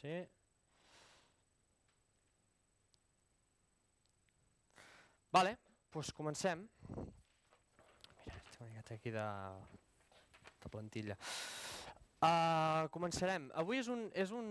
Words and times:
sí. 0.00 0.26
Vale, 5.30 5.56
doncs 5.94 6.10
comencem. 6.16 6.64
Mira, 8.26 8.38
estic 8.40 8.62
una 8.66 8.82
aquí 8.96 9.12
de, 9.14 9.26
de 10.64 10.70
plantilla. 10.72 11.16
Uh, 12.20 12.88
començarem. 12.92 13.46
Avui 13.60 13.78
és 13.80 13.88
un, 13.92 14.08
és 14.18 14.32
un, 14.34 14.48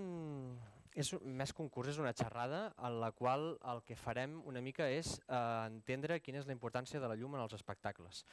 és 0.96 1.12
un, 1.18 1.26
més 1.42 1.52
concurs, 1.54 1.92
és 1.92 2.00
una 2.02 2.16
xerrada 2.16 2.70
en 2.78 3.00
la 3.02 3.12
qual 3.12 3.52
el 3.74 3.84
que 3.86 3.98
farem 4.00 4.40
una 4.50 4.64
mica 4.64 4.88
és 4.90 5.18
uh, 5.28 5.68
entendre 5.68 6.22
quina 6.24 6.40
és 6.40 6.48
la 6.48 6.56
importància 6.56 7.02
de 7.04 7.12
la 7.12 7.20
llum 7.20 7.36
en 7.36 7.44
els 7.44 7.58
espectacles. 7.60 8.24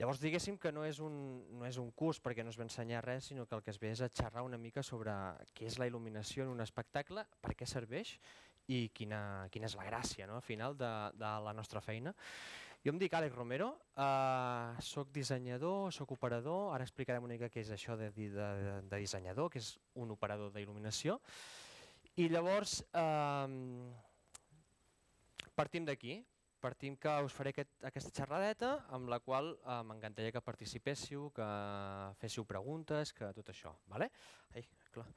Llavors 0.00 0.16
diguéssim 0.22 0.56
que 0.56 0.70
no 0.72 0.80
és, 0.88 0.96
un, 1.04 1.16
no 1.60 1.66
és 1.68 1.76
un 1.76 1.90
curs 1.92 2.22
perquè 2.24 2.40
no 2.40 2.48
es 2.48 2.56
va 2.56 2.64
ensenyar 2.64 3.02
res, 3.04 3.26
sinó 3.28 3.44
que 3.44 3.52
el 3.58 3.60
que 3.60 3.68
es 3.68 3.78
ve 3.82 3.90
és 3.92 4.00
a 4.00 4.06
xerrar 4.08 4.40
una 4.46 4.56
mica 4.56 4.80
sobre 4.80 5.12
què 5.52 5.66
és 5.68 5.76
la 5.76 5.84
il·luminació 5.90 6.46
en 6.46 6.54
un 6.54 6.64
espectacle, 6.64 7.26
per 7.44 7.52
què 7.52 7.68
serveix 7.68 8.14
i 8.72 8.86
quina, 8.96 9.20
quina 9.52 9.68
és 9.68 9.76
la 9.76 9.84
gràcia 9.84 10.24
no, 10.30 10.38
al 10.40 10.46
final 10.46 10.78
de, 10.80 10.88
de 11.20 11.34
la 11.44 11.52
nostra 11.52 11.82
feina. 11.84 12.14
Jo 12.80 12.94
em 12.94 13.02
dic 13.02 13.12
Àlex 13.12 13.36
Romero, 13.36 13.68
eh, 13.92 14.80
sóc 14.88 15.12
dissenyador, 15.12 15.92
sóc 15.92 16.16
operador, 16.16 16.70
ara 16.72 16.88
explicarem 16.88 17.28
una 17.28 17.36
mica 17.36 17.52
què 17.52 17.60
és 17.60 17.74
això 17.76 17.98
de, 18.00 18.08
de, 18.16 18.50
de 18.80 19.02
dissenyador, 19.04 19.52
que 19.52 19.60
és 19.60 19.74
un 20.00 20.16
operador 20.16 20.48
d'il·luminació, 20.56 21.20
i 22.16 22.32
llavors 22.32 22.78
eh, 22.88 23.92
partim 25.60 25.84
d'aquí, 25.84 26.22
partim 26.60 26.96
que 27.00 27.12
us 27.24 27.34
faré 27.34 27.54
aquest, 27.54 27.72
aquesta 27.88 28.12
xerradeta 28.20 28.70
amb 28.96 29.08
la 29.10 29.18
qual 29.24 29.54
eh, 29.56 29.80
m'encantaria 29.88 30.32
que 30.34 30.42
participéssiu, 30.44 31.30
que 31.34 31.48
féssiu 32.20 32.44
preguntes, 32.48 33.14
que 33.16 33.32
tot 33.36 33.50
això. 33.52 33.72
Vale? 33.90 34.10
Ai, 34.54 34.66
clar. 34.94 35.08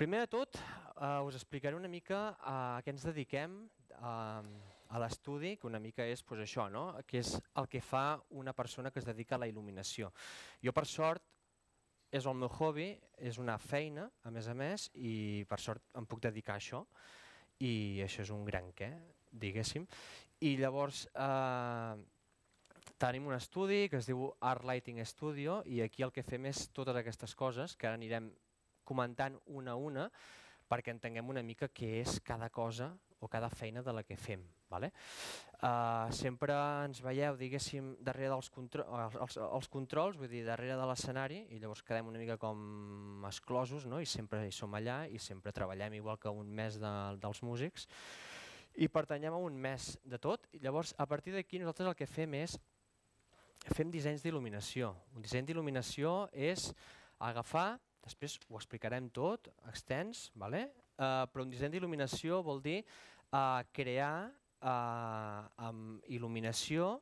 Primer 0.00 0.22
de 0.22 0.30
tot, 0.32 0.56
eh, 0.56 1.20
us 1.26 1.36
explicaré 1.36 1.76
una 1.76 1.90
mica 1.90 2.36
a 2.40 2.56
què 2.84 2.94
ens 2.94 3.04
dediquem 3.10 3.58
eh, 3.90 4.52
a 4.90 5.02
l'estudi, 5.02 5.56
que 5.58 5.68
una 5.68 5.82
mica 5.82 6.06
és 6.06 6.22
pues, 6.26 6.40
això, 6.46 6.70
no? 6.72 6.86
que 7.06 7.20
és 7.20 7.34
el 7.60 7.68
que 7.70 7.82
fa 7.84 8.20
una 8.30 8.54
persona 8.56 8.90
que 8.90 9.02
es 9.02 9.06
dedica 9.06 9.36
a 9.36 9.42
la 9.42 9.50
il·luminació. 9.50 10.10
Jo, 10.64 10.72
per 10.72 10.86
sort, 10.88 11.26
és 12.10 12.26
el 12.26 12.34
meu 12.34 12.50
hobby, 12.50 12.90
és 13.22 13.38
una 13.38 13.54
feina, 13.62 14.08
a 14.26 14.32
més 14.34 14.48
a 14.50 14.54
més, 14.56 14.88
i 14.98 15.44
per 15.46 15.60
sort 15.62 15.92
em 16.00 16.08
puc 16.10 16.22
dedicar 16.24 16.56
a 16.56 16.62
això 16.62 16.86
i 17.60 18.00
això 18.04 18.24
és 18.24 18.32
un 18.34 18.44
gran 18.44 18.70
què, 18.76 18.90
diguéssim. 19.30 19.86
I 20.40 20.54
llavors 20.56 21.04
eh, 21.12 21.96
tenim 23.00 23.28
un 23.28 23.36
estudi 23.36 23.86
que 23.92 24.00
es 24.00 24.08
diu 24.08 24.30
Art 24.40 24.64
Lighting 24.68 25.00
Studio 25.04 25.60
i 25.68 25.82
aquí 25.84 26.04
el 26.04 26.12
que 26.12 26.24
fem 26.24 26.48
és 26.50 26.66
totes 26.76 26.96
aquestes 26.96 27.36
coses 27.36 27.76
que 27.76 27.88
ara 27.88 28.00
anirem 28.00 28.30
comentant 28.84 29.36
una 29.46 29.76
a 29.76 29.80
una 29.80 30.08
perquè 30.70 30.94
entenguem 30.94 31.28
una 31.32 31.44
mica 31.44 31.68
què 31.68 32.00
és 32.00 32.18
cada 32.24 32.48
cosa 32.50 32.90
o 33.20 33.28
cada 33.28 33.50
feina 33.52 33.82
de 33.84 33.92
la 33.92 34.02
que 34.02 34.16
fem. 34.16 34.42
Vale? 34.70 34.92
Uh, 35.60 36.08
sempre 36.14 36.54
ens 36.86 37.02
veieu, 37.04 37.36
diguéssim, 37.36 37.92
darrere 38.00 38.30
dels 38.32 38.48
contro 38.54 38.86
els, 38.96 39.36
els 39.36 39.68
controls, 39.68 40.16
vull 40.16 40.30
dir, 40.30 40.40
darrere 40.46 40.78
de 40.78 40.86
l'escenari, 40.88 41.42
i 41.52 41.58
llavors 41.60 41.82
quedem 41.84 42.08
una 42.08 42.20
mica 42.22 42.38
com 42.40 43.26
esclosos, 43.28 43.84
no? 43.90 44.00
i 44.00 44.08
sempre 44.08 44.46
hi 44.46 44.54
som 44.56 44.72
allà, 44.78 45.02
i 45.10 45.20
sempre 45.20 45.52
treballem 45.52 45.98
igual 45.98 46.16
que 46.22 46.32
un 46.32 46.48
mes 46.54 46.80
de, 46.80 46.94
dels 47.20 47.42
músics, 47.44 47.84
i 48.80 48.88
pertanyem 48.88 49.36
a 49.36 49.42
un 49.42 49.58
mes 49.60 49.92
de 50.06 50.18
tot, 50.22 50.48
i 50.56 50.62
llavors 50.64 50.94
a 50.96 51.04
partir 51.10 51.34
d'aquí 51.34 51.60
nosaltres 51.60 51.90
el 51.90 51.98
que 51.98 52.08
fem 52.08 52.38
és, 52.40 52.56
fem 53.74 53.90
dissenys 53.92 54.24
d'il·luminació. 54.24 54.94
Un 55.12 55.26
disseny 55.26 55.44
d'il·luminació 55.50 56.30
és 56.32 56.70
agafar, 57.20 57.74
després 58.00 58.38
ho 58.48 58.56
explicarem 58.56 59.10
tot, 59.12 59.50
extens, 59.68 60.30
vale? 60.40 60.70
Uh, 61.00 61.24
però 61.32 61.46
un 61.46 61.50
disseny 61.50 61.72
d'il·luminació 61.72 62.42
vol 62.44 62.60
dir 62.62 62.82
uh, 62.84 63.64
crear 63.72 64.28
eh, 64.60 65.66
amb 65.66 66.08
il·luminació 66.12 66.96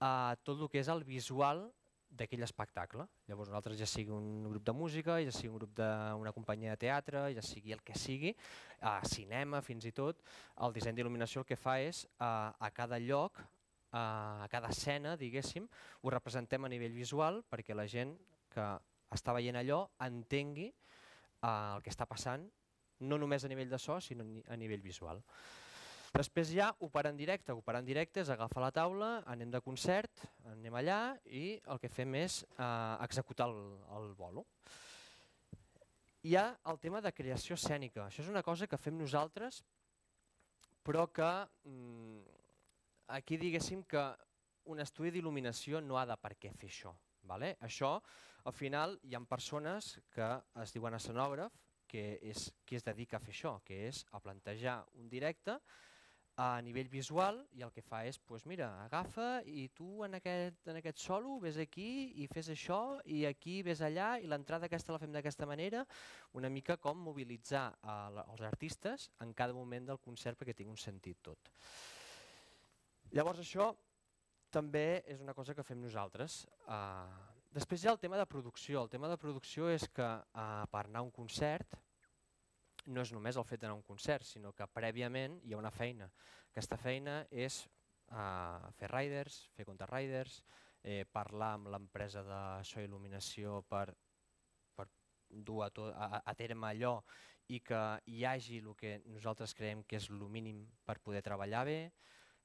eh, 0.00 0.32
tot 0.44 0.56
el 0.58 0.70
que 0.70 0.80
és 0.80 0.90
el 0.92 1.04
visual 1.04 1.66
d'aquell 2.10 2.42
espectacle. 2.42 3.06
Llavors 3.30 3.52
nosaltres 3.52 3.78
ja 3.78 3.86
sigui 3.86 4.10
un 4.10 4.48
grup 4.50 4.64
de 4.66 4.74
música, 4.74 5.20
ja 5.22 5.32
sigui 5.34 5.52
un 5.52 5.60
grup 5.60 5.76
d'una 5.78 6.32
companyia 6.34 6.74
de 6.74 6.82
teatre, 6.86 7.28
ja 7.36 7.44
sigui 7.46 7.72
el 7.76 7.84
que 7.86 7.94
sigui, 7.98 8.34
a 8.80 8.98
eh, 8.98 9.08
cinema 9.08 9.62
fins 9.62 9.86
i 9.86 9.94
tot, 9.94 10.22
el 10.66 10.74
disseny 10.76 10.98
d'il·luminació 10.98 11.44
el 11.44 11.48
que 11.52 11.58
fa 11.60 11.78
és 11.80 12.04
eh, 12.04 12.26
a 12.26 12.70
cada 12.74 12.98
lloc, 12.98 13.40
eh, 13.40 13.96
a 13.96 14.48
cada 14.50 14.72
escena, 14.74 15.16
diguéssim, 15.16 15.68
ho 16.02 16.14
representem 16.16 16.64
a 16.64 16.72
nivell 16.72 16.96
visual 16.98 17.44
perquè 17.48 17.78
la 17.78 17.86
gent 17.86 18.16
que 18.50 18.66
està 19.14 19.32
veient 19.34 19.58
allò 19.58 19.84
entengui 20.02 20.66
eh, 20.66 21.46
el 21.46 21.86
que 21.86 21.94
està 21.94 22.10
passant, 22.10 22.50
no 23.00 23.18
només 23.18 23.44
a 23.44 23.50
nivell 23.50 23.70
de 23.70 23.78
so, 23.78 23.98
sinó 24.00 24.26
a 24.48 24.56
nivell 24.60 24.82
visual. 24.84 25.22
Després 26.10 26.50
ja 26.50 26.72
operar 26.82 27.12
en 27.12 27.18
directe. 27.20 27.54
Operar 27.54 27.84
en 27.84 27.86
directe 27.86 28.24
és 28.24 28.30
agafar 28.32 28.64
la 28.64 28.72
taula, 28.74 29.10
anem 29.30 29.50
de 29.52 29.60
concert, 29.62 30.24
anem 30.50 30.74
allà 30.80 31.00
i 31.30 31.54
el 31.70 31.78
que 31.78 31.90
fem 31.92 32.16
és 32.18 32.40
eh, 32.42 32.96
executar 33.06 33.46
el, 33.50 33.60
el 33.96 34.08
bolo. 34.18 34.46
Hi 36.26 36.34
ha 36.36 36.48
el 36.68 36.80
tema 36.82 37.00
de 37.00 37.14
creació 37.14 37.54
escènica. 37.56 38.08
Això 38.08 38.24
és 38.24 38.32
una 38.32 38.42
cosa 38.42 38.66
que 38.66 38.80
fem 38.80 38.98
nosaltres, 38.98 39.62
però 40.82 41.06
que 41.14 41.30
mm, 41.70 42.18
aquí 43.16 43.38
diguéssim 43.38 43.86
que 43.88 44.02
un 44.70 44.82
estudi 44.82 45.14
d'il·luminació 45.14 45.80
no 45.80 45.96
ha 45.96 46.04
de 46.10 46.18
per 46.20 46.34
què 46.34 46.52
fer 46.58 46.68
això. 46.68 46.92
Vale? 47.30 47.54
Això, 47.62 47.94
al 48.50 48.56
final, 48.56 48.98
hi 49.06 49.14
ha 49.14 49.20
persones 49.30 49.94
que 50.10 50.28
es 50.62 50.74
diuen 50.74 50.96
escenògraf, 50.98 51.54
que 51.90 52.04
és 52.32 52.48
qui 52.66 52.78
es 52.78 52.86
dedica 52.86 53.18
a 53.18 53.24
fer 53.24 53.34
això, 53.34 53.56
que 53.66 53.86
és 53.88 54.04
a 54.14 54.20
plantejar 54.22 54.80
un 55.02 55.08
directe 55.10 55.58
a 56.40 56.60
nivell 56.64 56.88
visual 56.88 57.42
i 57.58 57.64
el 57.66 57.72
que 57.74 57.82
fa 57.84 58.00
és, 58.08 58.16
pues 58.24 58.46
mira, 58.48 58.70
agafa 58.86 59.42
i 59.44 59.66
tu 59.76 60.04
en 60.06 60.16
aquest, 60.16 60.62
en 60.70 60.78
aquest 60.78 61.02
solo 61.02 61.36
ves 61.42 61.58
aquí 61.60 61.88
i 62.22 62.28
fes 62.30 62.48
això 62.54 62.80
i 63.04 63.24
aquí 63.28 63.58
ves 63.66 63.82
allà 63.84 64.14
i 64.22 64.30
l'entrada 64.30 64.70
aquesta 64.70 64.94
la 64.94 65.00
fem 65.02 65.12
d'aquesta 65.12 65.48
manera, 65.50 65.84
una 66.38 66.48
mica 66.48 66.78
com 66.80 67.02
mobilitzar 67.10 67.66
a, 67.82 67.96
els 68.22 68.44
artistes 68.46 69.10
en 69.20 69.34
cada 69.36 69.56
moment 69.56 69.90
del 69.90 70.00
concert 70.00 70.40
perquè 70.40 70.56
tingui 70.56 70.78
un 70.78 70.80
sentit 70.80 71.20
tot. 71.28 71.52
Llavors 73.12 73.42
això 73.42 73.72
també 74.50 75.02
és 75.10 75.20
una 75.20 75.34
cosa 75.34 75.54
que 75.54 75.66
fem 75.66 75.80
nosaltres. 75.82 76.44
Uh, 76.64 77.29
després 77.54 77.82
hi 77.82 77.88
ha 77.88 77.94
el 77.94 78.00
tema 78.02 78.18
de 78.18 78.26
producció. 78.26 78.82
El 78.82 78.90
tema 78.90 79.08
de 79.10 79.18
producció 79.18 79.70
és 79.70 79.86
que 79.94 80.06
uh, 80.06 80.66
per 80.70 80.84
anar 80.86 81.02
a 81.02 81.06
un 81.06 81.12
concert 81.14 81.76
no 82.86 83.02
és 83.04 83.12
només 83.12 83.36
el 83.36 83.44
fet 83.44 83.60
d'anar 83.60 83.74
a 83.76 83.80
un 83.80 83.86
concert, 83.86 84.24
sinó 84.24 84.52
que 84.56 84.66
prèviament 84.72 85.38
hi 85.44 85.54
ha 85.54 85.60
una 85.60 85.72
feina. 85.74 86.08
Aquesta 86.50 86.78
feina 86.80 87.20
és 87.30 87.62
uh, 88.10 88.70
fer 88.78 88.90
riders, 88.90 89.42
fer 89.56 89.66
contrariders, 89.68 90.40
eh, 90.82 91.04
parlar 91.12 91.54
amb 91.58 91.68
l'empresa 91.72 92.22
de 92.24 92.40
so 92.64 92.80
i 92.80 92.86
il·luminació 92.88 93.60
per, 93.68 93.90
per 94.76 94.86
dur 95.28 95.64
a, 95.66 95.70
tot, 95.74 95.92
a, 95.92 96.22
a 96.24 96.34
terme 96.38 96.70
allò 96.70 96.94
i 97.50 97.60
que 97.66 97.80
hi 98.06 98.24
hagi 98.24 98.60
el 98.62 98.74
que 98.78 98.96
nosaltres 99.10 99.54
creiem 99.58 99.82
que 99.84 99.98
és 99.98 100.08
el 100.10 100.22
mínim 100.32 100.62
per 100.86 101.00
poder 101.02 101.22
treballar 101.26 101.64
bé, 101.66 101.80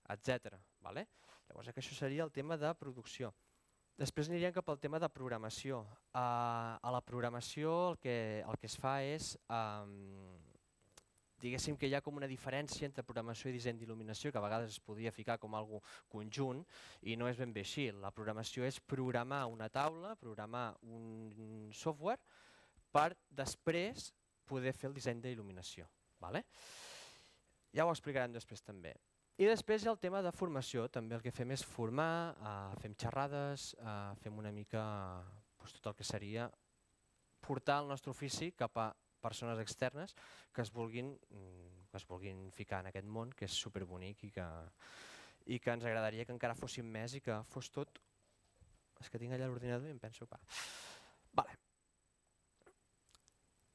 etc. 0.09 0.57
Vale? 0.81 1.05
Llavors 1.47 1.69
això 1.71 1.95
seria 1.95 2.25
el 2.25 2.33
tema 2.33 2.57
de 2.57 2.73
producció. 2.79 3.31
Després 3.95 4.27
aniríem 4.27 4.51
cap 4.51 4.67
al 4.67 4.79
tema 4.83 4.99
de 4.99 5.07
programació. 5.07 5.77
Uh, 6.11 6.75
a 6.83 6.91
la 6.91 6.99
programació 6.99 7.71
el 7.93 8.01
que, 8.03 8.15
el 8.43 8.57
que 8.59 8.67
es 8.67 8.75
fa 8.75 8.97
és, 9.07 9.29
um, 9.47 9.93
diguéssim 11.39 11.77
que 11.79 11.87
hi 11.87 11.95
ha 11.95 12.01
com 12.03 12.19
una 12.19 12.27
diferència 12.27 12.89
entre 12.89 13.05
programació 13.07 13.47
i 13.47 13.55
disseny 13.55 13.79
d'il·luminació, 13.79 14.33
que 14.33 14.41
a 14.41 14.43
vegades 14.43 14.75
es 14.75 14.83
podria 14.83 15.15
ficar 15.15 15.37
com 15.39 15.55
algo 15.55 15.79
conjunt, 16.11 16.65
i 17.07 17.15
no 17.15 17.31
és 17.31 17.39
ben 17.39 17.55
bé 17.55 17.63
així. 17.63 17.87
La 18.03 18.11
programació 18.11 18.67
és 18.67 18.81
programar 18.83 19.45
una 19.47 19.71
taula, 19.71 20.17
programar 20.19 20.67
un 20.91 21.71
software, 21.71 22.19
per 22.91 23.13
després 23.31 24.09
poder 24.43 24.75
fer 24.75 24.91
el 24.91 24.99
disseny 24.99 25.23
d'il·luminació. 25.23 25.87
Vale? 26.19 26.43
Ja 27.75 27.87
ho 27.87 27.95
explicarem 27.95 28.35
després 28.35 28.59
també. 28.59 28.91
I 29.35 29.47
després 29.49 29.83
hi 29.83 29.89
ha 29.89 29.91
el 29.91 29.99
tema 29.99 30.21
de 30.23 30.31
formació, 30.31 30.85
també 30.87 31.17
el 31.17 31.23
que 31.23 31.33
fem 31.35 31.49
és 31.51 31.63
formar, 31.67 32.35
eh, 32.39 32.75
fem 32.79 32.93
xerrades, 32.95 33.73
eh, 33.75 34.13
fem 34.21 34.37
una 34.39 34.51
mica 34.55 34.83
doncs, 35.59 35.73
tot 35.75 35.89
el 35.91 35.95
que 35.95 36.07
seria 36.07 36.45
portar 37.41 37.81
el 37.81 37.89
nostre 37.89 38.11
ofici 38.11 38.53
cap 38.53 38.77
a 38.77 38.93
persones 39.19 39.59
externes 39.59 40.15
que 40.53 40.61
es 40.61 40.71
vulguin, 40.71 41.11
mm, 41.29 41.89
que 41.91 41.97
es 41.97 42.07
vulguin 42.07 42.49
ficar 42.51 42.79
en 42.79 42.87
aquest 42.87 43.07
món, 43.07 43.33
que 43.33 43.45
és 43.45 43.51
superbonic 43.51 44.23
i 44.23 44.31
que, 44.31 44.47
i 45.47 45.59
que 45.59 45.71
ens 45.71 45.83
agradaria 45.83 46.25
que 46.25 46.31
encara 46.31 46.55
fóssim 46.55 46.85
més 46.85 47.15
i 47.15 47.21
que 47.21 47.43
fos 47.43 47.69
tot... 47.69 47.99
És 49.01 49.09
que 49.09 49.19
tinc 49.19 49.33
allà 49.33 49.47
l'ordinador 49.47 49.89
i 49.89 49.91
em 49.91 49.99
penso... 49.99 50.25
Va. 50.31 50.39
Vale. 51.33 51.64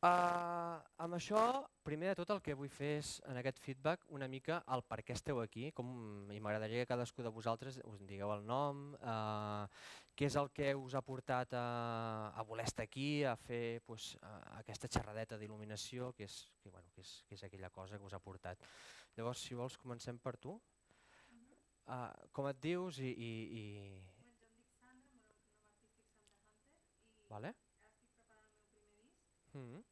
Uh, 0.01 0.81
amb 1.05 1.13
això, 1.13 1.41
primer 1.85 2.09
de 2.09 2.15
tot 2.23 2.31
el 2.33 2.39
que 2.41 2.55
vull 2.57 2.71
fer 2.73 2.95
és, 3.03 3.09
en 3.29 3.37
aquest 3.37 3.59
feedback, 3.61 4.07
una 4.17 4.25
mica 4.33 4.63
el 4.73 4.81
per 4.89 5.03
què 5.05 5.13
esteu 5.13 5.43
aquí, 5.43 5.67
com, 5.77 5.91
i 6.33 6.41
m'agradaria 6.41 6.87
que 6.87 6.89
cadascú 6.89 7.21
de 7.21 7.33
vosaltres 7.35 7.77
us 7.85 8.01
digueu 8.09 8.33
el 8.33 8.47
nom, 8.49 8.81
eh, 8.97 9.67
què 10.17 10.31
és 10.31 10.39
el 10.41 10.49
que 10.57 10.73
us 10.73 10.97
ha 10.97 11.05
portat 11.05 11.53
a, 11.53 11.67
a 12.33 12.47
voler 12.49 12.65
estar 12.65 12.89
aquí, 12.89 13.11
a 13.29 13.37
fer 13.37 13.85
pues, 13.85 14.17
a, 14.25 14.33
aquesta 14.63 14.89
xerradeta 14.89 15.37
d'il·luminació, 15.37 16.15
que, 16.17 16.25
és, 16.25 16.49
que, 16.63 16.73
bueno, 16.73 16.89
que, 16.97 17.05
és, 17.05 17.13
que 17.29 17.37
és 17.37 17.45
aquella 17.45 17.69
cosa 17.69 18.01
que 18.01 18.09
us 18.09 18.17
ha 18.17 18.25
portat. 18.25 18.57
Llavors, 19.19 19.45
si 19.45 19.53
vols, 19.59 19.77
comencem 19.77 20.17
per 20.17 20.39
tu. 20.41 20.57
Uh, 21.85 22.09
com 22.33 22.49
et 22.49 22.57
dius 22.65 23.05
i... 23.05 23.13
i, 23.13 23.33
i... 23.53 23.65
Vale? 27.29 27.53
Mm 29.55 29.61
-hmm. 29.61 29.83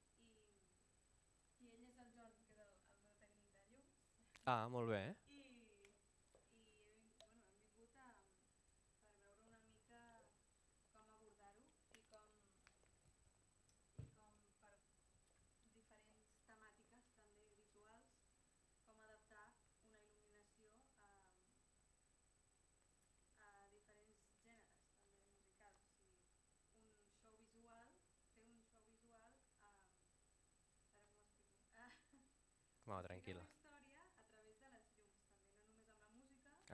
Ah, 4.47 4.69
molt 4.73 4.89
bé. 4.89 5.01
I, 5.29 5.37
i 5.37 5.65
bueno, 6.81 7.11
hem 7.21 7.43
vingut 7.61 7.97
a, 8.01 8.07
per 9.03 9.19
veure 9.27 9.43
una 9.49 9.61
mica 9.67 10.01
com 10.95 11.11
abordar-ho 11.17 11.67
i 11.99 12.05
com, 12.13 12.31
i 14.07 14.09
com 14.21 14.39
per 14.63 14.73
diferents 15.59 16.09
temàtiques 16.49 17.11
també 17.19 17.45
visuals, 17.59 18.15
com 18.87 19.03
adaptar 19.05 19.45
una 19.85 20.01
il·luminació 20.07 20.73
a, 21.05 21.13
a 23.45 23.69
diferents 23.75 24.25
gèneres 24.47 24.89
també 24.97 25.21
musicals. 25.35 25.85
O 25.93 26.01
sigui, 26.09 26.97
un 27.05 27.13
show 27.21 27.37
visual, 27.45 27.93
fer 28.33 28.47
un 28.49 28.65
show 28.71 28.81
visual 28.89 29.29
a... 29.29 29.75
Ara 31.77 31.93
com 32.01 32.17
ho 32.17 32.25
explico? 32.25 32.88
No, 32.99 33.05
tranquil·la. 33.07 33.45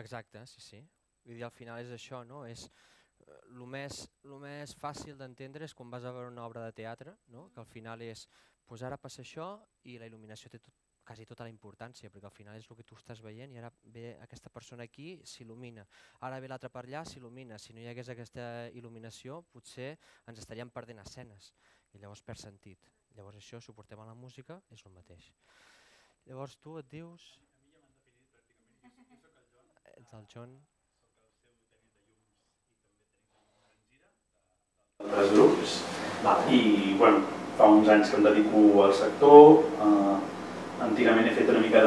Exacte, 0.00 0.46
sí, 0.46 0.60
sí. 0.64 0.80
Vull 1.26 1.36
dir, 1.36 1.44
al 1.44 1.52
final 1.52 1.80
és 1.84 1.92
això, 1.92 2.22
no? 2.24 2.46
És 2.48 2.70
el 3.26 3.60
eh, 3.60 3.66
més, 3.68 3.98
lo 4.24 4.38
més 4.40 4.72
fàcil 4.80 5.18
d'entendre 5.20 5.68
és 5.68 5.74
quan 5.76 5.90
vas 5.92 6.06
a 6.08 6.12
veure 6.16 6.32
una 6.32 6.46
obra 6.46 6.64
de 6.64 6.72
teatre, 6.72 7.18
no? 7.28 7.50
que 7.52 7.60
al 7.60 7.68
final 7.68 8.00
és, 8.00 8.24
pues 8.64 8.82
ara 8.86 8.96
passa 8.96 9.20
això 9.20 9.50
i 9.84 9.98
la 10.00 10.08
il·luminació 10.08 10.48
té 10.48 10.62
tot, 10.64 10.72
quasi 11.04 11.26
tota 11.28 11.44
la 11.44 11.52
importància, 11.52 12.08
perquè 12.08 12.30
al 12.30 12.32
final 12.32 12.56
és 12.56 12.70
el 12.70 12.78
que 12.78 12.86
tu 12.86 12.96
estàs 12.96 13.20
veient 13.20 13.52
i 13.52 13.60
ara 13.60 13.68
ve 13.92 14.14
aquesta 14.24 14.48
persona 14.48 14.88
aquí, 14.88 15.18
s'il·lumina. 15.26 15.84
Ara 16.24 16.40
ve 16.40 16.48
l'altre 16.48 16.72
per 16.72 16.86
allà, 16.86 17.04
s'il·lumina. 17.04 17.58
Si 17.58 17.76
no 17.76 17.84
hi 17.84 17.90
hagués 17.90 18.08
aquesta 18.08 18.70
il·luminació, 18.72 19.42
potser 19.52 19.90
ens 20.30 20.40
estaríem 20.40 20.72
perdent 20.72 21.04
escenes 21.04 21.52
i 21.94 22.02
llavors 22.02 22.22
perd 22.22 22.42
sentit. 22.42 22.90
Llavors 23.16 23.40
això, 23.40 23.60
si 23.60 23.70
ho 23.70 23.76
portem 23.76 24.00
a 24.00 24.06
la 24.08 24.14
música, 24.14 24.60
és 24.70 24.84
el 24.86 24.94
mateix. 24.94 25.30
Llavors 26.26 26.56
tu 26.62 26.76
et 26.78 26.90
dius... 26.90 27.30
A 27.50 27.64
mi 27.64 27.72
ja 27.74 27.80
m'han 27.82 27.96
definit 27.96 28.28
pràcticament, 28.34 28.92
jo 28.94 29.16
soc 29.24 29.40
el 29.40 29.48
John. 29.54 29.66
Ets 29.96 30.14
el 30.18 30.28
John. 30.34 30.52
Soc 31.10 31.26
el 31.26 31.34
seu 31.42 31.56
tècnic 31.64 31.64
de 31.64 31.80
llums 31.80 31.98
i 31.98 32.04
també 32.04 33.56
tècnic 33.64 33.96
de 33.96 34.12
llum 34.14 35.34
grups. 35.34 35.78
Vale. 36.24 36.58
I 36.58 36.94
bueno, 37.00 37.24
fa 37.58 37.70
uns 37.72 37.88
anys 37.88 38.10
que 38.10 38.20
em 38.20 38.28
dedico 38.28 38.84
al 38.84 38.94
sector. 38.94 39.64
Eh, 39.86 40.16
antigament 40.84 41.28
he 41.28 41.34
fet 41.36 41.50
una 41.52 41.64
mica 41.64 41.82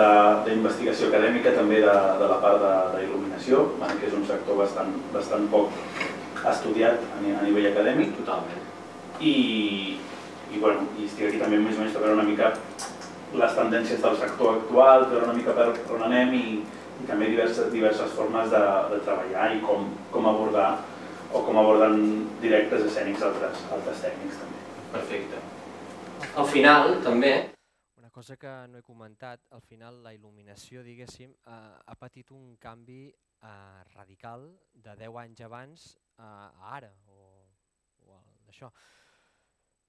d'investigació 0.46 1.10
acadèmica 1.10 1.56
també 1.56 1.80
de, 1.86 1.96
de 2.20 2.28
la 2.34 2.42
part 2.44 2.60
de, 2.62 2.74
de 2.94 3.06
il·luminació, 3.08 3.64
bueno, 3.80 3.98
que 4.00 4.10
és 4.10 4.20
un 4.20 4.28
sector 4.30 4.60
bastant, 4.60 4.94
bastant 5.16 5.50
poc 5.54 5.74
estudiat 6.54 7.02
a, 7.10 7.24
a 7.24 7.48
nivell 7.48 7.72
acadèmic. 7.72 8.14
Totalment. 8.20 8.63
I, 9.24 9.98
i, 10.52 10.60
bueno, 10.60 10.88
i 11.00 11.08
estic 11.08 11.30
aquí 11.30 11.42
també 11.42 11.62
més 11.62 11.78
o 11.78 11.84
menys 11.84 11.96
per 11.96 12.04
veure 12.04 12.18
una 12.20 12.28
mica 12.28 12.54
les 13.34 13.56
tendències 13.58 14.02
del 14.02 14.18
sector 14.22 14.60
actual, 14.60 15.08
veure 15.10 15.26
una 15.26 15.38
mica 15.38 15.56
per 15.58 15.70
on 15.96 16.04
anem 16.06 16.34
i, 16.38 16.46
i 17.02 17.08
també 17.10 17.32
diverses, 17.32 17.72
diverses 17.74 18.14
formes 18.18 18.52
de, 18.52 18.62
de 18.92 19.00
treballar 19.08 19.48
i 19.56 19.62
com, 19.64 19.88
com 20.14 20.30
abordar 20.30 20.70
o 21.34 21.42
com 21.48 21.58
aborden 21.58 21.98
directes 22.44 22.86
escènics 22.90 23.26
altres, 23.26 23.66
altres 23.74 24.04
tècnics 24.06 24.38
també. 24.42 24.62
Perfecte. 24.94 25.42
Al 26.38 26.48
final, 26.50 27.00
també... 27.06 27.34
Una 27.98 28.12
cosa 28.14 28.38
que 28.38 28.52
no 28.70 28.78
he 28.78 28.86
comentat, 28.86 29.42
al 29.52 29.64
final 29.66 30.04
la 30.06 30.14
il·luminació, 30.14 30.84
diguéssim, 30.86 31.34
eh, 31.34 31.60
ha 31.86 31.96
patit 31.98 32.30
un 32.36 32.54
canvi 32.62 33.08
eh, 33.10 33.50
radical 33.96 34.46
de 34.74 34.94
10 35.00 35.22
anys 35.24 35.42
abans 35.48 35.88
eh, 36.20 36.24
a 36.24 36.76
ara, 36.78 36.94
o, 37.10 37.32
o 38.06 38.22
això. 38.54 38.70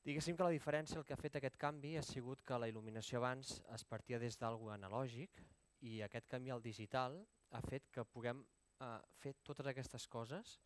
Diguéssim 0.04 0.36
que 0.36 0.44
la 0.44 0.52
diferència, 0.52 0.98
el 1.00 1.04
que 1.08 1.14
ha 1.14 1.16
fet 1.16 1.38
aquest 1.38 1.54
canvi, 1.56 1.94
ha 1.96 2.02
sigut 2.04 2.42
que 2.44 2.58
la 2.60 2.66
il·luminació 2.68 3.22
abans 3.22 3.54
es 3.72 3.84
partia 3.88 4.18
des 4.20 4.36
d'algú 4.36 4.68
analògic 4.68 5.40
i 5.88 6.02
aquest 6.04 6.26
canvi 6.28 6.52
al 6.52 6.60
digital 6.60 7.16
ha 7.56 7.62
fet 7.64 7.86
que 7.88 8.04
puguem 8.04 8.42
eh, 8.44 8.98
fer 9.16 9.32
totes 9.48 9.70
aquestes 9.70 10.04
coses 10.12 10.58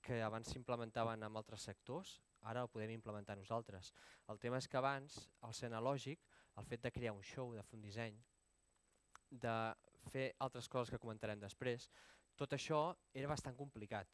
que 0.00 0.22
abans 0.24 0.48
s'implementaven 0.48 1.26
en 1.26 1.36
altres 1.36 1.66
sectors, 1.68 2.14
ara 2.40 2.62
ho 2.64 2.70
podem 2.72 2.94
implementar 2.94 3.36
nosaltres. 3.36 3.90
El 4.32 4.40
tema 4.40 4.56
és 4.56 4.68
que 4.68 4.80
abans, 4.80 5.18
al 5.44 5.52
ser 5.52 5.68
analògic, 5.68 6.24
el 6.56 6.68
fet 6.70 6.80
de 6.86 6.92
crear 6.94 7.12
un 7.12 7.20
show, 7.20 7.52
de 7.52 7.64
fer 7.66 7.76
un 7.76 7.84
disseny, 7.84 8.16
de 9.44 9.56
fer 10.08 10.30
altres 10.46 10.72
coses 10.72 10.94
que 10.94 11.02
comentarem 11.02 11.42
després, 11.42 11.90
tot 12.32 12.56
això 12.56 12.80
era 13.12 13.28
bastant 13.28 13.60
complicat. 13.60 14.08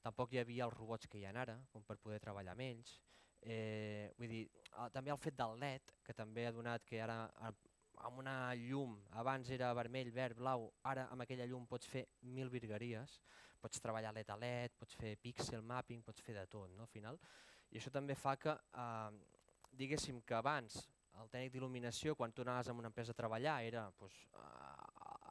Tampoc 0.00 0.32
hi 0.32 0.40
havia 0.40 0.64
els 0.64 0.78
robots 0.78 1.04
que 1.04 1.20
hi 1.20 1.28
ha 1.28 1.36
ara, 1.36 1.58
com 1.68 1.84
per 1.84 1.98
poder 2.00 2.22
treballar 2.24 2.56
amb 2.56 2.64
ells, 2.64 2.96
Eh, 3.46 4.10
vull 4.18 4.32
dir, 4.32 4.42
eh, 4.66 4.88
també 4.92 5.12
el 5.14 5.22
fet 5.22 5.36
del 5.38 5.54
LED, 5.62 5.94
que 6.04 6.14
també 6.18 6.46
ha 6.46 6.52
donat 6.54 6.84
que 6.84 6.98
ara 7.02 7.20
amb 7.46 8.18
una 8.18 8.54
llum, 8.58 8.96
abans 9.20 9.50
era 9.54 9.72
vermell, 9.74 10.10
verd, 10.12 10.36
blau, 10.40 10.66
ara 10.82 11.06
amb 11.14 11.22
aquella 11.22 11.46
llum 11.46 11.66
pots 11.70 11.86
fer 11.88 12.04
mil 12.22 12.50
virgueries, 12.52 13.20
pots 13.62 13.80
treballar 13.82 14.12
LED 14.14 14.32
a 14.34 14.36
LED, 14.40 14.74
pots 14.80 14.98
fer 14.98 15.14
pixel 15.22 15.62
mapping, 15.62 16.02
pots 16.02 16.22
fer 16.22 16.34
de 16.36 16.44
tot 16.50 16.74
no, 16.74 16.84
al 16.84 16.92
final. 16.92 17.18
I 17.70 17.78
això 17.78 17.90
també 17.94 18.14
fa 18.18 18.36
que, 18.36 18.52
eh, 18.52 19.38
diguéssim 19.78 20.20
que 20.26 20.36
abans 20.36 20.82
el 21.22 21.30
tècnic 21.32 21.54
d'il·luminació, 21.54 22.14
quan 22.16 22.32
tu 22.32 22.44
anaves 22.44 22.68
amb 22.68 22.82
una 22.82 22.90
empresa 22.92 23.14
a 23.14 23.18
treballar, 23.18 23.60
era 23.64 23.86
pues, 23.98 24.18
eh, 24.34 24.76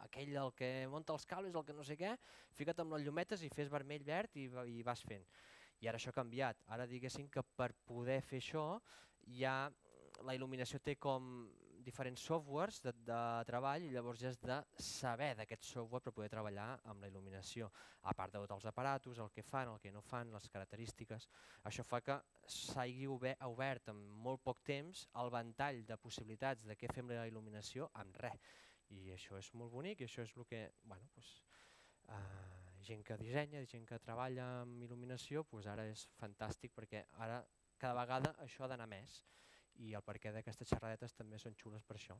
aquell 0.06 0.34
el 0.42 0.54
que 0.58 0.88
munta 0.90 1.14
els 1.14 1.26
cables, 1.26 1.54
el 1.54 1.66
que 1.68 1.76
no 1.76 1.84
sé 1.84 1.98
què, 2.00 2.16
fica't 2.58 2.82
amb 2.82 2.96
les 2.96 3.06
llumetes 3.06 3.44
i 3.44 3.52
fes 3.54 3.70
vermell, 3.70 4.04
verd 4.08 4.40
i, 4.40 4.48
i 4.72 4.82
vas 4.84 5.04
fent. 5.06 5.28
I 5.82 5.90
ara 5.90 6.00
això 6.00 6.14
ha 6.14 6.20
canviat. 6.20 6.64
Ara 6.72 6.88
diguéssim 6.90 7.30
que 7.30 7.44
per 7.58 7.72
poder 7.88 8.22
fer 8.24 8.42
això 8.44 8.68
ja 9.40 9.58
la 10.24 10.36
il·luminació 10.36 10.80
té 10.80 10.96
com 10.96 11.48
diferents 11.86 12.24
softwares 12.26 12.80
de, 12.82 12.92
de 13.06 13.18
treball 13.46 13.84
i 13.86 13.92
llavors 13.94 14.20
ja 14.24 14.32
has 14.32 14.40
de 14.42 14.58
saber 14.82 15.30
d'aquest 15.38 15.68
software 15.68 16.02
per 16.08 16.14
poder 16.18 16.32
treballar 16.34 16.68
amb 16.90 17.04
la 17.04 17.10
il·luminació. 17.12 17.70
A 18.10 18.14
part 18.18 18.34
de 18.34 18.42
tots 18.42 18.56
els 18.58 18.66
aparatos, 18.72 19.22
el 19.22 19.30
que 19.36 19.46
fan, 19.46 19.70
el 19.70 19.80
que 19.84 19.94
no 19.94 20.02
fan, 20.02 20.34
les 20.34 20.50
característiques. 20.50 21.30
Això 21.70 21.86
fa 21.86 22.02
que 22.02 22.18
s'hagi 22.58 23.06
obert 23.08 23.94
en 23.94 24.02
molt 24.26 24.42
poc 24.46 24.64
temps 24.66 25.06
el 25.22 25.32
ventall 25.34 25.84
de 25.86 26.00
possibilitats 26.02 26.66
de 26.66 26.78
què 26.80 26.90
fem 26.94 27.14
la 27.14 27.28
il·luminació 27.30 27.92
amb 28.02 28.18
res. 28.26 28.42
I 28.90 29.12
això 29.14 29.38
és 29.38 29.54
molt 29.54 29.74
bonic 29.74 30.02
i 30.02 30.10
això 30.10 30.26
és 30.26 30.34
el 30.38 30.46
que, 30.50 30.68
bueno, 30.86 31.10
pues, 31.14 31.32
eh, 32.10 32.55
gent 32.86 33.04
que 33.06 33.18
dissenya, 33.18 33.66
gent 33.72 33.86
que 33.90 34.00
treballa 34.00 34.48
amb 34.62 34.84
il·luminació, 34.86 35.44
doncs 35.52 35.70
ara 35.72 35.86
és 35.92 36.08
fantàstic 36.22 36.74
perquè 36.78 37.06
ara 37.26 37.44
cada 37.82 37.96
vegada 38.00 38.34
això 38.46 38.66
ha 38.66 38.72
d'anar 38.72 38.88
més 38.92 39.22
i 39.84 39.94
el 39.98 40.04
perquè 40.06 40.32
d'aquestes 40.32 40.70
xerradetes 40.72 41.16
també 41.18 41.40
són 41.42 41.56
xules 41.62 41.84
per 41.84 41.98
això. 41.98 42.18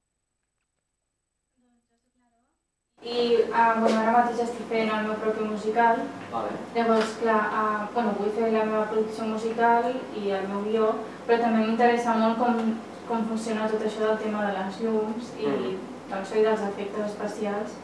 I 3.06 3.22
uh, 3.44 3.76
bueno, 3.80 3.96
ara 4.00 4.14
mateix 4.16 4.40
estic 4.46 4.68
fent 4.70 4.90
el 4.90 5.08
meu 5.08 5.18
propi 5.22 5.46
musical, 5.46 6.00
vale. 6.32 6.54
llavors 6.76 7.16
clar, 7.22 7.42
uh, 7.62 7.82
bueno, 7.94 8.14
vull 8.20 8.32
fer 8.38 8.52
la 8.54 8.64
meva 8.70 8.86
producció 8.92 9.28
musical 9.30 9.90
i 10.22 10.32
el 10.38 10.48
meu 10.52 10.64
guió, 10.66 10.92
però 11.28 11.42
també 11.44 11.66
m'interessa 11.66 12.16
molt 12.22 12.40
com, 12.42 12.72
com 13.10 13.28
funciona 13.32 13.68
tot 13.70 13.84
això 13.86 14.08
del 14.08 14.22
tema 14.24 14.48
de 14.48 14.56
les 14.58 14.80
llums 14.86 15.34
i 15.38 15.52
mm. 15.52 15.76
doncs, 16.14 16.34
dels 16.48 16.66
efectes 16.72 17.12
especials 17.12 17.76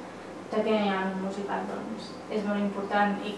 ja 0.51 0.63
que 0.63 0.75
en 0.75 1.13
musical 1.24 1.63
doncs, 1.70 2.12
és 2.29 2.43
molt 2.43 2.60
important 2.60 3.15
i 3.24 3.38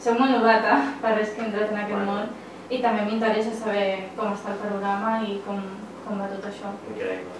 soc 0.00 0.18
molt 0.18 0.34
novata 0.36 0.76
per 1.02 1.14
res 1.16 1.32
que 1.34 1.44
he 1.44 1.48
entrat 1.48 1.72
en 1.72 1.82
aquest 1.82 1.96
bueno. 1.96 2.12
món 2.12 2.48
i 2.70 2.80
també 2.84 3.06
m'interessa 3.06 3.54
saber 3.56 3.86
com 4.16 4.34
està 4.34 4.54
el 4.54 4.60
programa 4.62 5.14
i 5.26 5.40
com, 5.46 5.62
com 6.04 6.20
va 6.20 6.28
tot 6.30 6.44
això. 6.50 6.72
Increïble, 6.92 7.38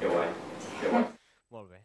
que 0.00 0.10
guai, 0.12 0.32
que 0.80 0.90
guai. 0.92 1.06
Molt 1.56 1.70
bé. 1.70 1.80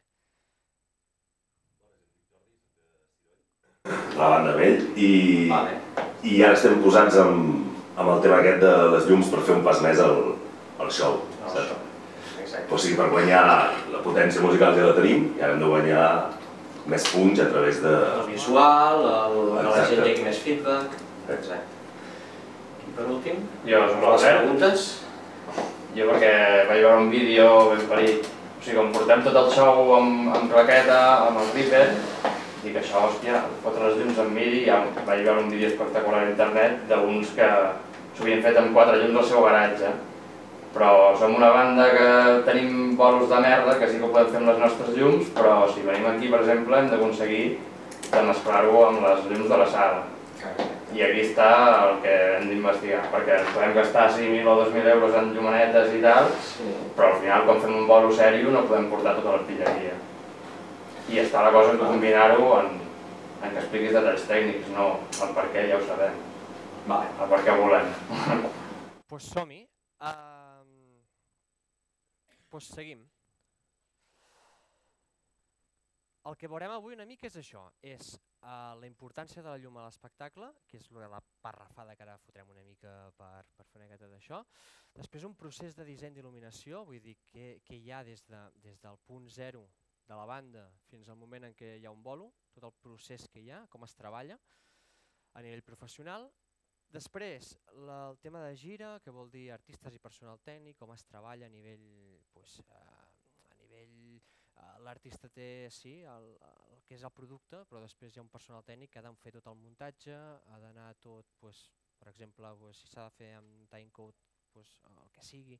La 4.17 4.33
banda 4.35 4.57
vell 4.57 4.83
i, 4.97 5.11
vale. 5.49 5.77
i 6.27 6.41
ara 6.43 6.57
estem 6.57 6.81
posats 6.83 7.17
amb, 7.21 7.71
amb 7.95 8.11
el 8.17 8.25
tema 8.25 8.41
aquest 8.41 8.59
de 8.65 8.73
les 8.95 9.07
llums 9.07 9.31
per 9.31 9.45
fer 9.47 9.55
un 9.57 9.63
pas 9.65 9.79
més 9.85 10.01
al, 10.03 10.19
al 10.81 10.91
show. 10.91 11.21
No. 11.39 11.53
Exacte. 12.41 12.67
O 12.73 12.77
sigui, 12.77 12.97
per 12.99 13.09
guanyar 13.13 13.41
la 13.93 14.03
potència 14.03 14.43
musical 14.43 14.75
ja 14.75 14.89
la 14.89 14.97
tenim 14.97 15.29
i 15.37 15.41
ara 15.41 15.55
hem 15.55 15.63
de 15.63 15.71
guanyar 15.71 16.05
més 16.89 17.05
punts 17.11 17.39
a 17.39 17.47
través 17.51 17.81
de... 17.83 17.91
El 17.91 18.27
visual, 18.31 19.05
el, 19.05 19.37
que 19.57 19.69
la 19.69 19.85
gent 19.85 20.03
llegui 20.05 20.25
més 20.25 20.41
feedback... 20.41 20.97
Exacte. 21.29 21.79
I 22.87 22.93
per 22.97 23.07
últim, 23.07 23.41
Jo, 23.67 23.85
les 23.85 24.25
preguntes. 24.25 24.85
Jo 25.95 26.07
perquè 26.07 26.33
vaig 26.69 26.81
veure 26.81 26.99
un 27.03 27.09
vídeo 27.11 27.47
ben 27.71 27.83
parit, 27.89 28.27
o 28.27 28.63
sigui, 28.63 28.77
com 28.79 28.91
portem 28.95 29.23
tot 29.25 29.37
el 29.41 29.49
show 29.53 29.91
amb, 29.97 30.29
amb 30.35 30.53
claqueta, 30.53 30.99
amb 31.27 31.41
el 31.41 31.51
Reaper, 31.55 31.85
dic 32.61 32.77
això, 32.79 33.07
hòstia, 33.07 33.41
fotre 33.63 33.89
les 33.89 33.97
llums 33.99 34.21
amb 34.23 34.37
midi, 34.37 34.63
ja 34.67 34.81
vaig 35.07 35.25
veure 35.25 35.43
un 35.43 35.51
vídeo 35.51 35.71
espectacular 35.71 36.23
a 36.23 36.29
internet 36.29 36.85
d'uns 36.89 37.33
que 37.35 37.49
s'ho 38.15 38.23
havien 38.23 38.43
fet 38.45 38.59
amb 38.61 38.73
quatre 38.77 38.99
llums 39.01 39.21
al 39.21 39.29
seu 39.31 39.45
garatge, 39.47 39.91
però 40.73 41.11
som 41.19 41.35
una 41.35 41.49
banda 41.51 41.89
que 41.91 42.07
tenim 42.47 42.95
bolos 42.95 43.29
de 43.29 43.39
merda, 43.43 43.77
que 43.79 43.89
sí 43.89 43.99
que 43.99 44.07
ho 44.07 44.11
podem 44.13 44.31
fer 44.31 44.39
amb 44.39 44.51
les 44.51 44.59
nostres 44.61 44.95
llums, 44.95 45.29
però 45.35 45.65
si 45.67 45.83
venim 45.83 46.07
aquí, 46.07 46.31
per 46.31 46.41
exemple, 46.41 46.79
hem 46.79 46.89
d'aconseguir 46.91 47.45
de 48.11 48.21
mesclar-ho 48.27 48.83
amb 48.87 49.05
les 49.05 49.25
llums 49.29 49.49
de 49.51 49.59
la 49.61 49.67
sala. 49.73 50.03
I 50.91 51.03
aquí 51.05 51.21
està 51.23 51.49
el 51.85 51.99
que 52.03 52.13
hem 52.35 52.47
d'investigar, 52.49 53.03
perquè 53.13 53.37
ens 53.37 53.51
podem 53.55 53.75
gastar 53.77 54.09
5.000 54.11 54.47
o 54.47 54.55
2.000 54.65 54.91
euros 54.95 55.15
en 55.15 55.29
llumanetes 55.35 55.93
i 55.95 56.01
tal, 56.03 56.27
però 56.97 57.11
al 57.11 57.21
final 57.21 57.45
quan 57.47 57.61
fem 57.63 57.77
un 57.83 57.87
bolo 57.87 58.11
sèrio 58.15 58.51
no 58.51 58.65
podem 58.67 58.89
portar 58.91 59.15
tota 59.19 59.37
l'artilleria. 59.37 59.95
I 61.11 61.21
està 61.23 61.45
la 61.45 61.53
cosa 61.55 61.75
en 61.75 61.79
combinar-ho 61.83 62.51
en, 62.59 62.75
en 63.39 63.47
que 63.55 63.63
expliquis 63.63 63.95
detalls 63.95 64.27
tècnics, 64.27 64.67
no 64.75 64.91
el 65.23 65.33
per 65.37 65.47
què 65.55 65.67
ja 65.71 65.79
ho 65.79 65.87
sabem, 65.87 66.19
Vale. 66.87 67.15
el 67.15 67.33
per 67.35 67.41
què 67.45 67.57
volem. 67.59 67.91
Pues 69.11 69.31
som-hi. 69.31 69.65
Um, 70.01 70.40
pues 72.51 72.67
seguim. 72.67 73.07
El 76.29 76.35
que 76.37 76.49
veurem 76.51 76.69
avui 76.75 76.93
una 76.93 77.07
mica 77.09 77.25
és 77.25 77.37
això, 77.39 77.63
és 77.81 78.11
uh, 78.43 78.75
la 78.77 78.85
importància 78.85 79.41
de 79.41 79.49
la 79.49 79.57
llum 79.57 79.79
a 79.79 79.87
l'espectacle, 79.87 80.51
que 80.69 80.77
és 80.77 80.89
la 80.93 81.21
parrafada 81.41 81.95
que 81.97 82.05
ara 82.05 82.19
fotrem 82.21 82.51
una 82.53 82.65
mica 82.67 82.91
per, 83.17 83.47
per 83.55 83.65
fer 83.65 83.79
una 83.79 83.87
miqueta 83.87 84.09
d'això. 84.11 84.43
Després 84.93 85.25
un 85.25 85.33
procés 85.39 85.73
de 85.79 85.87
disseny 85.87 86.13
d'il·luminació, 86.13 86.83
vull 86.85 87.01
dir, 87.01 87.15
que, 87.31 87.47
que 87.65 87.79
hi 87.79 87.89
ha 87.89 88.03
des, 88.05 88.21
de, 88.29 88.43
des 88.61 88.83
del 88.83 88.99
punt 89.07 89.31
zero 89.33 89.63
de 90.05 90.19
la 90.19 90.27
banda 90.29 90.67
fins 90.91 91.09
al 91.09 91.17
moment 91.17 91.47
en 91.47 91.57
què 91.57 91.77
hi 91.79 91.87
ha 91.87 91.95
un 91.95 92.03
bolo, 92.03 92.29
tot 92.53 92.67
el 92.69 92.77
procés 92.83 93.25
que 93.31 93.41
hi 93.41 93.49
ha, 93.49 93.63
com 93.71 93.87
es 93.87 93.97
treballa 93.97 94.37
a 95.33 95.41
nivell 95.41 95.63
professional. 95.65 96.29
Després, 96.91 97.53
la, 97.87 98.09
el 98.11 98.17
tema 98.19 98.43
de 98.43 98.55
gira, 98.59 98.97
que 98.99 99.13
vol 99.15 99.31
dir 99.31 99.47
artistes 99.55 99.95
i 99.95 100.03
personal 100.03 100.41
tècnic, 100.43 100.75
com 100.77 100.91
es 100.91 101.05
treballa 101.07 101.47
a 101.47 101.53
nivell, 101.53 101.87
pues, 102.41 102.57
eh, 102.59 103.51
a 103.51 103.55
nivell 103.59 103.97
eh, 104.17 104.79
l'artista 104.81 105.29
té, 105.29 105.69
sí, 105.69 105.99
el, 106.09 106.31
el 106.47 106.81
que 106.87 106.97
és 106.97 107.05
el 107.05 107.13
producte, 107.13 107.61
però 107.69 107.83
després 107.83 108.15
hi 108.15 108.19
ha 108.21 108.25
un 108.25 108.31
personal 108.33 108.65
tècnic 108.65 108.89
que 108.93 109.01
ha 109.01 109.05
de 109.05 109.11
fer 109.21 109.35
tot 109.35 109.49
el 109.51 109.59
muntatge, 109.59 110.15
ha 110.15 110.57
d'anar 110.63 110.87
tot, 111.05 111.29
pues, 111.37 111.67
per 111.99 112.09
exemple, 112.09 112.49
pues, 112.63 112.81
si 112.81 112.89
s'ha 112.89 113.05
de 113.05 113.13
fer 113.19 113.29
amb 113.37 113.69
timecode, 113.69 114.17
pues, 114.55 114.73
el 114.89 115.13
que 115.13 115.25
sigui, 115.27 115.59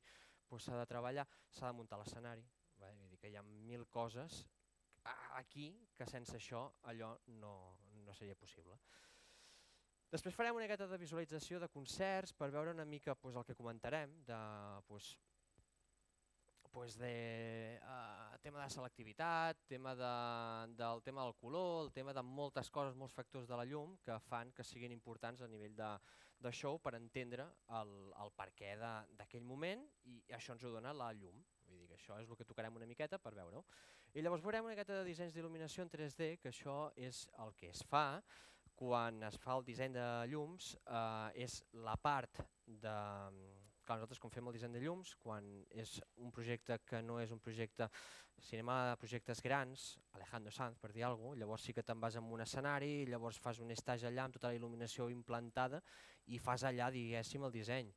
pues, 0.50 0.66
s'ha 0.66 0.80
de 0.80 0.88
treballar, 0.90 1.28
s'ha 1.54 1.70
de 1.70 1.78
muntar 1.78 2.00
l'escenari, 2.02 2.42
vull 2.82 3.12
dir 3.12 3.20
que 3.22 3.30
hi 3.30 3.38
ha 3.38 3.46
mil 3.46 3.86
coses 3.86 4.42
aquí 5.38 5.68
que 5.94 6.06
sense 6.10 6.34
això 6.34 6.64
allò 6.90 7.12
no, 7.38 7.54
no 8.02 8.14
seria 8.18 8.34
possible. 8.38 8.74
Després 10.12 10.34
farem 10.36 10.58
una 10.58 10.66
miqueta 10.66 10.90
de 10.90 10.98
visualització 11.00 11.62
de 11.62 11.70
concerts 11.72 12.34
per 12.36 12.50
veure 12.50 12.74
una 12.74 12.84
mica 12.84 13.14
pues, 13.14 13.38
el 13.38 13.46
que 13.46 13.56
comentarem 13.56 14.18
de, 14.26 14.40
pues, 14.90 15.14
pues 16.72 16.96
de 16.96 17.78
uh, 17.84 18.38
tema 18.40 18.64
de 18.64 18.70
selectivitat, 18.70 19.58
tema 19.68 19.94
de, 19.94 20.74
del 20.74 21.02
tema 21.04 21.22
del 21.24 21.34
color, 21.36 21.84
el 21.84 21.92
tema 21.92 22.14
de 22.16 22.22
moltes 22.24 22.70
coses, 22.72 22.96
molts 22.96 23.14
factors 23.14 23.46
de 23.46 23.56
la 23.60 23.66
llum 23.68 23.98
que 24.02 24.18
fan 24.26 24.50
que 24.56 24.64
siguin 24.64 24.94
importants 24.96 25.44
a 25.44 25.48
nivell 25.52 25.76
de, 25.76 25.90
de 26.42 26.52
show 26.52 26.80
per 26.82 26.96
entendre 26.98 27.46
el, 27.78 27.92
el 28.24 28.32
per 28.34 28.48
què 28.56 28.74
d'aquell 28.80 29.44
moment 29.46 29.84
i 30.08 30.22
això 30.32 30.56
ens 30.56 30.64
ho 30.64 30.72
dona 30.72 30.96
la 30.96 31.12
llum. 31.12 31.44
Vull 31.68 31.84
dir 31.84 31.90
que 31.92 32.00
això 32.00 32.16
és 32.20 32.28
el 32.28 32.40
que 32.40 32.48
tocarem 32.48 32.80
una 32.80 32.88
miqueta 32.88 33.20
per 33.20 33.34
veure-ho. 33.36 33.62
I 34.12 34.24
llavors 34.24 34.42
veurem 34.44 34.64
una 34.64 34.74
miqueta 34.74 34.98
de 34.98 35.04
dissenys 35.06 35.36
d'il·luminació 35.36 35.84
en 35.84 35.92
3D, 35.92 36.32
que 36.40 36.50
això 36.50 36.90
és 36.96 37.26
el 37.44 37.54
que 37.60 37.70
es 37.72 37.84
fa 37.88 38.22
quan 38.82 39.22
es 39.28 39.36
fa 39.38 39.58
el 39.58 39.64
disseny 39.66 39.94
de 39.94 40.06
llums, 40.32 40.72
eh, 40.86 41.44
és 41.46 41.60
la 41.86 41.94
part 42.00 42.42
de... 42.66 42.96
Clar, 43.82 43.96
nosaltres 43.98 44.20
quan 44.22 44.30
fem 44.30 44.46
el 44.46 44.54
disseny 44.54 44.76
de 44.76 44.80
llums, 44.84 45.16
quan 45.18 45.46
és 45.74 45.96
un 46.22 46.30
projecte 46.34 46.76
que 46.86 47.00
no 47.02 47.16
és 47.18 47.32
un 47.34 47.40
projecte 47.42 47.88
cinema 48.46 48.76
de 48.88 48.96
projectes 49.00 49.42
grans, 49.42 49.86
Alejandro 50.14 50.52
Sanz 50.54 50.78
per 50.78 50.92
dir 50.94 51.02
alguna 51.06 51.32
cosa, 51.32 51.40
llavors 51.40 51.66
sí 51.66 51.74
que 51.74 51.82
te'n 51.86 52.00
vas 52.02 52.18
amb 52.20 52.30
un 52.30 52.44
escenari, 52.44 52.92
llavors 53.10 53.40
fas 53.42 53.58
un 53.62 53.74
estatge 53.74 54.06
allà 54.06 54.28
amb 54.28 54.38
tota 54.38 54.52
la 54.52 54.58
il·luminació 54.58 55.08
implantada 55.10 55.82
i 56.30 56.38
fas 56.38 56.62
allà, 56.68 56.92
diguéssim, 56.94 57.42
el 57.42 57.54
disseny. 57.54 57.90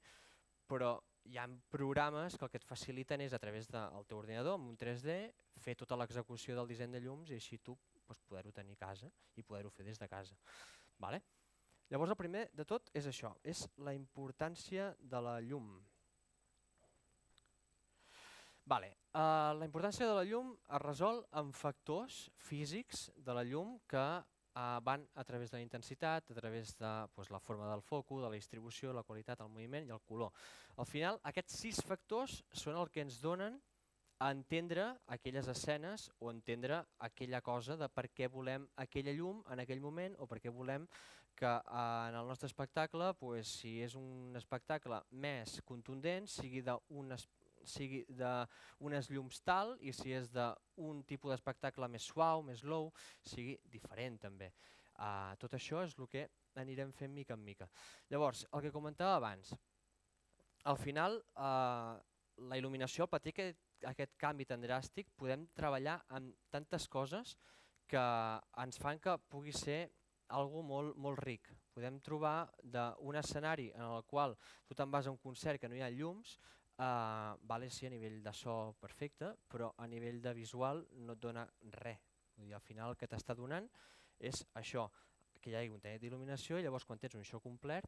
Però 0.66 0.96
hi 1.30 1.38
ha 1.38 1.46
programes 1.70 2.38
que 2.38 2.46
el 2.46 2.54
que 2.54 2.62
et 2.62 2.66
faciliten 2.66 3.22
és 3.22 3.38
a 3.38 3.42
través 3.42 3.70
del 3.70 4.10
teu 4.10 4.18
ordinador, 4.24 4.58
amb 4.58 4.74
un 4.74 4.82
3D, 4.82 5.20
fer 5.62 5.78
tota 5.78 5.98
l'execució 6.02 6.58
del 6.58 6.70
disseny 6.74 6.98
de 6.98 7.06
llums 7.06 7.30
i 7.30 7.38
així 7.38 7.62
tu 7.62 7.78
doncs, 8.06 8.26
poder-ho 8.26 8.52
tenir 8.54 8.78
a 8.78 8.86
casa 8.88 9.14
i 9.38 9.46
poder-ho 9.46 9.70
fer 9.70 9.86
des 9.86 10.02
de 10.02 10.10
casa. 10.10 10.38
Vale? 10.98 11.22
Llavors 11.90 12.14
el 12.14 12.18
primer 12.18 12.48
de 12.58 12.66
tot 12.66 12.90
és 12.98 13.06
això, 13.06 13.36
és 13.44 13.68
la 13.86 13.94
importància 13.94 14.94
de 15.00 15.20
la 15.22 15.36
llum. 15.42 15.68
Vale. 18.66 18.96
Uh, 19.14 19.54
la 19.60 19.68
importància 19.68 20.08
de 20.10 20.16
la 20.18 20.24
llum 20.26 20.56
es 20.58 20.82
resol 20.82 21.22
amb 21.40 21.54
factors 21.54 22.24
físics 22.48 23.12
de 23.28 23.36
la 23.38 23.44
llum 23.46 23.76
que 23.88 24.02
uh, 24.02 24.64
van 24.82 25.06
a 25.14 25.24
través 25.24 25.52
de 25.52 25.60
la 25.60 25.62
intensitat, 25.62 26.32
a 26.32 26.40
través 26.40 26.74
de 26.80 26.94
pues, 27.14 27.30
la 27.30 27.40
forma 27.40 27.70
del 27.70 27.84
foco, 27.86 28.18
de 28.24 28.32
la 28.32 28.34
distribució, 28.34 28.92
la 28.92 29.06
qualitat, 29.06 29.46
el 29.46 29.54
moviment 29.54 29.86
i 29.86 29.94
el 29.94 30.02
color. 30.02 30.34
Al 30.82 30.90
final, 30.90 31.22
aquests 31.30 31.62
sis 31.62 31.84
factors 31.86 32.42
són 32.52 32.82
el 32.82 32.90
que 32.90 33.06
ens 33.06 33.22
donen 33.22 33.62
a 34.18 34.32
entendre 34.32 34.88
aquelles 35.14 35.48
escenes 35.48 36.10
o 36.18 36.32
entendre 36.32 36.82
aquella 37.00 37.42
cosa 37.46 37.78
de 37.78 37.90
per 37.92 38.08
què 38.10 38.32
volem 38.32 38.66
aquella 38.82 39.14
llum 39.14 39.44
en 39.52 39.62
aquell 39.62 39.84
moment 39.84 40.16
o 40.18 40.26
per 40.26 40.40
què 40.42 40.50
volem 40.50 40.88
que 41.36 41.50
en 41.50 42.16
el 42.16 42.28
nostre 42.28 42.48
espectacle, 42.48 43.14
pues, 43.20 43.50
si 43.60 43.78
és 43.84 43.96
un 44.00 44.36
espectacle 44.40 45.02
més 45.12 45.60
contundent, 45.68 46.30
sigui 46.32 46.64
d'unes 46.66 47.28
sigui 47.66 48.04
d'unes 48.14 49.08
llums 49.10 49.40
tal 49.42 49.72
i 49.82 49.90
si 49.96 50.14
és 50.14 50.28
d'un 50.30 51.02
tipus 51.10 51.34
d'espectacle 51.34 51.88
més 51.90 52.06
suau, 52.06 52.44
més 52.46 52.62
low, 52.64 52.92
sigui 53.26 53.58
diferent 53.74 54.20
també. 54.22 54.52
Uh, 54.96 55.34
tot 55.42 55.56
això 55.58 55.82
és 55.84 55.96
el 55.98 56.08
que 56.12 56.28
anirem 56.62 56.94
fent 56.96 57.12
mica 57.12 57.34
en 57.34 57.44
mica. 57.44 57.68
Llavors, 58.14 58.46
el 58.54 58.62
que 58.64 58.72
comentava 58.72 59.18
abans, 59.18 59.56
al 60.72 60.78
final 60.78 61.18
uh, 61.36 61.98
la 62.50 62.60
il·luminació, 62.60 63.10
patir 63.10 63.34
aquest, 63.34 63.60
aquest 63.92 64.16
canvi 64.22 64.48
tan 64.48 64.64
dràstic, 64.64 65.12
podem 65.18 65.50
treballar 65.58 66.00
amb 66.16 66.38
tantes 66.54 66.88
coses 66.88 67.36
que 67.92 68.06
ens 68.64 68.80
fan 68.82 69.02
que 69.02 69.18
pugui 69.30 69.54
ser 69.54 69.90
algo 70.28 70.64
molt, 70.64 70.96
molt 70.98 71.20
ric. 71.24 71.52
Podem 71.76 72.00
trobar 72.00 72.50
d'un 72.64 73.16
escenari 73.20 73.70
en 73.76 73.84
el 73.84 74.04
qual 74.08 74.38
tu 74.66 74.76
te'n 74.76 74.92
vas 74.92 75.08
a 75.08 75.12
un 75.12 75.22
concert 75.22 75.62
que 75.62 75.70
no 75.70 75.76
hi 75.76 75.84
ha 75.86 75.92
llums, 75.94 76.38
Uh, 76.78 77.40
vale, 77.48 77.70
sí, 77.70 77.86
a 77.88 77.90
nivell 77.90 78.18
de 78.20 78.32
so 78.36 78.76
perfecte, 78.82 79.30
però 79.48 79.70
a 79.80 79.86
nivell 79.88 80.18
de 80.20 80.34
visual 80.36 80.82
no 81.08 81.14
et 81.16 81.22
dona 81.24 81.46
res. 81.78 82.02
Vull 82.36 82.50
dir, 82.50 82.56
al 82.58 82.64
final 82.66 82.92
el 82.92 82.98
que 83.00 83.08
t'està 83.08 83.32
donant 83.38 83.70
és 84.20 84.42
això, 84.60 84.90
que 85.40 85.54
hi 85.54 85.56
hagi 85.56 85.72
un 85.72 85.80
tècnic 85.80 86.02
d'il·luminació 86.04 86.60
i 86.60 86.66
llavors 86.66 86.84
quan 86.84 87.00
tens 87.00 87.16
un 87.16 87.24
show 87.24 87.40
complet 87.40 87.88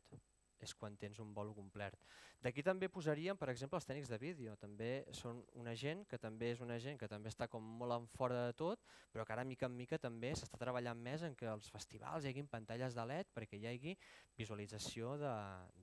és 0.63 0.73
quan 0.73 0.97
tens 0.97 1.19
un 1.23 1.33
bolo 1.33 1.53
complet. 1.55 1.95
D'aquí 2.41 2.63
també 2.65 2.89
posaríem, 2.89 3.37
per 3.37 3.49
exemple, 3.49 3.79
els 3.79 3.87
tècnics 3.87 4.11
de 4.11 4.19
vídeo. 4.21 4.55
També 4.61 4.91
són 5.15 5.41
una 5.57 5.73
gent 5.75 6.03
que 6.09 6.19
també 6.21 6.51
és 6.53 6.61
una 6.61 6.77
gent 6.81 6.99
que 6.99 7.09
també 7.09 7.31
està 7.33 7.47
com 7.51 7.63
molt 7.81 7.95
en 7.95 8.07
fora 8.13 8.45
de 8.47 8.53
tot, 8.57 8.85
però 9.13 9.25
que 9.25 9.33
ara 9.33 9.45
mica 9.47 9.69
en 9.69 9.75
mica 9.77 9.97
també 10.01 10.33
s'està 10.35 10.59
treballant 10.61 11.01
més 11.01 11.25
en 11.25 11.35
que 11.35 11.49
els 11.49 11.69
festivals 11.73 12.25
hi 12.25 12.33
hagin 12.33 12.49
pantalles 12.51 12.97
de 12.97 13.05
LED 13.09 13.33
perquè 13.33 13.59
hi 13.59 13.67
hagi 13.71 13.97
visualització 14.37 15.17
de, 15.21 15.35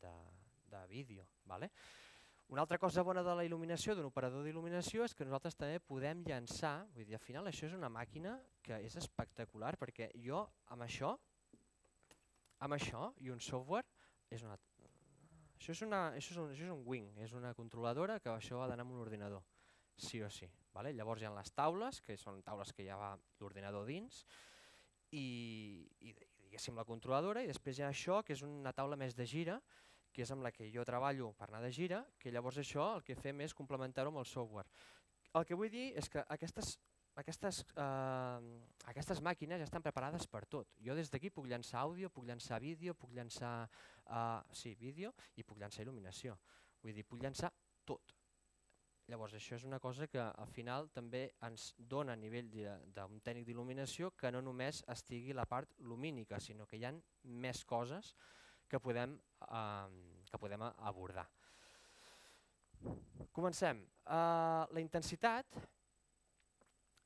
de, 0.03 0.15
de 0.71 0.87
vídeo. 0.91 1.27
Vale? 1.45 1.71
Una 2.49 2.61
altra 2.61 2.79
cosa 2.79 3.03
bona 3.03 3.23
de 3.25 3.35
la 3.35 3.45
il·luminació, 3.47 3.95
d'un 3.97 4.11
operador 4.11 4.45
d'il·luminació, 4.45 5.07
és 5.09 5.15
que 5.17 5.25
nosaltres 5.25 5.57
també 5.57 5.81
podem 5.81 6.21
llançar, 6.29 6.85
vull 6.93 7.07
dir, 7.09 7.17
al 7.17 7.25
final 7.25 7.49
això 7.49 7.67
és 7.67 7.77
una 7.77 7.89
màquina 7.89 8.37
que 8.63 8.79
és 8.85 8.97
espectacular, 9.01 9.73
perquè 9.81 10.11
jo 10.27 10.43
amb 10.75 10.85
això, 10.85 11.15
amb 12.67 12.77
això 12.77 13.09
i 13.25 13.33
un 13.33 13.41
software, 13.41 13.89
és 14.35 14.45
una, 14.47 14.57
això, 15.59 15.73
és 15.73 15.83
una, 15.87 16.03
això, 16.19 16.35
és 16.35 16.41
un, 16.43 16.51
això 16.55 16.67
és 16.67 16.75
un 16.75 16.83
wing, 16.91 17.11
és 17.25 17.33
una 17.37 17.55
controladora 17.55 18.19
que 18.21 18.33
això 18.33 18.61
ha 18.63 18.69
d'anar 18.71 18.87
amb 18.87 18.97
un 18.97 19.05
ordinador, 19.05 19.45
sí 19.97 20.23
o 20.23 20.31
sí. 20.31 20.51
Vale? 20.75 20.93
Llavors 20.93 21.23
hi 21.23 21.29
ha 21.29 21.35
les 21.37 21.53
taules, 21.55 22.01
que 22.03 22.17
són 22.19 22.43
taules 22.43 22.73
que 22.75 22.87
ja 22.87 22.99
va 22.99 23.15
l'ordinador 23.41 23.87
dins, 23.87 24.25
i, 25.15 25.87
i 26.03 26.15
diguéssim 26.43 26.77
la 26.79 26.87
controladora, 26.89 27.45
i 27.45 27.51
després 27.51 27.79
hi 27.79 27.87
ha 27.87 27.93
això, 27.93 28.23
que 28.27 28.35
és 28.35 28.43
una 28.43 28.75
taula 28.75 28.99
més 28.99 29.15
de 29.15 29.27
gira, 29.27 29.61
que 30.15 30.23
és 30.23 30.31
amb 30.31 30.47
la 30.47 30.53
que 30.55 30.69
jo 30.71 30.85
treballo 30.87 31.33
per 31.39 31.49
anar 31.49 31.63
de 31.65 31.73
gira, 31.75 32.05
que 32.19 32.31
llavors 32.35 32.59
això 32.63 32.93
el 32.97 33.07
que 33.07 33.17
fem 33.19 33.43
és 33.47 33.55
complementar-ho 33.55 34.13
amb 34.13 34.23
el 34.23 34.29
software. 34.31 34.69
El 35.35 35.47
que 35.47 35.59
vull 35.59 35.71
dir 35.71 35.89
és 35.99 36.11
que 36.11 36.23
aquestes 36.31 36.77
aquestes, 37.21 37.63
eh, 37.77 38.41
aquestes 38.91 39.21
màquines 39.23 39.61
ja 39.61 39.69
estan 39.69 39.83
preparades 39.83 40.27
per 40.27 40.45
tot. 40.47 40.69
Jo 40.83 40.97
des 40.99 41.11
d'aquí 41.11 41.31
puc 41.31 41.47
llançar 41.47 41.81
àudio, 41.83 42.11
puc 42.11 42.27
llançar 42.27 42.61
vídeo, 42.61 42.95
puc 42.95 43.13
llançar 43.15 43.69
eh, 44.07 44.41
sí, 44.53 44.75
vídeo 44.75 45.15
i 45.37 45.45
puc 45.45 45.59
llançar 45.59 45.85
il·luminació. 45.87 46.37
Vull 46.83 46.95
dir, 46.95 47.07
puc 47.07 47.23
llançar 47.23 47.53
tot. 47.85 48.15
Llavors 49.09 49.35
això 49.37 49.59
és 49.59 49.65
una 49.69 49.79
cosa 49.79 50.07
que 50.09 50.21
al 50.21 50.49
final 50.49 50.89
també 50.89 51.27
ens 51.45 51.75
dona 51.77 52.15
a 52.15 52.17
nivell 52.17 52.49
d'un 52.49 53.21
tècnic 53.21 53.45
d'il·luminació 53.47 54.15
que 54.17 54.31
no 54.33 54.41
només 54.41 54.81
estigui 54.89 55.37
la 55.37 55.45
part 55.45 55.75
lumínica, 55.79 56.41
sinó 56.41 56.67
que 56.67 56.81
hi 56.81 56.87
ha 56.89 56.95
més 57.45 57.65
coses 57.69 58.15
que 58.69 58.81
podem, 58.81 59.19
eh, 59.45 60.23
que 60.31 60.41
podem 60.41 60.65
abordar. 60.65 61.29
Comencem. 63.33 63.81
Uh, 64.05 64.69
la 64.77 64.81
intensitat 64.83 65.47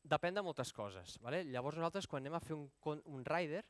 depèn 0.08 0.36
de 0.36 0.44
moltes 0.44 0.72
coses. 0.72 1.18
Vale? 1.24 1.42
Llavors 1.48 1.76
nosaltres 1.78 2.08
quan 2.08 2.24
anem 2.24 2.38
a 2.38 2.42
fer 2.42 2.56
un, 2.56 2.68
un 3.06 3.24
rider 3.28 3.62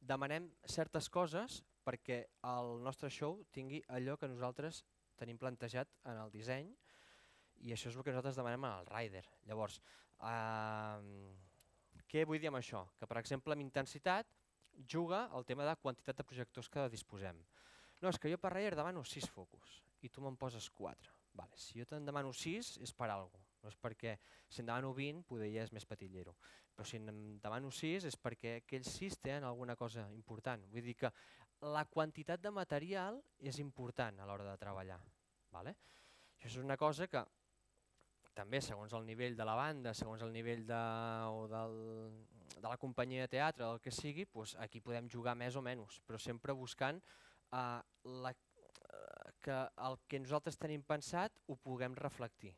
demanem 0.00 0.48
certes 0.66 1.08
coses 1.12 1.60
perquè 1.86 2.22
el 2.48 2.76
nostre 2.82 3.10
show 3.10 3.40
tingui 3.54 3.82
allò 3.94 4.16
que 4.18 4.30
nosaltres 4.30 4.82
tenim 5.18 5.38
plantejat 5.38 5.90
en 6.10 6.18
el 6.18 6.32
disseny 6.34 6.70
i 7.62 7.74
això 7.74 7.90
és 7.90 7.96
el 7.96 8.02
que 8.02 8.14
nosaltres 8.14 8.38
demanem 8.38 8.64
al 8.66 8.88
rider. 8.88 9.22
Llavors, 9.46 9.78
uh, 10.18 10.98
què 12.10 12.24
vull 12.26 12.42
dir 12.42 12.50
amb 12.50 12.58
això? 12.58 12.86
Que 12.98 13.06
per 13.06 13.20
exemple 13.20 13.54
amb 13.54 13.64
intensitat 13.64 14.26
juga 14.88 15.28
el 15.36 15.46
tema 15.46 15.66
de 15.68 15.76
quantitat 15.78 16.18
de 16.18 16.26
projectors 16.26 16.70
que 16.72 16.88
disposem. 16.90 17.38
No, 18.02 18.10
és 18.10 18.18
que 18.18 18.32
jo 18.32 18.40
per 18.40 18.54
rider 18.56 18.74
demano 18.74 19.04
6 19.06 19.30
focus 19.30 19.78
i 20.02 20.10
tu 20.10 20.24
me'n 20.24 20.34
poses 20.34 20.66
4 20.74 21.20
Vale, 21.38 21.56
si 21.56 21.78
jo 21.78 21.86
te'n 21.88 22.04
demano 22.04 22.32
6 22.34 22.74
és 22.82 22.92
per 22.92 23.08
alguna 23.08 23.41
no 23.62 23.70
és 23.70 23.78
perquè 23.78 24.16
si 24.48 24.62
en 24.62 24.68
demano 24.68 24.92
20 24.96 25.24
poder 25.28 25.50
ja 25.52 25.66
és 25.66 25.72
més 25.74 25.86
patillero, 25.88 26.34
però 26.74 26.86
si 26.88 26.98
en 26.98 27.38
demano 27.42 27.70
6 27.70 28.08
és 28.10 28.18
perquè 28.18 28.56
aquells 28.60 28.90
6 28.98 29.20
tenen 29.22 29.46
alguna 29.48 29.76
cosa 29.76 30.08
important. 30.16 30.66
Vull 30.72 30.86
dir 30.86 30.96
que 30.98 31.12
la 31.72 31.84
quantitat 31.86 32.42
de 32.42 32.50
material 32.50 33.20
és 33.38 33.60
important 33.62 34.18
a 34.18 34.26
l'hora 34.26 34.48
de 34.50 34.58
treballar. 34.58 34.98
Vale? 35.52 35.76
Això 36.38 36.48
és 36.56 36.64
una 36.64 36.76
cosa 36.80 37.06
que 37.06 37.22
també 38.34 38.62
segons 38.64 38.92
el 38.96 39.04
nivell 39.06 39.36
de 39.36 39.44
la 39.44 39.54
banda, 39.54 39.92
segons 39.94 40.22
el 40.24 40.32
nivell 40.32 40.64
de, 40.66 40.84
o 41.28 41.44
del, 41.52 41.76
de 42.56 42.64
la 42.64 42.78
companyia 42.80 43.26
de 43.26 43.32
teatre, 43.36 43.68
el 43.68 43.82
que 43.84 43.92
sigui, 43.92 44.24
doncs 44.32 44.56
aquí 44.64 44.80
podem 44.80 45.10
jugar 45.12 45.36
més 45.36 45.56
o 45.56 45.62
menys, 45.62 46.00
però 46.06 46.18
sempre 46.18 46.56
buscant 46.56 46.98
uh, 47.52 47.78
la 48.24 48.32
que 49.42 49.58
el 49.86 49.98
que 50.08 50.20
nosaltres 50.22 50.58
tenim 50.60 50.84
pensat 50.86 51.34
ho 51.50 51.56
puguem 51.58 51.96
reflectir. 51.98 52.52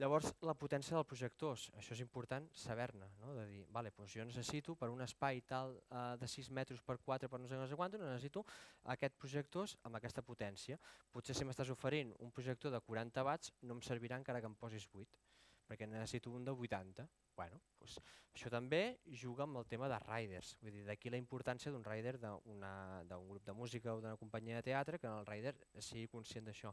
Llavors, 0.00 0.30
la 0.48 0.54
potència 0.56 0.94
dels 0.96 1.08
projectors, 1.08 1.66
això 1.76 1.92
és 1.92 2.00
important 2.00 2.46
saber-ne, 2.56 3.08
no? 3.20 3.34
de 3.36 3.42
dir, 3.50 3.58
vale, 3.74 3.90
doncs 3.92 4.14
jo 4.16 4.24
necessito 4.24 4.72
per 4.80 4.88
un 4.88 5.02
espai 5.04 5.42
tal 5.50 5.74
eh, 5.76 6.04
de 6.16 6.28
6 6.34 6.48
metres 6.56 6.80
per 6.86 6.96
4 7.04 7.28
per 7.28 7.40
no 7.42 7.50
sé, 7.50 7.58
no 7.60 7.66
sé 7.68 7.76
quant, 7.76 7.98
necessito 8.00 8.46
aquest 8.94 9.18
projectors 9.20 9.74
amb 9.84 9.98
aquesta 9.98 10.24
potència. 10.24 10.78
Potser 11.12 11.36
si 11.36 11.44
m'estàs 11.44 11.72
oferint 11.74 12.14
un 12.24 12.32
projector 12.32 12.72
de 12.72 12.80
40 12.86 13.26
watts 13.28 13.52
no 13.68 13.76
em 13.76 13.84
servirà 13.84 14.16
encara 14.16 14.40
que 14.40 14.48
em 14.48 14.56
posis 14.62 14.88
8, 14.88 15.20
perquè 15.68 15.90
necessito 15.90 16.32
un 16.32 16.48
de 16.48 16.56
80. 16.56 17.06
Bueno, 17.36 17.60
doncs, 17.76 17.98
això 18.32 18.48
també 18.56 18.82
juga 19.20 19.44
amb 19.44 19.60
el 19.60 19.68
tema 19.68 19.92
de 19.92 20.00
riders, 20.06 20.54
vull 20.64 20.80
dir, 20.80 20.86
d'aquí 20.88 21.12
la 21.12 21.20
importància 21.20 21.74
d'un 21.74 21.84
rider 21.84 22.16
d'un 22.22 23.28
grup 23.28 23.44
de 23.44 23.52
música 23.52 23.92
o 23.92 24.00
d'una 24.00 24.16
companyia 24.16 24.62
de 24.62 24.68
teatre 24.72 24.98
que 24.98 25.12
el 25.12 25.28
rider 25.28 25.58
sigui 25.76 26.08
conscient 26.08 26.48
d'això. 26.48 26.72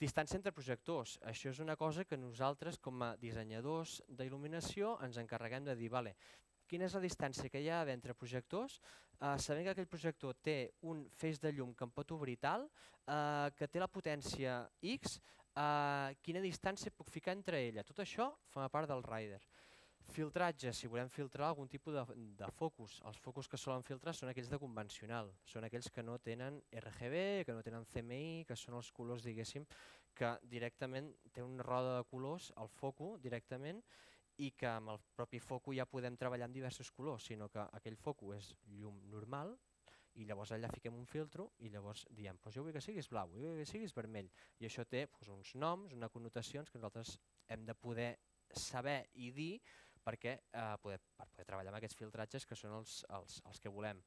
Distància 0.00 0.38
entre 0.38 0.54
projectors, 0.56 1.18
això 1.28 1.50
és 1.50 1.58
una 1.60 1.74
cosa 1.76 2.06
que 2.08 2.16
nosaltres 2.16 2.78
com 2.80 3.02
a 3.04 3.10
dissenyadors 3.20 3.98
d'il·luminació 4.08 4.94
ens 5.04 5.18
encarreguem 5.20 5.66
de 5.66 5.74
dir, 5.76 5.90
vale, 5.92 6.14
quina 6.70 6.86
és 6.86 6.94
la 6.96 7.02
distància 7.04 7.50
que 7.52 7.60
hi 7.60 7.68
ha 7.68 7.82
entre 7.92 8.14
projectors, 8.16 8.78
eh, 9.20 9.34
sabent 9.36 9.66
que 9.66 9.74
aquell 9.74 9.90
projector 9.92 10.38
té 10.40 10.56
un 10.88 11.04
feix 11.20 11.42
de 11.42 11.52
llum 11.52 11.74
que 11.74 11.84
em 11.84 11.92
pot 11.92 12.16
obrir 12.16 12.38
tal, 12.40 12.64
eh, 12.64 13.50
que 13.58 13.68
té 13.68 13.82
la 13.82 13.92
potència 13.92 14.62
X, 14.80 15.20
eh, 15.52 16.16
quina 16.22 16.40
distància 16.40 16.96
puc 16.96 17.10
ficar 17.10 17.36
entre 17.36 17.60
ella. 17.60 17.84
Tot 17.84 18.00
això 18.00 18.32
forma 18.48 18.70
part 18.70 18.88
del 18.88 19.02
rider. 19.02 19.42
Filtratge, 20.10 20.72
si 20.74 20.88
volem 20.90 21.08
filtrar 21.08 21.46
algun 21.48 21.68
tipus 21.70 21.94
de, 21.94 22.02
de 22.38 22.48
focus. 22.58 22.98
Els 23.06 23.18
focus 23.22 23.48
que 23.48 23.58
solen 23.60 23.84
filtrar 23.86 24.14
són 24.16 24.32
aquells 24.32 24.50
de 24.50 24.58
convencional, 24.58 25.30
són 25.46 25.66
aquells 25.66 25.90
que 25.94 26.02
no 26.02 26.16
tenen 26.18 26.58
RGB, 26.82 27.44
que 27.46 27.54
no 27.54 27.62
tenen 27.62 27.86
CMI, 27.86 28.44
que 28.48 28.56
són 28.58 28.74
els 28.80 28.90
colors, 28.96 29.22
diguéssim, 29.26 29.66
que 30.18 30.32
directament 30.50 31.12
té 31.32 31.44
una 31.46 31.62
roda 31.66 31.96
de 31.98 32.06
colors, 32.10 32.50
el 32.58 32.70
foco 32.74 33.12
directament, 33.22 33.82
i 34.40 34.50
que 34.56 34.68
amb 34.70 34.94
el 34.94 35.00
propi 35.14 35.38
foco 35.38 35.74
ja 35.76 35.86
podem 35.86 36.16
treballar 36.18 36.48
amb 36.48 36.56
diversos 36.56 36.90
colors, 36.96 37.28
sinó 37.30 37.48
que 37.52 37.62
aquell 37.78 37.98
foco 38.00 38.32
és 38.34 38.54
llum 38.80 38.98
normal, 39.12 39.54
i 40.18 40.26
llavors 40.26 40.50
allà 40.56 40.68
fiquem 40.72 40.96
un 40.98 41.06
filtro 41.06 41.52
i 41.62 41.70
llavors 41.70 42.02
diem, 42.16 42.38
pues 42.42 42.56
jo 42.56 42.64
vull 42.64 42.74
que 42.74 42.82
siguis 42.82 43.08
blau, 43.12 43.30
vull 43.30 43.60
que 43.60 43.68
siguis 43.68 43.94
vermell, 43.94 44.26
i 44.58 44.66
això 44.66 44.82
té 44.84 45.04
pues, 45.06 45.30
uns 45.30 45.54
noms, 45.54 45.94
unes 45.94 46.10
connotacions 46.10 46.70
que 46.70 46.80
nosaltres 46.80 47.14
hem 47.46 47.62
de 47.68 47.76
poder 47.78 48.10
saber 48.56 49.04
i 49.14 49.30
dir 49.30 49.52
perquè, 50.04 50.36
eh, 50.52 50.74
poder, 50.82 50.98
per 51.16 51.28
poder 51.28 51.46
treballar 51.48 51.72
amb 51.72 51.80
aquests 51.80 51.98
filtratges 51.98 52.46
que 52.46 52.58
són 52.58 52.74
els, 52.80 53.00
els, 53.18 53.40
els 53.46 53.60
que 53.60 53.72
volem. 53.72 54.02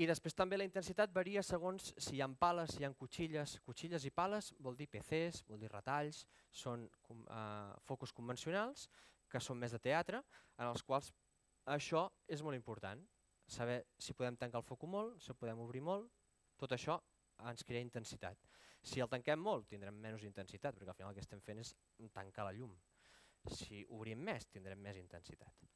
I 0.00 0.06
després 0.08 0.34
també 0.34 0.56
la 0.56 0.64
intensitat 0.64 1.12
varia 1.12 1.42
segons 1.44 1.92
si 2.00 2.16
hi 2.16 2.22
ha 2.24 2.28
pales, 2.40 2.72
si 2.72 2.80
hi 2.80 2.86
ha 2.86 2.92
cuchilles. 2.96 3.58
Cuchilles 3.66 4.06
i 4.08 4.10
pales 4.10 4.52
vol 4.58 4.76
dir 4.78 4.88
PCs, 4.88 5.42
vol 5.48 5.60
dir 5.60 5.68
retalls, 5.70 6.24
són 6.50 6.86
eh, 6.88 7.74
focus 7.84 8.14
convencionals, 8.16 8.88
que 9.28 9.40
són 9.40 9.60
més 9.60 9.72
de 9.72 9.80
teatre, 9.80 10.22
en 10.58 10.68
els 10.68 10.82
quals 10.82 11.12
això 11.76 12.06
és 12.26 12.42
molt 12.42 12.56
important. 12.56 13.04
Saber 13.52 13.82
si 13.98 14.14
podem 14.16 14.36
tancar 14.40 14.62
el 14.62 14.66
foc 14.66 14.86
molt, 14.88 15.20
si 15.20 15.36
podem 15.36 15.60
obrir 15.60 15.82
molt, 15.84 16.08
tot 16.56 16.72
això 16.72 16.96
ens 17.50 17.64
crea 17.66 17.84
intensitat. 17.84 18.38
Si 18.82 19.02
el 19.02 19.10
tanquem 19.10 19.38
molt, 19.38 19.68
tindrem 19.70 19.94
menys 19.94 20.24
intensitat, 20.26 20.74
perquè 20.74 20.90
al 20.90 20.98
final 20.98 21.12
el 21.12 21.18
que 21.18 21.24
estem 21.26 21.42
fent 21.44 21.60
és 21.62 21.74
tancar 22.14 22.48
la 22.48 22.54
llum. 22.56 22.72
Si 23.50 23.82
obrim 23.90 24.22
més, 24.22 24.46
tindrem 24.50 24.78
més 24.78 24.98
intensitat. 25.00 25.72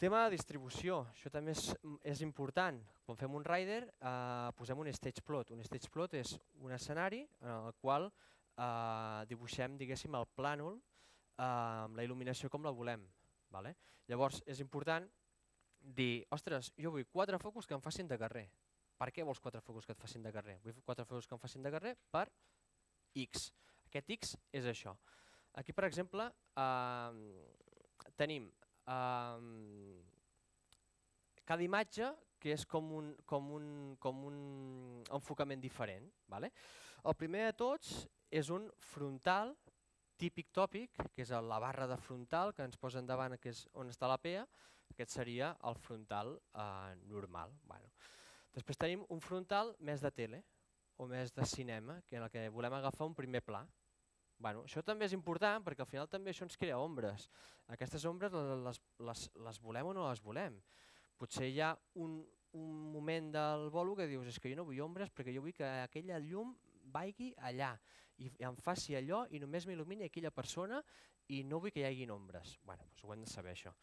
Tema 0.00 0.22
de 0.24 0.32
distribució, 0.32 1.02
això 1.10 1.28
també 1.28 1.52
és, 1.52 1.66
és 2.08 2.22
important. 2.24 2.78
Quan 3.04 3.18
fem 3.20 3.34
un 3.36 3.44
rider 3.44 3.82
eh, 3.84 4.48
posem 4.56 4.80
un 4.80 4.88
stage 4.96 5.20
plot. 5.20 5.52
Un 5.52 5.60
stage 5.66 5.90
plot 5.92 6.16
és 6.16 6.32
un 6.64 6.72
escenari 6.72 7.20
en 7.42 7.50
el 7.52 7.74
qual 7.80 8.08
eh, 8.08 9.26
dibuixem 9.28 9.76
diguéssim 9.76 10.16
el 10.16 10.24
plànol 10.36 10.78
eh, 10.78 11.44
amb 11.44 12.00
la 12.00 12.06
il·luminació 12.06 12.48
com 12.48 12.64
la 12.64 12.72
volem. 12.72 13.04
Vale? 13.52 13.74
Llavors 14.08 14.40
és 14.48 14.64
important 14.64 15.04
dir, 15.80 16.24
ostres, 16.32 16.72
jo 16.80 16.94
vull 16.94 17.04
quatre 17.12 17.36
focus 17.42 17.68
que 17.68 17.76
em 17.76 17.84
facin 17.84 18.08
de 18.08 18.18
carrer. 18.20 18.46
Per 19.00 19.08
què 19.12 19.24
vols 19.24 19.40
quatre 19.40 19.60
focus 19.64 19.84
que 19.84 19.96
et 19.96 20.00
facin 20.00 20.24
de 20.24 20.32
carrer? 20.32 20.58
Vull 20.64 20.80
quatre 20.84 21.04
focus 21.08 21.28
que 21.28 21.36
em 21.36 21.44
facin 21.44 21.64
de 21.64 21.72
carrer 21.72 21.94
per 22.12 22.26
X. 23.16 23.50
Aquest 23.88 24.16
X 24.16 24.36
és 24.52 24.68
això. 24.68 24.96
Aquí, 25.58 25.72
per 25.74 25.86
exemple, 25.88 26.28
eh, 26.56 28.12
tenim 28.20 28.46
eh, 28.86 30.02
cada 31.44 31.64
imatge 31.66 32.12
que 32.40 32.54
és 32.54 32.64
com 32.64 32.92
un, 32.96 33.10
com 33.28 33.50
un, 33.52 33.66
com 34.00 34.22
un 34.24 34.38
enfocament 35.12 35.60
diferent. 35.60 36.06
Vale? 36.30 36.50
El 37.04 37.16
primer 37.18 37.44
de 37.50 37.56
tots 37.58 37.92
és 38.30 38.48
un 38.54 38.70
frontal 38.92 39.52
típic 40.20 40.50
tòpic, 40.52 40.96
que 41.14 41.24
és 41.24 41.32
la 41.32 41.60
barra 41.62 41.86
de 41.88 41.96
frontal 42.00 42.54
que 42.56 42.64
ens 42.64 42.80
posen 42.80 43.06
davant, 43.08 43.36
que 43.40 43.52
és 43.52 43.64
on 43.80 43.92
està 43.92 44.08
la 44.08 44.20
PEA, 44.20 44.44
aquest 44.92 45.14
seria 45.14 45.52
el 45.68 45.76
frontal 45.80 46.34
eh, 46.36 46.94
normal. 47.08 47.54
Bueno. 47.68 47.92
Després 48.56 48.80
tenim 48.80 49.04
un 49.14 49.20
frontal 49.22 49.74
més 49.78 50.02
de 50.02 50.10
tele 50.10 50.42
o 51.00 51.06
més 51.08 51.32
de 51.32 51.46
cinema, 51.48 52.00
que 52.06 52.18
en 52.18 52.26
el 52.26 52.32
que 52.32 52.48
volem 52.52 52.74
agafar 52.76 53.06
un 53.08 53.16
primer 53.16 53.40
pla. 53.46 53.62
Bueno, 54.40 54.64
això 54.64 54.80
també 54.80 55.04
és 55.04 55.12
important 55.12 55.64
perquè 55.64 55.84
al 55.84 55.88
final 55.90 56.08
també 56.08 56.32
això 56.32 56.46
ens 56.46 56.56
crea 56.56 56.78
ombres. 56.80 57.28
Aquestes 57.74 58.06
ombres 58.08 58.32
les, 58.32 58.80
les, 59.04 59.24
les 59.46 59.60
volem 59.60 59.90
o 59.90 59.96
no 59.96 60.06
les 60.08 60.22
volem. 60.24 60.56
Potser 61.20 61.50
hi 61.50 61.60
ha 61.60 61.74
un, 62.00 62.22
un 62.56 62.70
moment 62.94 63.28
del 63.34 63.68
bolo 63.70 63.94
que 63.98 64.08
dius 64.08 64.30
és 64.32 64.40
que 64.40 64.50
jo 64.52 64.56
no 64.56 64.64
vull 64.64 64.80
ombres 64.80 65.12
perquè 65.12 65.34
jo 65.36 65.44
vull 65.44 65.56
que 65.56 65.68
aquella 65.84 66.18
llum 66.24 66.54
vagi 66.90 67.34
allà 67.36 67.74
i 68.20 68.30
em 68.48 68.56
faci 68.56 68.96
allò 68.96 69.26
i 69.30 69.40
només 69.40 69.68
m'il·lumini 69.68 70.08
aquella 70.08 70.32
persona 70.32 70.80
i 71.28 71.44
no 71.44 71.60
vull 71.60 71.72
que 71.72 71.84
hi 71.84 71.88
hagin 71.88 72.10
ombres. 72.16 72.56
Bueno, 72.64 72.88
doncs 72.88 73.04
ho 73.04 73.12
hem 73.12 73.28
de 73.28 73.30
saber 73.30 73.52
això. 73.52 73.74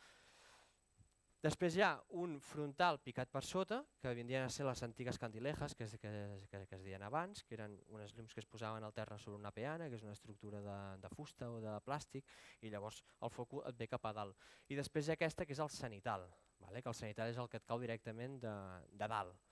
Després 1.46 1.76
hi 1.78 1.84
ha 1.86 1.92
un 2.18 2.40
frontal 2.42 2.98
picat 3.06 3.30
per 3.30 3.44
sota, 3.46 3.84
que 4.02 4.14
vindrien 4.18 4.48
a 4.48 4.50
ser 4.54 4.66
les 4.66 4.82
antigues 4.84 5.20
candilejas 5.22 5.76
que 5.78 5.86
que, 5.86 6.12
que, 6.50 6.62
que 6.66 6.76
es 6.76 6.84
deien 6.84 7.04
abans, 7.04 7.44
que 7.44 7.54
eren 7.54 7.78
unes 7.94 8.16
llums 8.18 8.34
que 8.34 8.42
es 8.42 8.50
posaven 8.50 8.84
al 8.84 8.94
terra 8.94 9.20
sobre 9.20 9.38
una 9.38 9.52
peana, 9.52 9.88
que 9.88 9.96
és 9.96 10.04
una 10.04 10.18
estructura 10.18 10.62
de, 10.62 10.80
de 11.04 11.10
fusta 11.14 11.52
o 11.52 11.62
de 11.62 11.76
plàstic, 11.86 12.26
i 12.62 12.74
llavors 12.74 13.04
el 13.22 13.30
foc 13.30 13.54
et 13.64 13.78
ve 13.78 13.88
cap 13.88 14.10
a 14.10 14.14
dalt. 14.18 14.50
I 14.70 14.80
després 14.82 15.06
hi 15.06 15.14
ha 15.14 15.20
aquesta 15.20 15.46
que 15.46 15.54
és 15.54 15.62
el 15.62 15.70
sanital, 15.70 16.26
vale? 16.60 16.82
que 16.82 16.90
el 16.90 16.98
sanital 16.98 17.30
és 17.30 17.38
el 17.38 17.50
que 17.52 17.62
et 17.62 17.70
cau 17.70 17.80
directament 17.80 18.42
de, 18.42 18.56
de 18.98 19.14
dalt. 19.14 19.47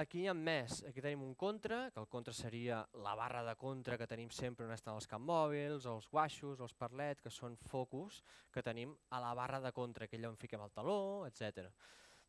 Aquí 0.00 0.22
hi 0.22 0.28
ha 0.30 0.32
més, 0.32 0.78
aquí 0.88 1.02
tenim 1.04 1.20
un 1.20 1.34
contra, 1.36 1.90
que 1.92 2.00
el 2.00 2.06
contra 2.08 2.32
seria 2.32 2.78
la 3.04 3.12
barra 3.12 3.42
de 3.44 3.52
contra 3.60 3.98
que 4.00 4.06
tenim 4.08 4.30
sempre 4.32 4.64
on 4.64 4.72
estan 4.72 4.96
els 4.96 5.04
camp 5.10 5.26
mòbils, 5.28 5.84
els 5.84 6.06
guaixos, 6.08 6.62
els 6.64 6.72
parlets, 6.72 7.20
que 7.20 7.28
són 7.28 7.58
focus 7.68 8.22
que 8.54 8.64
tenim 8.64 8.94
a 9.12 9.20
la 9.20 9.34
barra 9.36 9.60
de 9.60 9.74
contra, 9.76 10.08
que 10.08 10.16
allà 10.16 10.30
on 10.32 10.40
fiquem 10.40 10.64
el 10.64 10.72
taló, 10.72 11.26
etc. 11.28 11.68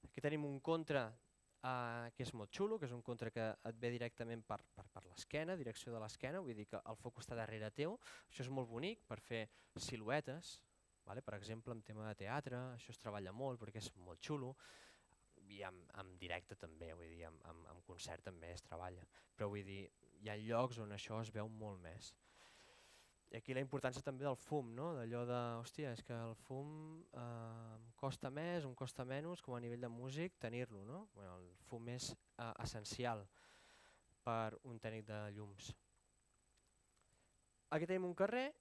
Aquí 0.04 0.20
tenim 0.20 0.44
un 0.44 0.60
contra 0.60 1.06
eh, 1.08 2.12
que 2.18 2.28
és 2.28 2.36
molt 2.36 2.52
xulo, 2.52 2.82
que 2.82 2.90
és 2.92 2.98
un 3.00 3.02
contra 3.02 3.32
que 3.32 3.48
et 3.56 3.80
ve 3.80 3.96
directament 3.96 4.44
per, 4.44 4.60
per, 4.76 4.84
per 4.92 5.08
l'esquena, 5.08 5.56
direcció 5.56 5.96
de 5.96 6.04
l'esquena, 6.04 6.44
vull 6.44 6.60
dir 6.60 6.68
que 6.68 6.84
el 6.84 7.00
focus 7.00 7.30
està 7.30 7.40
darrere 7.40 7.72
teu, 7.72 7.96
això 8.28 8.44
és 8.44 8.52
molt 8.52 8.68
bonic 8.76 9.08
per 9.08 9.22
fer 9.24 9.46
siluetes, 9.88 10.58
vale? 11.08 11.24
per 11.24 11.40
exemple 11.40 11.72
en 11.72 11.88
tema 11.88 12.12
de 12.12 12.26
teatre, 12.28 12.60
això 12.76 12.92
es 12.92 13.00
treballa 13.00 13.32
molt 13.32 13.64
perquè 13.64 13.80
és 13.80 13.94
molt 14.04 14.20
xulo, 14.20 14.58
i 15.54 15.62
en, 15.68 15.80
en 16.02 16.12
directe 16.22 16.58
també, 16.60 16.92
vull 16.98 17.12
dir, 17.14 17.24
en, 17.30 17.40
en, 17.50 17.64
en 17.74 17.82
concert 17.88 18.26
també 18.26 18.52
es 18.54 18.66
treballa, 18.66 19.06
però 19.36 19.50
vull 19.54 19.66
dir, 19.68 19.86
hi 20.24 20.32
ha 20.32 20.38
llocs 20.40 20.80
on 20.84 20.94
això 20.96 21.20
es 21.22 21.32
veu 21.36 21.50
molt 21.52 21.82
més. 21.84 22.14
I 23.34 23.40
aquí 23.40 23.56
la 23.58 23.64
importància 23.66 24.04
també 24.06 24.28
del 24.28 24.38
fum, 24.38 24.68
no? 24.78 24.92
d'allò 24.94 25.24
de, 25.26 25.38
hòstia, 25.58 25.96
és 25.98 26.04
que 26.06 26.14
el 26.14 26.36
fum 26.46 26.68
eh, 27.18 27.78
costa 27.98 28.30
més, 28.30 28.68
em 28.68 28.76
costa 28.78 29.06
menys, 29.10 29.42
com 29.42 29.56
a 29.58 29.62
nivell 29.64 29.82
de 29.82 29.90
músic, 29.90 30.36
tenir-lo. 30.38 30.84
No? 30.86 31.00
Bueno, 31.16 31.40
el 31.40 31.48
fum 31.66 31.90
és 31.90 32.12
eh, 32.14 32.52
essencial 32.62 33.26
per 34.24 34.54
un 34.70 34.78
tècnic 34.80 35.08
de 35.10 35.24
llums. 35.34 35.72
Aquí 37.74 37.90
tenim 37.90 38.06
un 38.06 38.14
carrer, 38.14 38.52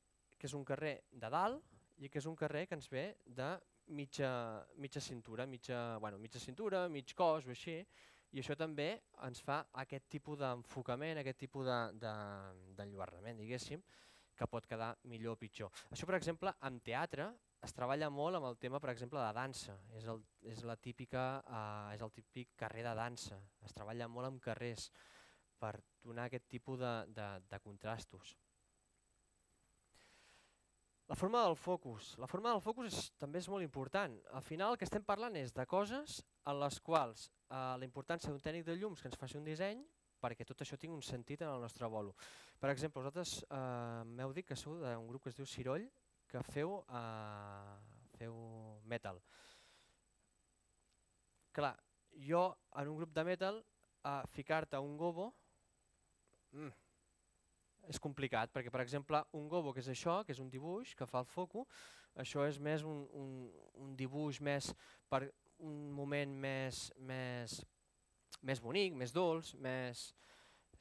que 0.40 0.48
és 0.48 0.56
un 0.56 0.64
carrer 0.64 0.94
de 1.12 1.28
dalt, 1.36 1.68
i 2.00 2.08
que 2.08 2.22
és 2.22 2.26
un 2.26 2.38
carrer 2.40 2.64
que 2.66 2.78
ens 2.78 2.88
ve 2.90 3.10
de 3.28 3.52
mitja, 3.86 4.30
mitja 4.76 5.00
cintura, 5.00 5.46
mitja, 5.46 5.98
bueno, 5.98 6.18
mitja 6.18 6.40
cintura, 6.40 6.88
mig 6.88 7.14
cos 7.16 7.46
o 7.46 7.54
així, 7.54 7.80
i 8.32 8.40
això 8.40 8.56
també 8.56 8.88
ens 9.26 9.42
fa 9.44 9.58
aquest 9.82 10.06
tipus 10.08 10.38
d'enfocament, 10.40 11.18
aquest 11.20 11.38
tipus 11.44 11.66
d'enlluernament, 11.66 13.36
de, 13.36 13.40
de 13.40 13.44
diguéssim, 13.44 13.82
que 14.36 14.48
pot 14.48 14.66
quedar 14.66 14.94
millor 15.10 15.36
o 15.36 15.40
pitjor. 15.40 15.72
Això, 15.92 16.08
per 16.08 16.16
exemple, 16.16 16.54
en 16.64 16.78
teatre 16.80 17.28
es 17.62 17.74
treballa 17.76 18.08
molt 18.10 18.38
amb 18.38 18.48
el 18.48 18.56
tema, 18.58 18.80
per 18.82 18.90
exemple, 18.90 19.20
de 19.20 19.34
dansa. 19.36 19.76
És 19.98 20.08
el, 20.10 20.22
és 20.50 20.62
la 20.66 20.76
típica, 20.76 21.26
uh, 21.46 21.92
és 21.94 22.02
el 22.02 22.10
típic 22.16 22.56
carrer 22.58 22.86
de 22.88 22.94
dansa. 22.98 23.38
Es 23.62 23.76
treballa 23.76 24.08
molt 24.10 24.30
amb 24.32 24.42
carrers 24.42 24.88
per 25.62 25.76
donar 26.02 26.26
aquest 26.26 26.48
tipus 26.50 26.80
de, 26.80 26.94
de, 27.14 27.28
de 27.52 27.60
contrastos. 27.62 28.34
La 31.12 31.16
forma 31.16 31.42
del 31.44 31.56
focus. 31.56 32.14
La 32.16 32.26
forma 32.26 32.54
del 32.54 32.62
focus 32.64 32.86
és, 32.88 33.08
també 33.20 33.36
és 33.42 33.46
molt 33.52 33.60
important. 33.60 34.14
Al 34.32 34.40
final 34.40 34.70
el 34.72 34.78
que 34.80 34.86
estem 34.86 35.02
parlant 35.04 35.34
és 35.36 35.50
de 35.52 35.66
coses 35.68 36.22
en 36.48 36.56
les 36.56 36.78
quals 36.80 37.26
eh, 37.28 37.74
la 37.82 37.84
importància 37.84 38.30
d'un 38.30 38.40
tècnic 38.40 38.64
de 38.64 38.78
llums 38.78 39.02
que 39.02 39.10
ens 39.10 39.18
faci 39.20 39.36
un 39.36 39.44
disseny 39.44 39.82
perquè 40.24 40.46
tot 40.48 40.64
això 40.64 40.78
tingui 40.80 40.96
un 40.96 41.04
sentit 41.04 41.44
en 41.44 41.50
el 41.52 41.60
nostre 41.60 41.90
bolo. 41.92 42.14
Per 42.56 42.70
exemple, 42.72 43.02
vosaltres 43.02 43.34
eh, 43.44 44.00
m'heu 44.08 44.32
dit 44.32 44.48
que 44.48 44.56
sou 44.56 44.80
d'un 44.80 45.04
grup 45.10 45.26
que 45.26 45.34
es 45.34 45.36
diu 45.36 45.50
Ciroll, 45.52 45.84
que 46.32 46.40
feu, 46.48 46.78
eh, 46.88 47.76
feu 48.16 48.40
metal. 48.88 49.20
Clar, 51.52 51.74
jo 52.24 52.46
en 52.80 52.88
un 52.88 53.02
grup 53.02 53.12
de 53.12 53.26
metal, 53.34 53.60
eh, 54.00 54.18
ficar-te 54.32 54.80
un 54.80 54.96
gobo, 54.96 55.28
mm, 56.56 56.72
és 57.90 57.98
complicat, 58.02 58.52
perquè 58.54 58.70
per 58.70 58.82
exemple 58.82 59.22
un 59.38 59.48
gobo 59.50 59.72
que 59.72 59.82
és 59.82 59.90
això, 59.90 60.20
que 60.24 60.34
és 60.34 60.40
un 60.42 60.50
dibuix 60.50 60.94
que 60.98 61.08
fa 61.08 61.22
el 61.22 61.28
foco, 61.28 61.66
això 62.14 62.44
és 62.46 62.58
més 62.60 62.84
un, 62.84 63.06
un, 63.18 63.30
un 63.82 63.94
dibuix 63.96 64.40
més 64.40 64.72
per 65.08 65.24
un 65.62 65.90
moment 65.94 66.34
més, 66.44 66.88
més, 66.98 67.60
més 68.42 68.60
bonic, 68.60 68.94
més 68.98 69.14
dolç, 69.14 69.54
més... 69.54 70.10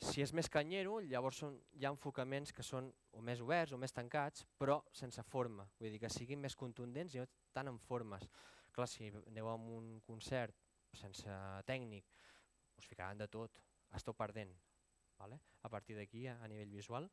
si 0.02 0.24
és 0.24 0.32
més 0.34 0.50
canyero, 0.50 0.96
llavors 1.06 1.44
són, 1.44 1.60
hi 1.78 1.86
ha 1.86 1.92
enfocaments 1.94 2.52
que 2.58 2.64
són 2.66 2.88
o 3.14 3.22
més 3.22 3.42
oberts 3.44 3.76
o 3.76 3.78
més 3.78 3.94
tancats, 3.94 4.48
però 4.58 4.80
sense 4.98 5.22
forma, 5.30 5.68
vull 5.78 5.94
dir 5.94 6.00
que 6.02 6.10
siguin 6.10 6.42
més 6.42 6.58
contundents 6.58 7.14
i 7.14 7.22
no 7.22 7.28
tant 7.54 7.70
en 7.70 7.78
formes. 7.78 8.26
Clar, 8.74 8.88
si 8.90 9.12
aneu 9.28 9.52
a 9.52 9.56
un 9.56 10.00
concert 10.08 10.58
sense 10.98 11.38
tècnic, 11.68 12.10
us 12.80 12.90
ficaran 12.90 13.22
de 13.22 13.30
tot, 13.30 13.62
esteu 13.94 14.18
perdent, 14.18 14.56
vale? 15.22 15.40
a 15.62 15.70
partir 15.70 15.96
d'aquí 15.96 16.26
a, 16.28 16.40
a 16.42 16.50
nivell 16.50 16.74
visual. 16.74 17.10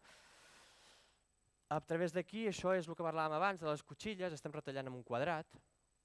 A 1.68 1.80
través 1.84 2.14
d'aquí, 2.16 2.46
això 2.48 2.72
és 2.72 2.88
el 2.88 2.96
que 2.96 3.04
parlàvem 3.04 3.36
abans, 3.36 3.60
de 3.60 3.68
les 3.68 3.84
cotxilles, 3.84 4.32
estem 4.32 4.54
retallant 4.54 4.88
en 4.88 4.96
un 4.96 5.04
quadrat, 5.04 5.58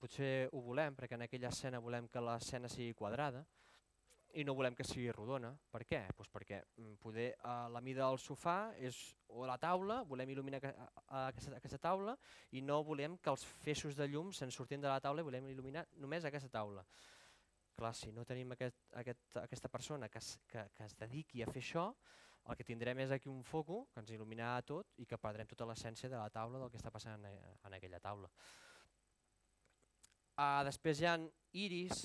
potser 0.04 0.50
ho 0.52 0.60
volem 0.66 0.98
perquè 0.98 1.16
en 1.16 1.24
aquella 1.24 1.52
escena 1.54 1.80
volem 1.80 2.10
que 2.12 2.20
l'escena 2.20 2.68
sigui 2.68 2.92
quadrada 3.00 3.46
i 4.34 4.44
no 4.44 4.56
volem 4.58 4.76
que 4.76 4.84
sigui 4.84 5.12
rodona. 5.13 5.54
Per 5.72 5.84
què? 5.88 6.02
Pues 6.18 6.28
perquè 6.34 6.60
mm, 6.66 6.98
poder 7.00 7.30
a 7.48 7.70
la 7.72 7.82
mida 7.86 8.04
del 8.04 8.20
sofà 8.20 8.74
és, 8.82 8.98
o 9.30 9.46
la 9.48 9.60
taula, 9.62 10.02
volem 10.10 10.34
il·luminar 10.34 10.60
aquesta, 10.60 11.56
aquesta 11.60 11.80
taula 11.80 12.18
i 12.52 12.63
no 12.66 12.82
volem 12.84 13.16
que 13.22 13.32
els 13.32 13.46
feixos 13.63 13.96
de 13.96 14.10
llum 14.10 14.34
se'n 14.34 14.52
surtin 14.52 14.82
de 14.82 14.89
la 14.89 15.00
taula 15.00 15.22
i 15.22 15.30
volem 15.30 15.48
il·luminar 15.54 15.86
només 16.02 16.26
aquesta 16.26 16.52
taula. 16.52 16.84
Clar, 17.76 17.94
si 17.98 18.12
no 18.14 18.26
tenim 18.30 18.52
aquest, 18.54 18.78
aquest, 19.02 19.24
aquesta 19.42 19.70
persona 19.70 20.10
que 20.10 20.20
es, 20.22 20.36
que, 20.48 20.68
que 20.78 20.86
es 20.86 20.94
dediqui 21.00 21.42
a 21.42 21.50
fer 21.50 21.64
això, 21.64 21.88
el 22.50 22.58
que 22.60 22.66
tindrem 22.68 23.00
és 23.00 23.14
aquí 23.16 23.30
un 23.32 23.44
foco 23.48 23.86
que 23.94 24.02
ens 24.04 24.12
il·luminarà 24.12 24.62
tot 24.68 24.92
i 25.00 25.08
que 25.10 25.18
perdrem 25.18 25.48
tota 25.50 25.66
l'essència 25.70 26.12
de 26.12 26.20
la 26.20 26.30
taula 26.30 26.60
del 26.60 26.72
que 26.72 26.78
està 26.78 26.92
passant 26.92 27.24
en, 27.24 27.40
en 27.66 27.78
aquella 27.78 28.02
taula. 28.04 28.30
Uh, 30.34 30.62
després 30.68 31.00
hi 31.00 31.08
ha 31.08 31.18
iris, 31.62 32.04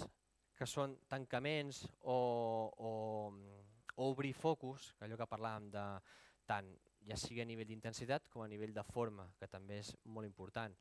que 0.59 0.67
són 0.67 0.97
tancaments 1.09 1.85
o, 2.01 2.19
o, 2.83 2.93
o 3.95 4.09
obrir 4.11 4.35
focus, 4.35 4.93
que 4.99 5.07
allò 5.07 5.19
que 5.21 5.31
parlàvem 5.31 5.69
de 5.75 5.85
tant 6.49 6.71
ja 7.09 7.17
sigui 7.17 7.43
a 7.43 7.47
nivell 7.49 7.69
d'intensitat 7.71 8.27
com 8.33 8.43
a 8.45 8.49
nivell 8.51 8.75
de 8.75 8.85
forma, 8.85 9.29
que 9.39 9.49
també 9.51 9.79
és 9.85 9.93
molt 10.05 10.27
important. 10.29 10.75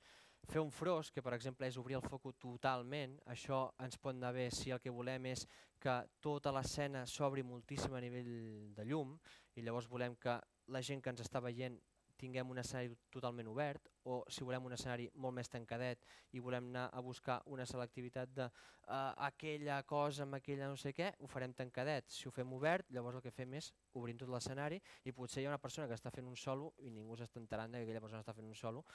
Fer 0.47 0.61
un 0.63 0.71
fros, 0.71 1.09
que 1.11 1.21
per 1.23 1.33
exemple 1.35 1.67
és 1.67 1.77
obrir 1.79 1.97
el 1.97 2.05
foco 2.05 2.31
totalment, 2.39 3.17
això 3.33 3.65
ens 3.83 3.97
pot 3.99 4.15
anar 4.15 4.31
bé 4.37 4.45
si 4.55 4.71
el 4.71 4.79
que 4.79 4.93
volem 4.95 5.25
és 5.33 5.43
que 5.83 5.95
tota 6.23 6.53
l'escena 6.55 7.03
s'obri 7.05 7.43
moltíssim 7.43 7.93
a 7.93 8.01
nivell 8.01 8.31
de 8.77 8.85
llum 8.87 9.17
i 9.55 9.65
llavors 9.65 9.89
volem 9.91 10.15
que 10.15 10.37
la 10.71 10.81
gent 10.81 11.03
que 11.03 11.11
ens 11.11 11.25
està 11.25 11.43
veient 11.43 11.75
tinguem 12.17 12.49
un 12.49 12.61
escenari 12.61 12.95
totalment 13.13 13.49
obert 13.51 13.91
o 14.09 14.21
si 14.31 14.47
volem 14.47 14.65
un 14.65 14.73
escenari 14.73 15.05
molt 15.21 15.35
més 15.37 15.51
tancadet 15.53 16.07
i 16.33 16.41
volem 16.41 16.71
anar 16.71 16.87
a 16.95 17.03
buscar 17.05 17.37
una 17.53 17.67
selectivitat 17.69 18.31
de 18.39 18.47
uh, 18.47 19.11
aquella 19.27 19.81
cosa 19.83 20.23
amb 20.25 20.39
aquella 20.39 20.71
no 20.71 20.79
sé 20.79 20.95
què, 20.97 21.11
ho 21.19 21.27
farem 21.29 21.53
tancadet. 21.53 22.09
Si 22.09 22.27
ho 22.27 22.33
fem 22.33 22.55
obert, 22.57 22.89
llavors 22.89 23.19
el 23.19 23.25
que 23.27 23.35
fem 23.35 23.53
és 23.59 23.69
obrir 23.99 24.15
tot 24.17 24.31
l'escenari 24.33 24.79
i 25.05 25.13
potser 25.13 25.43
hi 25.43 25.47
ha 25.47 25.53
una 25.53 25.61
persona 25.61 25.91
que 25.91 25.99
està 25.99 26.13
fent 26.15 26.31
un 26.31 26.39
solo 26.39 26.73
i 26.87 26.89
ningú 26.89 27.19
s'està 27.19 27.43
enterant 27.43 27.75
que 27.75 27.83
aquella 27.85 28.03
persona 28.07 28.23
està 28.25 28.33
fent 28.37 28.47
un 28.49 28.57
solo 28.57 28.85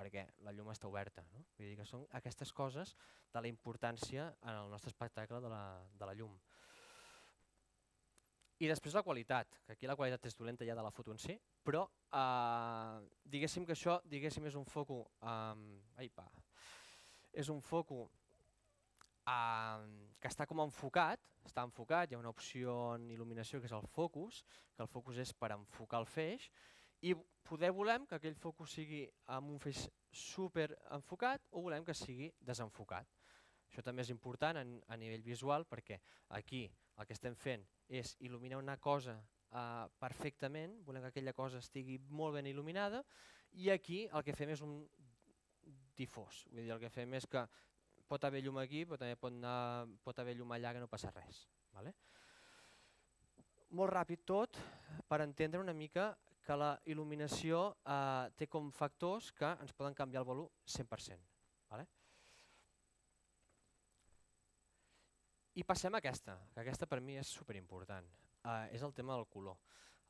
perquè 0.00 0.24
la 0.46 0.54
llum 0.56 0.70
està 0.72 0.88
oberta. 0.88 1.24
No? 1.34 1.44
Vull 1.58 1.68
dir 1.68 1.76
que 1.78 1.88
són 1.88 2.06
aquestes 2.16 2.52
coses 2.56 2.94
de 3.32 3.42
la 3.42 3.50
importància 3.50 4.30
en 4.40 4.54
el 4.54 4.72
nostre 4.72 4.92
espectacle 4.94 5.42
de 5.44 5.52
la, 5.52 5.64
de 6.00 6.08
la 6.08 6.16
llum. 6.16 6.32
I 8.60 8.68
després 8.68 8.92
la 8.96 9.04
qualitat, 9.04 9.54
que 9.64 9.72
aquí 9.72 9.88
la 9.88 9.96
qualitat 9.96 10.26
és 10.28 10.36
dolenta 10.36 10.66
ja 10.68 10.74
de 10.76 10.82
la 10.84 10.92
foto 10.92 11.14
en 11.14 11.20
si, 11.20 11.36
però 11.64 11.86
eh, 12.12 12.96
diguéssim 13.32 13.64
que 13.64 13.72
això 13.72 13.96
diguéssim 14.04 14.44
és 14.50 14.56
un 14.60 14.66
foco, 14.68 14.98
eh, 15.24 16.02
ai 16.02 16.10
pa, 16.12 16.26
és 17.32 17.48
un 17.48 17.62
foco 17.64 18.02
eh, 19.24 19.86
que 20.20 20.28
està 20.28 20.44
com 20.48 20.60
enfocat, 20.66 21.24
està 21.48 21.64
enfocat, 21.64 22.10
hi 22.10 22.18
ha 22.18 22.20
una 22.20 22.34
opció 22.34 22.76
en 22.98 23.08
il·luminació 23.14 23.62
que 23.62 23.70
és 23.70 23.76
el 23.76 23.88
focus, 23.96 24.42
que 24.76 24.84
el 24.84 24.92
focus 24.92 25.22
és 25.24 25.32
per 25.32 25.54
enfocar 25.56 26.02
el 26.04 26.08
feix, 26.10 26.50
i 27.00 27.14
poder 27.50 27.72
volem 27.74 28.06
que 28.06 28.14
aquell 28.14 28.36
focus 28.38 28.76
sigui 28.78 29.00
amb 29.34 29.50
un 29.50 29.58
feix 29.62 29.88
super 30.14 30.68
enfocat 30.94 31.48
o 31.50 31.64
volem 31.64 31.84
que 31.86 31.96
sigui 31.98 32.30
desenfocat. 32.46 33.08
Això 33.70 33.82
també 33.86 34.04
és 34.04 34.12
important 34.14 34.58
a, 34.60 34.62
a 34.62 34.98
nivell 34.98 35.24
visual 35.26 35.66
perquè 35.66 35.98
aquí 36.38 36.64
el 36.70 37.08
que 37.08 37.16
estem 37.16 37.34
fent 37.38 37.66
és 37.88 38.14
il·luminar 38.22 38.60
una 38.60 38.76
cosa 38.78 39.16
uh, 39.18 39.86
perfectament, 39.98 40.78
volem 40.86 41.06
que 41.06 41.12
aquella 41.14 41.34
cosa 41.34 41.58
estigui 41.62 41.98
molt 42.10 42.38
ben 42.38 42.50
il·luminada 42.50 43.02
i 43.58 43.70
aquí 43.74 44.04
el 44.06 44.26
que 44.26 44.36
fem 44.36 44.54
és 44.54 44.62
un 44.66 44.78
difós, 45.98 46.44
vull 46.50 46.62
dir, 46.62 46.70
el 46.74 46.82
que 46.82 46.90
fem 46.92 47.18
és 47.18 47.26
que 47.30 47.42
pot 48.10 48.24
haver 48.26 48.44
llum 48.44 48.58
aquí, 48.62 48.84
però 48.86 48.98
també 48.98 49.18
pot, 49.18 49.34
anar, 49.34 49.86
pot 50.06 50.18
haver 50.18 50.36
llum 50.38 50.54
allà 50.54 50.74
que 50.74 50.82
no 50.82 50.90
passa 50.90 51.12
res. 51.14 51.44
Vale? 51.74 51.92
Molt 53.78 53.92
ràpid 53.94 54.24
tot 54.26 54.58
per 55.06 55.20
entendre 55.22 55.62
una 55.62 55.74
mica 55.74 56.10
que 56.44 56.56
la 56.56 56.70
il·luminació 56.90 57.62
eh, 57.84 58.30
té 58.36 58.48
com 58.50 58.70
factors 58.74 59.30
que 59.36 59.50
ens 59.62 59.74
poden 59.76 59.96
canviar 59.96 60.22
el 60.22 60.28
volum 60.28 60.48
100%. 60.66 61.26
Vale? 61.70 61.86
I 65.60 65.66
passem 65.66 65.94
a 65.94 66.00
aquesta, 66.00 66.38
que 66.54 66.62
aquesta 66.62 66.86
per 66.86 67.00
mi 67.04 67.18
és 67.20 67.34
superimportant, 67.40 68.06
eh, 68.44 68.66
és 68.76 68.82
el 68.86 68.94
tema 68.96 69.16
del 69.18 69.28
color. 69.28 69.58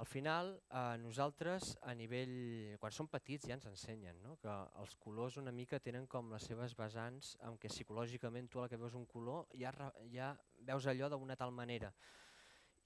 Al 0.01 0.07
final, 0.07 0.55
eh, 0.71 0.97
nosaltres 0.97 1.75
a 1.83 1.93
nivell, 1.93 2.77
quan 2.81 2.93
som 2.93 3.09
petits 3.12 3.45
ja 3.49 3.53
ens 3.59 3.66
ensenyen 3.69 4.23
no? 4.25 4.38
que 4.40 4.53
els 4.81 4.95
colors 4.97 5.37
una 5.37 5.53
mica 5.53 5.79
tenen 5.79 6.07
com 6.07 6.31
les 6.33 6.47
seves 6.49 6.73
vessants 6.79 7.35
en 7.45 7.59
què 7.61 7.69
psicològicament 7.69 8.49
tu 8.49 8.61
a 8.61 8.62
la 8.62 8.71
que 8.73 8.79
veus 8.81 8.97
un 8.97 9.05
color 9.05 9.45
ja, 9.61 9.75
ja 10.14 10.31
veus 10.71 10.87
allò 10.88 11.11
d'una 11.12 11.37
tal 11.37 11.53
manera. 11.53 11.93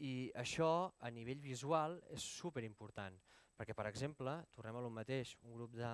I 0.03 0.31
això 0.41 0.91
a 1.01 1.11
nivell 1.15 1.41
visual 1.43 2.01
és 2.11 2.25
super 2.25 2.65
important, 2.67 3.15
perquè 3.55 3.75
per 3.79 3.87
exemple, 3.87 4.33
tornem 4.55 4.77
a 4.77 4.83
lo 4.83 4.91
mateix, 4.91 5.37
un 5.47 5.55
grup 5.55 5.77
de, 5.79 5.91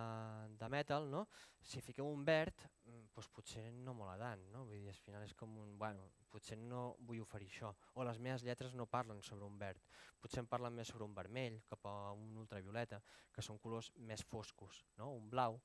de 0.56 0.68
metal, 0.72 1.10
no? 1.12 1.26
si 1.60 1.82
fiqueu 1.84 2.08
un 2.08 2.24
verd, 2.24 2.64
doncs 2.86 3.28
potser 3.28 3.66
no 3.74 3.92
mola 3.94 4.16
tant, 4.16 4.46
no? 4.54 4.64
Vull 4.64 4.80
dir, 4.80 4.94
al 4.94 5.02
final 5.04 5.26
és 5.26 5.34
com 5.36 5.52
un, 5.60 5.74
bueno, 5.78 6.06
potser 6.32 6.56
no 6.56 6.94
vull 7.04 7.20
oferir 7.20 7.50
això, 7.50 7.74
o 8.00 8.06
les 8.08 8.18
meves 8.18 8.46
lletres 8.46 8.72
no 8.78 8.88
parlen 8.88 9.20
sobre 9.22 9.44
un 9.44 9.58
verd, 9.60 9.84
potser 10.22 10.40
em 10.40 10.48
parlen 10.48 10.72
més 10.72 10.88
sobre 10.88 11.04
un 11.04 11.14
vermell, 11.14 11.60
cap 11.68 11.84
a 11.90 11.94
un 12.16 12.40
ultravioleta, 12.40 13.02
que 13.34 13.44
són 13.44 13.60
colors 13.60 13.92
més 13.98 14.24
foscos, 14.24 14.80
no? 14.96 15.12
un 15.12 15.28
blau, 15.28 15.60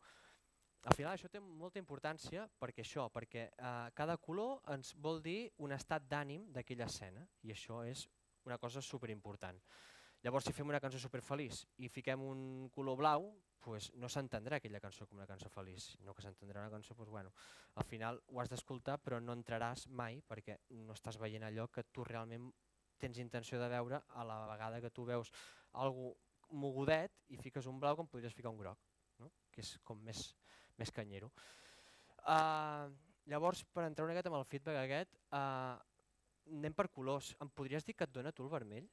al 0.85 0.93
final 0.93 1.15
això 1.15 1.31
té 1.33 1.39
molta 1.41 1.81
importància 1.81 2.43
perquè 2.61 2.83
això, 2.83 3.07
perquè 3.09 3.47
eh, 3.49 3.69
cada 3.97 4.19
color 4.21 4.59
ens 4.69 4.91
vol 5.01 5.17
dir 5.23 5.47
un 5.65 5.73
estat 5.73 6.05
d'ànim 6.11 6.43
d'aquella 6.53 6.85
escena 6.85 7.23
i 7.41 7.53
això 7.55 7.79
és 7.89 8.03
una 8.45 8.57
cosa 8.57 8.81
super 8.81 9.09
important. 9.09 9.59
Llavors, 10.25 10.47
si 10.47 10.53
fem 10.57 10.69
una 10.69 10.81
cançó 10.81 10.97
superfeliç 11.01 11.65
i 11.85 11.89
fiquem 11.91 12.21
un 12.25 12.69
color 12.73 12.97
blau, 12.97 13.27
pues 13.65 13.91
no 13.97 14.09
s'entendrà 14.09 14.59
aquella 14.59 14.81
cançó 14.81 15.07
com 15.09 15.17
una 15.17 15.27
cançó 15.29 15.49
feliç, 15.49 15.87
no 16.05 16.13
que 16.13 16.21
s'entendrà 16.25 16.61
una 16.61 16.73
cançó, 16.73 16.95
pues 16.97 17.09
bueno, 17.09 17.31
al 17.75 17.85
final 17.89 18.21
ho 18.29 18.41
has 18.41 18.49
d'escoltar 18.49 18.99
però 19.01 19.19
no 19.21 19.33
entraràs 19.37 19.87
mai 19.89 20.21
perquè 20.21 20.59
no 20.85 20.93
estàs 20.93 21.17
veient 21.21 21.45
allò 21.47 21.67
que 21.73 21.83
tu 21.93 22.05
realment 22.05 22.51
tens 23.01 23.17
intenció 23.21 23.59
de 23.61 23.69
veure 23.69 24.01
a 24.07 24.25
la 24.25 24.37
vegada 24.51 24.81
que 24.81 24.93
tu 24.93 25.05
veus 25.05 25.31
algú 25.73 26.13
mogudet 26.49 27.13
i 27.33 27.37
fiques 27.41 27.65
un 27.65 27.79
blau 27.81 27.97
com 27.97 28.07
podries 28.07 28.33
ficar 28.33 28.53
un 28.53 28.61
groc, 28.61 28.77
no? 29.19 29.31
que 29.51 29.61
és 29.65 29.75
com 29.83 29.99
més, 30.01 30.27
més 30.77 30.93
canyero. 30.93 31.31
Uh, 32.21 32.89
llavors, 33.29 33.65
per 33.73 33.85
entrar 33.85 34.05
una 34.05 34.13
miqueta 34.13 34.31
amb 34.31 34.39
el 34.39 34.47
feedback 34.49 34.81
aquest, 34.85 35.17
uh, 35.33 35.77
anem 36.51 36.73
per 36.73 36.87
colors. 36.89 37.33
Em 37.41 37.49
podries 37.49 37.85
dir 37.85 37.95
que 37.95 38.03
et 38.07 38.11
dona 38.13 38.31
tu 38.31 38.43
el 38.45 38.49
vermell? 38.51 38.85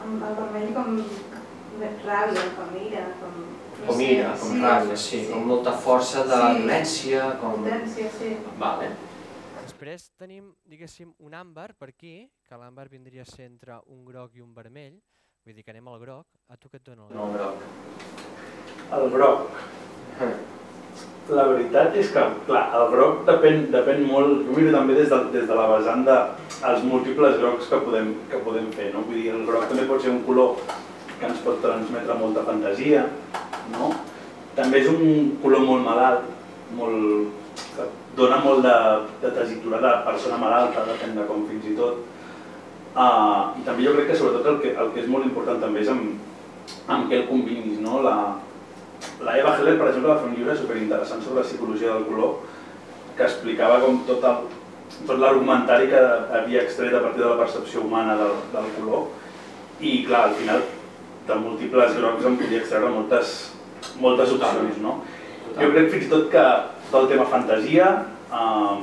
Amb 0.00 0.22
el 0.24 0.34
vermell 0.38 0.72
com 0.76 0.98
ràbia, 2.04 2.42
com 2.56 2.74
ira, 2.80 3.04
com... 3.20 3.36
no 3.80 3.86
Com 3.86 4.00
ira, 4.04 4.32
com 4.40 4.60
ràbia, 4.62 4.96
sí, 4.96 5.22
com 5.30 5.46
molta 5.48 5.72
força 5.86 6.24
de 6.28 6.36
Sí. 6.40 6.58
violència, 6.60 7.30
com... 7.40 7.56
Potència, 7.62 8.10
sí. 8.18 8.30
Vale. 8.60 8.90
Després 9.60 10.08
tenim, 10.20 10.52
diguéssim, 10.68 11.12
un 11.18 11.34
àmbar 11.34 11.70
per 11.78 11.90
aquí, 11.92 12.14
que 12.48 12.58
l'àmbar 12.58 12.88
vindria 12.92 13.22
a 13.22 13.30
ser 13.30 13.46
entre 13.50 13.80
un 13.86 14.04
groc 14.04 14.34
i 14.36 14.44
un 14.44 14.52
vermell, 14.54 15.00
vull 15.44 15.54
dir 15.56 15.64
que 15.64 15.70
anem 15.74 15.88
al 15.88 16.00
groc. 16.02 16.26
A 16.48 16.56
tu 16.56 16.68
què 16.68 16.80
et 16.80 16.86
dona 16.90 17.06
el 17.08 17.14
No, 17.16 17.28
groc? 17.32 17.60
groc. 17.60 18.96
El 19.00 19.10
groc. 19.14 20.58
La 21.30 21.44
veritat 21.46 21.94
és 21.94 22.08
que, 22.10 22.22
clar, 22.48 22.62
el 22.74 22.88
groc 22.90 23.20
depèn, 23.28 23.68
depèn 23.70 24.00
molt, 24.08 24.40
jo 24.48 24.54
miro 24.56 24.72
també 24.74 24.96
des 24.96 25.10
de, 25.12 25.18
des 25.30 25.44
de 25.46 25.58
la 25.58 25.66
vessant 25.70 26.02
de 26.08 26.16
els 26.66 26.82
múltiples 26.82 27.36
grocs 27.38 27.68
que 27.70 27.78
podem, 27.84 28.08
que 28.32 28.40
podem 28.42 28.66
fer, 28.74 28.88
no? 28.94 29.04
Vull 29.06 29.20
dir, 29.20 29.28
el 29.36 29.44
groc 29.46 29.68
també 29.70 29.84
pot 29.86 30.02
ser 30.02 30.10
un 30.10 30.24
color 30.26 30.58
que 31.20 31.28
ens 31.28 31.44
pot 31.44 31.60
transmetre 31.62 32.16
molta 32.18 32.42
fantasia, 32.48 33.04
no? 33.76 33.92
També 34.56 34.82
és 34.82 34.90
un 34.90 35.36
color 35.44 35.62
molt 35.68 35.86
malalt, 35.86 36.26
molt, 36.74 37.54
que 37.76 37.86
dona 38.18 38.42
molt 38.42 38.66
de, 38.66 38.76
de 39.22 39.32
tesitura 39.38 39.78
de 39.86 39.94
persona 40.10 40.42
malalta, 40.42 40.88
depèn 40.90 41.14
de 41.20 41.30
com 41.30 41.46
fins 41.52 41.70
i 41.70 41.78
tot. 41.78 42.02
Uh, 42.90 43.54
I 43.54 43.62
també 43.68 43.86
jo 43.86 43.94
crec 43.94 44.10
que 44.10 44.18
sobretot 44.18 44.50
el 44.50 44.62
que, 44.64 44.74
el 44.74 44.94
que 44.96 45.04
és 45.04 45.10
molt 45.10 45.30
important 45.30 45.62
també 45.62 45.84
és 45.84 45.94
amb, 45.94 46.16
amb 46.90 47.06
què 47.06 47.20
el 47.22 47.28
combinis, 47.30 47.78
no? 47.84 48.02
La, 48.02 48.16
la 49.26 49.36
Eva 49.38 49.56
Heller, 49.58 49.76
per 49.78 49.88
exemple, 49.90 50.10
va 50.12 50.18
fer 50.22 50.28
un 50.30 50.34
llibre 50.38 50.56
superinteressant 50.56 51.22
sobre 51.22 51.40
la 51.42 51.46
psicologia 51.48 51.94
del 51.94 52.06
color 52.08 52.36
que 53.16 53.24
explicava 53.26 53.80
com 53.84 54.02
tot 54.08 54.24
el, 54.24 54.44
tot 55.06 55.18
l'argumentari 55.20 55.88
que 55.90 56.00
havia 56.38 56.62
extret 56.64 56.94
a 56.96 57.02
partir 57.04 57.22
de 57.24 57.28
la 57.28 57.38
percepció 57.40 57.82
humana 57.84 58.16
del, 58.20 58.36
del 58.54 58.68
color 58.78 59.08
i 59.80 60.02
clar, 60.06 60.26
al 60.30 60.34
final 60.38 60.62
de 61.28 61.34
múltiples 61.40 61.96
grocs 61.96 62.24
en 62.26 62.38
podia 62.40 62.60
extreure 62.62 62.92
moltes, 62.94 63.34
moltes 64.00 64.32
opcions, 64.36 64.78
no? 64.82 64.96
Jo 65.58 65.68
crec 65.74 65.90
fins 65.92 66.06
i 66.06 66.10
tot 66.12 66.30
que 66.32 66.44
tot 66.90 67.02
el 67.04 67.10
tema 67.12 67.26
fantasia 67.28 67.90
eh, 68.32 68.78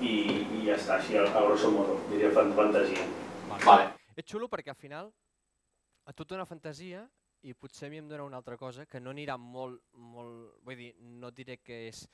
i, 0.00 0.14
i 0.58 0.64
ja 0.66 0.78
està, 0.78 0.98
així 0.98 1.18
a, 1.20 1.26
a 1.28 1.44
grosso 1.46 1.70
modo, 1.74 1.98
diria 2.10 2.32
fan- 2.34 2.52
fantasia. 2.56 3.04
Vale. 3.64 3.90
És 4.16 4.26
xulo 4.30 4.48
perquè 4.50 4.72
al 4.72 4.78
final 4.80 5.10
a 6.06 6.12
tu 6.12 6.24
et 6.24 6.32
dona 6.32 6.44
fantasia 6.48 7.04
i 7.44 7.54
potser 7.54 7.88
a 7.88 7.92
mi 7.92 8.00
em 8.00 8.08
dona 8.08 8.24
una 8.24 8.38
altra 8.40 8.56
cosa 8.60 8.86
que 8.88 9.00
no 9.00 9.12
anirà 9.12 9.36
molt, 9.40 9.82
molt, 10.14 10.56
vull 10.64 10.80
dir, 10.80 10.92
no 11.20 11.30
diré 11.30 11.58
que 11.60 11.82
és, 11.90 12.04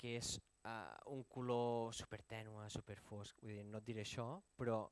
que 0.00 0.16
és 0.18 0.34
uh, 0.64 0.96
un 1.12 1.24
color 1.28 1.92
super 1.96 2.22
tènue, 2.28 2.68
super 2.72 2.96
fosc, 3.04 3.42
vull 3.42 3.58
dir, 3.58 3.66
no 3.68 3.82
et 3.82 3.88
diré 3.88 4.06
això, 4.06 4.28
però 4.56 4.86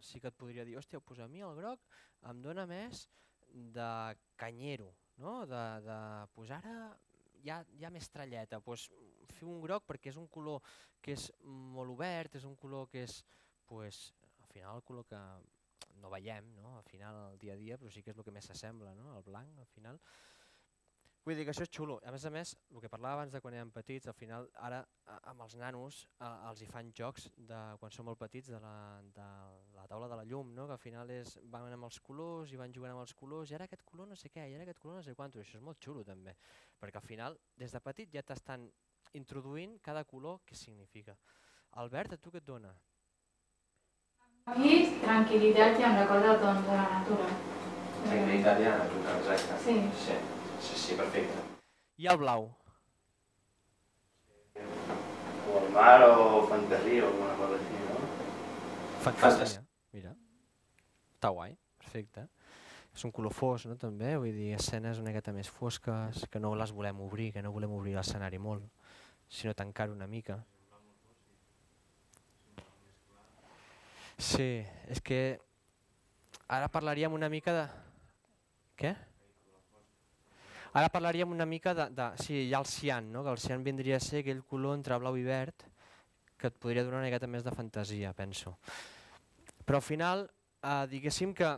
sí 0.00 0.22
que 0.22 0.30
et 0.30 0.38
podria 0.38 0.64
dir, 0.64 0.78
hòstia, 0.78 1.02
pues 1.04 1.20
a 1.20 1.28
mi 1.28 1.42
el 1.44 1.56
groc 1.58 1.84
em 2.30 2.40
dona 2.42 2.64
més 2.70 3.04
de 3.78 3.90
canyero, 4.40 4.94
no? 5.20 5.42
de, 5.50 5.64
de 5.84 5.98
pues 6.34 6.54
ara 6.54 6.78
hi 7.44 7.84
ha 7.84 7.92
més 7.94 8.08
tralleta, 8.10 8.60
pues, 8.64 8.88
fer 9.34 9.46
un 9.48 9.60
groc 9.62 9.86
perquè 9.86 10.10
és 10.12 10.18
un 10.20 10.26
color 10.32 10.64
que 11.04 11.14
és 11.14 11.28
molt 11.44 11.94
obert, 11.94 12.34
és 12.40 12.46
un 12.48 12.56
color 12.56 12.88
que 12.92 13.04
és, 13.06 13.20
pues, 13.68 14.08
al 14.40 14.50
final 14.52 14.80
el 14.80 14.84
color 14.88 15.06
que 15.06 15.20
no 16.02 16.10
veiem, 16.12 16.54
no? 16.56 16.76
al 16.78 16.86
final 16.88 17.22
el 17.32 17.38
dia 17.38 17.54
a 17.54 17.60
dia, 17.60 17.78
però 17.78 17.90
sí 17.92 18.02
que 18.02 18.14
és 18.14 18.18
el 18.18 18.26
que 18.26 18.34
més 18.34 18.48
s'assembla, 18.50 18.94
no? 18.98 19.12
el 19.16 19.24
blanc, 19.26 19.58
al 19.58 19.70
final. 19.74 20.00
Vull 21.28 21.36
dir 21.36 21.44
que 21.44 21.52
això 21.52 21.64
és 21.66 21.72
xulo. 21.76 21.98
A 22.08 22.12
més 22.14 22.24
a 22.24 22.30
més, 22.32 22.54
el 22.72 22.80
que 22.80 22.88
parlava 22.88 23.18
abans 23.18 23.34
de 23.34 23.40
quan 23.44 23.52
érem 23.52 23.68
petits, 23.74 24.06
al 24.08 24.14
final 24.16 24.46
ara 24.64 24.78
amb 25.28 25.42
els 25.44 25.56
nanos 25.60 25.98
eh, 26.06 26.28
els 26.48 26.62
hi 26.64 26.68
fan 26.70 26.92
jocs 26.96 27.26
de 27.50 27.58
quan 27.82 27.92
som 27.92 28.08
molt 28.08 28.20
petits 28.22 28.48
de 28.54 28.60
la, 28.62 28.72
de 29.12 29.26
la 29.76 29.84
taula 29.90 30.08
de 30.08 30.16
la 30.16 30.24
llum, 30.30 30.54
no? 30.56 30.64
que 30.70 30.78
al 30.78 30.80
final 30.80 31.12
és, 31.12 31.34
van 31.52 31.68
amb 31.68 31.88
els 31.90 32.00
colors 32.06 32.54
i 32.54 32.60
van 32.60 32.72
jugant 32.72 32.94
amb 32.94 33.04
els 33.04 33.12
colors 33.18 33.52
i 33.52 33.58
ara 33.58 33.68
aquest 33.68 33.84
color 33.90 34.08
no 34.08 34.16
sé 34.16 34.32
què, 34.32 34.46
i 34.48 34.56
ara 34.56 34.64
aquest 34.64 34.80
color 34.80 35.02
no 35.02 35.04
sé 35.04 35.12
quant, 35.18 35.36
això 35.36 35.60
és 35.60 35.66
molt 35.68 35.84
xulo 35.84 36.06
també, 36.06 36.32
perquè 36.80 37.02
al 37.02 37.08
final 37.10 37.36
des 37.60 37.76
de 37.76 37.84
petit 37.90 38.14
ja 38.14 38.24
t'estan 38.24 38.64
introduint 39.20 39.76
cada 39.84 40.08
color 40.08 40.40
què 40.48 40.56
significa. 40.56 41.18
El 41.76 41.92
verd 41.92 42.16
a 42.16 42.22
tu 42.22 42.32
què 42.32 42.40
et 42.40 42.48
dona? 42.48 42.72
A 44.48 44.54
mi, 44.56 44.76
tranquil·litat 45.02 45.76
i 45.76 45.84
em 45.84 45.96
recorda 45.98 46.36
doncs 46.40 46.62
de 46.64 46.76
la 46.76 46.84
natura. 46.94 47.26
Tranquil·litat 48.04 48.62
ja, 48.64 48.76
exacte. 49.18 49.58
Sí. 49.64 49.74
Sí, 50.04 50.16
sí, 50.64 50.78
sí, 50.84 50.96
perfecte. 50.96 51.42
I 52.00 52.08
el 52.08 52.20
blau? 52.22 52.48
O 54.56 55.60
el 55.60 55.68
mar 55.74 56.00
o 56.06 56.46
fantasia 56.48 57.04
o 57.04 57.10
alguna 57.10 57.36
cosa 57.42 57.60
així, 57.60 57.82
no? 57.90 58.00
Fantasia. 59.04 59.62
Mira. 59.92 60.16
Està 61.18 61.34
guai, 61.36 61.52
perfecte. 61.84 62.24
És 62.96 63.04
un 63.04 63.12
color 63.12 63.36
fosc, 63.36 63.68
no, 63.68 63.76
també? 63.76 64.14
Vull 64.16 64.32
dir, 64.32 64.54
escenes 64.56 65.02
una 65.02 65.12
miqueta 65.12 65.36
més 65.36 65.52
fosques, 65.60 66.24
que 66.32 66.40
no 66.40 66.54
les 66.56 66.72
volem 66.72 67.04
obrir, 67.04 67.34
que 67.36 67.44
no 67.44 67.52
volem 67.52 67.76
obrir 67.76 67.98
l'escenari 68.00 68.40
molt, 68.40 68.64
sinó 69.28 69.52
tancar 69.52 69.90
una 69.92 70.08
mica. 70.08 70.40
Sí, 74.18 74.66
és 74.90 74.98
que 74.98 75.38
ara 76.50 76.66
parlaríem 76.74 77.14
una 77.14 77.28
mica 77.30 77.54
de... 77.54 77.66
Què? 78.78 78.90
Ara 80.74 80.90
parlaríem 80.90 81.30
una 81.30 81.46
mica 81.46 81.74
de... 81.74 81.86
de 81.94 82.08
sí, 82.18 82.34
hi 82.48 82.54
ha 82.54 82.58
el 82.58 82.66
cian, 82.66 83.12
no? 83.14 83.22
que 83.22 83.30
el 83.30 83.38
cian 83.38 83.62
vindria 83.62 83.96
a 83.96 84.02
ser 84.02 84.24
aquell 84.24 84.42
color 84.42 84.74
entre 84.74 84.98
blau 84.98 85.16
i 85.16 85.22
verd 85.26 85.68
que 86.38 86.50
et 86.50 86.58
podria 86.58 86.84
donar 86.86 87.00
una 87.00 87.08
miqueta 87.08 87.30
més 87.30 87.46
de 87.46 87.54
fantasia, 87.54 88.12
penso. 88.14 88.56
Però 89.66 89.78
al 89.78 89.86
final, 89.86 90.26
eh, 90.62 90.84
diguéssim 90.90 91.34
que 91.34 91.48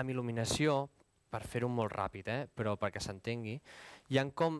amb 0.00 0.10
il·luminació, 0.10 0.82
per 1.30 1.44
fer-ho 1.46 1.68
molt 1.70 1.94
ràpid, 1.94 2.30
eh, 2.30 2.48
però 2.54 2.74
perquè 2.78 3.02
s'entengui, 3.02 3.56
hi 4.10 4.18
han 4.18 4.34
com... 4.34 4.58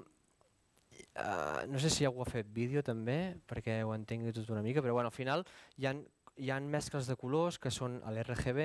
Eh, 1.01 1.67
no 1.67 1.79
sé 1.83 1.91
si 1.91 2.07
algú 2.07 2.23
ha 2.23 2.31
fet 2.31 2.51
vídeo 2.55 2.83
també, 2.87 3.37
perquè 3.51 3.81
ho 3.83 3.95
entengui 3.95 4.35
tot 4.35 4.51
una 4.55 4.63
mica, 4.63 4.83
però 4.83 4.95
bueno, 4.95 5.11
al 5.11 5.17
final 5.17 5.45
hi 5.79 5.91
han, 5.91 6.05
hi 6.41 6.51
han 6.51 6.69
mescles 6.73 7.09
de 7.11 7.17
colors 7.21 7.59
que 7.61 7.73
són 7.75 8.01
l'RGB 8.09 8.65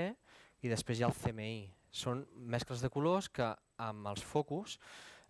i 0.64 0.72
després 0.72 1.00
hi 1.00 1.06
ha 1.06 1.12
el 1.12 1.18
CMI. 1.20 1.68
Són 1.96 2.24
mescles 2.52 2.82
de 2.84 2.92
colors 2.92 3.28
que 3.32 3.52
amb 3.84 4.08
els 4.12 4.24
focus, 4.24 4.78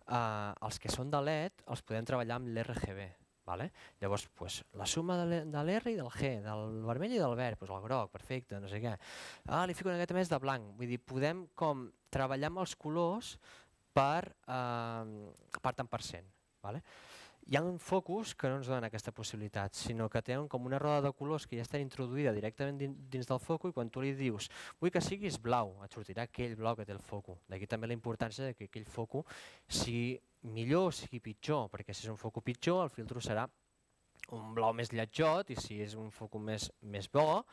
eh, 0.06 0.52
els 0.66 0.78
que 0.82 0.92
són 0.92 1.10
de 1.10 1.20
LED, 1.22 1.64
els 1.66 1.82
podem 1.82 2.06
treballar 2.06 2.38
amb 2.38 2.50
l'RGB. 2.54 3.08
Vale? 3.46 3.68
Llavors, 4.00 4.24
pues, 4.34 4.56
la 4.74 4.88
suma 4.90 5.20
de 5.22 5.62
l'R 5.62 5.92
i 5.92 5.94
del 5.94 6.10
G, 6.10 6.32
del 6.42 6.80
vermell 6.82 7.12
i 7.14 7.20
del 7.22 7.36
verd, 7.38 7.60
pues, 7.60 7.70
el 7.70 7.84
groc, 7.84 8.10
perfecte, 8.10 8.58
no 8.58 8.66
sé 8.66 8.80
què. 8.82 8.96
Ah, 9.46 9.62
li 9.66 9.74
fico 9.74 9.88
una 9.88 10.00
miqueta 10.00 10.16
més 10.18 10.32
de 10.32 10.40
blanc. 10.42 10.72
Vull 10.74 10.90
dir, 10.90 10.98
podem 10.98 11.44
com 11.54 11.84
treballar 12.10 12.50
amb 12.50 12.64
els 12.64 12.74
colors 12.74 13.36
per, 13.94 14.34
eh, 14.48 15.60
per 15.62 15.74
tant 15.78 15.86
per 15.86 16.02
cent. 16.02 16.26
Vale? 16.66 16.82
Hi 17.46 17.54
ha 17.54 17.60
focus 17.78 18.32
que 18.34 18.48
no 18.50 18.56
ens 18.58 18.66
donen 18.66 18.88
aquesta 18.88 19.12
possibilitat, 19.14 19.76
sinó 19.78 20.08
que 20.10 20.18
tenen 20.18 20.48
com 20.50 20.64
una 20.66 20.80
roda 20.82 21.04
de 21.04 21.12
colors 21.14 21.44
que 21.46 21.54
ja 21.54 21.62
està 21.62 21.78
introduïda 21.78 22.32
directament 22.34 22.80
din- 22.80 22.96
dins 23.12 23.28
del 23.30 23.38
foco 23.38 23.70
i 23.70 23.74
quan 23.76 23.86
tu 23.88 24.02
li 24.02 24.16
dius 24.18 24.48
vull 24.80 24.90
que 24.90 24.98
siguis 25.00 25.38
blau, 25.38 25.76
et 25.86 25.94
sortirà 25.94 26.24
aquell 26.26 26.56
blau 26.58 26.74
que 26.74 26.84
té 26.84 26.90
el 26.90 26.98
foco. 26.98 27.36
D'aquí 27.46 27.68
també 27.70 27.86
la 27.86 27.94
importància 27.94 28.48
de 28.48 28.54
que 28.58 28.66
aquell 28.66 28.84
foco 28.90 29.22
sigui 29.68 30.18
millor 30.42 30.88
o 30.88 30.90
sigui 30.90 31.20
pitjor, 31.22 31.70
perquè 31.70 31.94
si 31.94 32.08
és 32.08 32.10
un 32.10 32.18
foco 32.18 32.42
pitjor 32.42 32.82
el 32.82 32.90
filtro 32.90 33.22
serà 33.22 33.46
un 34.34 34.50
blau 34.54 34.72
més 34.74 34.90
lletjot 34.90 35.54
i 35.54 35.56
si 35.56 35.78
és 35.80 35.94
un 35.94 36.10
focus 36.10 36.42
més, 36.42 36.70
més 36.82 37.06
bo 37.06 37.44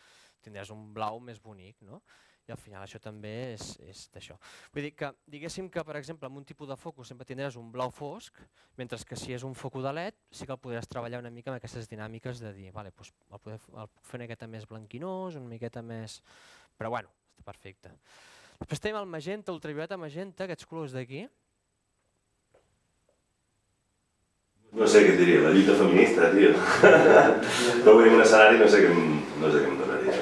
tindràs 0.42 0.74
un 0.74 0.90
blau 0.92 1.20
més 1.22 1.38
bonic. 1.40 1.78
No? 1.86 2.02
I 2.44 2.52
al 2.52 2.60
final 2.60 2.84
això 2.84 3.00
també 3.00 3.54
és, 3.54 3.70
és 3.88 4.00
d'això. 4.12 4.36
Vull 4.74 4.84
dir 4.84 4.92
que, 5.00 5.10
diguéssim 5.32 5.70
que, 5.72 5.84
per 5.88 5.96
exemple, 5.96 6.28
amb 6.28 6.42
un 6.42 6.44
tipus 6.48 6.68
de 6.68 6.76
focus 6.76 7.14
sempre 7.14 7.28
tindràs 7.30 7.56
un 7.56 7.70
blau 7.72 7.92
fosc, 7.94 8.42
mentre 8.76 9.00
que 9.08 9.16
si 9.16 9.32
és 9.32 9.46
un 9.48 9.56
focus 9.56 9.86
de 9.86 9.94
LED 9.96 10.18
sí 10.32 10.48
que 10.50 10.52
el 10.52 10.60
podràs 10.60 10.90
treballar 10.92 11.22
una 11.24 11.32
mica 11.32 11.54
amb 11.54 11.62
aquestes 11.62 11.88
dinàmiques 11.88 12.42
de 12.44 12.52
dir, 12.58 12.74
vale, 12.76 12.92
doncs 12.92 13.14
el, 13.32 13.40
poder, 13.40 13.60
el 13.80 13.88
puc 13.88 14.04
fer 14.10 14.20
una 14.20 14.28
miqueta 14.28 14.50
més 14.52 14.68
blanquinós, 14.68 15.40
una 15.40 15.48
miqueta 15.56 15.82
més... 15.86 16.20
Però 16.76 16.92
bueno, 16.92 17.14
està 17.32 17.48
perfecte. 17.48 17.94
Després 18.60 18.84
tenim 18.84 19.00
el 19.00 19.08
magenta, 19.08 19.56
ultravioleta 19.56 19.96
magenta, 20.00 20.44
aquests 20.44 20.68
colors 20.68 20.92
d'aquí, 20.96 21.24
No 24.74 24.88
sé 24.90 25.04
què 25.06 25.12
diria, 25.20 25.42
la 25.44 25.52
lluita 25.54 25.76
feminista, 25.78 26.32
tio. 26.34 26.50
no 27.86 27.94
venim 28.00 28.16
un 28.18 28.24
escenari, 28.24 28.58
no 28.58 28.66
sé 28.66 28.80
què, 28.82 28.90
em- 28.90 29.20
no 29.38 29.52
sé 29.54 29.60
què 29.62 29.68
em 29.70 29.76
donaria. 29.78 30.16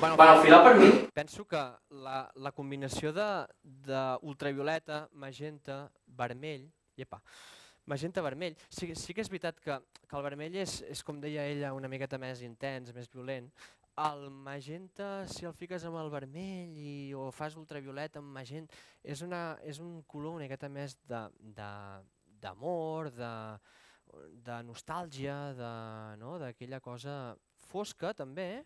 Bueno, 0.00 0.16
Bueno, 0.16 0.32
al 0.32 0.40
final 0.46 0.62
per 0.64 0.72
mi, 0.78 0.88
Penso 1.14 1.46
que 1.46 1.60
la, 1.90 2.18
la 2.36 2.52
combinació 2.52 3.12
de, 3.12 3.26
de 3.62 4.02
ultravioleta, 4.22 5.08
magenta, 5.12 5.82
vermell, 6.06 6.68
llepa, 6.96 7.20
magenta, 7.90 8.22
vermell, 8.22 8.56
sí, 8.68 8.92
sí 8.94 9.14
que 9.16 9.24
és 9.24 9.30
veritat 9.32 9.58
que, 9.64 9.76
que 10.06 10.16
el 10.16 10.24
vermell 10.26 10.56
és, 10.62 10.80
és, 10.86 11.02
com 11.06 11.18
deia 11.22 11.48
ella, 11.50 11.74
una 11.74 11.90
miqueta 11.90 12.20
més 12.20 12.44
intens, 12.46 12.94
més 12.94 13.10
violent. 13.10 13.50
El 14.00 14.28
magenta, 14.30 15.26
si 15.28 15.44
el 15.48 15.56
fiques 15.56 15.84
amb 15.84 15.98
el 16.00 16.12
vermell 16.12 16.78
i, 16.78 16.92
o 17.18 17.26
fas 17.34 17.58
ultravioleta 17.58 18.22
amb 18.22 18.30
magenta, 18.36 18.78
és, 19.02 19.24
una, 19.26 19.58
és 19.66 19.82
un 19.82 20.00
color 20.08 20.38
una 20.38 20.46
miqueta 20.46 20.70
més 20.72 20.94
de, 21.10 21.24
de, 21.58 21.70
d'amor, 22.40 23.10
de, 23.16 23.32
de 24.46 24.60
nostàlgia, 24.68 25.38
de, 25.58 25.72
no? 26.22 26.36
d'aquella 26.40 26.80
cosa 26.84 27.16
fosca 27.70 28.14
també, 28.16 28.62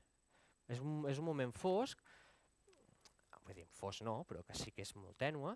és 0.68 0.80
un, 0.80 1.02
és 1.10 1.18
un 1.20 1.26
moment 1.26 1.52
fosc, 1.56 2.00
vull 3.44 3.58
dir, 3.60 3.66
fosc 3.78 4.04
no, 4.06 4.20
però 4.28 4.42
que 4.46 4.56
sí 4.58 4.72
que 4.72 4.84
és 4.84 4.94
molt 4.96 5.18
tènue, 5.20 5.54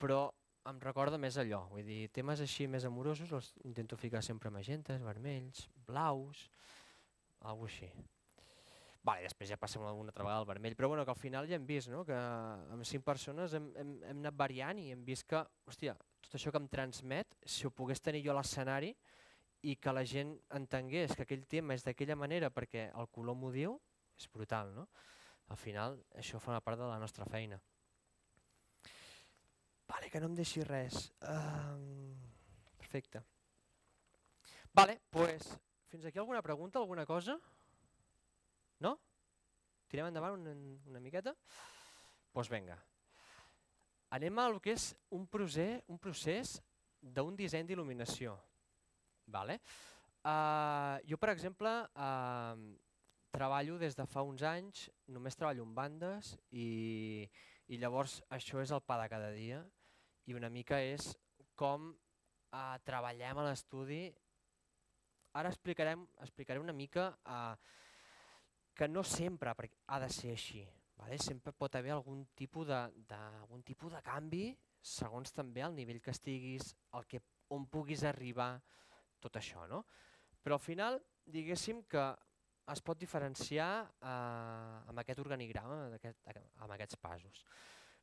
però 0.00 0.28
em 0.70 0.78
recorda 0.82 1.18
més 1.20 1.38
allò, 1.40 1.62
vull 1.72 1.86
dir, 1.86 2.06
temes 2.12 2.40
així 2.44 2.66
més 2.68 2.84
amorosos 2.88 3.32
els 3.36 3.50
intento 3.68 3.96
ficar 4.00 4.22
sempre 4.24 4.52
magentes, 4.52 5.02
vermells, 5.04 5.66
blaus, 5.88 6.48
alguna 7.40 7.70
així. 7.70 7.90
Vale, 9.00 9.24
després 9.24 9.48
ja 9.48 9.56
passem 9.56 9.80
alguna 9.80 10.12
altra 10.12 10.26
vegada 10.26 10.42
al 10.42 10.48
vermell, 10.48 10.74
però 10.76 10.90
bueno, 10.92 11.06
que 11.08 11.12
al 11.14 11.16
final 11.20 11.48
ja 11.48 11.56
hem 11.56 11.64
vist 11.64 11.88
no? 11.88 12.02
que 12.04 12.16
amb 12.16 12.84
cinc 12.84 13.04
persones 13.06 13.54
hem, 13.56 13.70
hem, 13.80 13.94
hem 14.10 14.18
anat 14.20 14.36
variant 14.36 14.80
i 14.80 14.90
hem 14.92 15.06
vist 15.06 15.24
que, 15.28 15.40
hòstia, 15.70 15.94
tot 16.20 16.36
això 16.36 16.52
que 16.52 16.60
em 16.60 16.68
transmet, 16.68 17.38
si 17.48 17.64
ho 17.64 17.72
pogués 17.72 18.04
tenir 18.04 18.20
jo 18.26 18.34
a 18.34 18.36
l'escenari 18.36 18.92
i 19.64 19.76
que 19.80 19.94
la 19.96 20.04
gent 20.04 20.34
entengués 20.56 21.16
que 21.16 21.24
aquell 21.24 21.46
tema 21.48 21.76
és 21.76 21.84
d'aquella 21.86 22.16
manera 22.16 22.52
perquè 22.52 22.90
el 22.92 23.08
color 23.12 23.38
m'ho 23.40 23.48
diu, 23.54 23.78
és 24.20 24.28
brutal, 24.28 24.74
no? 24.76 24.86
Al 25.50 25.58
final 25.58 25.98
això 26.18 26.38
forma 26.38 26.62
part 26.62 26.78
de 26.78 26.86
la 26.86 26.98
nostra 27.02 27.26
feina. 27.26 27.58
Vale, 29.90 30.10
que 30.10 30.20
no 30.22 30.28
em 30.30 30.36
deixi 30.38 30.62
res. 30.62 31.08
Um, 31.26 32.14
perfecte. 32.78 33.24
Vale, 34.72 35.00
pues, 35.10 35.48
fins 35.90 36.06
aquí 36.06 36.18
alguna 36.22 36.42
pregunta, 36.42 36.78
alguna 36.78 37.04
cosa? 37.06 37.34
No? 38.78 38.94
Tirem 39.90 40.06
endavant 40.06 40.38
una, 40.38 40.54
una 40.86 41.02
miqueta? 41.02 41.34
Doncs 41.34 42.36
pues 42.36 42.50
vinga. 42.52 42.76
Anem 44.14 44.38
a 44.38 44.46
que 44.62 44.76
és 44.76 44.92
un 45.14 45.26
procés, 45.26 45.82
un 45.90 45.98
procés 45.98 46.60
d'un 47.02 47.34
disseny 47.38 47.66
d'il·luminació. 47.66 48.36
Vale? 49.26 49.58
Uh, 50.20 51.02
jo, 51.08 51.18
per 51.18 51.32
exemple, 51.34 51.72
uh, 51.94 52.54
treballo 53.30 53.78
des 53.78 53.96
de 53.96 54.06
fa 54.10 54.24
uns 54.26 54.42
anys, 54.46 54.88
només 55.08 55.38
treballo 55.38 55.64
amb 55.66 55.76
bandes 55.76 56.34
i, 56.50 57.28
i 57.70 57.78
llavors 57.78 58.20
això 58.36 58.62
és 58.62 58.72
el 58.74 58.82
pa 58.82 58.98
de 59.02 59.08
cada 59.12 59.30
dia 59.34 59.60
i 60.26 60.36
una 60.36 60.50
mica 60.52 60.80
és 60.82 61.12
com 61.58 61.90
uh, 61.90 62.76
treballem 62.86 63.40
a 63.40 63.46
l'estudi. 63.48 64.02
Ara 65.38 65.50
explicarem, 65.52 66.02
explicaré 66.24 66.62
una 66.62 66.74
mica 66.74 67.10
uh, 67.26 67.54
que 68.74 68.88
no 68.88 69.04
sempre 69.06 69.52
ha 69.52 70.00
de 70.00 70.10
ser 70.10 70.34
així. 70.34 70.64
Vale? 71.00 71.16
Sempre 71.18 71.52
pot 71.56 71.76
haver 71.76 71.94
algun 71.94 72.26
tipus 72.36 72.66
de, 72.68 72.80
de, 73.08 73.20
algun 73.42 73.62
tipus 73.64 73.94
de 73.94 74.02
canvi 74.04 74.44
segons 74.80 75.32
també 75.36 75.62
el 75.64 75.76
nivell 75.76 76.00
que 76.00 76.12
estiguis, 76.14 76.74
el 76.96 77.06
que, 77.06 77.20
on 77.52 77.66
puguis 77.68 78.04
arribar, 78.08 78.54
tot 79.20 79.36
això. 79.36 79.66
No? 79.68 79.82
Però 80.40 80.56
al 80.56 80.64
final, 80.64 81.00
diguéssim 81.26 81.82
que 81.90 82.04
es 82.72 82.82
pot 82.84 82.98
diferenciar 83.00 83.70
eh, 83.82 84.90
amb 84.90 85.02
aquest 85.02 85.20
organigrama, 85.22 85.82
aquest, 85.96 86.24
amb 86.62 86.74
aquests 86.76 86.98
passos. 87.02 87.44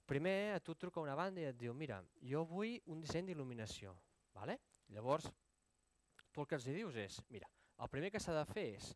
Primer, 0.08 0.38
a 0.56 0.62
tu 0.64 0.76
et 0.76 0.80
truca 0.80 1.04
una 1.04 1.16
banda 1.20 1.42
i 1.44 1.50
et 1.50 1.58
diu, 1.60 1.74
mira, 1.76 2.00
jo 2.24 2.46
vull 2.48 2.78
un 2.94 3.02
disseny 3.04 3.28
d'il·luminació. 3.28 3.96
Vale? 4.38 4.58
Llavors, 4.96 5.28
tu 6.32 6.44
el 6.44 6.48
que 6.48 6.56
els 6.60 6.68
dius 6.70 6.96
és, 7.02 7.20
mira, 7.34 7.50
el 7.84 7.92
primer 7.92 8.12
que 8.14 8.22
s'ha 8.24 8.36
de 8.38 8.46
fer 8.48 8.66
és, 8.78 8.92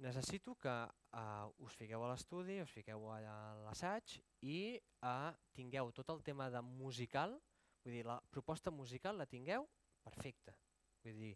necessito 0.00 0.54
que 0.56 0.72
uh, 0.72 1.64
us 1.66 1.76
fiqueu 1.76 2.02
a 2.02 2.08
l'estudi, 2.10 2.58
us 2.64 2.72
fiqueu 2.72 3.04
a 3.12 3.18
l'assaig 3.66 4.16
i 4.48 4.80
uh, 5.04 5.30
tingueu 5.54 5.92
tot 5.96 6.10
el 6.14 6.22
tema 6.24 6.48
de 6.50 6.62
musical, 6.64 7.36
vull 7.84 7.98
dir, 7.98 8.06
la 8.08 8.18
proposta 8.32 8.72
musical 8.72 9.20
la 9.20 9.28
tingueu 9.28 9.68
perfecta. 10.02 10.56
Vull 11.04 11.20
dir, 11.20 11.34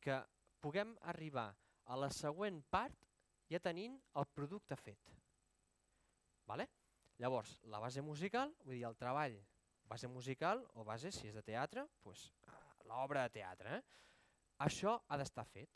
que 0.00 0.18
puguem 0.64 0.96
arribar 1.12 1.50
a 1.88 1.96
la 2.00 2.10
següent 2.12 2.62
part 2.72 3.07
ja 3.52 3.60
tenint 3.64 3.96
el 4.20 4.26
producte 4.34 4.76
fet. 4.76 5.12
Vale? 6.48 6.68
Llavors, 7.18 7.58
la 7.72 7.80
base 7.82 8.02
musical, 8.04 8.52
vull 8.64 8.76
dir, 8.76 8.84
el 8.88 8.96
treball, 8.96 9.36
base 9.88 10.08
musical 10.08 10.62
o 10.74 10.84
base, 10.84 11.10
si 11.12 11.28
és 11.28 11.34
de 11.34 11.42
teatre, 11.42 11.86
pues, 12.04 12.28
l'obra 12.88 13.24
de 13.26 13.34
teatre. 13.40 13.78
Eh? 13.78 13.82
Això 14.68 14.94
ha 15.08 15.18
d'estar 15.18 15.44
fet. 15.48 15.70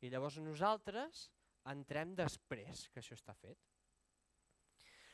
I 0.00 0.10
llavors 0.12 0.38
nosaltres 0.40 1.28
entrem 1.70 2.14
després 2.16 2.86
que 2.92 3.02
això 3.02 3.16
està 3.16 3.34
fet. 3.36 3.58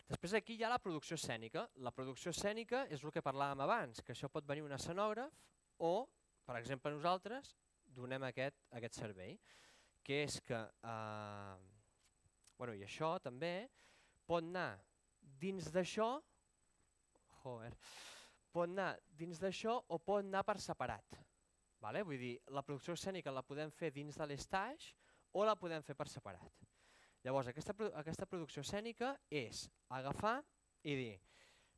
Després 0.06 0.36
aquí 0.38 0.54
hi 0.54 0.62
ha 0.62 0.70
la 0.70 0.78
producció 0.78 1.16
escènica. 1.18 1.64
La 1.82 1.90
producció 1.94 2.30
escènica 2.30 2.84
és 2.94 3.02
el 3.02 3.14
que 3.14 3.24
parlàvem 3.26 3.64
abans, 3.64 4.02
que 4.06 4.14
això 4.14 4.30
pot 4.30 4.46
venir 4.46 4.62
un 4.62 4.74
escenògraf 4.76 5.34
o, 5.82 6.06
per 6.46 6.60
exemple, 6.60 6.92
nosaltres 6.94 7.56
donem 7.96 8.22
aquest, 8.28 8.60
aquest 8.78 9.00
servei, 9.00 9.34
que 10.06 10.22
és 10.22 10.38
que, 10.46 10.58
eh, 10.86 11.56
bueno, 12.56 12.74
i 12.78 12.84
això 12.86 13.16
també, 13.18 13.66
pot 14.26 14.44
anar 14.44 14.78
dins 15.42 15.66
d'això, 15.74 16.06
joder, 17.42 17.72
pot 18.54 18.70
anar 18.70 18.92
dins 19.18 19.42
d'això 19.42 19.74
o 19.88 19.98
pot 19.98 20.22
anar 20.22 20.44
per 20.46 20.60
separat. 20.62 21.18
Vale? 21.82 22.04
Vull 22.06 22.22
dir, 22.22 22.32
la 22.54 22.62
producció 22.62 22.94
escènica 22.94 23.34
la 23.34 23.42
podem 23.42 23.70
fer 23.74 23.90
dins 23.90 24.16
de 24.16 24.30
l'estage 24.30 24.94
o 25.34 25.44
la 25.44 25.58
podem 25.58 25.82
fer 25.82 25.98
per 25.98 26.08
separat. 26.08 26.64
Llavors, 27.26 27.50
aquesta, 27.50 27.74
aquesta 27.98 28.30
producció 28.30 28.62
escènica 28.62 29.16
és 29.28 29.66
agafar 29.90 30.38
i 30.86 30.94
dir, 30.94 31.14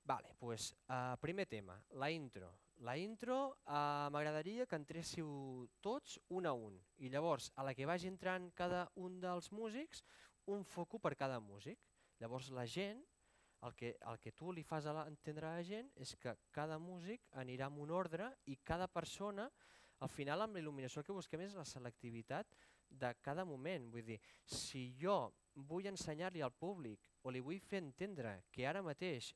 vale, 0.04 0.34
pues, 0.38 0.74
uh, 0.92 1.16
primer 1.20 1.48
tema, 1.48 1.80
la 1.96 2.10
intro. 2.12 2.52
La 2.86 2.94
intro 2.96 3.58
uh, 3.66 4.06
m'agradaria 4.14 4.64
que 4.70 4.78
entréssiu 4.78 5.26
tots 5.82 6.14
un 6.30 6.46
a 6.46 6.52
un 6.54 6.76
i 7.02 7.08
llavors 7.10 7.48
a 7.58 7.64
la 7.66 7.72
que 7.74 7.88
vagi 7.90 8.06
entrant 8.06 8.52
cada 8.54 8.84
un 9.02 9.16
dels 9.18 9.50
músics, 9.50 10.04
un 10.46 10.62
foco 10.62 11.00
per 11.02 11.16
cada 11.18 11.40
músic. 11.42 11.80
Llavors 12.22 12.52
la 12.54 12.66
gent, 12.70 13.00
el 13.66 13.74
que, 13.74 13.96
el 13.98 14.20
que 14.22 14.30
tu 14.30 14.52
li 14.54 14.62
fas 14.62 14.86
a 14.86 14.94
la, 14.94 15.08
entendre 15.10 15.48
a 15.48 15.56
la 15.58 15.66
gent 15.66 15.90
és 15.98 16.14
que 16.22 16.36
cada 16.54 16.78
músic 16.78 17.26
anirà 17.42 17.66
en 17.66 17.80
un 17.82 17.90
ordre 17.90 18.30
i 18.46 18.60
cada 18.62 18.86
persona, 18.86 19.48
al 19.98 20.14
final 20.14 20.46
amb 20.46 20.54
la 20.54 20.62
il·luminació 20.62 21.02
el 21.02 21.08
que 21.08 21.18
busquem 21.18 21.42
és 21.48 21.58
la 21.58 21.66
selectivitat 21.66 22.54
de 22.88 23.10
cada 23.26 23.42
moment. 23.44 23.90
Vull 23.90 24.06
dir, 24.06 24.20
si 24.46 24.92
jo 25.02 25.18
vull 25.66 25.90
ensenyar-li 25.90 26.46
al 26.46 26.54
públic 26.54 27.07
o 27.22 27.32
li 27.34 27.42
vull 27.44 27.60
fer 27.60 27.82
entendre 27.82 28.34
que 28.54 28.66
ara 28.66 28.82
mateix 28.84 29.32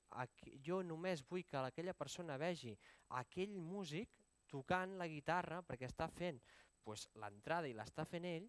jo 0.67 0.83
només 0.87 1.25
vull 1.29 1.45
que 1.49 1.59
aquella 1.59 1.95
persona 1.95 2.39
vegi 2.39 2.77
aquell 3.21 3.59
músic 3.59 4.11
tocant 4.53 4.99
la 5.01 5.09
guitarra 5.09 5.63
perquè 5.67 5.89
està 5.89 6.09
fent 6.09 6.41
pues, 6.85 7.09
l'entrada 7.23 7.71
i 7.71 7.77
l'està 7.77 8.05
fent 8.09 8.27
ell, 8.29 8.49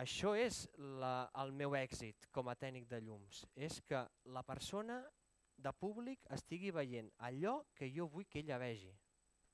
això 0.00 0.32
és 0.38 0.62
la, 1.02 1.28
el 1.42 1.52
meu 1.56 1.74
èxit 1.76 2.28
com 2.32 2.48
a 2.48 2.56
tècnic 2.56 2.86
de 2.88 3.02
llums. 3.04 3.42
És 3.56 3.80
que 3.84 4.00
la 4.32 4.42
persona 4.46 5.02
de 5.62 5.72
públic 5.76 6.24
estigui 6.32 6.72
veient 6.72 7.10
allò 7.28 7.58
que 7.76 7.90
jo 7.92 8.08
vull 8.08 8.28
que 8.28 8.40
ella 8.40 8.60
vegi. 8.62 8.92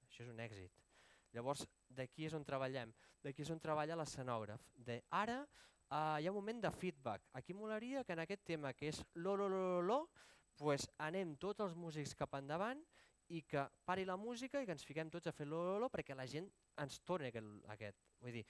Això 0.07 0.22
és 0.24 0.30
un 0.30 0.38
èxit. 0.44 0.84
Llavors, 1.34 1.66
d'aquí 1.90 2.28
és 2.28 2.36
on 2.38 2.46
treballem. 2.46 2.94
D'aquí 3.24 3.42
és 3.42 3.51
on 3.51 3.61
treballa 3.61 3.99
l'escenògraf. 3.99 4.62
De 4.74 5.01
ara 5.11 5.40
uh, 5.91 6.16
hi 6.18 6.26
ha 6.26 6.32
un 6.32 6.39
moment 6.39 6.62
de 6.62 6.70
feedback. 6.70 7.28
Aquí 7.32 7.55
molaria 7.55 8.05
que 8.05 8.12
en 8.12 8.24
aquest 8.24 8.45
tema 8.45 8.72
que 8.74 8.89
és 8.93 9.03
lo 9.14 9.36
lo 9.36 9.49
lo 9.49 9.61
lo, 9.68 9.82
lo 9.82 9.99
pues 10.59 10.89
anem 10.99 11.36
tots 11.39 11.62
els 11.62 11.76
músics 11.78 12.14
cap 12.18 12.34
endavant 12.34 12.80
i 13.28 13.43
que 13.47 13.62
pari 13.84 14.05
la 14.09 14.16
música 14.16 14.61
i 14.61 14.66
que 14.66 14.74
ens 14.74 14.86
fiquem 14.89 15.11
tots 15.12 15.28
a 15.28 15.34
fer 15.36 15.47
l'ololo 15.47 15.91
perquè 15.93 16.16
la 16.16 16.26
gent 16.26 16.49
ens 16.82 17.01
torni 17.07 17.28
aquest, 17.28 17.47
aquest. 17.74 17.99
Vull 18.20 18.41
dir, 18.41 18.45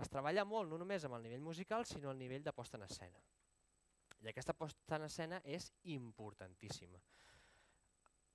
es 0.00 0.10
treballa 0.10 0.44
molt 0.48 0.70
no 0.70 0.78
només 0.80 1.04
amb 1.04 1.18
el 1.18 1.26
nivell 1.28 1.44
musical 1.44 1.86
sinó 1.86 2.10
al 2.10 2.18
nivell 2.18 2.42
de 2.42 2.52
posta 2.52 2.80
en 2.80 2.86
escena. 2.88 3.20
I 4.24 4.30
aquesta 4.32 4.54
posta 4.56 4.96
en 4.96 5.04
escena 5.06 5.40
és 5.44 5.68
importantíssima. 5.92 6.98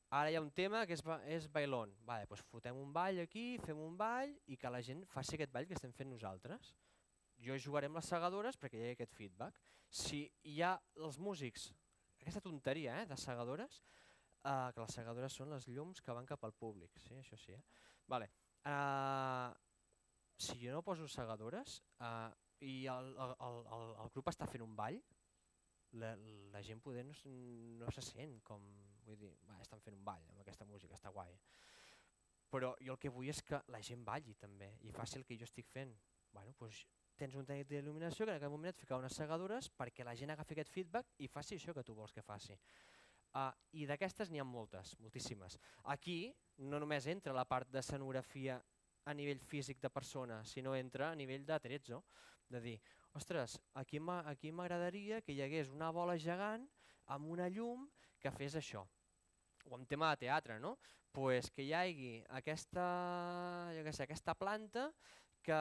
Ara 0.09 0.29
hi 0.31 0.37
ha 0.37 0.41
un 0.41 0.51
tema 0.53 0.85
que 0.89 0.95
és, 0.97 1.03
és 1.29 1.47
bailón. 1.53 1.91
Vale, 2.05 2.25
doncs 2.29 2.45
fotem 2.49 2.77
un 2.77 2.93
ball 2.93 3.19
aquí, 3.21 3.57
fem 3.65 3.77
un 3.77 3.97
ball 3.97 4.31
i 4.47 4.57
que 4.57 4.71
la 4.73 4.81
gent 4.85 5.03
faci 5.09 5.35
aquest 5.35 5.51
ball 5.53 5.67
que 5.69 5.77
estem 5.77 5.93
fent 5.93 6.09
nosaltres. 6.09 6.71
Jo 7.45 7.57
jugaré 7.63 7.87
amb 7.89 7.99
les 7.99 8.09
segadores 8.11 8.57
perquè 8.59 8.79
hi 8.79 8.89
ha 8.89 8.97
aquest 8.97 9.15
feedback. 9.15 9.59
Si 9.89 10.25
hi 10.51 10.59
ha 10.61 10.75
els 10.99 11.17
músics, 11.17 11.69
aquesta 12.19 12.43
tonteria 12.43 12.99
eh, 13.01 13.07
de 13.09 13.17
segadores, 13.17 13.81
Uh, 14.39 14.71
que 14.71 14.79
les 14.79 14.93
segadores 14.95 15.33
són 15.35 15.49
les 15.51 15.65
llums 15.67 15.99
que 15.99 16.13
van 16.15 16.27
cap 16.27 16.45
al 16.47 16.53
públic, 16.55 16.93
sí, 17.03 17.11
això 17.19 17.35
sí. 17.35 17.51
Eh? 17.51 17.89
Vale. 18.07 18.29
Uh, 18.63 19.51
si 20.39 20.55
jo 20.61 20.71
no 20.71 20.79
poso 20.81 21.09
segadores 21.11 21.81
uh, 21.99 22.31
i 22.63 22.85
el, 22.87 23.09
el, 23.19 23.33
el, 23.43 23.91
el 24.05 24.11
grup 24.13 24.31
està 24.31 24.47
fent 24.47 24.63
un 24.63 24.77
ball, 24.77 24.95
la, 25.99 26.13
la 26.53 26.61
gent 26.63 26.79
poder 26.79 27.03
no, 27.03 27.17
no 27.81 27.91
se 27.91 28.05
sent 28.05 28.37
com, 28.47 28.63
vull 29.03 29.19
dir, 29.19 29.33
va, 29.49 29.57
estan 29.59 29.83
fent 29.83 29.97
un 29.97 30.05
ball 30.07 30.23
amb 30.31 30.39
aquesta 30.39 30.67
música, 30.69 30.95
està 30.95 31.11
guai. 31.11 31.35
Però 32.49 32.71
jo 32.79 32.95
el 32.95 33.01
que 33.03 33.11
vull 33.11 33.27
és 33.33 33.43
que 33.43 33.59
la 33.75 33.83
gent 33.83 34.07
balli 34.07 34.37
també 34.39 34.71
i 34.87 34.95
faci 34.95 35.19
el 35.19 35.27
que 35.27 35.35
jo 35.35 35.49
estic 35.49 35.67
fent. 35.67 35.91
Bueno, 36.31 36.55
doncs 36.61 36.85
tens 37.19 37.35
un 37.35 37.45
tècnic 37.47 37.67
d'il·luminació 37.69 38.25
que 38.25 38.33
en 38.33 38.39
aquest 38.39 38.53
moment 38.53 38.71
et 38.71 38.79
fica 38.79 38.97
unes 38.99 39.15
segadores 39.15 39.69
perquè 39.75 40.05
la 40.07 40.15
gent 40.15 40.33
agafi 40.33 40.55
aquest 40.55 40.71
feedback 40.73 41.13
i 41.25 41.27
faci 41.27 41.57
això 41.57 41.75
que 41.75 41.83
tu 41.83 41.95
vols 41.97 42.15
que 42.15 42.23
faci. 42.25 42.55
Uh, 43.29 43.51
I 43.77 43.85
d'aquestes 43.85 44.31
n'hi 44.31 44.41
ha 44.41 44.47
moltes, 44.47 44.95
moltíssimes. 45.03 45.59
Aquí 45.93 46.33
no 46.71 46.79
només 46.81 47.05
entra 47.11 47.35
la 47.35 47.45
part 47.45 47.69
de 47.69 47.83
scenografia 47.85 48.57
a 49.05 49.13
nivell 49.13 49.39
físic 49.39 49.81
de 49.81 49.91
persona, 49.93 50.41
sinó 50.45 50.75
entra 50.75 51.11
a 51.11 51.17
nivell 51.17 51.45
de 51.45 51.59
trezzo, 51.59 52.03
de 52.49 52.61
dir, 52.61 52.77
ostres, 53.13 53.59
aquí 53.77 53.99
m'agradaria 54.01 55.21
que 55.21 55.35
hi 55.35 55.43
hagués 55.45 55.69
una 55.69 55.91
bola 55.93 56.17
gegant 56.17 56.65
amb 57.13 57.29
una 57.29 57.49
llum 57.49 57.85
que 58.19 58.33
fes 58.33 58.57
això. 58.57 58.85
O 59.69 59.77
en 59.77 59.85
tema 59.85 60.09
de 60.09 60.25
teatre, 60.25 60.57
no? 60.59 60.77
pues 61.11 61.49
que 61.51 61.63
hi 61.65 61.73
hagi 61.73 62.11
aquesta, 62.37 62.85
jo 63.75 63.83
què 63.85 63.93
sé, 63.93 64.05
aquesta 64.05 64.35
planta 64.37 64.89
que, 65.43 65.59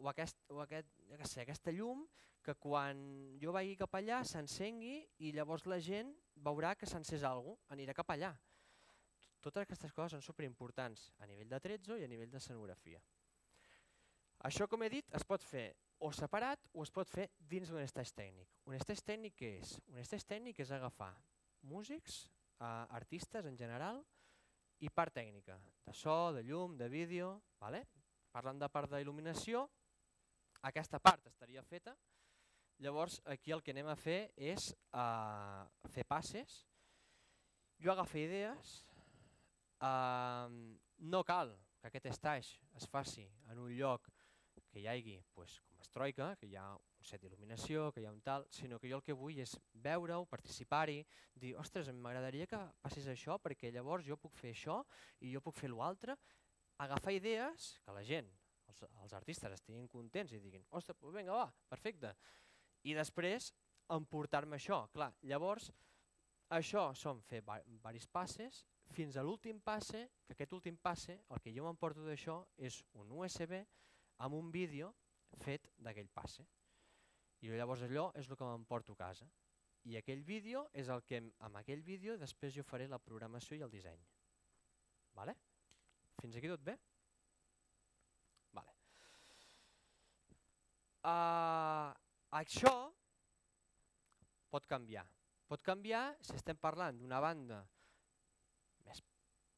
o, 0.00 0.08
aquest, 0.12 0.38
o 0.52 0.60
aquest, 0.64 0.90
jo 1.08 1.18
què 1.20 1.28
sé, 1.28 1.42
aquesta 1.42 1.72
llum 1.74 2.06
que 2.44 2.54
quan 2.56 3.00
jo 3.40 3.52
vagi 3.52 3.76
cap 3.76 3.94
allà 3.98 4.22
s'encengui 4.24 5.02
i 5.26 5.32
llavors 5.36 5.66
la 5.68 5.80
gent 5.84 6.12
veurà 6.40 6.74
que 6.76 6.88
s'encés 6.88 7.24
alguna 7.24 7.56
cosa, 7.56 7.74
anirà 7.76 7.96
cap 7.96 8.12
allà. 8.14 8.32
Totes 9.40 9.64
aquestes 9.64 9.92
coses 9.96 10.12
són 10.12 10.24
superimportants 10.24 11.10
a 11.20 11.28
nivell 11.28 11.48
de 11.48 11.60
trezzo 11.60 11.96
i 11.96 12.04
a 12.04 12.08
nivell 12.08 12.30
de. 12.30 13.00
Això, 14.48 14.66
com 14.68 14.82
he 14.82 14.88
dit, 14.88 15.06
es 15.16 15.24
pot 15.24 15.42
fer 15.44 15.74
o 16.00 16.10
separat 16.16 16.68
o 16.72 16.82
es 16.82 16.90
pot 16.90 17.08
fer 17.08 17.26
dins 17.38 17.68
d'un 17.68 17.80
estatge 17.82 18.14
tècnic. 18.16 18.48
Un 18.64 18.76
estatge 18.76 19.04
tècnic 19.04 19.36
què 19.36 19.50
és? 19.60 19.74
Un 19.92 20.00
estatge 20.00 20.26
tècnic 20.26 20.60
és 20.64 20.70
agafar 20.72 21.12
músics, 21.60 22.22
eh, 22.60 22.64
artistes 22.96 23.44
en 23.46 23.56
general 23.56 24.00
i 24.80 24.88
part 24.88 25.12
tècnica, 25.12 25.58
de 25.84 25.92
so, 25.92 26.32
de 26.32 26.42
llum, 26.42 26.76
de 26.76 26.88
vídeo. 26.88 27.42
Vale? 27.60 27.86
Parlant 28.30 28.60
de 28.60 28.68
part 28.70 28.90
d'il·luminació, 28.92 29.66
aquesta 30.70 31.00
part 31.02 31.26
estaria 31.26 31.62
feta, 31.66 31.96
Llavors 32.80 33.20
aquí 33.26 33.52
el 33.52 33.60
que 33.60 33.74
anem 33.74 33.90
a 33.92 33.96
fer 34.00 34.30
és 34.40 34.70
uh, 34.96 35.66
fer 35.92 36.06
passes. 36.08 36.62
Jo 37.80 37.92
agafo 37.92 38.16
idees, 38.16 38.70
uh, 39.84 40.48
no 41.12 41.20
cal 41.28 41.52
que 41.80 41.90
aquest 41.90 42.08
estatge 42.08 42.56
es 42.80 42.88
faci 42.88 43.26
en 43.52 43.60
un 43.60 43.74
lloc 43.76 44.08
que 44.72 44.80
hi 44.80 44.86
hagi 44.88 45.18
pues, 45.34 45.58
com 45.68 45.84
es 45.84 45.92
troica, 45.92 46.30
que 46.40 46.48
hi 46.48 46.56
ha 46.56 46.70
un 46.72 47.04
set 47.04 47.20
d'il·luminació, 47.20 47.90
que 47.92 48.00
hi 48.00 48.08
ha 48.08 48.14
un 48.14 48.24
tal, 48.24 48.46
sinó 48.48 48.78
que 48.80 48.88
jo 48.88 48.96
el 49.00 49.04
que 49.04 49.16
vull 49.16 49.42
és 49.44 49.52
veure-ho, 49.84 50.24
participar-hi, 50.32 51.02
dir, 51.36 51.52
ostres, 51.60 51.92
m'agradaria 51.92 52.48
que 52.48 52.60
passis 52.80 53.12
això 53.12 53.36
perquè 53.44 53.74
llavors 53.74 54.08
jo 54.08 54.16
puc 54.16 54.40
fer 54.40 54.54
això 54.54 54.80
i 55.20 55.34
jo 55.34 55.44
puc 55.44 55.60
fer 55.60 55.72
l'altre, 55.72 56.16
agafar 56.84 57.12
idees, 57.12 57.74
que 57.84 57.94
la 57.94 58.04
gent, 58.06 58.28
els, 58.70 58.82
els 59.02 59.14
artistes 59.16 59.52
estiguin 59.56 59.88
contents 59.90 60.32
i 60.32 60.40
diguin, 60.40 60.64
ostres, 60.76 60.96
pues 61.00 61.14
vinga 61.16 61.36
va, 61.36 61.48
perfecte, 61.68 62.14
i 62.88 62.94
després 62.96 63.50
emportar-me 63.92 64.56
això. 64.56 64.84
Clar, 64.94 65.10
llavors, 65.28 65.70
això 66.56 66.90
són 66.98 67.20
fer 67.26 67.42
diversos 67.66 68.08
passes 68.10 68.64
fins 68.94 69.16
a 69.16 69.22
l'últim 69.22 69.60
passe, 69.62 70.06
que 70.26 70.34
aquest 70.34 70.54
últim 70.56 70.78
passe, 70.82 71.20
el 71.30 71.42
que 71.42 71.52
jo 71.54 71.66
m'emporto 71.66 72.06
d'això 72.06 72.40
és 72.58 72.80
un 72.98 73.12
USB 73.20 73.60
amb 74.24 74.34
un 74.38 74.50
vídeo 74.50 74.90
fet 75.44 75.70
d'aquell 75.78 76.10
passe. 76.10 76.46
I 77.40 77.52
llavors 77.54 77.84
allò 77.86 78.10
és 78.18 78.28
el 78.28 78.36
que 78.36 78.48
m'emporto 78.48 78.96
a 78.96 79.02
casa. 79.04 79.28
I 79.88 79.96
aquell 79.96 80.24
vídeo 80.26 80.66
és 80.76 80.90
el 80.92 81.04
que 81.08 81.22
amb 81.46 81.60
aquell 81.60 81.84
vídeo 81.86 82.18
després 82.20 82.56
jo 82.56 82.66
faré 82.66 82.88
la 82.88 82.98
programació 83.00 83.56
i 83.56 83.62
el 83.64 83.72
disseny. 83.72 84.02
Vale? 85.16 85.36
Fins 86.20 86.36
aquí 86.36 86.50
tot 86.50 86.62
bé? 86.64 86.76
Vale. 88.56 88.74
Uh, 91.00 91.90
això 92.40 92.74
pot 94.52 94.66
canviar. 94.68 95.06
Pot 95.50 95.62
canviar 95.66 96.04
si 96.22 96.36
estem 96.36 96.58
parlant 96.60 96.98
d'una 97.00 97.20
banda 97.22 97.62
més 98.86 99.00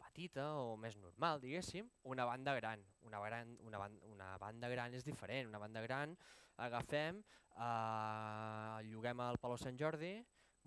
petita 0.00 0.46
o 0.60 0.76
més 0.80 0.96
normal, 1.00 1.42
diguéssim, 1.42 1.88
una 2.08 2.28
banda 2.28 2.54
gran. 2.60 2.84
Una, 3.08 3.20
gran, 3.26 3.56
una, 3.66 3.80
banda, 3.82 4.06
una 4.12 4.30
banda 4.40 4.70
gran 4.72 4.94
és 4.94 5.04
diferent. 5.04 5.50
Una 5.50 5.60
banda 5.60 5.82
gran 5.84 6.14
agafem, 6.62 7.18
eh, 7.56 8.78
lloguem 8.88 9.20
al 9.24 9.40
Palau 9.42 9.58
Sant 9.60 9.76
Jordi, 9.80 10.14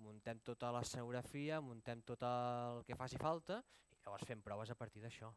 muntem 0.04 0.42
tota 0.44 0.70
la 0.74 0.84
scenografia, 0.84 1.60
muntem 1.64 2.02
tot 2.04 2.22
el 2.26 2.84
que 2.84 2.98
faci 2.98 3.18
falta 3.22 3.62
i 3.94 4.02
llavors 4.04 4.26
fem 4.28 4.42
proves 4.44 4.70
a 4.70 4.78
partir 4.78 5.02
d'això. 5.02 5.32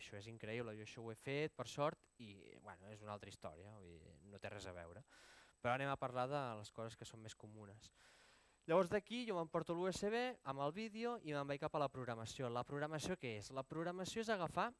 Això 0.00 0.16
és 0.18 0.28
increïble, 0.32 0.74
jo 0.78 0.86
això 0.86 1.04
ho 1.04 1.10
he 1.12 1.18
fet 1.18 1.54
per 1.56 1.68
sort 1.68 2.00
i 2.24 2.32
bueno, 2.64 2.88
és 2.90 3.02
una 3.04 3.12
altra 3.12 3.30
història, 3.30 3.74
vull 3.76 3.92
dir, 3.92 4.14
no 4.32 4.40
té 4.40 4.52
res 4.52 4.66
a 4.66 4.74
veure. 4.76 5.04
Però 5.60 5.74
anem 5.76 5.92
a 5.92 5.98
parlar 6.00 6.26
de 6.30 6.40
les 6.58 6.72
coses 6.72 6.96
que 6.96 7.08
són 7.08 7.20
més 7.20 7.36
comunes. 7.36 7.90
Llavors 8.68 8.88
d'aquí 8.92 9.24
jo 9.28 9.36
m'emporto 9.36 9.74
l'USB 9.76 10.16
amb 10.50 10.64
el 10.64 10.72
vídeo 10.72 11.18
i 11.26 11.34
me'n 11.34 11.48
vaig 11.48 11.60
cap 11.60 11.76
a 11.76 11.82
la 11.82 11.90
programació. 11.92 12.48
La 12.48 12.64
programació 12.64 13.16
què 13.20 13.36
és? 13.40 13.50
La 13.56 13.66
programació 13.66 14.24
és 14.24 14.32
agafar 14.32 14.70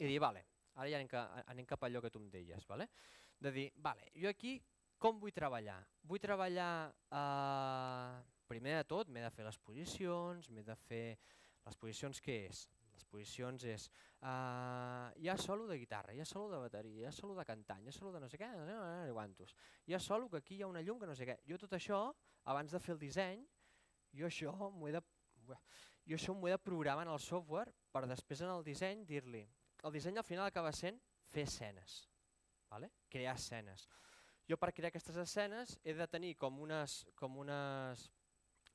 i 0.00 0.08
dir, 0.08 0.18
vale, 0.20 0.44
ara 0.74 0.88
ja 0.88 1.00
anem, 1.00 1.42
anem 1.52 1.68
cap 1.68 1.82
a 1.82 1.90
allò 1.90 2.00
que 2.04 2.12
tu 2.12 2.20
em 2.20 2.28
deies, 2.32 2.66
vale? 2.68 2.88
de 3.40 3.50
dir, 3.52 3.72
vale, 3.76 4.10
jo 4.14 4.28
aquí 4.28 4.58
com 5.00 5.18
vull 5.20 5.32
treballar? 5.32 5.78
Vull 6.04 6.20
treballar, 6.20 6.92
eh, 7.08 8.20
primer 8.46 8.76
de 8.76 8.84
tot, 8.84 9.08
m'he 9.08 9.22
de 9.24 9.30
fer 9.32 9.46
les 9.46 9.58
posicions, 9.58 10.50
m'he 10.50 10.62
de 10.62 10.76
fer 10.76 11.18
les 11.64 11.76
posicions 11.76 12.20
què 12.20 12.36
és? 12.50 12.66
Les 13.10 13.26
posicions 13.26 13.64
és, 13.64 13.86
uh, 14.22 15.10
hi 15.18 15.28
ha 15.28 15.36
solo 15.36 15.66
de 15.66 15.76
guitarra, 15.78 16.14
hi 16.14 16.20
ha 16.20 16.24
solo 16.24 16.48
de 16.52 16.60
bateria, 16.62 17.02
hi 17.02 17.06
ha 17.08 17.12
solo 17.12 17.34
de 17.34 17.44
cantant, 17.44 17.82
hi 17.84 17.88
ha 17.88 17.92
solo 17.92 18.12
de 18.12 18.20
no 18.20 18.28
sé 18.28 18.38
què, 18.38 18.48
no 18.54 18.66
sé, 18.66 18.74
no 18.74 19.06
sé 19.06 19.14
quantos. 19.16 19.54
Hi 19.86 19.94
ha 19.94 20.00
solo 20.00 20.28
que 20.30 20.38
aquí 20.38 20.56
hi 20.56 20.62
ha 20.62 20.68
una 20.68 20.82
llum 20.82 21.00
que 21.00 21.08
no 21.10 21.16
sé 21.16 21.26
què. 21.26 21.40
Jo 21.48 21.58
tot 21.58 21.74
això, 21.74 22.12
abans 22.44 22.72
de 22.72 22.80
fer 22.80 22.94
el 22.94 23.00
disseny, 23.00 23.42
jo 24.14 24.26
això 24.26 24.54
m'ho 24.70 24.88
he 24.88 24.94
de 24.94 25.02
jo 26.06 26.16
això 26.16 26.34
m'ho 26.34 26.48
he 26.48 26.54
de 26.54 26.62
programar 26.62 27.06
en 27.06 27.12
el 27.12 27.20
software 27.22 27.72
per 27.92 28.06
després 28.06 28.42
en 28.42 28.52
el 28.52 28.64
disseny 28.66 29.04
dir-li, 29.06 29.42
el 29.84 29.92
disseny 29.94 30.18
al 30.18 30.26
final 30.26 30.46
acaba 30.46 30.72
sent 30.72 30.98
fer 31.30 31.44
escenes, 31.48 32.04
vale? 32.70 32.90
crear 33.10 33.34
escenes. 33.36 33.88
Jo 34.48 34.58
per 34.58 34.72
crear 34.74 34.90
aquestes 34.90 35.18
escenes 35.22 35.76
he 35.84 35.94
de 35.94 36.06
tenir 36.10 36.36
com 36.38 36.58
unes, 36.62 37.04
com 37.18 37.36
unes 37.42 38.08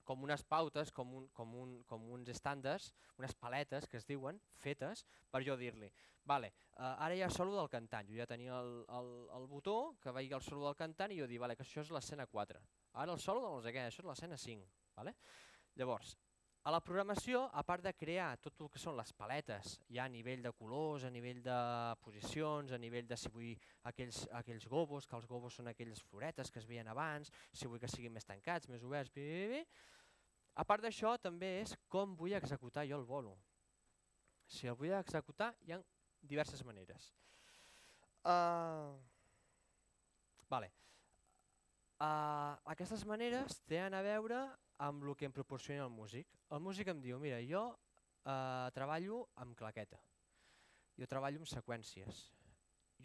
com 0.06 0.24
unes 0.24 0.44
pautes, 0.48 0.92
com, 0.96 1.14
un, 1.20 1.28
com, 1.34 1.56
un, 1.62 1.78
com 1.90 2.10
uns 2.16 2.30
estàndards, 2.34 2.92
unes 3.20 3.36
paletes 3.42 3.90
que 3.92 3.98
es 4.00 4.08
diuen, 4.08 4.40
fetes, 4.62 5.04
per 5.32 5.44
jo 5.46 5.58
dir-li, 5.60 5.92
vale, 6.26 6.52
uh, 6.78 6.94
ara 6.94 7.14
hi 7.18 7.24
ha 7.26 7.30
solo 7.34 7.58
del 7.58 7.70
cantant, 7.74 8.08
jo 8.10 8.18
ja 8.18 8.30
tenia 8.30 8.60
el, 8.62 8.74
el, 9.00 9.12
el 9.40 9.50
botó 9.52 9.96
que 10.02 10.14
veia 10.16 10.38
el 10.40 10.46
solo 10.46 10.66
del 10.68 10.78
cantant 10.80 11.14
i 11.14 11.20
jo 11.22 11.30
dic, 11.30 11.42
vale, 11.42 11.58
que 11.58 11.66
això 11.66 11.84
és 11.84 11.94
l'escena 11.94 12.30
4, 12.32 12.62
ara 13.02 13.18
el 13.18 13.22
solo 13.22 13.46
de 13.46 13.52
no 13.58 13.66
sé 13.66 13.76
què, 13.76 13.90
això 13.90 14.06
és 14.06 14.12
l'escena 14.12 14.40
5. 14.42 14.72
Vale? 14.96 15.12
Llavors, 15.76 16.16
a 16.66 16.72
la 16.74 16.80
programació, 16.82 17.44
a 17.54 17.62
part 17.62 17.84
de 17.86 17.92
crear 17.94 18.32
tot 18.42 18.62
el 18.66 18.70
que 18.74 18.80
són 18.82 18.96
les 18.98 19.12
paletes, 19.14 19.76
ja 19.94 20.08
a 20.08 20.10
nivell 20.10 20.42
de 20.42 20.52
colors, 20.58 21.04
a 21.06 21.12
nivell 21.14 21.44
de 21.46 21.58
posicions, 22.02 22.72
a 22.74 22.80
nivell 22.82 23.06
de 23.06 23.18
si 23.22 23.30
vull 23.30 23.52
aquells, 23.92 24.24
aquells 24.40 24.66
gobos, 24.72 25.06
que 25.06 25.14
els 25.14 25.28
gobos 25.30 25.60
són 25.60 25.70
aquelles 25.70 26.02
floretes 26.10 26.50
que 26.50 26.58
es 26.64 26.66
veien 26.66 26.90
abans, 26.90 27.30
si 27.54 27.70
vull 27.70 27.84
que 27.84 27.92
siguin 27.92 28.16
més 28.16 28.26
tancats, 28.26 28.72
més 28.74 28.82
oberts, 28.88 29.14
bé, 29.14 29.28
bé, 29.30 29.46
bé. 29.52 29.62
A 30.56 30.64
part 30.64 30.86
d'això 30.86 31.18
també 31.20 31.50
és 31.62 31.76
com 31.92 32.16
vull 32.16 32.36
executar 32.38 32.86
jo 32.88 33.00
el 33.00 33.06
bolo. 33.08 33.36
Si 34.48 34.70
el 34.72 34.78
vull 34.80 34.94
executar 34.96 35.52
hi 35.66 35.76
ha 35.76 35.82
diverses 36.24 36.64
maneres. 36.66 37.12
Uh, 38.26 38.96
vale. 40.50 40.72
Uh, 41.96 42.56
aquestes 42.74 43.06
maneres 43.08 43.60
tenen 43.70 43.94
a 43.96 44.04
veure 44.06 44.40
amb 44.84 45.04
el 45.06 45.16
que 45.16 45.28
em 45.28 45.36
proporciona 45.36 45.86
el 45.86 45.94
músic. 45.94 46.28
El 46.52 46.64
músic 46.64 46.90
em 46.92 47.04
diu, 47.04 47.20
mira, 47.20 47.42
jo 47.46 47.68
uh, 47.72 48.72
treballo 48.76 49.26
amb 49.44 49.56
claqueta, 49.60 50.00
jo 51.00 51.08
treballo 51.08 51.42
amb 51.42 51.52
seqüències, 51.52 52.26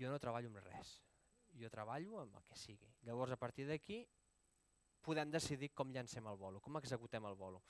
jo 0.01 0.11
no 0.11 0.18
treballo 0.22 0.51
amb 0.51 0.62
res, 0.64 0.96
jo 1.61 1.70
treballo 1.70 2.18
amb 2.22 2.40
el 2.40 2.48
que 2.48 2.59
sigui. 2.59 2.90
Llavors, 3.07 3.36
a 3.36 3.40
partir 3.40 3.68
d'aquí, 3.68 4.03
podem 5.03 5.30
decidir 5.30 5.72
com 5.74 5.92
llancem 5.92 6.26
el 6.26 6.38
bolo, 6.38 6.61
com 6.61 6.78
executem 6.78 7.26
el 7.26 7.34
bolo. 7.34 7.62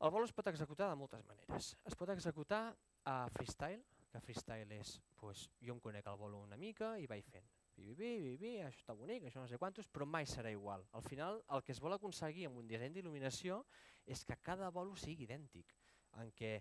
El 0.00 0.10
bolo 0.10 0.24
es 0.24 0.32
pot 0.32 0.48
executar 0.48 0.88
de 0.88 0.96
moltes 0.96 1.24
maneres. 1.28 1.74
Es 1.84 1.96
pot 1.96 2.10
executar 2.14 2.70
a 3.04 3.16
freestyle, 3.34 3.84
que 4.10 4.20
freestyle 4.24 4.80
és, 4.80 4.98
pues, 5.20 5.48
jo 5.60 5.76
em 5.76 5.80
conec 5.80 6.06
el 6.08 6.18
bolo 6.18 6.40
una 6.40 6.56
mica 6.58 6.96
i 6.98 7.06
vaig 7.06 7.28
fent 7.30 7.46
bi, 7.80 7.94
bi, 7.94 8.10
bi, 8.20 8.36
bi, 8.36 8.50
això 8.64 8.82
està 8.82 8.94
bonic, 8.96 9.24
això 9.26 9.40
no 9.40 9.48
sé 9.48 9.58
quantos, 9.58 9.88
però 9.88 10.06
mai 10.06 10.26
serà 10.28 10.50
igual. 10.52 10.84
Al 10.92 11.02
final, 11.06 11.40
el 11.54 11.62
que 11.64 11.72
es 11.72 11.80
vol 11.80 11.94
aconseguir 11.96 12.46
amb 12.48 12.60
un 12.60 12.68
disseny 12.68 12.92
d'il·luminació 12.96 13.62
és 14.06 14.24
que 14.26 14.36
cada 14.44 14.70
bolo 14.74 14.96
sigui 15.00 15.26
idèntic, 15.28 15.72
en 16.20 16.32
què 16.36 16.58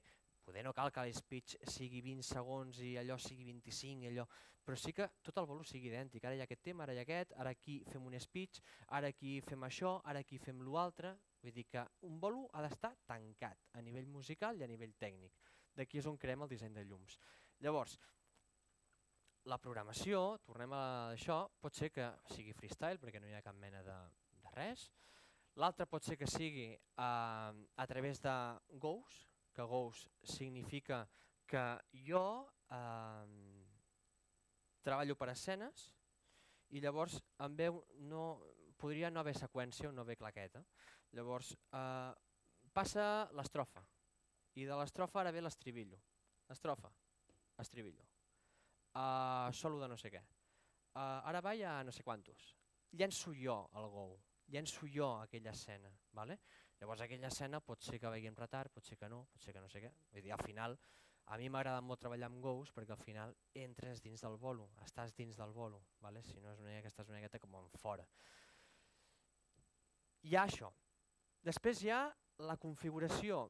poder 0.50 0.66
no 0.66 0.74
cal 0.74 0.90
que 0.90 1.06
l'speech 1.06 1.60
sigui 1.70 2.02
20 2.02 2.26
segons 2.26 2.80
i 2.82 2.96
allò 2.98 3.20
sigui 3.22 3.46
25, 3.52 4.08
i 4.08 4.10
allò, 4.10 4.26
però 4.66 4.78
sí 4.78 4.94
que 4.98 5.06
tot 5.26 5.38
el 5.38 5.48
bolo 5.50 5.64
sigui 5.66 5.92
idèntic. 5.92 6.26
Ara 6.26 6.38
hi 6.38 6.42
ha 6.42 6.48
aquest 6.48 6.64
tema, 6.66 6.84
ara 6.86 6.96
hi 6.96 7.00
ha 7.02 7.06
aquest, 7.06 7.36
ara 7.38 7.54
aquí 7.54 7.80
fem 7.90 8.08
un 8.10 8.18
speech, 8.22 8.60
ara 8.98 9.12
aquí 9.14 9.36
fem 9.46 9.68
això, 9.68 9.96
ara 10.10 10.24
aquí 10.26 10.42
fem 10.42 10.64
l'altre. 10.66 11.16
Vull 11.44 11.54
dir 11.56 11.68
que 11.70 11.86
un 12.10 12.18
bolo 12.20 12.48
ha 12.54 12.64
d'estar 12.66 12.96
tancat 13.08 13.70
a 13.78 13.82
nivell 13.86 14.10
musical 14.10 14.58
i 14.58 14.66
a 14.66 14.70
nivell 14.70 14.98
tècnic. 15.00 15.38
D'aquí 15.78 16.02
és 16.02 16.10
on 16.10 16.18
creem 16.18 16.42
el 16.44 16.52
disseny 16.52 16.74
de 16.76 16.84
llums. 16.90 17.20
Llavors, 17.64 17.96
la 19.50 19.62
programació, 19.62 20.40
tornem 20.46 20.74
a 20.76 20.84
això, 21.14 21.44
pot 21.62 21.78
ser 21.78 21.94
que 21.94 22.10
sigui 22.34 22.58
freestyle 22.58 23.00
perquè 23.00 23.22
no 23.22 23.30
hi 23.30 23.38
ha 23.38 23.46
cap 23.46 23.58
mena 23.58 23.86
de, 23.86 23.98
de 24.44 24.54
res. 24.58 24.90
L'altre 25.62 25.86
pot 25.90 26.06
ser 26.06 26.18
que 26.18 26.28
sigui 26.30 26.70
eh, 26.74 27.66
a 27.86 27.88
través 27.90 28.22
de 28.22 28.36
Ghost, 28.82 29.29
Ghost 29.68 30.10
significa 30.24 31.08
que 31.50 31.64
jo 32.08 32.24
eh, 32.70 33.66
treballo 34.86 35.16
per 35.16 35.32
escenes 35.34 35.90
i 36.70 36.82
llavors 36.84 37.18
en 37.46 37.56
veu 37.58 37.82
no, 38.12 38.24
podria 38.78 39.10
no 39.10 39.24
haver 39.24 39.36
seqüència 39.38 39.90
o 39.90 39.96
no 39.96 40.06
haver 40.06 40.18
claqueta. 40.18 40.64
Llavors 41.18 41.56
eh, 41.56 42.14
passa 42.74 43.30
l'estrofa 43.34 43.84
i 44.56 44.66
de 44.70 44.78
l'estrofa 44.78 45.24
ara 45.24 45.34
ve 45.34 45.42
l'estribillo. 45.42 46.00
Estrofa, 46.50 46.90
estribillo 47.62 48.08
uh, 48.94 49.52
solo 49.54 49.80
de 49.80 49.88
no 49.88 49.98
sé 49.98 50.12
què. 50.14 50.22
Uh, 50.96 51.22
ara 51.30 51.42
vaig 51.46 51.64
a 51.68 51.80
no 51.86 51.94
sé 51.96 52.04
quantos. 52.04 52.54
Llenço 53.00 53.34
jo 53.38 53.60
el 53.78 53.88
gou, 53.94 54.16
llenço 54.54 54.88
jo 54.90 55.12
aquella 55.20 55.54
escena. 55.54 55.92
Vale? 56.18 56.40
Llavors 56.80 57.04
aquella 57.04 57.28
escena 57.28 57.60
pot 57.60 57.84
ser 57.84 58.00
que 58.00 58.12
vegi 58.14 58.30
en 58.30 58.38
retard, 58.40 58.72
pot 58.72 58.86
ser 58.86 58.98
que 58.98 59.10
no, 59.12 59.26
pot 59.34 59.44
ser 59.44 59.54
que 59.56 59.62
no 59.64 59.70
sé 59.70 59.82
què. 59.84 59.92
Vull 60.14 60.24
dir, 60.24 60.32
al 60.36 60.44
final, 60.46 60.78
a 61.30 61.38
mi 61.38 61.50
m'agrada 61.52 61.82
molt 61.86 62.02
treballar 62.02 62.30
amb 62.30 62.42
gous 62.42 62.72
perquè 62.74 62.96
al 62.96 63.04
final 63.04 63.36
entres 63.64 64.02
dins 64.02 64.24
del 64.26 64.38
bolo, 64.42 64.70
estàs 64.86 65.14
dins 65.18 65.38
del 65.38 65.52
bolo, 65.54 65.84
vale? 66.02 66.24
si 66.24 66.40
no 66.40 66.54
és 66.54 66.62
una 66.64 66.72
mica 66.72 66.88
que 66.88 66.94
estàs 66.94 67.12
una 67.12 67.20
miqueta 67.20 67.42
com 67.44 67.60
en 67.60 67.70
fora. 67.78 68.08
Hi 70.26 70.36
ha 70.36 70.48
això. 70.48 70.72
Després 71.46 71.84
hi 71.84 71.92
ha 71.94 72.02
la 72.48 72.58
configuració 72.58 73.44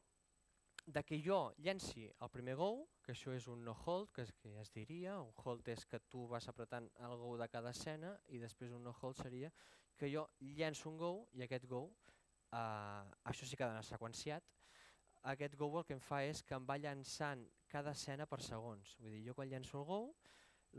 de 0.86 1.03
que 1.05 1.21
jo 1.21 1.53
llenci 1.61 2.07
el 2.09 2.30
primer 2.34 2.55
go, 2.57 2.71
que 3.05 3.13
això 3.13 3.32
és 3.38 3.47
un 3.47 3.63
no 3.63 3.75
hold, 3.86 4.09
que, 4.13 4.25
és, 4.25 4.34
que 4.41 4.51
es 4.61 4.73
diria, 4.73 5.19
un 5.21 5.32
hold 5.45 5.67
és 5.69 5.86
que 5.86 6.01
tu 6.11 6.25
vas 6.27 6.47
apretant 6.49 6.89
el 7.05 7.15
go 7.21 7.36
de 7.38 7.47
cada 7.47 7.71
escena 7.75 8.15
i 8.27 8.41
després 8.41 8.73
un 8.75 8.84
no 8.84 8.95
hold 8.99 9.21
seria 9.21 9.51
que 9.99 10.09
jo 10.11 10.25
llenço 10.39 10.89
un 10.89 10.97
go 10.97 11.13
i 11.38 11.43
aquest 11.45 11.67
go, 11.69 11.86
eh, 12.51 13.03
això 13.31 13.45
sí 13.45 13.57
que 13.57 13.65
ha 13.65 13.71
d'anar 13.71 13.85
seqüenciat, 13.85 14.45
aquest 15.33 15.55
go 15.59 15.69
el 15.79 15.85
que 15.85 15.95
em 15.97 16.01
fa 16.03 16.21
és 16.23 16.41
que 16.43 16.55
em 16.55 16.65
va 16.65 16.77
llançant 16.79 17.43
cada 17.67 17.91
escena 17.91 18.25
per 18.25 18.41
segons. 18.43 18.95
Vull 18.99 19.17
dir, 19.17 19.23
jo 19.27 19.35
quan 19.35 19.49
llenço 19.51 19.81
el 19.81 19.85
go, 19.85 19.99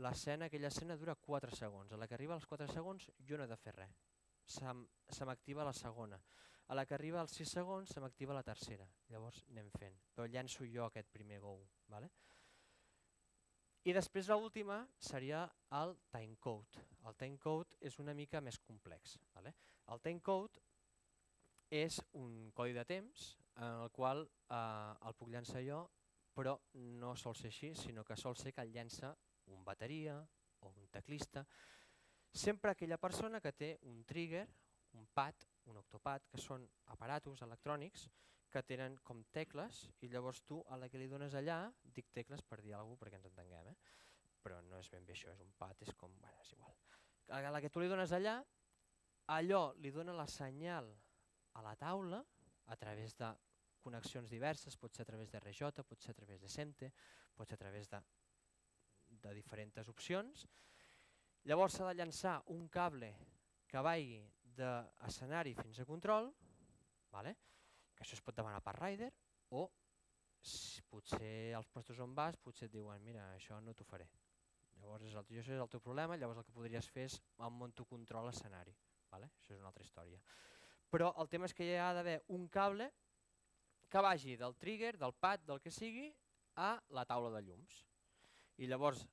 l'escena, 0.05 0.47
aquella 0.47 0.71
escena 0.71 0.97
dura 0.97 1.15
4 1.15 1.55
segons. 1.55 1.91
A 1.91 1.97
la 1.97 2.07
que 2.07 2.15
arriba 2.15 2.33
als 2.33 2.47
4 2.49 2.67
segons 2.71 3.09
jo 3.27 3.37
no 3.37 3.45
he 3.45 3.51
de 3.51 3.57
fer 3.57 3.75
res. 3.75 4.01
Se 4.45 5.25
m'activa 5.25 5.67
la 5.67 5.73
segona. 5.73 6.19
A 6.67 6.75
la 6.75 6.85
que 6.85 6.95
arriba 6.95 7.19
als 7.21 7.35
6 7.37 7.53
segons 7.59 7.91
se 7.91 7.99
m'activa 7.99 8.33
la 8.33 8.43
tercera, 8.47 8.85
llavors 9.11 9.41
anem 9.49 9.69
fent, 9.75 9.97
però 10.15 10.25
llenço 10.25 10.65
jo 10.65 10.85
aquest 10.85 11.09
primer 11.11 11.41
go. 11.43 11.57
Vale? 11.91 12.09
I 13.83 13.93
després 13.97 14.29
l'última 14.29 14.77
seria 15.01 15.41
el 15.75 15.95
timecode. 16.13 16.83
El 17.09 17.17
timecode 17.17 17.75
és 17.81 17.97
una 17.99 18.13
mica 18.13 18.39
més 18.41 18.59
complex. 18.61 19.17
Vale? 19.35 19.53
El 19.91 20.01
timecode 20.05 20.61
és 21.71 22.01
un 22.19 22.51
codi 22.53 22.75
de 22.75 22.85
temps 22.85 23.25
en 23.55 23.81
el 23.85 23.91
qual 23.95 24.25
eh, 24.27 24.93
el 25.07 25.17
puc 25.17 25.31
llançar 25.31 25.63
jo, 25.65 25.85
però 26.35 26.57
no 27.01 27.15
sol 27.15 27.35
ser 27.35 27.49
així, 27.51 27.73
sinó 27.75 28.03
que 28.07 28.19
sol 28.19 28.35
ser 28.39 28.53
que 28.53 28.63
el 28.63 28.71
llença 28.75 29.15
un 29.51 29.63
bateria 29.63 30.19
o 30.61 30.69
un 30.69 30.87
teclista, 30.91 31.45
sempre 32.31 32.71
aquella 32.71 32.99
persona 32.99 33.41
que 33.41 33.51
té 33.51 33.71
un 33.89 34.03
trigger, 34.07 34.45
un 34.99 35.07
pad 35.15 35.47
un 35.69 35.77
octopad, 35.77 36.25
que 36.29 36.39
són 36.41 36.65
aparatos 36.93 37.41
electrònics 37.45 38.07
que 38.51 38.63
tenen 38.67 38.97
com 39.07 39.23
tecles 39.31 39.85
i 40.03 40.09
llavors 40.11 40.41
tu 40.47 40.59
a 40.67 40.77
la 40.79 40.89
que 40.91 40.99
li 40.99 41.07
dones 41.11 41.35
allà, 41.37 41.63
dic 41.83 42.09
tecles 42.11 42.43
per 42.43 42.59
dir 42.61 42.73
alguna 42.75 42.97
cosa 42.97 43.05
perquè 43.05 43.19
ens 43.19 43.29
entenguem, 43.29 43.69
eh? 43.71 43.77
però 44.41 44.59
no 44.65 44.79
és 44.81 44.89
ben 44.91 45.05
bé 45.05 45.15
això, 45.15 45.31
és 45.31 45.43
un 45.43 45.53
pad, 45.57 45.77
és 45.85 45.93
com, 45.95 46.13
bueno, 46.19 46.41
és 46.41 46.51
igual. 46.55 46.75
A 47.31 47.53
la 47.53 47.61
que 47.61 47.69
tu 47.69 47.79
li 47.79 47.87
dones 47.87 48.11
allà, 48.17 48.39
allò 49.37 49.63
li 49.79 49.91
dona 49.93 50.17
la 50.17 50.27
senyal 50.27 50.89
a 51.53 51.63
la 51.65 51.75
taula 51.75 52.21
a 52.67 52.77
través 52.77 53.15
de 53.17 53.29
connexions 53.81 54.29
diverses, 54.29 54.77
pot 54.77 54.93
ser 54.93 55.03
a 55.03 55.09
través 55.09 55.31
de 55.31 55.39
RJ, 55.39 55.83
pot 55.83 56.01
ser 56.01 56.13
a 56.13 56.19
través 56.19 56.41
de 56.41 56.49
SEMTE, 56.49 56.91
pot 57.35 57.49
ser 57.49 57.57
a 57.57 57.63
través 57.63 57.89
de, 57.89 58.01
de 59.23 59.33
diferents 59.35 59.89
opcions. 59.89 60.45
Llavors 61.49 61.77
s'ha 61.77 61.89
de 61.89 61.97
llançar 61.97 62.37
un 62.53 62.67
cable 62.69 63.11
que 63.67 63.81
vagi 63.81 64.21
d'escenari 64.57 65.55
fins 65.57 65.79
a 65.81 65.87
control, 65.89 66.29
vale? 67.11 67.35
que 67.95 68.05
això 68.05 68.17
es 68.17 68.23
pot 68.25 68.37
demanar 68.37 68.61
per 68.65 68.75
rider, 68.77 69.11
o 69.57 69.65
si 70.41 70.81
potser 70.89 71.53
als 71.53 71.67
postos 71.69 71.99
on 72.01 72.15
vas 72.17 72.37
potser 72.41 72.65
et 72.67 72.73
diuen 72.73 73.03
mira 73.05 73.27
això 73.35 73.59
no 73.61 73.75
t'ho 73.77 73.85
faré. 73.85 74.07
Llavors 74.81 75.05
és 75.05 75.13
el, 75.13 75.25
això 75.37 75.53
és 75.53 75.61
el 75.61 75.69
teu 75.69 75.83
problema, 75.83 76.17
llavors 76.17 76.41
el 76.41 76.47
que 76.47 76.55
podries 76.55 76.87
fer 76.89 77.05
és 77.09 77.19
em 77.45 77.59
monto 77.59 77.85
control 77.85 78.25
l'escenari. 78.29 78.73
Vale? 79.11 79.29
Això 79.37 79.53
és 79.53 79.59
una 79.59 79.69
altra 79.69 79.85
història. 79.85 80.21
Però 80.91 81.13
el 81.23 81.29
tema 81.31 81.47
és 81.47 81.55
que 81.55 81.63
hi 81.63 81.77
ha 81.79 81.93
d'haver 81.95 82.17
un 82.35 82.49
cable 82.51 82.89
que 83.91 84.03
vagi 84.03 84.35
del 84.39 84.55
trigger, 84.59 84.97
del 84.99 85.13
pad, 85.13 85.45
del 85.47 85.61
que 85.63 85.71
sigui, 85.71 86.09
a 86.55 86.75
la 86.91 87.05
taula 87.07 87.31
de 87.35 87.41
llums. 87.47 87.81
I 88.59 88.67
llavors, 88.67 89.05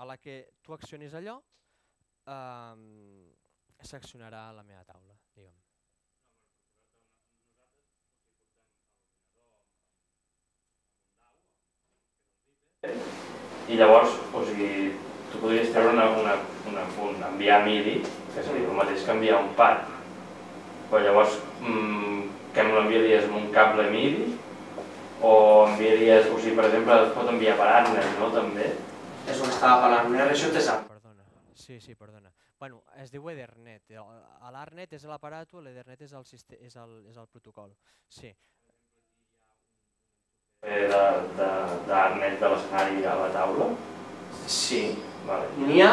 a 0.00 0.06
la 0.08 0.16
que 0.16 0.36
tu 0.64 0.72
accionis 0.72 1.14
allò, 1.14 1.36
eh, 2.24 3.34
seccionarà 3.84 4.46
la 4.56 4.64
meva 4.64 4.84
taula, 4.88 5.16
digue'm. 5.36 5.56
I 13.70 13.76
llavors, 13.76 14.16
o 14.34 14.44
sigui, 14.48 14.96
tu 15.30 15.38
podries 15.38 15.70
treure 15.70 15.92
una, 15.92 16.08
una, 16.18 16.36
una, 16.66 16.84
un 17.04 17.24
enviar 17.28 17.62
MIDI, 17.68 18.00
que 18.34 18.42
seria 18.42 18.68
el 18.68 18.76
mateix 18.76 19.04
que 19.04 19.16
enviar 19.16 19.44
un 19.44 19.52
pad, 19.54 19.99
però 20.90 21.02
llavors 21.04 21.38
mmm, 21.62 22.28
que 22.54 22.66
me 22.66 22.76
l'enviaries 22.76 23.28
amb 23.28 23.38
un 23.40 23.48
cable 23.54 23.86
MIDI 23.92 24.28
o 25.22 25.32
enviaries, 25.68 26.28
o 26.32 26.38
sigui, 26.40 26.56
per 26.58 26.66
exemple, 26.68 26.96
es 27.06 27.14
pot 27.16 27.30
enviar 27.30 27.56
per 27.60 27.68
Atnet, 27.70 28.12
no, 28.18 28.30
també? 28.34 28.70
És 29.28 29.40
que 29.40 29.48
estava 29.52 29.84
parlant, 29.84 30.10
un 30.10 30.20
RX 30.24 30.60
sap. 30.64 30.86
Perdona, 30.88 31.26
sí, 31.54 31.78
sí, 31.80 31.94
perdona. 31.94 32.32
Bueno, 32.60 32.82
es 33.00 33.12
diu 33.12 33.28
Ethernet. 33.32 33.92
L'Arnet 34.52 34.92
és 34.96 35.04
l'aparato, 35.08 35.60
l'Ethernet 35.64 36.02
és, 36.04 36.12
el 36.12 36.26
és, 36.58 36.76
el, 36.76 36.96
és 37.08 37.16
el 37.16 37.28
protocol. 37.28 37.70
Sí. 38.08 38.32
Eh, 40.60 40.88
d'Arnet 40.90 41.38
de, 41.38 42.34
de, 42.34 42.34
de 42.42 42.50
l'escenari 42.52 43.06
a 43.08 43.14
la 43.22 43.30
taula? 43.36 43.70
Sí. 44.46 44.82
Vale. 45.28 45.48
N'hi 45.60 45.80
ha, 45.84 45.92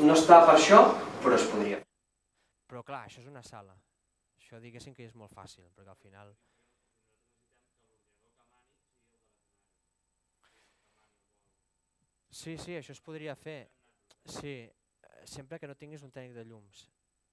no 0.00 0.14
està 0.14 0.42
per 0.44 0.56
això, 0.56 0.80
però 1.24 1.36
es 1.36 1.48
podria. 1.50 1.80
Però 2.70 2.82
clar, 2.84 3.04
això 3.06 3.22
és 3.22 3.28
una 3.28 3.44
sala. 3.44 3.76
Això 4.46 4.60
diguéssim 4.62 4.94
que 4.94 5.02
és 5.02 5.14
molt 5.18 5.32
fàcil, 5.34 5.66
perquè 5.74 5.90
al 5.90 5.98
final... 5.98 6.28
Sí, 12.30 12.54
sí, 12.62 12.76
això 12.76 12.94
es 12.94 13.00
podria 13.02 13.34
fer. 13.34 13.56
Sí, 14.22 14.52
sempre 15.26 15.58
que 15.58 15.66
no 15.66 15.74
tinguis 15.74 16.04
un 16.06 16.14
tècnic 16.14 16.36
de 16.36 16.44
llums. 16.46 16.84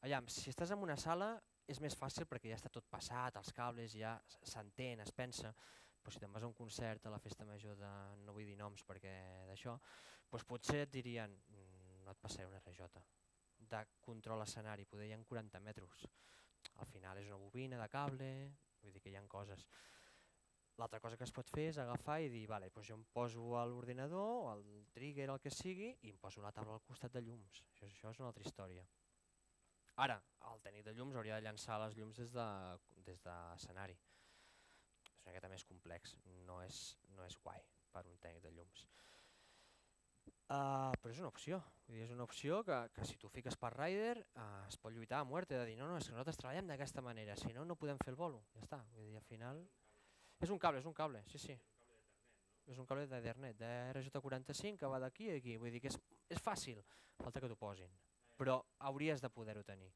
Aviam, 0.01 0.25
si 0.25 0.49
estàs 0.49 0.73
en 0.73 0.81
una 0.81 0.97
sala 0.97 1.35
és 1.69 1.83
més 1.85 1.93
fàcil 2.01 2.25
perquè 2.25 2.49
ja 2.49 2.57
està 2.57 2.73
tot 2.73 2.89
passat, 2.89 3.37
els 3.37 3.53
cables 3.53 3.93
ja 3.93 4.15
s'entén, 4.33 5.05
es 5.05 5.13
pensa, 5.13 5.53
però 6.01 6.15
si 6.15 6.23
te'n 6.23 6.33
vas 6.33 6.47
a 6.47 6.49
un 6.49 6.57
concert 6.57 7.05
a 7.05 7.13
la 7.13 7.21
festa 7.21 7.45
major 7.45 7.77
de, 7.77 7.93
no 8.25 8.33
vull 8.33 8.49
dir 8.49 8.57
noms 8.57 8.81
perquè 8.89 9.13
d'això, 9.51 9.77
doncs 10.33 10.49
potser 10.49 10.81
et 10.87 10.97
dirien 10.97 11.29
mm, 11.29 12.01
no 12.07 12.17
et 12.17 12.25
passaré 12.25 12.49
una 12.49 12.63
RJ, 12.65 12.89
de 13.69 13.85
control 14.01 14.41
escenari, 14.49 14.89
poder 14.89 15.11
hi 15.11 15.13
ha 15.13 15.21
40 15.29 15.61
metres. 15.61 16.09
Al 16.81 16.89
final 16.89 17.19
és 17.21 17.27
una 17.29 17.41
bobina 17.41 17.79
de 17.81 17.89
cable, 17.89 18.29
vull 18.81 18.93
dir 18.93 19.01
que 19.01 19.11
hi 19.11 19.17
ha 19.17 19.25
coses. 19.29 19.67
L'altra 20.81 20.99
cosa 20.99 21.17
que 21.17 21.25
es 21.27 21.33
pot 21.35 21.49
fer 21.53 21.67
és 21.69 21.77
agafar 21.77 22.17
i 22.23 22.29
dir, 22.33 22.47
vale, 22.49 22.71
doncs 22.73 22.87
jo 22.89 22.95
em 22.97 23.03
poso 23.13 23.43
a 23.59 23.65
l'ordinador, 23.69 24.47
el 24.55 24.63
trigger, 24.95 25.29
el 25.29 25.41
que 25.43 25.51
sigui, 25.53 25.91
i 26.01 26.13
em 26.13 26.17
poso 26.17 26.41
una 26.41 26.51
taula 26.55 26.79
al 26.79 26.85
costat 26.87 27.13
de 27.13 27.21
llums. 27.21 27.61
Això, 27.69 27.85
això 27.85 28.13
és 28.15 28.21
una 28.23 28.31
altra 28.31 28.47
història. 28.47 28.87
Ara, 30.01 30.17
el 30.49 30.63
tècnic 30.65 30.87
de 30.87 30.95
llums 30.97 31.15
hauria 31.19 31.37
de 31.37 31.45
llançar 31.45 31.77
les 31.83 31.93
llums 31.99 32.17
des 32.17 32.33
de 32.33 32.47
des 33.05 33.21
d'escenari. 33.21 33.99
És 35.03 35.13
una 35.21 35.29
miqueta 35.29 35.51
més 35.51 35.65
complex, 35.69 36.17
no 36.49 36.57
és, 36.63 36.81
no 37.13 37.25
és 37.27 37.37
guai 37.45 37.61
per 37.93 38.07
un 38.09 38.17
tècnic 38.17 38.41
de 38.47 38.55
llums. 38.57 38.87
Uh, 40.51 40.91
però 41.01 41.13
és 41.13 41.21
una 41.23 41.31
opció, 41.31 41.61
Vull 41.87 41.97
dir, 41.97 42.03
és 42.05 42.13
una 42.15 42.23
opció 42.23 42.61
que, 42.63 42.75
que 42.95 43.05
si 43.07 43.17
tu 43.19 43.29
fiques 43.31 43.55
per 43.59 43.73
Rider 43.75 44.15
uh, 44.39 44.63
es 44.69 44.77
pot 44.79 44.93
lluitar 44.95 45.19
a 45.19 45.27
muerte, 45.27 45.57
de 45.59 45.65
dir 45.67 45.75
no, 45.79 45.87
no, 45.89 45.97
és 45.99 46.07
que 46.07 46.15
nosaltres 46.15 46.39
treballem 46.39 46.69
d'aquesta 46.71 47.03
manera, 47.03 47.35
si 47.39 47.51
no, 47.55 47.65
no 47.67 47.75
podem 47.79 47.99
fer 47.99 48.13
el 48.13 48.19
bolo, 48.19 48.43
ja 48.55 48.63
està. 48.63 48.79
Vull 48.95 49.09
dir, 49.09 49.17
al 49.19 49.27
final... 49.27 49.61
És 50.43 50.51
un 50.51 50.59
cable, 50.59 50.79
és 50.81 50.87
un 50.87 50.95
cable, 50.95 51.21
sí, 51.31 51.39
sí. 51.39 51.57
És 52.71 52.79
un 52.79 52.87
cable 52.87 53.05
d'Ethernet, 53.11 53.59
de 53.59 53.71
RJ45 53.91 54.79
que 54.79 54.91
va 54.91 54.99
d'aquí 55.03 55.29
a 55.31 55.35
aquí, 55.39 55.57
vull 55.59 55.75
dir 55.75 55.83
que 55.83 55.91
és, 55.91 55.99
és 56.31 56.39
fàcil, 56.43 56.79
falta 57.19 57.43
que 57.43 57.51
t'ho 57.51 57.59
posin, 57.59 57.91
però 58.39 58.57
hauries 58.87 59.23
de 59.23 59.31
poder-ho 59.31 59.63
tenir. 59.67 59.91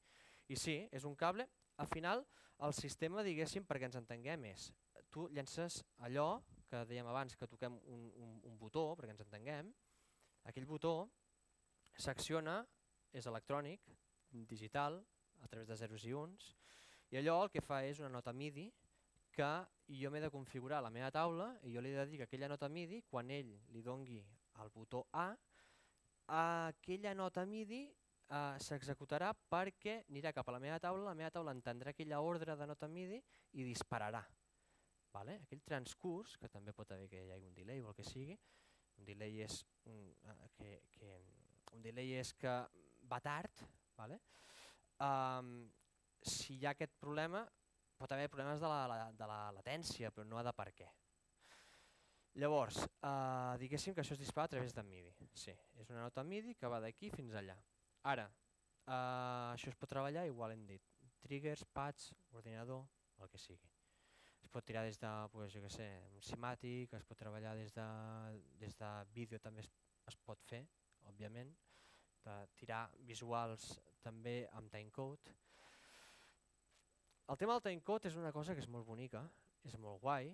I 0.52 0.60
sí, 0.60 0.78
és 0.92 1.08
un 1.08 1.16
cable, 1.16 1.48
al 1.80 1.88
final 1.92 2.24
el 2.68 2.76
sistema, 2.76 3.24
diguéssim, 3.24 3.66
perquè 3.68 3.88
ens 3.88 4.00
entenguem 4.00 4.48
és, 4.52 4.70
tu 5.12 5.28
llences 5.32 5.82
allò 6.04 6.44
que 6.68 6.84
dèiem 6.88 7.08
abans 7.08 7.36
que 7.40 7.48
toquem 7.48 7.80
un, 7.88 8.08
un, 8.12 8.40
un 8.52 8.58
botó, 8.60 8.90
perquè 9.00 9.16
ens 9.16 9.24
entenguem, 9.24 9.72
aquell 10.48 10.68
botó 10.70 10.96
s'acciona, 11.98 12.62
és 13.12 13.26
electrònic, 13.30 13.84
digital, 14.48 15.00
a 15.42 15.48
través 15.48 15.68
de 15.68 15.78
zeros 15.78 16.06
i 16.06 16.14
uns, 16.14 16.56
i 17.12 17.18
allò 17.18 17.42
el 17.44 17.52
que 17.54 17.64
fa 17.64 17.84
és 17.88 18.00
una 18.02 18.12
nota 18.12 18.34
MIDI 18.34 18.68
que 19.32 19.50
jo 20.02 20.10
m'he 20.12 20.22
de 20.24 20.32
configurar 20.34 20.82
la 20.84 20.92
meva 20.92 21.12
taula 21.14 21.52
i 21.64 21.74
jo 21.76 21.82
li 21.82 21.94
he 21.94 22.00
de 22.00 22.06
dir 22.10 22.18
que 22.22 22.28
aquella 22.28 22.50
nota 22.52 22.70
MIDI, 22.70 23.04
quan 23.08 23.30
ell 23.32 23.54
li 23.74 23.84
dongui 23.86 24.20
el 24.64 24.72
botó 24.74 25.06
A, 25.14 25.30
aquella 26.28 27.14
nota 27.14 27.46
MIDI 27.46 27.84
eh, 27.88 28.58
s'executarà 28.60 29.32
perquè 29.38 30.02
anirà 30.10 30.34
cap 30.36 30.50
a 30.50 30.58
la 30.58 30.64
meva 30.64 30.80
taula, 30.84 31.06
la 31.08 31.16
meva 31.16 31.32
taula 31.32 31.54
entendrà 31.56 31.94
aquella 31.94 32.20
ordre 32.22 32.58
de 32.58 32.68
nota 32.68 32.90
MIDI 32.92 33.22
i 33.54 33.68
dispararà. 33.68 34.24
Vale? 35.14 35.40
Aquell 35.46 35.64
transcurs, 35.64 36.36
que 36.38 36.50
també 36.52 36.74
pot 36.76 36.92
haver 36.92 37.08
que 37.10 37.24
hi 37.24 37.32
hagi 37.32 37.48
un 37.48 37.56
delay 37.56 37.82
o 37.82 37.88
el 37.90 37.96
que 37.96 38.06
sigui, 38.06 38.36
un 38.98 39.06
delay 39.06 39.42
és, 39.46 39.62
un, 39.86 40.02
eh, 40.26 40.50
que, 40.58 40.72
que, 40.98 41.14
un 41.78 41.86
delay 41.86 42.18
és 42.20 42.34
que 42.34 42.54
va 43.08 43.20
tard, 43.24 43.64
vale? 43.98 44.20
um, 45.04 45.70
si 46.22 46.58
hi 46.58 46.66
ha 46.66 46.74
aquest 46.74 46.96
problema, 47.00 47.44
pot 47.98 48.12
haver 48.12 48.30
problemes 48.30 48.62
de 48.62 48.70
la, 48.70 48.86
la, 48.90 48.98
de 49.14 49.28
la 49.30 49.40
latència, 49.58 50.12
però 50.14 50.26
no 50.28 50.40
ha 50.40 50.46
de 50.46 50.54
per 50.58 50.72
què. 50.78 50.90
Llavors, 52.38 52.84
eh, 52.86 53.54
diguéssim 53.58 53.96
que 53.98 54.04
això 54.04 54.14
es 54.14 54.22
dispara 54.22 54.46
a 54.46 54.52
través 54.52 54.76
de 54.76 54.84
MIDI. 54.86 55.14
Sí, 55.34 55.56
és 55.82 55.90
una 55.90 56.04
nota 56.04 56.26
MIDI 56.26 56.54
que 56.60 56.70
va 56.70 56.82
d'aquí 56.84 57.10
fins 57.10 57.34
allà. 57.40 57.56
Ara, 58.12 58.28
eh, 58.86 59.56
això 59.56 59.72
es 59.72 59.80
pot 59.80 59.90
treballar, 59.90 60.28
igual 60.30 60.54
hem 60.54 60.68
dit, 60.70 60.84
triggers, 61.26 61.66
pads, 61.74 62.12
ordinador, 62.38 62.86
el 63.18 63.34
que 63.34 63.42
sigui. 63.42 63.77
Es 64.42 64.50
pot 64.54 64.66
tirar 64.66 64.84
des 64.86 65.00
de, 65.02 65.12
pues, 65.34 65.52
jo 65.54 65.62
què 65.64 65.72
sé, 65.74 65.88
simàtic, 66.30 66.94
es 66.94 67.06
pot 67.08 67.20
treballar 67.20 67.56
des 67.58 67.74
de, 67.76 67.88
des 68.62 68.78
de 68.80 68.92
vídeo 69.16 69.40
també 69.44 69.64
es, 69.66 69.72
es 70.08 70.18
pot 70.28 70.42
fer, 70.50 70.64
òbviament, 71.10 71.52
de 72.28 72.38
tirar 72.60 72.86
visuals 73.10 73.70
també 74.04 74.40
amb 74.60 74.72
timecode. 74.72 75.36
El 77.28 77.40
tema 77.40 77.58
del 77.58 77.66
timecode 77.66 78.08
és 78.08 78.16
una 78.20 78.32
cosa 78.32 78.56
que 78.56 78.64
és 78.64 78.70
molt 78.72 78.88
bonica, 78.88 79.26
és 79.68 79.76
molt 79.84 80.00
guai, 80.04 80.30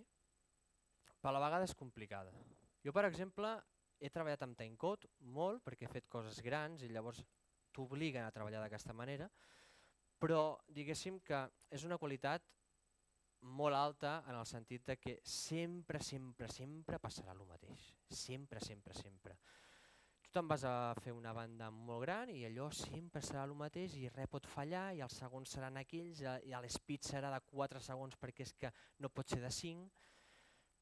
però 1.20 1.32
a 1.32 1.38
la 1.38 1.46
vegada 1.46 1.66
és 1.66 1.74
complicada. 1.78 2.34
Jo, 2.84 2.92
per 2.94 3.06
exemple, 3.08 3.56
he 4.04 4.12
treballat 4.12 4.44
amb 4.46 4.58
timecode 4.60 5.10
molt 5.34 5.64
perquè 5.64 5.88
he 5.88 5.94
fet 5.94 6.10
coses 6.12 6.42
grans 6.44 6.84
i 6.84 6.92
llavors 6.92 7.24
t'obliguen 7.74 8.26
a 8.28 8.34
treballar 8.36 8.62
d'aquesta 8.62 8.94
manera, 8.94 9.30
però 10.20 10.60
diguéssim 10.70 11.20
que 11.26 11.40
és 11.74 11.86
una 11.88 11.98
qualitat 11.98 12.46
molt 13.44 13.76
alta 13.76 14.14
en 14.28 14.38
el 14.38 14.46
sentit 14.48 14.86
de 14.88 14.98
que 14.98 15.20
sempre, 15.24 16.00
sempre, 16.04 16.48
sempre 16.52 17.00
passarà 17.00 17.36
el 17.36 17.44
mateix. 17.48 17.92
Sempre, 18.10 18.62
sempre, 18.64 18.96
sempre. 18.98 19.38
Tu 20.24 20.32
te'n 20.34 20.48
vas 20.48 20.64
a 20.66 20.94
fer 21.04 21.14
una 21.14 21.34
banda 21.36 21.70
molt 21.70 22.06
gran 22.06 22.32
i 22.34 22.46
allò 22.48 22.70
sempre 22.74 23.22
serà 23.22 23.44
el 23.46 23.54
mateix 23.60 23.98
i 24.00 24.08
res 24.10 24.32
pot 24.32 24.48
fallar 24.50 24.88
i 24.96 25.04
els 25.06 25.18
segons 25.20 25.52
seran 25.58 25.78
aquells 25.82 26.24
i 26.24 26.56
l'speed 26.56 27.06
serà 27.06 27.34
de 27.34 27.42
4 27.52 27.84
segons 27.84 28.18
perquè 28.22 28.48
és 28.48 28.56
que 28.58 28.72
no 29.04 29.12
pot 29.12 29.30
ser 29.30 29.42
de 29.44 29.52
5. 29.52 29.92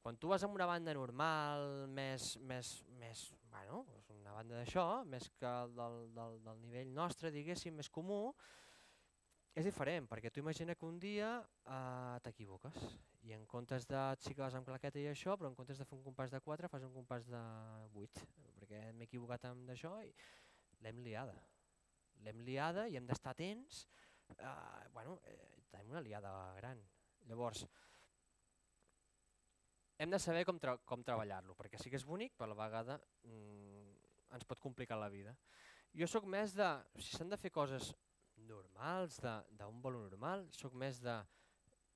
Quan 0.02 0.16
tu 0.18 0.32
vas 0.32 0.42
amb 0.42 0.56
una 0.56 0.66
banda 0.66 0.94
normal, 0.96 1.86
més, 1.86 2.32
més, 2.42 2.72
més 2.98 3.28
bueno, 3.50 3.84
una 4.16 4.32
banda 4.34 4.58
d'això, 4.58 4.86
més 5.06 5.28
que 5.38 5.52
del, 5.76 5.98
del, 6.16 6.40
del 6.42 6.58
nivell 6.64 6.90
nostre, 6.96 7.30
diguéssim, 7.34 7.76
més 7.78 7.90
comú, 7.92 8.24
és 9.52 9.66
diferent, 9.68 10.06
perquè 10.08 10.30
tu 10.32 10.40
imagina 10.40 10.74
que 10.74 10.86
un 10.88 10.98
dia 11.00 11.32
eh, 11.68 12.18
t'equivoques 12.24 12.78
i 13.28 13.34
en 13.36 13.44
comptes 13.46 13.84
de 13.88 14.00
vas 14.38 14.54
amb 14.56 14.68
claqueta 14.68 15.00
i 15.00 15.10
això, 15.10 15.36
però 15.36 15.50
en 15.50 15.56
comptes 15.58 15.78
de 15.78 15.84
fer 15.84 15.96
un 15.98 16.04
compàs 16.06 16.32
de 16.32 16.40
4 16.40 16.70
fas 16.72 16.86
un 16.86 16.94
compàs 16.94 17.28
de 17.28 17.42
8, 18.02 18.24
perquè 18.56 18.80
m'he 18.96 19.04
equivocat 19.10 19.44
amb 19.50 19.68
d'això 19.68 19.92
i 20.06 20.12
l'hem 20.82 21.02
liada. 21.04 21.36
L'hem 22.24 22.40
liada 22.46 22.86
i 22.88 22.96
hem 22.96 23.06
d'estar 23.06 23.34
atents, 23.36 23.84
eh, 24.38 24.88
bueno, 24.94 25.18
eh, 25.28 25.66
tenim 25.70 25.92
una 25.92 26.00
liada 26.00 26.32
gran. 26.56 26.80
Llavors, 27.28 27.66
hem 29.98 30.10
de 30.10 30.18
saber 30.18 30.46
com, 30.48 30.58
tra 30.58 30.78
com 30.88 31.04
treballar-lo, 31.04 31.54
perquè 31.58 31.78
sí 31.78 31.92
que 31.92 32.00
és 32.00 32.06
bonic, 32.08 32.32
però 32.38 32.48
a 32.48 32.54
la 32.54 32.58
vegada 32.64 32.96
mm, 33.28 33.92
ens 34.32 34.48
pot 34.48 34.64
complicar 34.64 34.96
la 34.98 35.12
vida. 35.12 35.36
Jo 35.92 36.08
sóc 36.08 36.24
més 36.24 36.56
de, 36.56 36.70
si 37.04 37.12
s'han 37.12 37.28
de 37.28 37.38
fer 37.38 37.52
coses 37.52 37.92
normals, 38.48 39.20
d'un 39.22 39.80
vol 39.84 40.00
normal, 40.04 40.46
sóc 40.56 40.74
més 40.78 41.00
de... 41.02 41.16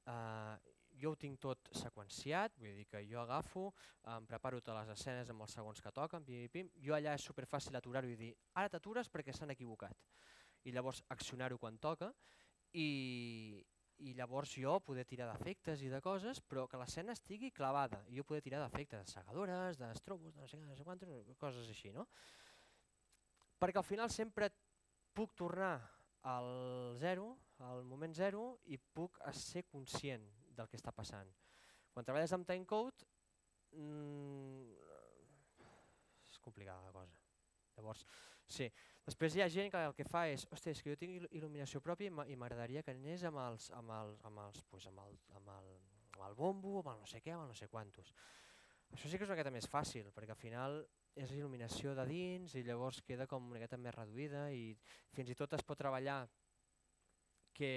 Uh, 0.06 0.54
jo 0.96 1.12
ho 1.12 1.18
tinc 1.20 1.40
tot 1.42 1.68
seqüenciat, 1.76 2.56
vull 2.60 2.76
dir 2.78 2.86
que 2.88 3.02
jo 3.08 3.20
agafo, 3.20 3.66
em 4.14 4.26
preparo 4.28 4.60
totes 4.62 4.78
les 4.80 4.92
escenes 4.96 5.30
amb 5.32 5.44
els 5.44 5.56
segons 5.58 5.82
que 5.84 5.92
toquen, 5.92 6.24
pim, 6.24 6.46
pim, 6.52 6.70
jo 6.82 6.96
allà 6.96 7.14
és 7.18 7.26
superfàcil 7.28 7.76
aturar-ho 7.76 8.10
i 8.10 8.16
dir 8.16 8.32
ara 8.54 8.72
t'atures 8.72 9.10
perquè 9.12 9.34
s'han 9.36 9.52
equivocat. 9.52 9.96
I 10.66 10.72
llavors 10.74 11.02
accionar-ho 11.12 11.58
quan 11.62 11.76
toca 11.78 12.10
i, 12.72 13.60
i 14.02 14.14
llavors 14.16 14.56
jo 14.58 14.78
poder 14.84 15.04
tirar 15.08 15.28
d'efectes 15.30 15.84
i 15.84 15.92
de 15.92 16.00
coses 16.04 16.40
però 16.40 16.66
que 16.70 16.80
l'escena 16.80 17.14
estigui 17.14 17.52
clavada. 17.54 18.02
I 18.08 18.18
jo 18.18 18.24
poder 18.24 18.42
tirar 18.44 18.62
d'efectes 18.64 19.04
de 19.04 19.12
segadores, 19.12 19.78
d'estrobos, 19.80 20.34
de 20.34 20.40
no 20.40 20.48
sé, 20.48 20.58
no 20.60 20.76
sé 20.76 20.84
quantes, 20.84 21.12
coses 21.38 21.68
així, 21.70 21.92
no? 21.94 22.08
Perquè 23.60 23.80
al 23.80 23.88
final 23.88 24.10
sempre 24.12 24.50
puc 25.16 25.32
tornar 25.36 25.78
al 26.26 26.96
zero, 26.98 27.36
al 27.58 27.84
moment 27.86 28.14
zero 28.14 28.46
i 28.72 28.78
puc 28.78 29.20
ser 29.32 29.64
conscient 29.70 30.24
del 30.56 30.68
que 30.68 30.78
està 30.78 30.92
passant. 30.92 31.28
Quan 31.94 32.04
treballes 32.04 32.32
amb 32.36 32.48
timecode 32.48 33.06
mmm, 33.72 34.74
és 36.30 36.40
complicada 36.42 36.82
la 36.84 36.92
cosa. 36.92 37.14
Llavors, 37.76 38.04
sí. 38.48 38.68
Després 39.06 39.36
hi 39.36 39.44
ha 39.44 39.50
gent 39.52 39.70
que 39.70 39.82
el 39.86 39.94
que 39.94 40.06
fa 40.08 40.24
és, 40.32 40.46
hosti, 40.50 40.72
és 40.72 40.82
que 40.82 40.90
jo 40.90 40.98
tinc 40.98 41.28
il·luminació 41.28 41.80
pròpia 41.84 42.10
i 42.10 42.38
m'agradaria 42.40 42.82
que 42.82 42.94
anés 42.96 43.22
amb, 43.28 43.38
els, 43.44 43.70
amb, 43.78 43.92
els, 44.00 44.18
amb, 44.26 44.42
els, 44.48 44.64
pues, 44.70 44.88
amb, 44.90 45.04
el, 45.04 45.18
amb, 45.38 45.52
el, 45.54 45.72
amb 46.16 46.24
el 46.28 46.38
bombo, 46.38 46.80
amb 46.80 46.94
el 46.94 47.02
no 47.04 47.10
sé 47.10 47.22
què, 47.22 47.36
amb 47.36 47.46
el 47.46 47.52
no 47.52 47.58
sé 47.58 47.68
quantos. 47.70 48.12
Això 48.90 49.10
sí 49.10 49.18
que 49.18 49.26
és 49.26 49.30
una 49.30 49.36
miqueta 49.36 49.54
més 49.54 49.68
fàcil, 49.70 50.10
perquè 50.16 50.34
al 50.34 50.40
final 50.40 50.80
és 51.16 51.32
il·luminació 51.32 51.94
de 51.96 52.04
dins 52.10 52.54
i 52.58 52.62
llavors 52.66 53.00
queda 53.06 53.26
com 53.30 53.48
una 53.48 53.56
miqueta 53.56 53.78
més 53.80 53.94
reduïda 53.96 54.50
i 54.52 54.68
fins 55.16 55.32
i 55.32 55.38
tot 55.38 55.56
es 55.56 55.64
pot 55.64 55.78
treballar 55.80 56.20
que 57.56 57.72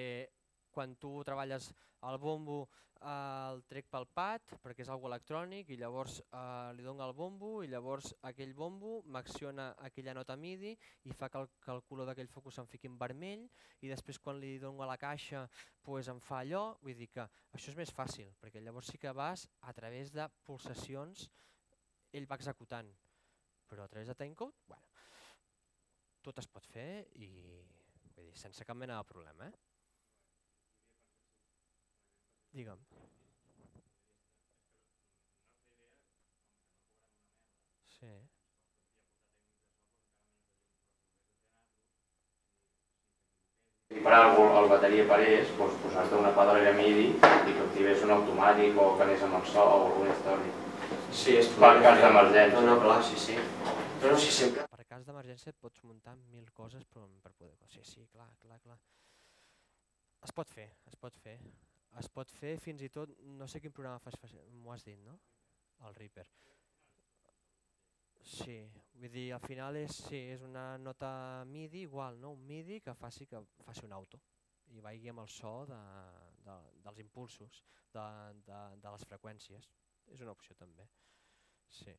quan 0.76 0.98
tu 1.00 1.12
treballes 1.24 1.72
el 2.10 2.18
bombo 2.20 2.68
eh, 3.00 3.52
el 3.52 3.64
trec 3.72 3.88
pel 3.92 4.06
pad 4.16 4.54
perquè 4.64 4.84
és 4.84 4.92
algo 4.92 5.08
electrònic 5.10 5.72
i 5.72 5.80
llavors 5.80 6.20
eh, 6.20 6.76
li 6.76 6.84
dono 6.84 7.06
el 7.08 7.16
bombo 7.16 7.52
i 7.64 7.72
llavors 7.72 8.12
aquell 8.30 8.54
bombo 8.60 9.00
m'acciona 9.08 9.72
aquella 9.88 10.16
nota 10.20 10.36
MIDI 10.36 10.76
i 11.08 11.16
fa 11.16 11.32
que 11.32 11.42
el, 11.42 11.50
que 11.64 11.74
el 11.76 11.84
color 11.88 12.12
d'aquell 12.12 12.32
focus 12.36 12.60
em 12.60 12.68
fiqui 12.68 12.92
en 12.92 13.00
vermell 13.00 13.48
i 13.82 13.92
després 13.92 14.20
quan 14.20 14.40
li 14.44 14.58
dono 14.60 14.84
a 14.84 14.92
la 14.92 15.00
caixa 15.00 15.48
pues, 15.82 16.12
em 16.12 16.20
fa 16.20 16.44
allò, 16.44 16.64
vull 16.84 16.98
dir 17.00 17.10
que 17.16 17.24
això 17.56 17.72
és 17.72 17.80
més 17.80 17.96
fàcil 17.96 18.36
perquè 18.40 18.64
llavors 18.64 18.92
sí 18.92 19.00
que 19.00 19.16
vas 19.16 19.48
a 19.62 19.74
través 19.74 20.12
de 20.12 20.28
pulsacions 20.44 21.30
ell 22.12 22.28
va 22.30 22.40
executant 22.40 22.90
però 23.70 23.86
a 23.86 23.92
través 23.92 24.10
de 24.10 24.18
timecode 24.22 24.56
bueno, 24.68 24.84
tot 26.26 26.42
es 26.44 26.50
pot 26.56 26.66
fer 26.74 26.90
i 27.26 27.30
vull 28.16 28.26
dir, 28.26 28.36
sense 28.44 28.66
cap 28.68 28.78
mena 28.78 28.98
de 29.00 29.12
problema. 29.14 29.48
Eh? 29.48 29.54
Digue'm. 32.60 32.84
Sí. 38.00 38.12
comprar 44.10 44.36
el, 44.36 44.58
el 44.58 44.70
bateria 44.72 45.04
per 45.10 45.20
ells, 45.26 45.52
doncs, 45.58 45.76
posar-te 45.84 46.16
una 46.18 46.32
pedalera 46.38 46.72
MIDI 46.78 47.10
i 47.10 47.54
que 47.54 47.66
activés 47.66 48.08
un 48.08 48.16
automàtic 48.16 48.80
o 48.80 48.90
que 48.98 49.06
anés 49.06 49.28
amb 49.28 49.38
el 49.42 49.46
so 49.52 49.66
o 49.66 49.86
alguna 49.90 50.16
història. 50.16 50.69
Sí, 51.14 51.36
és 51.40 51.50
Per 51.56 51.72
cas 51.84 52.00
d'emergència. 52.04 52.60
No, 52.60 52.66
no, 52.68 52.78
clar, 52.84 53.00
sí, 53.06 53.18
sí. 53.20 53.38
Però 54.00 54.14
no, 54.14 54.20
sí, 54.22 54.32
sempre. 54.34 54.68
Per 54.72 54.86
cas 54.90 55.08
d'emergència 55.08 55.54
et 55.54 55.60
pots 55.62 55.84
muntar 55.84 56.16
mil 56.34 56.50
coses 56.56 56.86
però 56.86 57.08
per 57.24 57.34
poder... 57.34 57.56
Sí, 57.74 57.84
sí, 57.84 58.06
clar, 58.14 58.30
clar, 58.44 58.60
clar. 58.64 58.78
Es 60.26 60.36
pot 60.36 60.52
fer, 60.52 60.68
es 60.88 60.96
pot 61.00 61.16
fer. 61.24 61.38
Es 62.00 62.10
pot 62.14 62.32
fer 62.40 62.54
fins 62.62 62.84
i 62.86 62.90
tot, 62.94 63.12
no 63.40 63.48
sé 63.50 63.62
quin 63.64 63.74
programa 63.76 64.02
fas, 64.04 64.16
fas 64.22 64.36
m'ho 64.62 64.74
has 64.74 64.86
dit, 64.86 65.00
no? 65.06 65.18
El 65.88 65.96
Reaper. 65.98 66.26
Sí, 68.30 68.58
vull 69.00 69.12
dir, 69.14 69.30
al 69.34 69.42
final 69.42 69.80
és, 69.80 69.96
sí, 70.06 70.20
és 70.36 70.44
una 70.46 70.78
nota 70.78 71.10
MIDI 71.50 71.86
igual, 71.88 72.20
no? 72.22 72.34
Un 72.36 72.46
MIDI 72.46 72.80
que 72.86 72.94
faci 72.94 73.26
que 73.28 73.42
faci 73.66 73.88
un 73.88 73.96
auto 73.96 74.20
i 74.76 74.84
vagi 74.86 75.10
amb 75.10 75.24
el 75.24 75.30
so 75.34 75.54
de, 75.70 75.80
de, 76.46 76.58
dels 76.86 77.00
impulsos, 77.02 77.64
de, 77.96 78.06
de, 78.46 78.60
de 78.84 78.92
les 78.94 79.08
freqüències. 79.10 79.70
És 80.14 80.22
una 80.26 80.34
opció 80.36 80.56
també. 80.58 80.88
Sí. 81.70 81.94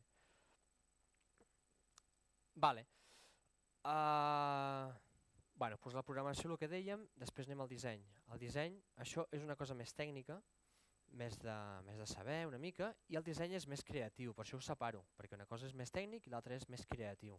Vale. 2.55 2.87
Uh, 3.81 4.91
bueno, 5.57 5.79
doncs 5.81 5.97
la 5.97 6.05
programació, 6.05 6.51
el 6.51 6.59
que 6.61 6.69
dèiem, 6.69 7.07
després 7.21 7.49
anem 7.49 7.63
al 7.65 7.71
disseny. 7.71 8.03
El 8.35 8.41
disseny, 8.43 8.81
això 9.05 9.27
és 9.33 9.45
una 9.47 9.57
cosa 9.57 9.77
més 9.79 9.95
tècnica, 9.97 10.41
més 11.21 11.39
de, 11.43 11.57
més 11.87 11.99
de 11.99 12.07
saber 12.07 12.45
una 12.47 12.59
mica, 12.59 12.93
i 13.09 13.19
el 13.19 13.27
disseny 13.27 13.57
és 13.59 13.67
més 13.71 13.83
creatiu, 13.87 14.35
per 14.35 14.45
això 14.45 14.59
ho 14.59 14.65
separo, 14.65 15.05
perquè 15.19 15.39
una 15.39 15.49
cosa 15.49 15.67
és 15.67 15.75
més 15.75 15.91
tècnic 15.95 16.27
i 16.27 16.35
l'altra 16.35 16.59
és 16.59 16.69
més 16.71 16.87
creatiu. 16.87 17.39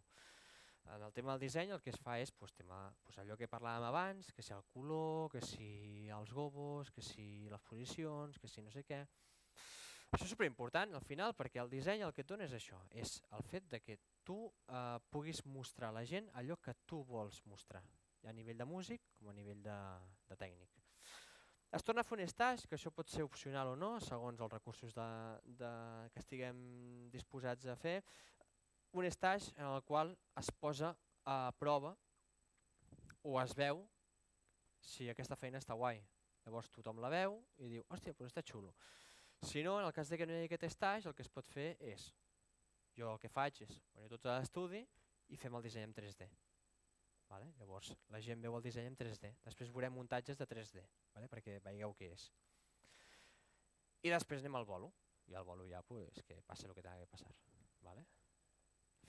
En 0.90 1.02
el 1.06 1.12
tema 1.14 1.32
del 1.32 1.44
disseny 1.44 1.70
el 1.70 1.80
que 1.80 1.92
es 1.94 2.00
fa 2.02 2.16
és 2.18 2.32
pues, 2.34 2.52
tema, 2.58 2.78
pues, 3.06 3.18
allò 3.22 3.36
que 3.38 3.48
parlàvem 3.48 3.86
abans, 3.86 4.32
que 4.34 4.42
si 4.42 4.52
el 4.52 4.64
color, 4.74 5.30
que 5.30 5.40
si 5.46 6.08
els 6.10 6.32
gobos, 6.34 6.90
que 6.90 7.04
si 7.06 7.48
les 7.52 7.62
posicions, 7.68 8.38
que 8.38 8.50
si 8.50 8.64
no 8.66 8.72
sé 8.74 8.82
què. 8.88 9.04
Això 10.12 10.26
és 10.26 10.32
superimportant 10.34 10.92
al 10.92 11.04
final 11.08 11.32
perquè 11.32 11.62
el 11.62 11.70
disseny 11.72 12.02
el 12.04 12.12
que 12.12 12.20
et 12.20 12.28
dona 12.28 12.44
és 12.44 12.52
això, 12.52 12.76
és 12.92 13.14
el 13.32 13.44
fet 13.48 13.70
de 13.72 13.78
que 13.80 13.96
tu 14.28 14.36
eh, 14.68 14.98
puguis 15.08 15.40
mostrar 15.48 15.88
a 15.88 15.96
la 15.96 16.04
gent 16.04 16.28
allò 16.36 16.58
que 16.60 16.74
tu 16.84 17.00
vols 17.08 17.40
mostrar, 17.48 17.80
a 18.28 18.34
nivell 18.36 18.60
de 18.60 18.66
músic 18.68 19.06
com 19.16 19.30
a 19.32 19.34
nivell 19.36 19.62
de, 19.64 19.78
de 20.28 20.36
tècnic. 20.36 20.76
Es 21.72 21.80
torna 21.88 22.04
a 22.04 22.04
fer 22.04 22.18
un 22.18 22.28
stage, 22.28 22.68
que 22.68 22.76
això 22.76 22.92
pot 22.92 23.08
ser 23.08 23.24
opcional 23.24 23.70
o 23.72 23.76
no, 23.80 23.94
segons 24.04 24.44
els 24.44 24.52
recursos 24.52 24.92
de, 24.92 25.08
de, 25.62 25.70
que 26.12 26.20
estiguem 26.20 26.58
disposats 27.14 27.70
a 27.72 27.78
fer, 27.80 28.02
un 28.92 29.08
stage 29.08 29.54
en 29.56 29.64
el 29.64 29.80
qual 29.88 30.12
es 30.36 30.52
posa 30.60 30.92
a 31.24 31.38
prova 31.56 31.94
o 33.24 33.38
es 33.40 33.56
veu 33.56 33.80
si 34.84 35.08
aquesta 35.08 35.40
feina 35.40 35.62
està 35.62 35.72
guai. 35.72 36.02
Llavors 36.44 36.68
tothom 36.74 37.00
la 37.00 37.08
veu 37.08 37.38
i 37.64 37.70
diu, 37.72 37.86
hòstia, 37.88 38.12
però 38.12 38.28
està 38.28 38.44
xulo. 38.44 38.74
Si 39.42 39.62
no, 39.62 39.80
en 39.80 39.86
el 39.86 39.92
cas 39.92 40.08
de 40.08 40.16
que 40.18 40.26
no 40.26 40.32
hi 40.32 40.44
hagi 40.44 40.48
aquest 40.54 40.64
stage, 40.70 41.08
el 41.10 41.14
que 41.18 41.24
es 41.26 41.30
pot 41.30 41.48
fer 41.50 41.72
és, 41.82 42.06
jo 42.96 43.10
el 43.10 43.18
que 43.18 43.30
faig 43.32 43.64
és 43.66 43.74
venir 43.96 44.10
tots 44.12 44.30
a 44.30 44.36
l'estudi 44.38 44.84
i 45.34 45.38
fem 45.40 45.54
el 45.58 45.64
disseny 45.64 45.88
en 45.88 45.94
3D. 45.96 46.28
Vale? 47.32 47.48
Llavors 47.58 47.90
la 48.14 48.20
gent 48.22 48.42
veu 48.44 48.54
el 48.54 48.62
disseny 48.62 48.86
en 48.92 48.96
3D, 48.98 49.32
després 49.42 49.72
veurem 49.74 49.94
muntatges 49.98 50.38
de 50.38 50.46
3D, 50.46 50.84
vale? 51.16 51.30
perquè 51.32 51.58
veieu 51.64 51.94
què 51.98 52.12
és. 52.14 52.28
I 54.02 54.14
després 54.14 54.42
anem 54.42 54.60
al 54.60 54.68
bolo, 54.68 54.92
i 55.30 55.34
al 55.34 55.46
bolo 55.46 55.66
ja 55.70 55.82
pues, 55.82 56.22
que 56.26 56.40
passi 56.46 56.68
el 56.68 56.74
que 56.74 56.82
tenga 56.82 57.02
que 57.02 57.10
passar. 57.10 57.34
Vale? 57.82 58.06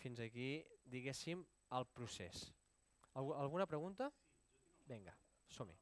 Fins 0.02 0.20
aquí, 0.20 0.50
diguéssim, 0.90 1.46
el 1.78 1.88
procés. 1.94 2.48
Algu 3.14 3.38
alguna 3.38 3.70
pregunta? 3.70 4.10
Vinga, 4.90 5.14
som-hi. 5.54 5.78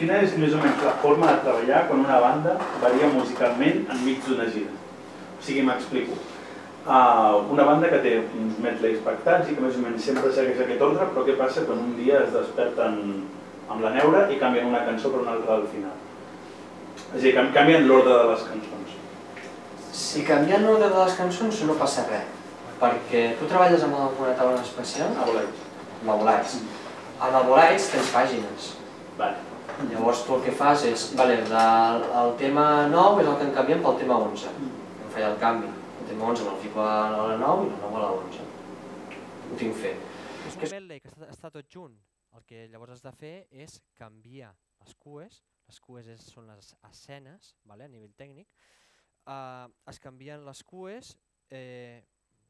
Quina 0.00 0.16
és 0.24 0.32
més 0.40 0.54
o 0.56 0.58
menys 0.62 0.78
la 0.80 0.94
forma 1.02 1.26
de 1.28 1.40
treballar 1.44 1.80
quan 1.90 1.98
una 2.06 2.18
banda 2.22 2.54
varia 2.80 3.08
musicalment 3.12 3.82
enmig 3.92 4.22
d'una 4.24 4.46
gira? 4.48 4.72
O 5.36 5.42
sigui, 5.44 5.60
m'explico. 5.66 6.14
Uh, 6.86 7.42
una 7.52 7.66
banda 7.68 7.90
que 7.92 7.98
té 8.00 8.14
uns 8.24 8.56
medleys 8.64 9.02
pactats 9.04 9.50
i 9.50 9.56
que 9.58 9.60
més 9.60 9.76
o 9.76 9.82
menys 9.82 10.06
sempre 10.08 10.30
segueix 10.32 10.62
aquest 10.64 10.84
ordre, 10.86 11.08
però 11.10 11.24
què 11.26 11.34
passa 11.36 11.66
quan 11.66 11.82
un 11.84 11.90
dia 11.98 12.22
es 12.24 12.32
desperten 12.32 12.96
amb 13.68 13.84
la 13.84 13.90
neura 13.98 14.22
i 14.32 14.38
canvien 14.40 14.70
una 14.70 14.80
cançó 14.86 15.12
per 15.12 15.20
una 15.20 15.34
altra 15.36 15.58
al 15.58 15.68
final? 15.74 15.92
És 17.10 17.20
a 17.20 17.22
dir, 17.26 17.34
canvien 17.58 17.84
l'ordre 17.90 18.16
de 18.22 18.32
les 18.32 18.48
cançons. 18.48 18.96
Si 20.00 20.24
canviant 20.24 20.64
l'ordre 20.64 20.88
de 20.88 21.02
les 21.02 21.20
cançons 21.20 21.60
no 21.68 21.76
passa 21.82 22.06
res, 22.08 22.24
perquè 22.80 23.26
tu 23.36 23.52
treballes 23.52 23.84
amb 23.84 24.00
alguna 24.00 24.32
taula 24.40 24.64
especial? 24.64 25.12
A. 25.12 25.28
Amb. 25.28 26.26
En 27.20 27.38
el 27.44 27.48
Volats 27.52 27.92
tens 27.92 28.16
pàgines. 28.16 28.72
Vale. 29.20 29.49
Llavors 29.88 30.24
tu 30.26 30.34
el 30.36 30.42
que 30.44 30.52
fas 30.52 30.82
és, 30.84 31.06
vale, 31.16 31.38
el, 31.40 32.02
el 32.22 32.34
tema 32.40 32.64
9 32.92 33.22
és 33.22 33.28
el 33.30 33.36
que 33.40 33.46
en 33.48 33.54
canviem 33.56 33.84
pel 33.84 33.96
tema 34.02 34.18
11. 34.26 34.50
Em 34.52 35.12
feia 35.14 35.30
el 35.32 35.38
canvi. 35.40 35.70
El 36.02 36.10
tema 36.10 36.28
11 36.32 36.44
me'l 36.46 36.58
fico 36.64 36.82
a 36.84 36.94
la 37.14 37.38
9 37.40 37.64
i 37.66 37.70
la 37.70 37.78
9 37.86 37.96
a 37.96 38.02
la 38.04 38.10
11. 38.18 38.48
Ho 39.50 39.60
tinc 39.62 39.78
fet. 39.80 40.04
És 40.50 40.58
un 40.58 40.66
medley 40.76 41.00
que 41.00 41.08
està, 41.12 41.30
està 41.32 41.52
tot 41.54 41.70
junt. 41.72 41.96
El 42.36 42.44
que 42.46 42.66
llavors 42.70 42.98
has 42.98 43.04
de 43.06 43.14
fer 43.16 43.34
és 43.50 43.80
canviar 43.98 44.52
les 44.84 44.94
cues, 45.00 45.40
les 45.70 45.80
cues 45.82 46.12
és, 46.12 46.28
són 46.28 46.46
les 46.50 46.74
escenes, 46.90 47.54
vale, 47.64 47.88
a 47.88 47.92
nivell 47.92 48.12
tècnic, 48.18 48.48
uh, 49.26 49.66
es 49.90 50.00
canvien 50.02 50.44
les 50.46 50.62
cues 50.66 51.14
eh, 51.50 52.04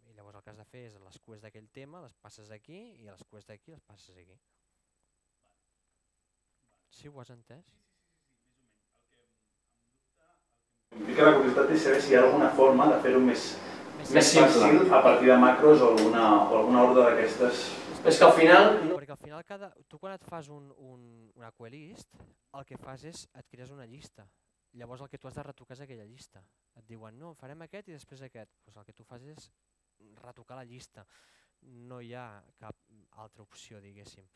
i 0.09 0.14
llavors 0.16 0.41
el 0.41 0.45
que 0.45 0.53
has 0.53 0.61
de 0.61 0.66
fer 0.68 0.87
és 0.89 0.99
les 1.01 1.18
cues 1.24 1.43
d'aquell 1.43 1.68
tema 1.72 2.03
les 2.05 2.16
passes 2.22 2.51
aquí 2.55 2.81
i 2.99 3.07
les 3.09 3.22
cues 3.31 3.47
d'aquí 3.49 3.72
les 3.72 3.85
passes 3.87 4.16
aquí. 4.18 4.37
Sí, 6.91 7.09
ho 7.09 7.20
has 7.22 7.30
entès? 7.34 7.64
Em 10.97 11.05
pica 11.07 11.26
la 11.28 11.36
curiositat 11.38 11.70
és 11.74 11.84
saber 11.84 12.01
si 12.03 12.12
hi 12.12 12.16
ha 12.18 12.24
alguna 12.26 12.51
forma 12.57 12.88
de 12.91 12.97
fer-ho 13.05 13.20
més, 13.22 13.45
Més 14.01 14.26
simple. 14.32 14.49
fàcil 14.51 14.93
a 14.97 15.03
partir 15.05 15.30
de 15.30 15.36
macros 15.38 15.80
o 15.84 15.93
alguna, 15.95 16.24
o 16.51 16.59
alguna 16.62 16.82
ordre 16.88 17.05
d'aquestes. 17.07 17.62
És 18.11 18.18
que 18.18 18.26
al 18.26 18.34
final... 18.34 18.70
No, 18.88 18.97
perquè 18.99 19.14
al 19.14 19.20
final 19.22 19.45
cada, 19.47 19.70
tu 19.88 20.01
quan 20.03 20.16
et 20.16 20.24
fas 20.26 20.49
un, 20.51 20.70
un, 20.91 21.03
una 21.36 21.53
quelist, 21.53 22.09
el 22.57 22.64
que 22.66 22.78
fas 22.80 23.05
és 23.07 23.26
et 23.38 23.49
crees 23.53 23.70
una 23.70 23.86
llista. 23.86 24.26
Llavors 24.80 25.03
el 25.05 25.11
que 25.12 25.18
tu 25.18 25.28
has 25.28 25.36
de 25.36 25.45
retocar 25.47 25.76
és 25.76 25.84
aquella 25.84 26.07
llista. 26.09 26.43
Et 26.78 26.86
diuen, 26.88 27.18
no, 27.18 27.34
farem 27.38 27.62
aquest 27.66 27.91
i 27.91 27.97
després 27.97 28.22
aquest. 28.26 28.51
Pues 28.64 28.78
el 28.80 28.86
que 28.88 28.97
tu 28.97 29.05
fas 29.07 29.22
és 29.30 29.51
retocar 30.24 30.57
la 30.59 30.64
llista. 30.64 31.05
No 31.91 32.01
hi 32.01 32.14
ha 32.16 32.26
cap 32.59 32.76
altra 33.20 33.45
opció, 33.45 33.80
diguéssim. 33.84 34.26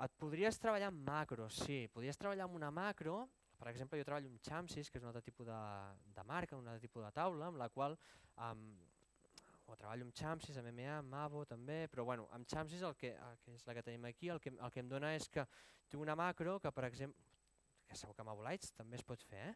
Et 0.00 0.12
podries 0.16 0.56
treballar 0.56 0.88
amb 0.88 1.02
macros, 1.04 1.58
sí. 1.66 1.82
Podries 1.92 2.16
treballar 2.16 2.46
amb 2.46 2.56
una 2.56 2.70
macro, 2.72 3.26
per 3.60 3.68
exemple, 3.68 3.98
jo 4.00 4.06
treballo 4.08 4.30
amb 4.30 4.40
Chamsys, 4.46 4.88
que 4.88 4.96
és 4.96 5.04
un 5.04 5.10
altre 5.10 5.20
tipus 5.26 5.48
de, 5.48 5.58
de 6.16 6.22
marca, 6.24 6.56
un 6.56 6.70
altre 6.70 6.86
tipus 6.86 7.04
de 7.04 7.10
taula, 7.12 7.50
amb 7.50 7.60
la 7.60 7.68
qual 7.68 7.96
um, 8.46 8.62
o 9.68 9.76
treballo 9.76 10.06
amb 10.06 10.16
Chamsys, 10.16 10.56
amb 10.56 10.70
MMA, 10.72 10.94
amb 11.02 11.12
Mavo 11.12 11.42
també, 11.48 11.82
però 11.92 12.06
bueno, 12.08 12.24
amb 12.36 12.48
Chamsys, 12.48 12.86
el 12.88 12.96
que, 12.96 13.12
el 13.12 13.36
que 13.44 13.52
és 13.58 13.66
la 13.68 13.76
que 13.76 13.84
tenim 13.86 14.06
aquí, 14.08 14.30
el 14.32 14.40
que, 14.40 14.54
el 14.56 14.72
que 14.72 14.80
em 14.80 14.88
dona 14.88 15.12
és 15.18 15.28
que 15.28 15.44
tinc 15.92 16.00
una 16.00 16.16
macro 16.16 16.56
que, 16.64 16.72
per 16.72 16.86
exemple, 16.88 17.28
que 17.90 17.98
segur 17.98 18.16
que 18.16 18.24
amb 18.24 18.32
Avolites 18.32 18.72
també 18.72 18.96
es 18.96 19.04
pot 19.04 19.22
fer, 19.28 19.50
eh? 19.50 19.54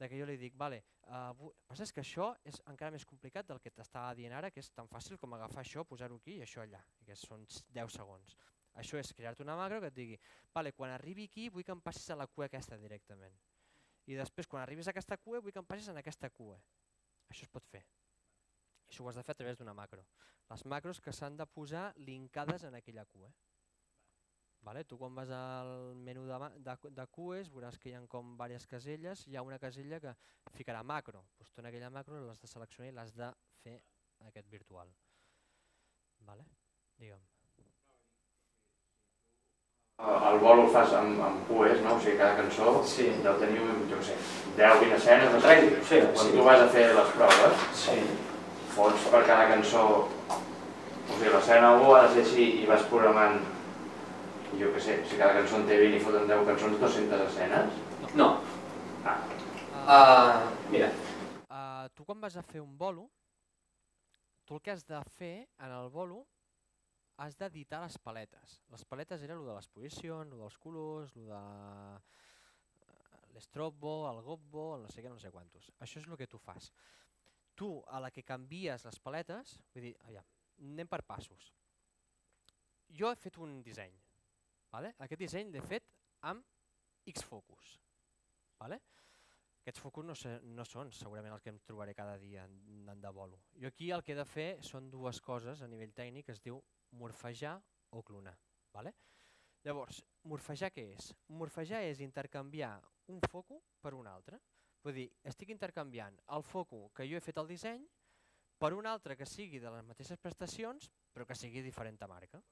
de 0.00 0.08
que 0.10 0.18
jo 0.18 0.26
li 0.26 0.34
dic, 0.40 0.56
vale, 0.58 0.80
uh, 1.06 1.52
és 1.70 1.94
que 1.94 2.02
això 2.02 2.32
és 2.42 2.58
encara 2.66 2.90
més 2.90 3.06
complicat 3.06 3.46
del 3.46 3.62
que 3.62 3.70
t'estava 3.70 4.16
dient 4.18 4.34
ara, 4.34 4.50
que 4.50 4.58
és 4.64 4.72
tan 4.74 4.90
fàcil 4.90 5.20
com 5.22 5.36
agafar 5.36 5.62
això, 5.62 5.86
posar-ho 5.86 6.18
aquí 6.18 6.40
i 6.40 6.42
això 6.42 6.64
allà, 6.64 6.82
que 7.06 7.14
són 7.14 7.46
10 7.78 7.94
segons. 8.00 8.34
Això 8.80 8.98
és 8.98 9.12
crear-te 9.14 9.44
una 9.44 9.56
macro 9.56 9.80
que 9.82 9.90
et 9.92 9.96
digui, 9.96 10.16
vale, 10.54 10.72
quan 10.74 10.90
arribi 10.90 11.28
aquí 11.30 11.48
vull 11.48 11.64
que 11.66 11.74
em 11.74 11.82
passis 11.82 12.10
a 12.10 12.18
la 12.18 12.26
cua 12.26 12.48
aquesta 12.50 12.78
directament. 12.78 13.36
I 14.10 14.18
després, 14.18 14.48
quan 14.50 14.62
arribis 14.62 14.88
a 14.88 14.92
aquesta 14.92 15.16
cua, 15.16 15.40
vull 15.40 15.54
que 15.54 15.62
em 15.62 15.68
passis 15.68 15.88
en 15.92 16.00
aquesta 16.00 16.30
cua. 16.30 16.58
Això 17.30 17.46
es 17.46 17.52
pot 17.52 17.66
fer. 17.70 17.84
Això 18.88 19.04
ho 19.04 19.08
has 19.08 19.16
de 19.18 19.24
fer 19.24 19.32
a 19.32 19.38
través 19.40 19.58
d'una 19.58 19.74
macro. 19.74 20.04
Les 20.50 20.64
macros 20.68 21.00
que 21.00 21.14
s'han 21.14 21.38
de 21.38 21.46
posar 21.46 21.86
linkades 21.96 22.66
en 22.68 22.74
aquella 22.78 23.06
cua. 23.06 23.30
Vale? 24.64 24.84
Tu 24.88 24.96
quan 24.96 25.14
vas 25.14 25.30
al 25.36 25.94
menú 25.94 26.24
de, 26.28 26.38
de, 26.66 26.76
de 26.98 27.06
cues 27.12 27.50
veuràs 27.52 27.76
que 27.80 27.90
hi 27.90 27.96
ha 27.98 28.00
com 28.08 28.32
diverses 28.32 28.68
caselles, 28.68 29.26
hi 29.28 29.36
ha 29.36 29.44
una 29.44 29.60
casella 29.60 30.00
que 30.00 30.14
ficarà 30.56 30.82
macro. 30.82 31.24
Pues 31.36 31.52
tu 31.52 31.60
en 31.60 31.68
aquella 31.68 31.92
macro 31.92 32.22
l'has 32.24 32.40
de 32.40 32.50
seleccionar 32.50 32.90
i 32.90 32.96
l'has 32.96 33.12
de 33.16 33.30
fer 33.60 33.76
aquest 34.30 34.50
virtual. 34.56 34.92
Vale? 36.24 36.48
Digue'm. 36.96 37.33
El 40.02 40.40
vol 40.42 40.58
ho 40.64 40.66
fas 40.74 40.92
amb, 40.98 41.20
amb 41.22 41.42
cues, 41.46 41.78
no? 41.84 41.94
O 41.94 42.00
sigui, 42.02 42.16
cada 42.18 42.34
cançó 42.40 42.82
Sí. 42.84 43.04
deu 43.22 43.36
tenir, 43.38 43.60
jo 43.90 43.96
què 44.00 44.02
sé, 44.02 44.16
10-20 44.56 44.92
escenes. 44.96 45.32
No 45.32 45.40
sé. 45.40 45.46
Tranquil, 45.46 45.84
sí, 45.88 46.00
Quan 46.00 46.26
sí. 46.26 46.32
tu 46.32 46.42
vas 46.44 46.60
a 46.60 46.68
fer 46.68 46.94
les 46.94 47.10
proves, 47.14 47.54
Sí. 47.72 48.00
fots 48.74 49.04
per 49.12 49.24
cada 49.26 49.48
cançó, 49.48 50.08
o 50.08 51.18
sigui, 51.18 51.30
l'escena 51.30 51.72
1 51.76 51.94
ha 51.94 52.02
de 52.02 52.14
ser 52.14 52.22
així 52.24 52.62
i 52.62 52.66
vas 52.66 52.82
programant, 52.90 53.40
jo 54.58 54.66
què 54.74 54.80
sé, 54.80 55.04
si 55.06 55.16
cada 55.16 55.34
cançó 55.34 55.56
en 55.56 55.66
té 55.68 55.78
20 55.78 55.96
i 55.96 56.00
foten 56.00 56.26
10 56.26 56.44
cançons, 56.46 56.80
200 56.80 57.20
escenes. 57.28 57.70
No. 58.14 58.40
Ah. 59.06 59.18
Uh, 59.86 60.70
mira, 60.70 60.90
Uh, 61.50 61.88
tu 61.94 62.04
quan 62.04 62.20
vas 62.20 62.36
a 62.36 62.42
fer 62.42 62.60
un 62.60 62.76
bolo, 62.76 63.10
tu 64.44 64.54
el 64.54 64.60
que 64.60 64.72
has 64.72 64.84
de 64.84 65.00
fer 65.16 65.46
en 65.60 65.70
el 65.70 65.88
bolo 65.88 66.26
has 67.22 67.36
d'editar 67.38 67.80
les 67.84 67.96
paletes. 68.02 68.58
Les 68.72 68.84
paletes 68.88 69.22
era 69.22 69.36
el 69.38 69.44
de 69.46 69.54
l'exposició, 69.54 70.20
el 70.24 70.34
dels 70.38 70.56
colors, 70.58 71.14
el 71.16 71.28
de 71.30 71.40
eh, 71.40 73.18
l'estrobo, 73.34 73.94
el 74.10 74.22
gobbo, 74.26 74.64
el 74.76 74.86
no 74.86 74.92
sé 74.92 75.04
què, 75.04 75.12
no 75.12 75.20
sé 75.22 75.30
quantos. 75.34 75.70
Això 75.84 76.00
és 76.02 76.08
el 76.08 76.18
que 76.20 76.30
tu 76.30 76.40
fas. 76.42 76.72
Tu, 77.54 77.68
a 77.86 78.00
la 78.02 78.10
que 78.10 78.26
canvies 78.26 78.86
les 78.88 78.98
paletes, 79.02 79.58
vull 79.74 79.86
dir, 79.88 79.94
aviam, 80.08 80.26
anem 80.72 80.90
per 80.90 81.04
passos. 81.06 81.52
Jo 82.98 83.12
he 83.12 83.20
fet 83.20 83.38
un 83.42 83.60
disseny. 83.62 83.94
Vale? 84.74 84.90
Aquest 85.06 85.22
disseny 85.22 85.52
l'he 85.54 85.62
fet 85.62 85.86
amb 86.30 86.42
X-Focus. 87.14 87.76
Vale? 88.58 88.80
Aquests 89.64 89.80
focus 89.80 90.04
no, 90.04 90.12
sé, 90.12 90.30
no 90.44 90.64
són 90.68 90.90
segurament 90.92 91.32
els 91.32 91.40
que 91.40 91.48
em 91.48 91.58
trobaré 91.64 91.94
cada 91.96 92.18
dia 92.20 92.42
en 92.44 93.00
de 93.00 93.10
bolo. 93.16 93.38
Jo 93.56 93.70
aquí 93.72 93.86
el 93.96 94.02
que 94.04 94.12
he 94.12 94.18
de 94.18 94.26
fer 94.28 94.48
són 94.60 94.90
dues 94.92 95.22
coses 95.24 95.62
a 95.64 95.68
nivell 95.72 95.94
tècnic, 95.96 96.28
es 96.28 96.42
diu 96.44 96.58
morfejar 97.00 97.54
o 97.96 98.02
clonar. 98.04 98.34
Vale? 98.76 98.92
Llavors, 99.64 100.02
morfejar 100.28 100.68
què 100.74 100.84
és? 100.92 101.06
Morfejar 101.32 101.80
és 101.88 102.02
intercanviar 102.04 102.74
un 103.08 103.22
foco 103.24 103.62
per 103.80 103.94
un 103.96 104.10
altre. 104.10 104.36
Vull 104.84 104.98
dir, 104.98 105.06
estic 105.24 105.54
intercanviant 105.54 106.18
el 106.36 106.44
foco 106.44 106.90
que 106.92 107.06
jo 107.08 107.16
he 107.16 107.24
fet 107.24 107.40
el 107.40 107.48
disseny 107.48 107.86
per 108.60 108.74
un 108.76 108.84
altre 108.84 109.16
que 109.16 109.24
sigui 109.24 109.62
de 109.62 109.72
les 109.72 109.86
mateixes 109.88 110.20
prestacions, 110.20 110.90
però 111.16 111.24
que 111.24 111.38
sigui 111.40 111.64
diferent 111.64 111.96
de 112.02 112.10
marca. 112.10 112.42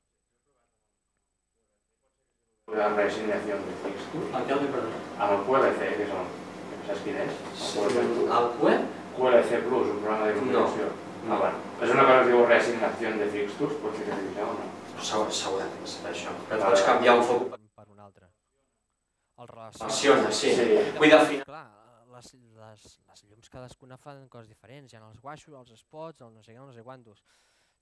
La 2.73 2.89
reassignació 2.97 3.61
de. 3.61 3.77
El 4.17 4.57
el 4.57 4.67
perdó? 4.73 5.05
Amb 5.19 5.37
el 5.37 5.45
QLC, 5.51 5.93
que 6.01 6.09
són, 6.09 6.33
saps 6.89 7.03
quin 7.07 7.19
és? 7.25 7.41
El 8.39 8.51
QE? 8.59 8.77
QLC 9.17 9.59
Plus, 9.67 9.91
un 9.93 9.99
programa 10.05 10.29
d'il·luminació. 10.29 10.87
No. 11.23 11.35
Ah, 11.35 11.39
bueno. 11.43 11.59
És 11.83 11.91
una 11.93 12.05
cosa 12.09 12.23
que 12.23 12.31
diu 12.31 12.47
reassignació 12.47 13.13
de 13.19 13.29
fixos, 13.35 13.75
pot 13.83 13.99
ser 13.99 14.09
que 14.09 14.17
digui 14.23 14.41
això 14.41 14.49
o 14.49 14.57
no? 14.57 14.71
Segurament 15.03 15.87
serà 15.89 16.11
això. 16.15 16.33
Que 16.49 16.57
Vale. 16.57 16.65
pots 16.71 16.87
canviar 16.87 17.19
un 17.19 17.25
foc. 17.29 17.45
per, 17.77 17.87
un 17.89 18.01
altre. 18.01 18.27
El 19.39 19.49
relaciona. 19.49 20.31
Sí. 20.31 20.55
Sí. 20.55 20.67
Vull. 20.99 21.15
Clar, 21.45 21.65
les, 22.15 22.35
les, 22.35 22.99
les 23.11 23.25
llums 23.29 23.49
cadascuna 23.55 23.97
fan 23.97 24.27
coses 24.29 24.49
diferents, 24.49 24.93
hi 24.93 24.99
ha 24.99 25.05
els 25.07 25.21
guaixos, 25.21 25.55
els 25.59 25.81
spots, 25.81 26.21
el 26.21 26.35
no 26.35 26.43
sé 26.43 26.55
què, 26.55 26.61
no 26.61 26.73
sé 26.73 26.83
quantos. 26.83 27.23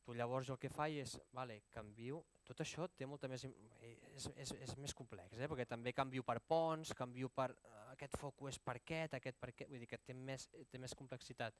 Tu 0.05 0.15
llavors 0.17 0.49
el 0.51 0.59
que 0.59 0.71
faig 0.73 0.97
és, 1.03 1.15
vale, 1.37 1.61
canvio, 1.75 2.23
tot 2.49 2.63
això 2.65 2.89
té 2.97 3.07
molta 3.07 3.29
més, 3.29 3.45
és, 3.45 4.29
és, 4.35 4.53
és 4.67 4.75
més 4.81 4.95
complex, 4.97 5.39
eh? 5.39 5.49
perquè 5.51 5.67
també 5.69 5.93
canvio 5.95 6.25
per 6.27 6.39
ponts, 6.41 6.95
canvio 6.97 7.29
per, 7.29 7.51
eh, 7.53 7.83
aquest 7.93 8.17
foco 8.19 8.49
és 8.49 8.59
per 8.59 8.79
aquest, 8.81 9.15
aquest 9.21 9.39
per 9.39 9.53
aquest, 9.53 9.71
vull 9.71 9.83
dir 9.83 9.91
que 9.91 10.01
té 10.03 10.17
més, 10.17 10.49
té 10.73 10.81
més 10.83 10.97
complexitat. 10.97 11.57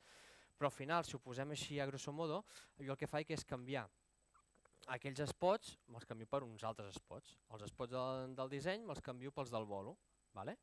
Però 0.57 0.68
al 0.68 0.76
final, 0.76 1.07
si 1.07 1.16
ho 1.16 1.22
posem 1.24 1.53
així 1.55 1.78
a 1.80 1.86
grosso 1.88 2.12
modo, 2.12 2.43
jo 2.80 2.93
el 2.93 2.99
que 3.01 3.09
faig 3.09 3.30
és 3.36 3.47
canviar 3.49 3.86
aquells 4.95 5.22
spots, 5.30 5.76
me'ls 5.93 6.09
canvio 6.09 6.28
per 6.28 6.43
uns 6.45 6.64
altres 6.66 6.99
spots. 6.99 7.36
Els 7.55 7.68
spots 7.70 7.95
del, 7.95 8.34
del 8.36 8.53
disseny 8.53 8.84
me'ls 8.86 9.05
canvio 9.05 9.32
pels 9.36 9.53
del 9.53 9.68
bolo. 9.68 9.97
Vale? 10.34 10.57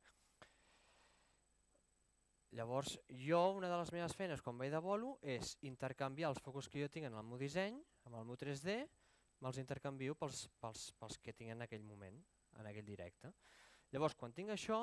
Llavors, 2.55 2.93
jo 3.11 3.39
una 3.57 3.67
de 3.67 3.77
les 3.77 3.91
meves 3.91 4.15
feines 4.15 4.41
quan 4.43 4.57
vaig 4.59 4.71
de 4.71 4.79
bolo 4.83 5.17
és 5.35 5.57
intercanviar 5.67 6.29
els 6.31 6.39
focus 6.43 6.69
que 6.71 6.79
jo 6.79 6.87
tinc 6.91 7.09
en 7.09 7.17
el 7.19 7.25
meu 7.27 7.39
disseny, 7.41 7.81
amb 8.07 8.15
el 8.15 8.27
meu 8.29 8.37
3D, 8.39 8.77
me'ls 9.43 9.59
intercanvio 9.61 10.15
pels, 10.15 10.45
pels, 10.61 10.87
pels 10.97 11.19
que 11.23 11.35
tinc 11.35 11.53
en 11.53 11.65
aquell 11.65 11.83
moment, 11.83 12.15
en 12.57 12.69
aquell 12.69 12.87
directe. 12.87 13.33
Llavors, 13.91 14.15
quan 14.15 14.33
tinc 14.35 14.53
això, 14.55 14.79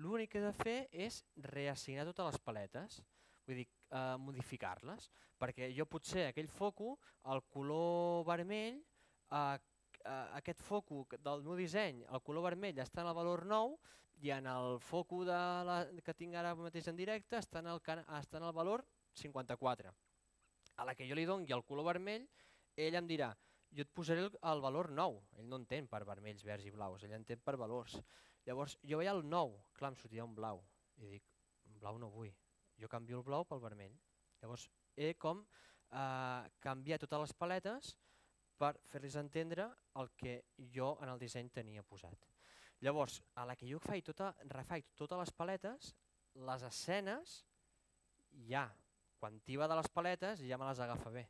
l'únic 0.00 0.30
que 0.32 0.40
he 0.40 0.46
de 0.46 0.54
fer 0.62 0.78
és 1.06 1.20
reassignar 1.50 2.06
totes 2.08 2.30
les 2.30 2.44
paletes, 2.46 3.00
vull 3.46 3.58
dir, 3.58 3.66
eh, 3.90 4.16
modificar-les, 4.22 5.10
perquè 5.40 5.72
jo 5.74 5.86
potser 5.90 6.28
aquell 6.28 6.48
foco, 6.48 6.94
el 7.34 7.42
color 7.50 8.24
vermell, 8.30 8.78
eh, 8.78 9.58
eh, 10.04 10.26
aquest 10.38 10.62
foco 10.62 11.06
del 11.18 11.42
meu 11.42 11.58
disseny, 11.58 12.04
el 12.06 12.22
color 12.22 12.46
vermell 12.52 12.78
està 12.78 13.02
en 13.02 13.10
el 13.10 13.18
valor 13.18 13.44
9 13.46 13.78
i 14.20 14.30
en 14.34 14.46
el 14.46 14.78
foco 14.84 15.24
de 15.24 15.40
la, 15.66 15.76
que 16.04 16.14
tinc 16.14 16.36
ara 16.36 16.54
mateix 16.58 16.88
en 16.90 16.98
directe 16.98 17.38
està 17.40 17.62
en 17.62 17.70
el, 17.72 17.80
està 18.18 18.40
en 18.40 18.46
el 18.48 18.56
valor 18.56 18.84
54. 19.16 19.92
A 20.80 20.86
la 20.88 20.94
que 20.96 21.06
jo 21.08 21.16
li 21.16 21.26
doni 21.28 21.48
el 21.56 21.64
color 21.68 21.88
vermell, 21.92 22.26
ell 22.76 22.98
em 23.00 23.08
dirà, 23.08 23.30
jo 23.76 23.84
et 23.84 23.92
posaré 23.94 24.24
el, 24.26 24.30
el 24.52 24.62
valor 24.64 24.90
9. 24.96 25.22
Ell 25.38 25.48
no 25.48 25.60
entén 25.60 25.88
per 25.88 26.02
vermells, 26.08 26.44
verds 26.46 26.66
i 26.68 26.74
blaus, 26.74 27.04
ell 27.04 27.16
entén 27.16 27.40
per 27.44 27.56
valors. 27.60 27.96
Llavors, 28.46 28.76
jo 28.86 29.00
veia 29.00 29.14
el 29.16 29.24
9, 29.28 29.58
clar, 29.76 29.92
em 29.92 29.98
sortia 30.00 30.26
un 30.26 30.34
blau. 30.36 30.62
I 31.00 31.14
dic, 31.16 31.26
blau 31.80 31.98
no 32.00 32.10
vull, 32.12 32.32
jo 32.80 32.88
canvio 32.92 33.20
el 33.20 33.26
blau 33.26 33.46
pel 33.48 33.62
vermell. 33.62 33.96
Llavors, 34.42 34.68
he 34.96 35.14
com 35.20 35.44
eh, 35.44 36.50
canviar 36.64 37.00
totes 37.00 37.26
les 37.26 37.36
paletes 37.36 37.94
per 38.60 38.74
fer-los 38.92 39.16
entendre 39.16 39.70
el 40.00 40.12
que 40.20 40.42
jo 40.74 40.92
en 41.00 41.12
el 41.12 41.20
disseny 41.22 41.48
tenia 41.52 41.84
posat. 41.86 42.28
Llavors, 42.80 43.20
a 43.36 43.44
la 43.44 43.56
que 43.56 43.68
jo 43.68 43.80
faig 43.82 44.04
tota, 44.06 44.30
refaig 44.48 44.86
totes 44.96 45.18
les 45.20 45.32
paletes, 45.36 45.90
les 46.48 46.62
escenes, 46.64 47.34
ja, 48.48 48.64
quan 49.20 49.36
tiba 49.44 49.68
de 49.68 49.76
les 49.76 49.90
paletes, 49.92 50.40
ja 50.48 50.56
me 50.58 50.68
les 50.68 50.80
agafa 50.80 51.12
bé. 51.12 51.26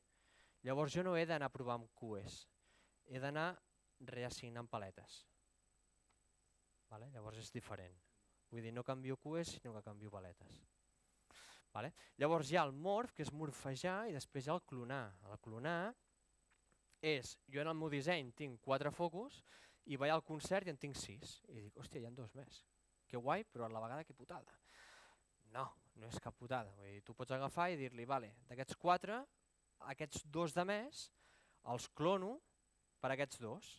Llavors 0.62 0.94
jo 0.94 1.02
no 1.02 1.16
he 1.16 1.24
d'anar 1.26 1.48
a 1.50 1.54
provar 1.54 1.78
amb 1.80 1.90
QEs, 1.98 2.44
he 3.10 3.18
d'anar 3.22 3.48
reassignant 4.12 4.68
paletes. 4.70 5.24
Vale? 6.90 7.10
Llavors 7.14 7.40
és 7.42 7.50
diferent. 7.54 7.96
Vull 8.50 8.62
dir, 8.62 8.74
no 8.74 8.86
canvio 8.86 9.16
QEs, 9.18 9.56
sinó 9.56 9.74
que 9.74 9.82
canvio 9.82 10.10
paletes. 10.10 10.60
Vale? 11.74 11.92
Llavors 12.18 12.50
hi 12.50 12.58
ha 12.58 12.64
el 12.66 12.74
morf, 12.74 13.14
que 13.14 13.26
és 13.26 13.32
morfejar, 13.34 14.04
i 14.10 14.14
després 14.14 14.46
hi 14.46 14.50
ha 14.50 14.56
el 14.58 14.64
clonar. 14.66 15.04
El 15.26 15.38
clonar 15.42 15.92
és, 17.00 17.36
jo 17.50 17.62
en 17.62 17.70
el 17.70 17.78
meu 17.78 17.90
disseny 17.90 18.30
tinc 18.36 18.60
quatre 18.62 18.90
focus 18.92 19.40
i 19.86 19.96
vaig 20.00 20.12
al 20.14 20.24
concert 20.26 20.68
i 20.68 20.74
en 20.74 20.78
tinc 20.80 20.96
sis. 20.98 21.38
I 21.48 21.60
dic, 21.66 21.76
hòstia, 21.76 22.02
hi 22.02 22.08
ha 22.08 22.14
dos 22.14 22.34
més. 22.38 22.64
Que 23.08 23.18
guai, 23.18 23.44
però 23.44 23.66
a 23.66 23.72
la 23.72 23.82
vegada 23.82 24.04
que 24.04 24.14
putada. 24.14 24.56
No, 25.54 25.66
no 25.98 26.08
és 26.08 26.20
cap 26.22 26.36
putada. 26.38 26.72
Vull 26.78 26.90
dir, 26.92 27.02
tu 27.06 27.14
pots 27.16 27.34
agafar 27.34 27.70
i 27.72 27.78
dir-li, 27.80 28.06
vale, 28.06 28.34
d'aquests 28.48 28.78
quatre, 28.78 29.18
aquests 29.92 30.26
dos 30.26 30.54
de 30.54 30.64
més 30.68 31.06
els 31.72 31.88
clono 31.96 32.36
per 33.00 33.12
aquests 33.14 33.40
dos. 33.42 33.70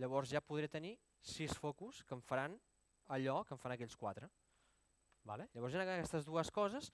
Llavors 0.00 0.30
ja 0.32 0.44
podré 0.44 0.68
tenir 0.68 0.94
sis 1.20 1.52
focus 1.58 2.04
que 2.06 2.14
em 2.16 2.22
faran 2.24 2.56
allò 3.12 3.42
que 3.44 3.56
em 3.56 3.60
fan 3.60 3.74
aquells 3.74 3.96
quatre. 3.98 4.30
Vale? 5.28 5.48
Llavors 5.54 5.74
hi 5.74 5.80
ha 5.80 5.84
aquestes 5.84 6.24
dues 6.24 6.50
coses 6.54 6.92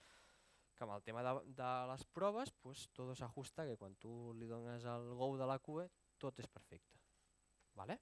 que 0.77 0.85
amb 0.85 0.93
el 0.93 1.03
tema 1.05 1.23
de, 1.25 1.33
de 1.57 1.69
les 1.89 2.03
proves 2.13 2.51
pues, 2.61 2.85
todo 2.93 3.15
s'ajusta 3.15 3.65
que 3.65 3.77
quan 3.79 3.95
tu 4.01 4.33
li 4.37 4.49
dones 4.49 4.85
el 4.85 5.07
go 5.17 5.31
de 5.39 5.47
la 5.49 5.57
QE 5.63 5.87
tot 6.21 6.39
és 6.43 6.49
perfecte. 6.51 6.99
Vale? 7.77 7.97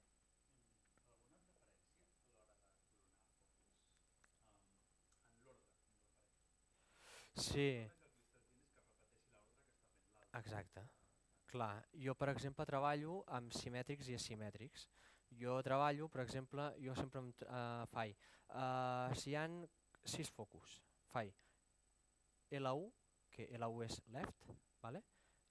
Sí. 7.36 7.86
Exacte. 10.32 10.82
Clar, 11.46 11.86
jo 12.04 12.14
per 12.18 12.30
exemple 12.32 12.66
treballo 12.68 13.20
amb 13.38 13.52
simètrics 13.54 14.08
i 14.10 14.16
asimètrics. 14.18 14.86
Jo 15.40 15.58
treballo, 15.64 16.08
per 16.08 16.22
exemple, 16.24 16.68
jo 16.82 16.94
sempre 16.96 17.20
em 17.20 17.32
tr- 17.32 17.48
eh, 17.48 17.86
faig, 17.92 18.16
eh, 18.54 19.14
si 19.14 19.30
hi 19.30 19.36
ha 19.36 19.46
sis 20.04 20.30
focus, 20.30 20.80
faig 21.12 21.34
L1, 22.60 22.90
que 23.30 23.48
L1 23.58 23.84
és 23.84 24.00
left, 24.14 24.52
vale? 24.82 25.02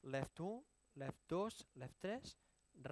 left 0.04 0.40
1, 0.40 0.64
left 0.96 1.22
2, 1.28 1.66
left 1.76 2.00
3, 2.02 2.38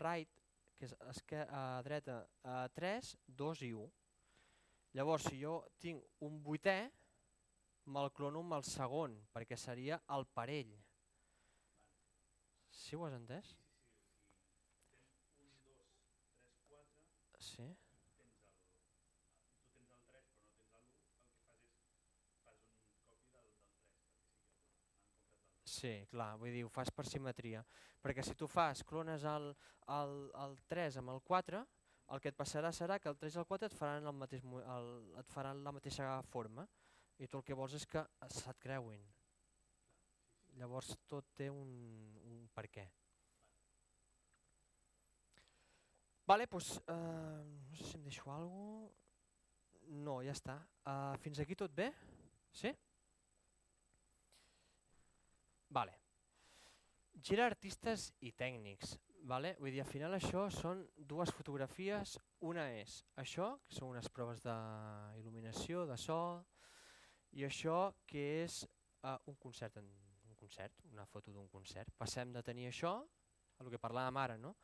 right, 0.02 0.30
que 0.78 0.86
és 0.86 0.96
esquer 1.14 1.48
a 1.50 1.82
dreta, 1.86 2.28
a 2.44 2.68
3, 2.74 3.16
2 3.28 3.62
i 3.68 3.72
1. 3.74 3.92
Llavors, 4.98 5.30
si 5.30 5.40
jo 5.42 5.60
tinc 5.80 6.04
un 6.26 6.42
vuitè, 6.44 6.92
amb 7.86 8.58
el 8.58 8.64
segon, 8.64 9.16
perquè 9.34 9.58
seria 9.60 10.00
el 10.16 10.26
parell. 10.26 10.72
Sí 12.72 12.96
ho 12.96 13.06
has 13.06 13.14
entès? 13.18 13.54
Sí. 17.44 17.66
Sí, 25.74 25.92
clar, 26.08 26.38
vull 26.40 26.54
dir, 26.56 26.64
ho 26.64 26.70
fas 26.72 26.90
per 26.96 27.04
simetria. 27.10 27.64
Perquè 28.04 28.24
si 28.24 28.36
tu 28.40 28.48
fas, 28.48 28.84
clones 28.88 29.26
el, 29.28 29.50
el, 29.92 30.14
el 30.46 30.56
3 30.72 31.02
amb 31.02 31.12
el 31.12 31.20
4, 31.28 31.60
el 32.16 32.22
que 32.24 32.32
et 32.32 32.38
passarà 32.40 32.72
serà 32.72 33.00
que 33.04 33.12
el 33.12 33.20
3 33.20 33.36
i 33.36 33.42
el 33.42 33.48
4 33.50 33.68
et 33.68 33.76
faran, 33.76 34.08
el 34.08 34.16
mateix, 34.16 34.46
el, 34.46 34.90
et 35.20 35.36
faran 35.36 35.64
la 35.66 35.76
mateixa 35.76 36.08
forma 36.32 36.68
i 37.20 37.28
tu 37.28 37.40
el 37.40 37.46
que 37.46 37.58
vols 37.58 37.76
és 37.78 37.86
que 37.90 38.04
se't 38.30 38.58
creuin. 38.64 39.04
Llavors 40.60 40.94
tot 41.10 41.32
té 41.38 41.50
un, 41.50 41.70
un 42.30 42.44
per 42.54 42.68
què. 42.74 42.86
Vale, 46.30 46.48
doncs, 46.48 46.78
eh, 46.88 47.44
no 47.70 47.76
sé 47.76 47.90
si 47.90 47.98
em 47.98 48.04
deixo 48.04 48.32
alguna 48.32 48.88
cosa. 48.88 49.02
No, 50.06 50.22
ja 50.24 50.32
està. 50.32 50.56
Eh, 50.88 51.18
fins 51.20 51.42
aquí 51.44 51.56
tot 51.60 51.74
bé? 51.76 51.90
Sí? 52.56 52.72
Vale. 55.74 55.98
Gira 57.20 57.46
artistes 57.50 58.12
i 58.22 58.32
tècnics. 58.32 58.96
Vale? 59.28 59.54
Vull 59.60 59.72
dir, 59.72 59.82
al 59.84 59.90
final 59.90 60.16
això 60.16 60.46
són 60.52 60.86
dues 60.98 61.32
fotografies. 61.36 62.18
Una 62.44 62.70
és 62.76 63.02
això, 63.20 63.54
que 63.68 63.76
són 63.76 63.94
unes 63.94 64.10
proves 64.12 64.44
d'il·luminació, 64.44 65.86
de 65.88 65.98
so, 66.00 66.20
i 67.34 67.46
això 67.48 67.94
que 68.08 68.24
és 68.44 68.62
uh, 69.04 69.18
un 69.30 69.36
concert, 69.42 69.78
en, 69.82 69.90
un 70.30 70.36
concert, 70.40 70.84
una 70.92 71.06
foto 71.10 71.34
d'un 71.34 71.50
concert. 71.50 71.94
Passem 71.98 72.34
de 72.34 72.44
tenir 72.46 72.68
això, 72.70 72.96
a 73.58 73.66
el 73.66 73.72
que 73.74 73.82
parlàvem 73.82 74.20
ara, 74.22 74.38
no? 74.38 74.56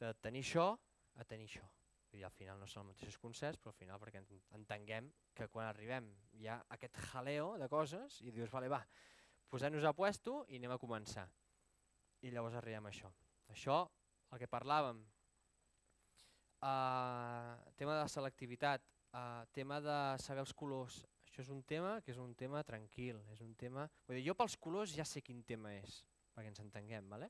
de 0.00 0.12
tenir 0.20 0.42
això 0.44 0.72
a 1.20 1.24
tenir 1.24 1.48
això. 1.48 1.64
Dir, 2.10 2.22
al 2.26 2.34
final 2.34 2.60
no 2.60 2.66
són 2.70 2.84
els 2.84 2.94
mateixos 2.94 3.18
concerts, 3.18 3.58
però 3.60 3.72
al 3.72 3.78
final 3.78 4.00
perquè 4.02 4.22
entenguem 4.54 5.10
que 5.34 5.48
quan 5.50 5.66
arribem 5.66 6.10
hi 6.38 6.48
ha 6.50 6.60
aquest 6.76 6.98
jaleo 7.10 7.54
de 7.58 7.68
coses 7.70 8.20
i 8.22 8.30
dius, 8.34 8.52
vale, 8.54 8.70
va, 8.70 8.80
posem-nos 9.50 9.86
a 9.86 9.94
puesto 9.94 10.44
i 10.48 10.60
anem 10.60 10.74
a 10.74 10.80
començar. 10.82 11.26
I 12.22 12.30
llavors 12.30 12.56
arribem 12.58 12.86
a 12.86 12.92
això. 12.92 13.10
Això, 13.50 13.80
el 14.32 14.40
que 14.40 14.50
parlàvem, 14.50 15.02
uh, 16.64 17.54
tema 17.78 17.98
de 18.00 18.06
selectivitat, 18.10 18.86
uh, 19.12 19.42
tema 19.52 19.80
de 19.82 19.98
saber 20.22 20.42
els 20.46 20.54
colors, 20.54 21.02
això 21.34 21.42
és 21.42 21.50
un 21.50 21.64
tema 21.66 22.00
que 22.00 22.12
és 22.12 22.18
un 22.22 22.32
tema 22.38 22.62
tranquil, 22.62 23.18
és 23.32 23.40
un 23.42 23.54
tema... 23.58 23.88
Vull 24.06 24.20
dir, 24.20 24.28
jo 24.28 24.36
pels 24.38 24.54
colors 24.62 24.94
ja 24.94 25.04
sé 25.08 25.22
quin 25.24 25.42
tema 25.42 25.72
és, 25.74 26.04
perquè 26.30 26.52
ens 26.52 26.62
entenguem. 26.62 27.08
Vale? 27.10 27.26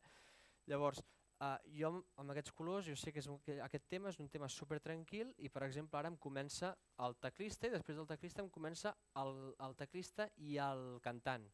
Llavors, 0.68 1.00
uh, 1.40 1.56
jo 1.72 1.90
amb 2.20 2.34
aquests 2.34 2.52
colors 2.52 2.90
jo 2.90 2.96
sé 3.00 3.14
que, 3.14 3.22
és 3.24 3.30
un, 3.32 3.38
que 3.40 3.56
aquest 3.64 3.88
tema 3.88 4.12
és 4.12 4.20
un 4.20 4.28
tema 4.28 4.50
super 4.52 4.80
tranquil 4.84 5.32
i 5.40 5.48
per 5.48 5.64
exemple 5.64 5.98
ara 5.98 6.12
em 6.12 6.18
comença 6.20 6.74
el 7.06 7.16
teclista 7.16 7.70
i 7.70 7.72
després 7.72 7.96
del 7.96 8.10
teclista 8.10 8.44
em 8.44 8.52
comença 8.52 8.92
el, 9.22 9.54
el 9.64 9.78
teclista 9.80 10.28
i 10.36 10.58
el 10.60 10.84
cantant. 11.04 11.48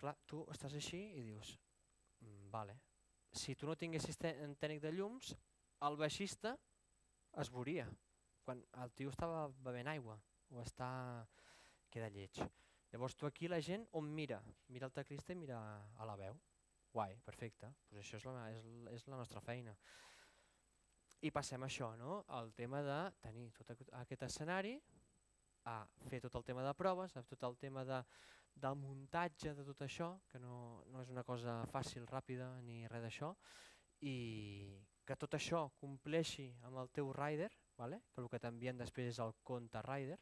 Clar, 0.00 0.16
tu 0.24 0.46
estàs 0.56 0.72
així 0.80 1.02
i 1.20 1.28
dius, 1.28 1.52
mm, 2.24 2.48
vale, 2.50 2.80
si 3.28 3.54
tu 3.54 3.68
no 3.68 3.76
tinguessis 3.76 4.16
tècnic 4.16 4.80
de 4.80 4.96
llums, 4.96 5.36
el 5.84 6.00
baixista 6.00 6.56
es 7.44 7.52
veuria 7.52 7.84
quan 8.42 8.64
el 8.82 8.90
tio 8.96 9.12
estava 9.12 9.46
bevent 9.62 9.88
aigua 9.92 10.16
o 10.52 10.62
està... 10.62 10.90
queda 11.92 12.08
lleig. 12.08 12.38
Llavors 12.92 13.14
tu 13.16 13.26
aquí 13.28 13.48
la 13.48 13.60
gent 13.60 13.84
on 13.98 14.06
mira? 14.08 14.38
Mira 14.72 14.86
el 14.88 14.94
teclista 14.96 15.32
i 15.32 15.36
mira 15.36 15.58
a 15.96 16.06
la 16.08 16.16
veu. 16.16 16.38
Guai, 16.92 17.16
perfecte, 17.24 17.68
pues 17.88 18.00
això 18.02 18.18
és 18.18 18.24
la, 18.28 18.46
és, 18.52 18.64
és 18.92 19.06
la 19.08 19.16
nostra 19.16 19.40
feina. 19.44 19.72
I 21.24 21.30
passem 21.32 21.62
a 21.62 21.68
això, 21.70 21.92
no? 21.96 22.22
el 22.40 22.52
tema 22.52 22.82
de 22.84 22.98
tenir 23.24 23.46
tot 23.56 23.70
aquest 24.00 24.24
escenari, 24.28 24.74
a 25.64 25.76
fer 26.08 26.20
tot 26.24 26.34
el 26.40 26.44
tema 26.44 26.64
de 26.66 26.74
proves, 26.74 27.16
a 27.16 27.22
tot 27.22 27.44
el 27.48 27.56
tema 27.56 27.84
de, 27.88 28.00
del 28.64 28.76
muntatge 28.76 29.54
de 29.54 29.64
tot 29.64 29.84
això, 29.86 30.10
que 30.28 30.40
no, 30.42 30.82
no 30.92 31.02
és 31.02 31.12
una 31.14 31.24
cosa 31.24 31.60
fàcil, 31.72 32.08
ràpida, 32.10 32.50
ni 32.66 32.82
res 32.90 33.06
d'això, 33.06 33.32
i 34.02 34.16
que 35.06 35.16
tot 35.16 35.38
això 35.38 35.68
compleixi 35.80 36.48
amb 36.66 36.82
el 36.82 36.90
teu 36.90 37.12
rider, 37.14 37.50
vale? 37.78 38.02
que 38.12 38.20
el 38.20 38.28
que 38.28 38.42
t'envien 38.42 38.78
després 38.78 39.14
és 39.14 39.22
el 39.22 39.32
compte 39.46 39.80
rider, 39.86 40.18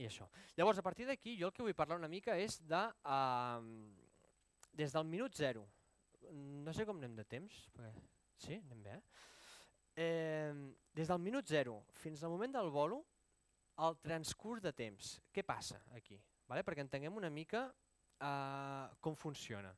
i 0.00 0.08
això. 0.08 0.26
Llavors, 0.56 0.80
a 0.80 0.86
partir 0.86 1.06
d'aquí, 1.08 1.36
jo 1.38 1.50
el 1.50 1.54
que 1.54 1.64
vull 1.66 1.76
parlar 1.76 2.00
una 2.00 2.10
mica 2.10 2.38
és 2.40 2.58
de... 2.64 2.84
Uh, 3.04 4.08
des 4.80 4.92
del 4.94 5.04
minut 5.04 5.34
zero, 5.36 5.66
no 6.64 6.72
sé 6.72 6.86
com 6.88 7.00
anem 7.00 7.16
de 7.18 7.24
temps, 7.28 7.56
perquè, 7.74 7.90
sí, 8.38 8.56
anem 8.56 8.84
bé, 8.84 8.96
eh? 8.96 9.02
eh 10.04 10.54
des 10.94 11.10
del 11.10 11.20
minut 11.22 11.46
zero 11.46 11.80
fins 12.02 12.22
al 12.22 12.32
moment 12.32 12.54
del 12.54 12.70
bolo, 12.70 13.02
el 13.86 13.98
transcurs 14.02 14.62
de 14.62 14.72
temps, 14.76 15.18
què 15.32 15.44
passa 15.46 15.80
aquí? 15.96 16.18
Vale? 16.48 16.64
Perquè 16.66 16.82
entenguem 16.84 17.16
una 17.16 17.30
mica 17.30 17.66
uh, 17.70 18.88
com 19.00 19.14
funciona. 19.16 19.70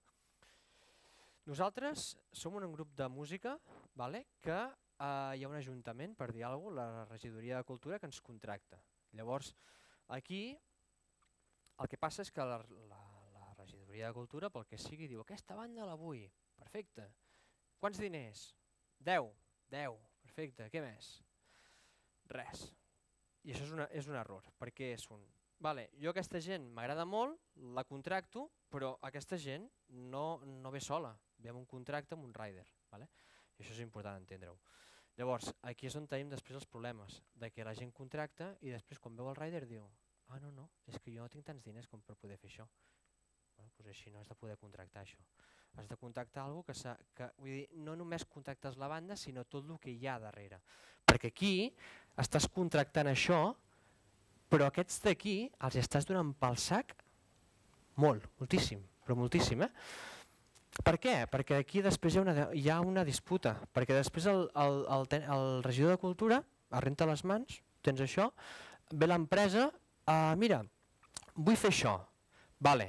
Nosaltres 1.46 2.12
som 2.32 2.56
un 2.56 2.72
grup 2.72 2.94
de 2.96 3.08
música 3.08 3.56
vale? 3.98 4.24
que 4.40 4.56
uh, 4.56 5.34
hi 5.34 5.44
ha 5.44 5.50
un 5.50 5.58
ajuntament, 5.58 6.16
per 6.16 6.30
dir 6.32 6.44
alguna 6.46 6.86
cosa, 6.86 7.02
la 7.02 7.04
regidoria 7.10 7.58
de 7.58 7.68
cultura, 7.68 7.98
que 7.98 8.06
ens 8.06 8.20
contracta. 8.20 8.80
Llavors, 9.12 9.52
aquí 10.08 10.58
el 11.82 11.88
que 11.90 11.98
passa 11.98 12.22
és 12.22 12.30
que 12.30 12.44
la, 12.46 12.58
la, 12.90 13.00
la 13.34 13.46
regidoria 13.58 14.08
de 14.08 14.16
cultura, 14.16 14.50
pel 14.50 14.66
que 14.68 14.78
sigui, 14.78 15.08
diu 15.10 15.22
aquesta 15.22 15.56
banda 15.58 15.86
la 15.88 15.98
vull, 15.98 16.22
perfecte. 16.58 17.08
Quants 17.82 17.98
diners? 17.98 18.52
10, 19.02 19.32
10, 19.74 19.98
perfecte, 20.22 20.68
què 20.70 20.82
més? 20.84 21.16
Res. 22.30 22.68
I 23.42 23.54
això 23.54 23.66
és, 23.66 23.72
una, 23.74 23.88
és 23.90 24.06
un 24.06 24.18
error, 24.18 24.46
perquè 24.60 24.92
és 24.94 25.08
un... 25.10 25.24
Vale, 25.62 25.88
jo 26.02 26.10
aquesta 26.10 26.40
gent 26.42 26.64
m'agrada 26.74 27.04
molt, 27.06 27.38
la 27.74 27.84
contracto, 27.86 28.48
però 28.70 28.96
aquesta 29.06 29.38
gent 29.38 29.68
no, 30.14 30.40
no 30.46 30.70
ve 30.74 30.80
sola, 30.82 31.12
ve 31.38 31.50
amb 31.50 31.60
un 31.60 31.66
contracte 31.70 32.16
amb 32.16 32.26
un 32.26 32.34
rider. 32.34 32.66
Vale? 32.90 33.08
I 33.58 33.62
això 33.62 33.74
és 33.74 33.82
important 33.84 34.18
entendre-ho. 34.18 34.58
Llavors, 35.18 35.52
aquí 35.68 35.86
és 35.88 35.96
on 35.98 36.06
tenim 36.08 36.30
després 36.32 36.56
els 36.56 36.68
problemes, 36.68 37.20
de 37.36 37.50
que 37.52 37.66
la 37.66 37.74
gent 37.76 37.92
contracta 37.92 38.54
i 38.64 38.72
després 38.72 38.98
quan 38.98 39.16
veu 39.16 39.28
el 39.28 39.36
rider 39.36 39.66
diu 39.68 39.84
ah 40.32 40.38
no, 40.40 40.50
no, 40.50 40.68
és 40.88 40.98
que 40.98 41.12
jo 41.12 41.20
no 41.20 41.28
tinc 41.28 41.44
tants 41.44 41.64
diners 41.64 41.88
com 41.90 42.00
per 42.00 42.16
poder 42.16 42.38
fer 42.40 42.48
això. 42.48 42.64
Bueno, 43.56 43.72
doncs 43.76 43.90
així 43.92 44.12
no 44.12 44.22
has 44.22 44.30
de 44.30 44.36
poder 44.38 44.56
contractar 44.60 45.02
això. 45.04 45.20
Has 45.76 45.88
de 45.88 45.96
contractar 46.00 46.46
algú 46.46 46.62
que, 46.64 46.74
que 47.16 47.28
vull 47.38 47.52
dir, 47.52 47.66
no 47.84 47.96
només 47.96 48.24
contractes 48.28 48.78
la 48.80 48.88
banda, 48.88 49.16
sinó 49.16 49.44
tot 49.44 49.68
el 49.68 49.78
que 49.80 49.92
hi 49.92 50.08
ha 50.08 50.18
darrere. 50.20 50.60
Perquè 51.08 51.32
aquí 51.32 51.52
estàs 52.20 52.48
contractant 52.52 53.10
això, 53.12 53.40
però 54.52 54.68
aquests 54.68 55.00
d'aquí 55.04 55.36
els 55.68 55.78
estàs 55.80 56.08
donant 56.08 56.32
pel 56.40 56.58
sac 56.60 56.96
molt, 58.00 58.24
moltíssim, 58.40 58.80
però 59.04 59.16
moltíssim. 59.20 59.64
Eh? 59.64 59.70
Per 60.80 60.96
què? 60.96 61.14
Perquè 61.28 61.58
aquí 61.60 61.82
després 61.84 62.14
hi 62.14 62.20
ha 62.20 62.22
una, 62.24 62.46
hi 62.56 62.64
ha 62.72 62.78
una 62.80 63.04
disputa, 63.04 63.58
perquè 63.76 63.92
després 63.98 64.26
el, 64.30 64.46
el, 64.56 64.78
el, 64.96 65.06
el 65.20 65.46
regidor 65.66 65.92
de 65.92 66.00
Cultura 66.00 66.40
arrenta 66.72 67.08
les 67.08 67.24
mans, 67.28 67.58
tens 67.84 68.00
això, 68.00 68.30
ve 68.92 69.08
l'empresa, 69.08 69.66
uh, 70.08 70.32
mira, 70.40 70.62
vull 71.36 71.58
fer 71.60 71.72
això, 71.74 71.98
vale. 72.60 72.88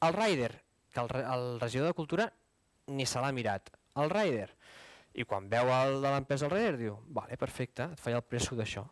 el 0.00 0.14
rider, 0.16 0.54
que 0.94 1.00
el, 1.00 1.10
el 1.20 1.60
regidor 1.60 1.90
de 1.90 1.98
Cultura 1.98 2.30
ni 2.88 3.04
se 3.06 3.20
l'ha 3.20 3.32
mirat, 3.36 3.68
el 4.00 4.08
rider, 4.10 4.48
i 5.12 5.26
quan 5.28 5.50
veu 5.52 5.68
el 5.74 6.00
de 6.00 6.14
l'empresa 6.14 6.48
el 6.48 6.54
rider 6.54 6.78
diu, 6.80 6.96
vale, 7.12 7.36
perfecte, 7.36 7.90
et 7.92 8.00
faig 8.00 8.16
el 8.16 8.24
preço 8.24 8.56
d'això, 8.56 8.86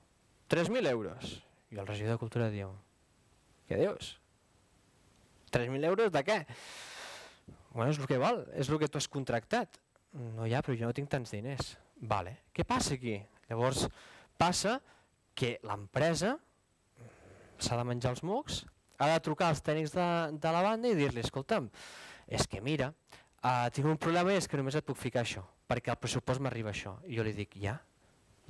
3.000 0.53 0.93
euros, 0.93 1.39
i 1.72 1.80
el 1.80 1.89
regidor 1.89 2.18
de 2.18 2.20
Cultura 2.20 2.51
diu, 2.53 2.74
què 3.68 3.80
dius? 3.80 4.18
3.000 5.57 5.89
euros 5.89 6.12
de 6.12 6.24
què? 6.28 6.39
Bueno, 7.79 7.93
és 7.95 7.99
el 8.03 8.09
que 8.11 8.16
val, 8.18 8.41
és 8.59 8.66
el 8.66 8.79
que 8.83 8.89
tu 8.91 8.99
has 8.99 9.07
contractat. 9.07 9.76
No 10.18 10.43
ha, 10.43 10.62
però 10.66 10.74
jo 10.74 10.89
no 10.89 10.95
tinc 10.97 11.12
tants 11.12 11.31
diners. 11.31 11.76
Vale. 12.11 12.33
Què 12.51 12.64
passa 12.66 12.97
aquí? 12.97 13.12
Llavors 13.47 13.85
passa 14.35 14.81
que 15.39 15.53
l'empresa 15.62 16.33
s'ha 17.62 17.79
de 17.79 17.85
menjar 17.87 18.16
els 18.16 18.24
mocs, 18.26 18.64
ha 18.99 19.12
de 19.12 19.20
trucar 19.22 19.53
als 19.53 19.62
tècnics 19.62 19.95
de, 19.95 20.09
de 20.43 20.57
la 20.57 20.64
banda 20.66 20.91
i 20.91 20.99
dir-li, 20.99 21.22
escolta'm, 21.22 21.70
és 22.26 22.51
que 22.51 22.59
mira, 22.59 22.91
uh, 23.45 23.70
tinc 23.70 23.87
un 23.87 24.03
problema 24.03 24.35
i 24.35 24.41
és 24.43 24.51
que 24.51 24.59
només 24.59 24.74
et 24.74 24.87
puc 24.91 24.99
ficar 24.99 25.22
això, 25.22 25.47
perquè 25.70 25.95
el 25.95 26.03
pressupost 26.03 26.43
m'arriba 26.43 26.74
això. 26.74 26.97
I 27.07 27.14
jo 27.20 27.31
li 27.31 27.37
dic, 27.39 27.55
ja, 27.62 27.79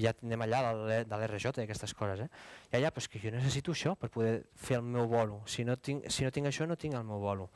ja 0.00 0.16
anem 0.24 0.48
allà 0.48 0.64
de 1.04 1.20
l'RJ 1.20 1.52
i 1.52 1.68
aquestes 1.68 1.92
coses. 1.92 2.24
Eh? 2.24 2.32
Ja, 2.72 2.86
ja, 2.86 2.96
però 2.96 3.04
és 3.04 3.12
que 3.12 3.20
jo 3.20 3.36
necessito 3.36 3.76
això 3.76 3.92
per 3.92 4.08
poder 4.08 4.38
fer 4.56 4.80
el 4.80 4.88
meu 4.88 5.04
bolo. 5.12 5.42
Si 5.44 5.68
no 5.68 5.76
tinc, 5.76 6.08
si 6.08 6.24
no 6.24 6.32
tinc 6.32 6.48
això, 6.48 6.64
no 6.64 6.80
tinc 6.80 6.96
el 6.96 7.04
meu 7.04 7.20
bolo. 7.20 7.52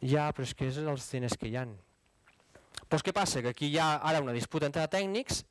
Ja, 0.00 0.28
però 0.32 0.46
és 0.46 0.54
que 0.54 0.68
és 0.70 0.78
els 0.78 1.06
diners 1.10 1.36
que 1.38 1.48
hi 1.50 1.56
han. 1.58 1.74
Doncs 2.88 3.04
què 3.04 3.12
passa? 3.14 3.42
Que 3.42 3.52
aquí 3.52 3.70
hi 3.72 3.78
ha 3.82 3.96
ara 3.98 4.22
una 4.22 4.36
disputa 4.36 4.68
entre 4.68 4.86
tècnics 4.90 5.42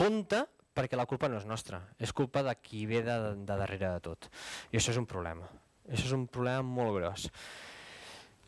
tonta 0.00 0.46
perquè 0.74 0.96
la 0.96 1.06
culpa 1.06 1.28
no 1.28 1.38
és 1.38 1.46
nostra, 1.48 1.80
és 1.98 2.12
culpa 2.16 2.42
de 2.46 2.54
qui 2.62 2.86
ve 2.88 3.02
de, 3.04 3.16
de 3.36 3.56
darrere 3.58 3.90
de 3.96 4.00
tot. 4.04 4.30
I 4.72 4.78
això 4.80 4.94
és 4.94 5.00
un 5.00 5.06
problema. 5.08 5.48
Això 5.90 6.06
és 6.08 6.16
un 6.16 6.26
problema 6.30 6.62
molt 6.62 6.96
gros. 6.98 7.28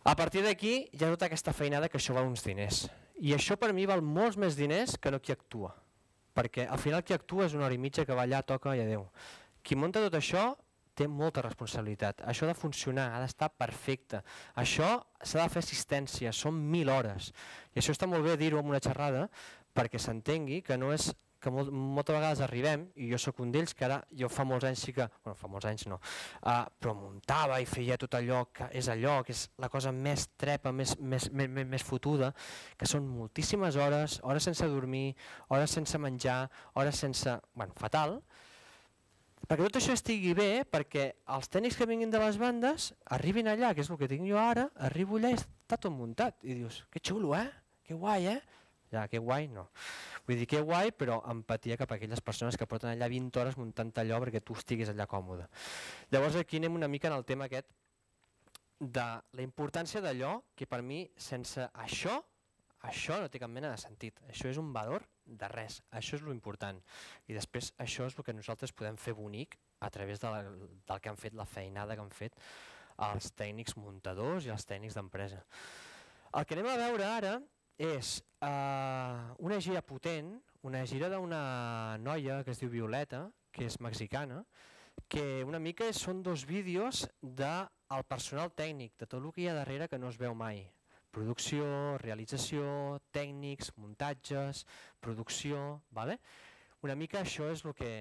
A 0.06 0.14
partir 0.18 0.42
d'aquí 0.42 0.74
hi 0.90 1.02
ha 1.02 1.10
tota 1.12 1.28
aquesta 1.28 1.54
feinada 1.54 1.88
que 1.90 1.98
això 2.00 2.14
val 2.16 2.26
uns 2.26 2.42
diners. 2.46 2.86
I 3.22 3.34
això 3.36 3.58
per 3.58 3.70
mi 3.74 3.86
val 3.86 4.02
molts 4.02 4.38
més 4.40 4.56
diners 4.58 4.96
que 4.98 5.12
no 5.14 5.20
qui 5.22 5.34
actua. 5.34 5.74
Perquè 6.34 6.66
al 6.66 6.80
final 6.80 7.04
qui 7.04 7.14
actua 7.14 7.46
és 7.46 7.54
una 7.54 7.66
hora 7.66 7.76
i 7.76 7.80
mitja 7.82 8.06
que 8.08 8.16
va 8.16 8.24
allà, 8.24 8.40
toca 8.42 8.74
i 8.74 8.82
adeu. 8.82 9.04
Qui 9.62 9.76
munta 9.78 10.02
tot 10.02 10.16
això 10.18 10.52
té 11.02 11.08
molta 11.10 11.44
responsabilitat. 11.44 12.22
Això 12.30 12.48
de 12.48 12.54
funcionar, 12.58 13.10
ha 13.12 13.20
d'estar 13.22 13.50
perfecte. 13.58 14.22
Això 14.62 14.94
s'ha 15.20 15.42
de 15.42 15.50
fer 15.52 15.64
assistència, 15.64 16.32
són 16.32 16.62
mil 16.72 16.92
hores. 16.92 17.32
I 17.74 17.82
això 17.82 17.94
està 17.94 18.08
molt 18.10 18.24
bé 18.26 18.38
dir-ho 18.40 18.62
en 18.62 18.72
una 18.72 18.82
xerrada 18.82 19.28
perquè 19.72 20.00
s'entengui 20.00 20.62
que 20.64 20.78
no 20.78 20.92
és 20.94 21.10
que 21.42 21.50
molt, 21.50 21.72
moltes 21.74 22.14
vegades 22.14 22.40
arribem, 22.44 22.84
i 23.02 23.08
jo 23.10 23.18
sóc 23.18 23.40
un 23.42 23.50
d'ells, 23.52 23.74
que 23.74 23.86
ara 23.88 23.98
jo 24.18 24.28
fa 24.30 24.44
molts 24.46 24.66
anys 24.68 24.84
sí 24.86 24.94
que, 24.94 25.08
bueno, 25.24 25.34
fa 25.38 25.50
molts 25.50 25.66
anys 25.66 25.88
no, 25.90 25.98
uh, 25.98 26.60
però 26.78 26.94
muntava 26.94 27.58
i 27.60 27.66
feia 27.66 27.98
tot 27.98 28.14
allò 28.14 28.44
que 28.54 28.68
és 28.78 28.88
allò, 28.92 29.18
que 29.26 29.34
és 29.34 29.48
la 29.62 29.70
cosa 29.72 29.90
més 29.96 30.28
trepa, 30.38 30.70
més, 30.70 30.94
més, 31.00 31.28
més, 31.34 31.66
més 31.74 31.86
fotuda, 31.86 32.30
que 32.78 32.86
són 32.86 33.10
moltíssimes 33.10 33.76
hores, 33.76 34.20
hores 34.22 34.46
sense 34.48 34.70
dormir, 34.70 35.16
hores 35.50 35.74
sense 35.74 35.98
menjar, 35.98 36.44
hores 36.78 37.02
sense... 37.02 37.34
bueno, 37.58 37.74
fatal, 37.80 38.20
perquè 39.52 39.68
tot 39.68 39.76
això 39.82 39.92
estigui 39.92 40.30
bé, 40.32 40.64
perquè 40.64 41.02
els 41.34 41.50
tècnics 41.52 41.76
que 41.76 41.84
vinguin 41.84 42.08
de 42.08 42.20
les 42.22 42.38
bandes 42.40 42.86
arribin 43.12 43.50
allà, 43.52 43.74
que 43.76 43.84
és 43.84 43.90
el 43.92 43.98
que 44.00 44.08
tinc 44.08 44.24
jo 44.24 44.38
ara, 44.40 44.70
arribo 44.88 45.18
allà 45.18 45.34
i 45.34 45.36
està 45.36 45.76
tot 45.76 45.92
muntat. 45.92 46.38
I 46.40 46.56
dius, 46.62 46.78
que 46.88 47.02
xulo, 47.04 47.34
eh? 47.36 47.50
Que 47.84 47.92
guai, 47.92 48.30
eh? 48.32 48.38
Ja, 48.94 49.04
que 49.12 49.20
guai, 49.20 49.50
no. 49.52 49.66
Vull 50.24 50.40
dir, 50.40 50.46
que 50.48 50.62
guai, 50.64 50.94
però 50.96 51.18
empatia 51.28 51.76
cap 51.76 51.92
a 51.92 51.98
aquelles 51.98 52.24
persones 52.24 52.56
que 52.56 52.68
porten 52.70 52.94
allà 52.94 53.10
20 53.12 53.42
hores 53.42 53.60
muntant 53.60 53.92
allò 54.00 54.22
perquè 54.24 54.40
tu 54.40 54.56
estiguis 54.56 54.88
allà 54.88 55.04
còmode. 55.10 55.44
Llavors 56.14 56.40
aquí 56.40 56.56
anem 56.56 56.80
una 56.80 56.88
mica 56.88 57.12
en 57.12 57.18
el 57.18 57.28
tema 57.28 57.50
aquest 57.50 57.68
de 58.80 59.04
la 59.04 59.44
importància 59.44 60.00
d'allò 60.00 60.38
que 60.56 60.64
per 60.64 60.80
mi 60.80 61.04
sense 61.20 61.68
això, 61.84 62.22
això 62.88 63.20
no 63.20 63.28
té 63.28 63.42
cap 63.42 63.52
mena 63.52 63.68
de 63.68 63.84
sentit. 63.84 64.16
Això 64.32 64.48
és 64.48 64.56
un 64.56 64.72
valor 64.72 65.04
de 65.38 65.48
res, 65.52 65.80
això 65.90 66.18
és 66.18 66.26
important. 66.32 66.78
I 67.28 67.36
després 67.36 67.72
això 67.82 68.06
és 68.08 68.18
el 68.18 68.26
que 68.26 68.36
nosaltres 68.36 68.74
podem 68.76 68.98
fer 69.00 69.14
bonic 69.18 69.58
a 69.80 69.90
través 69.90 70.20
de 70.22 70.30
la, 70.30 70.42
del 70.42 71.00
que 71.00 71.10
han 71.10 71.18
fet, 71.18 71.34
la 71.34 71.48
feinada 71.48 71.96
que 71.96 72.04
han 72.04 72.14
fet 72.14 72.36
els 73.02 73.32
tècnics 73.38 73.76
muntadors 73.76 74.46
i 74.46 74.52
els 74.54 74.66
tècnics 74.68 74.98
d'empresa. 74.98 75.42
El 76.38 76.46
que 76.46 76.56
anem 76.56 76.70
a 76.70 76.78
veure 76.80 77.08
ara 77.08 77.32
és 77.82 78.18
uh, 78.44 79.32
una 79.42 79.58
gira 79.60 79.82
potent, 79.82 80.36
una 80.62 80.84
gira 80.86 81.10
d'una 81.10 81.98
noia 81.98 82.42
que 82.44 82.52
es 82.54 82.60
diu 82.60 82.70
Violeta, 82.70 83.26
que 83.52 83.66
és 83.66 83.80
mexicana, 83.80 84.42
que 85.08 85.42
una 85.44 85.60
mica 85.60 85.88
són 85.96 86.22
dos 86.22 86.44
vídeos 86.46 87.06
del 87.20 88.06
personal 88.08 88.52
tècnic, 88.56 88.94
de 89.00 89.08
tot 89.08 89.20
el 89.20 89.32
que 89.32 89.44
hi 89.44 89.48
ha 89.50 89.58
darrere 89.58 89.88
que 89.88 89.98
no 89.98 90.12
es 90.12 90.20
veu 90.20 90.36
mai. 90.36 90.62
Producció, 91.12 91.66
realització, 92.02 92.64
tècnics, 93.12 93.72
muntatges, 93.76 94.64
producció... 95.04 95.60
Vale? 95.92 96.18
Una 96.82 96.96
mica 96.98 97.20
això 97.20 97.50
és 97.52 97.62
el 97.68 97.76
que, 97.78 97.92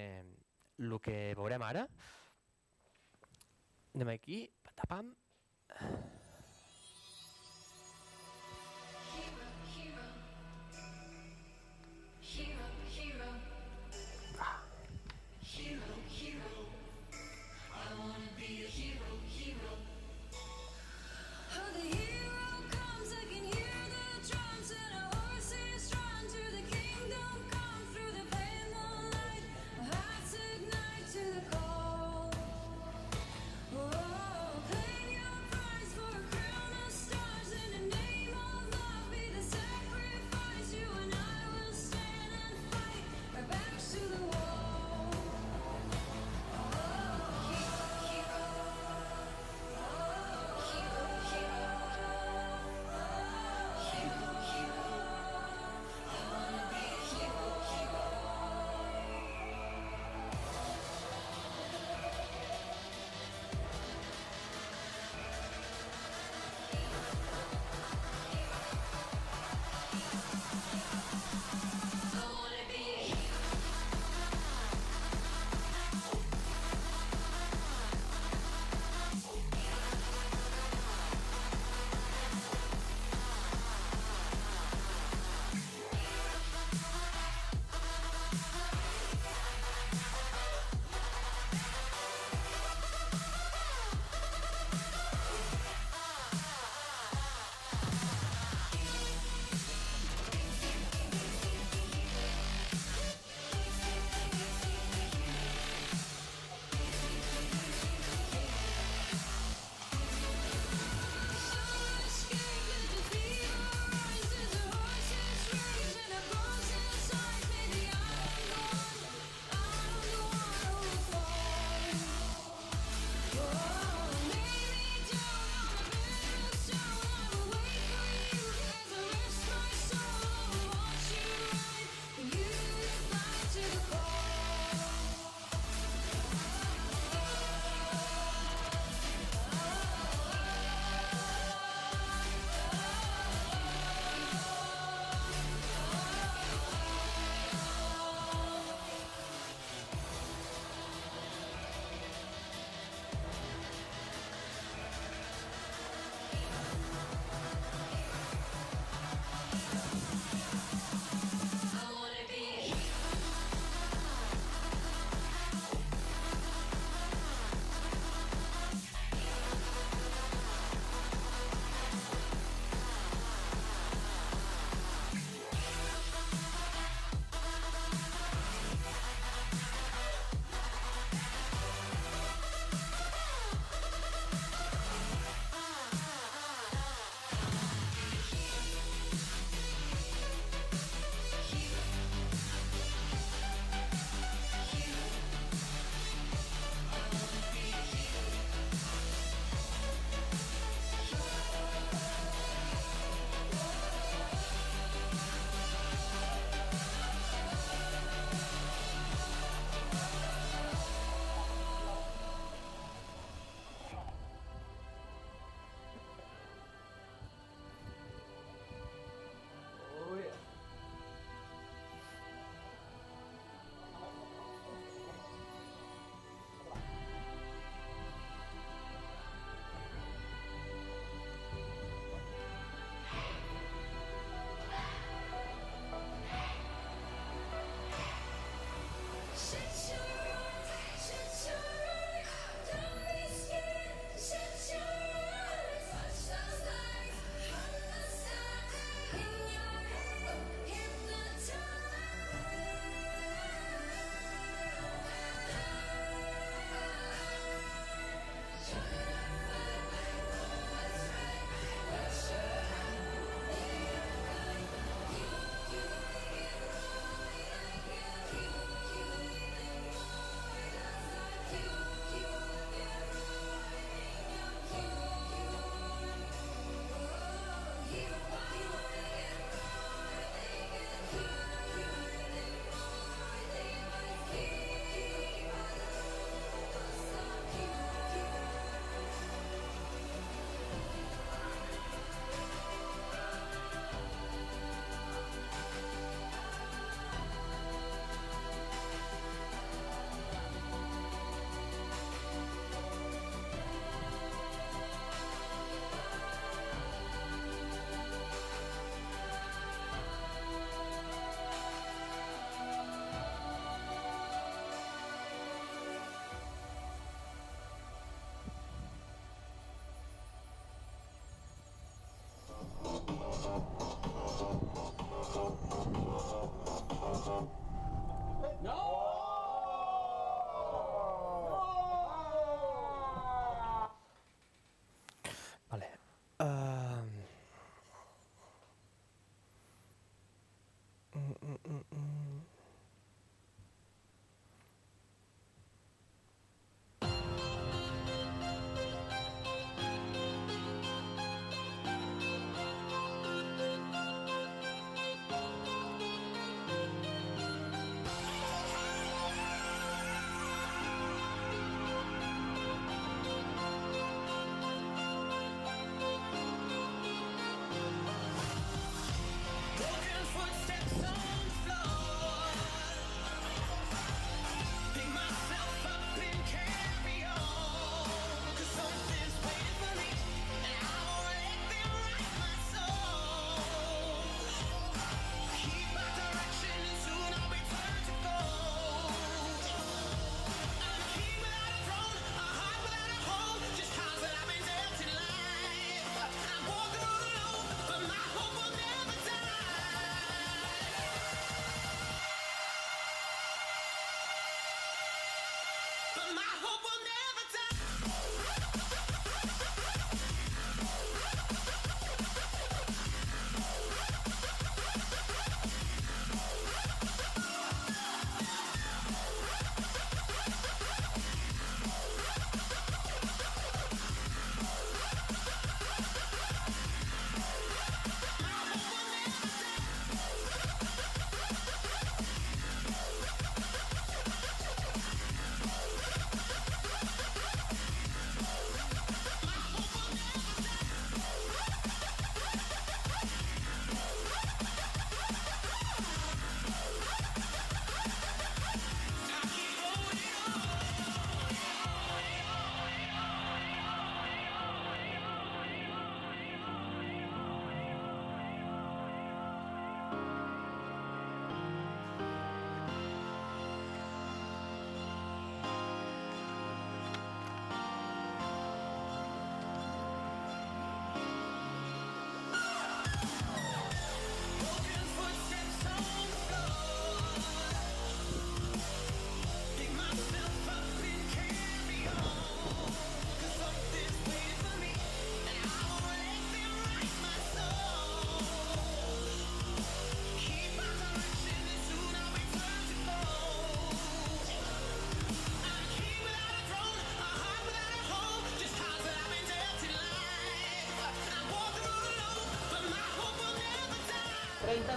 el 0.80 0.96
que 1.04 1.18
veurem 1.38 1.68
ara. 1.68 1.86
Anem 3.94 4.16
aquí, 4.16 4.46
patapam. 4.64 5.12
Oh, 5.76 6.21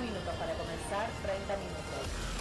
minutos 0.00 0.34
para 0.38 0.54
comenzar, 0.54 1.08
30 1.22 1.56
minutos. 1.56 2.34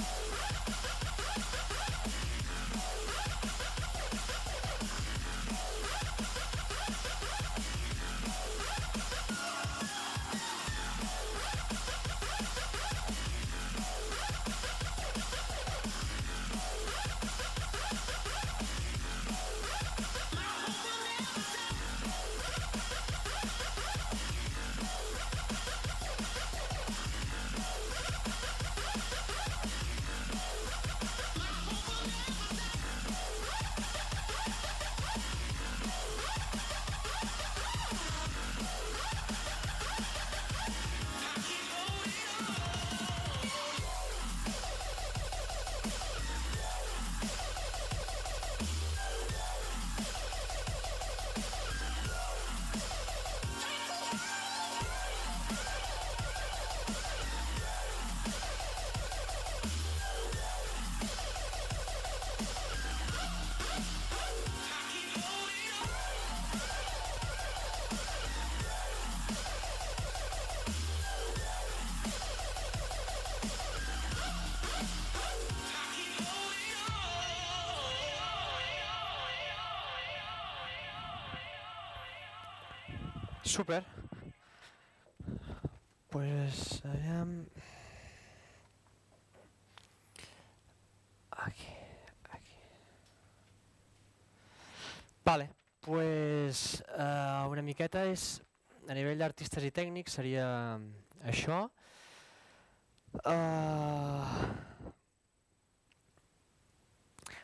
Super. 83.54 83.86
Pues 86.10 86.82
aviam... 86.84 87.46
Aquí, 91.30 91.68
aquí. 92.32 92.56
Vale, 95.24 95.52
pues 95.82 96.84
uh, 96.98 97.48
una 97.52 97.62
miqueta 97.62 98.08
és, 98.10 98.42
a 98.90 98.98
nivell 98.98 99.22
d'artistes 99.22 99.70
i 99.70 99.70
tècnics 99.70 100.18
seria 100.18 100.50
això. 101.22 101.68
Uh, 103.22 104.26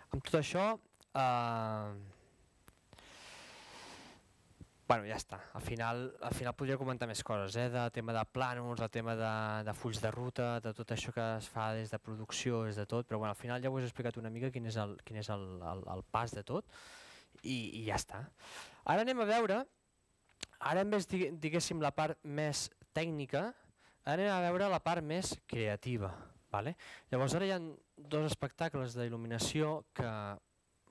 amb 0.09 0.23
tot 0.25 0.41
això, 0.41 0.71
uh, 1.13 2.18
Bueno, 4.89 5.05
ja 5.05 5.19
està. 5.21 5.37
Al 5.53 5.61
final, 5.61 5.99
al 6.25 6.33
final 6.33 6.55
podria 6.57 6.75
comentar 6.81 7.05
més 7.05 7.19
coses, 7.21 7.53
eh? 7.61 7.67
de 7.69 7.81
tema 7.93 8.13
de 8.15 8.23
plànols, 8.33 8.79
de 8.81 8.87
tema 8.89 9.13
de, 9.13 9.33
de 9.67 9.75
fulls 9.77 9.99
de 10.01 10.09
ruta, 10.09 10.47
de 10.65 10.71
tot 10.73 10.93
això 10.95 11.13
que 11.13 11.25
es 11.35 11.49
fa 11.53 11.67
des 11.77 11.93
de 11.93 11.99
producció, 12.01 12.63
des 12.65 12.79
de 12.81 12.87
tot, 12.89 13.05
però 13.05 13.19
bueno, 13.21 13.35
al 13.35 13.37
final 13.37 13.61
ja 13.61 13.69
us 13.69 13.85
he 13.85 13.89
explicat 13.91 14.17
una 14.17 14.31
mica 14.33 14.49
quin 14.49 14.65
és 14.65 14.79
el, 14.81 14.95
quin 15.05 15.19
és 15.21 15.29
el, 15.29 15.45
el, 15.73 15.83
el 15.93 16.01
pas 16.09 16.33
de 16.33 16.41
tot 16.41 16.65
i, 17.43 17.53
i 17.53 17.83
ja 17.85 17.99
està. 18.01 18.23
Ara 18.89 19.05
anem 19.05 19.21
a 19.21 19.29
veure, 19.29 19.59
ara 20.71 20.81
en 20.81 20.97
vez 20.97 21.05
diguéssim 21.05 21.85
la 21.85 21.93
part 21.93 22.17
més 22.25 22.65
tècnica, 22.89 23.45
ara 24.09 24.25
anem 24.25 24.33
a 24.39 24.41
veure 24.49 24.73
la 24.73 24.81
part 24.81 25.05
més 25.05 25.35
creativa. 25.45 26.15
Vale? 26.49 26.73
Llavors 27.13 27.37
ara 27.37 27.45
hi 27.45 27.53
ha 27.53 27.61
dos 28.09 28.25
espectacles 28.25 28.97
d'il·luminació 28.97 29.83
que 29.93 30.09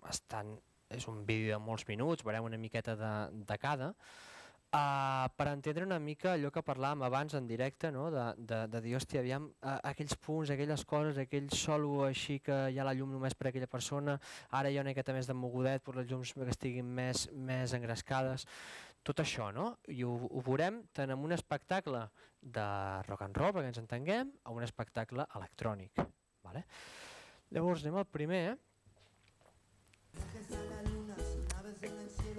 estan 0.07 0.55
és 0.91 1.07
un 1.11 1.25
vídeo 1.27 1.55
de 1.55 1.61
molts 1.63 1.87
minuts, 1.89 2.25
veurem 2.25 2.49
una 2.49 2.59
miqueta 2.61 2.97
de, 2.97 3.13
de 3.49 3.59
cada, 3.61 3.93
uh, 4.73 5.29
per 5.37 5.49
entendre 5.51 5.85
una 5.87 5.99
mica 5.99 6.33
allò 6.35 6.51
que 6.55 6.65
parlàvem 6.65 7.05
abans 7.07 7.37
en 7.39 7.47
directe, 7.49 7.91
no? 7.93 8.09
de, 8.15 8.25
de, 8.39 8.61
de 8.73 8.83
dir, 8.85 8.97
hòstia, 8.99 9.23
aviam, 9.23 9.51
uh, 9.63 9.79
aquells 9.91 10.17
punts, 10.25 10.53
aquelles 10.55 10.85
coses, 10.89 11.21
aquell 11.21 11.49
solo 11.55 12.05
així 12.09 12.39
que 12.45 12.59
hi 12.73 12.81
ha 12.81 12.87
la 12.89 12.97
llum 12.97 13.13
només 13.17 13.37
per 13.39 13.51
aquella 13.51 13.71
persona, 13.71 14.19
ara 14.51 14.71
hi 14.71 14.79
ha 14.79 14.85
una 14.85 14.93
miqueta 14.95 15.17
més 15.17 15.29
de 15.31 15.37
mogudet 15.37 15.85
per 15.85 15.97
les 15.99 16.11
llums 16.11 16.35
que 16.35 16.49
estiguin 16.49 16.89
més, 17.01 17.29
més 17.33 17.75
engrescades, 17.77 18.47
tot 19.07 19.23
això, 19.23 19.49
no? 19.55 19.71
I 19.89 20.03
ho, 20.05 20.15
ho 20.29 20.41
veurem 20.45 20.83
tant 20.93 21.13
en 21.15 21.23
un 21.25 21.33
espectacle 21.33 22.03
de 22.41 22.69
rock 23.07 23.25
and 23.25 23.39
roll, 23.41 23.55
perquè 23.57 23.71
ens 23.73 23.81
entenguem, 23.81 24.33
a 24.45 24.55
un 24.55 24.67
espectacle 24.67 25.25
electrònic. 25.39 26.03
Vale? 26.45 26.65
Llavors 27.55 27.85
anem 27.85 27.97
al 28.01 28.09
primer, 28.11 28.59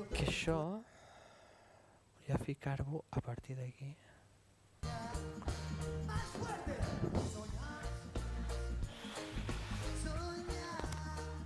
que 0.10 0.26
això 0.26 0.60
volia 2.30 2.38
ficar-ho 2.46 3.04
a 3.10 3.22
partir 3.22 3.56
d'aquí. 3.58 3.96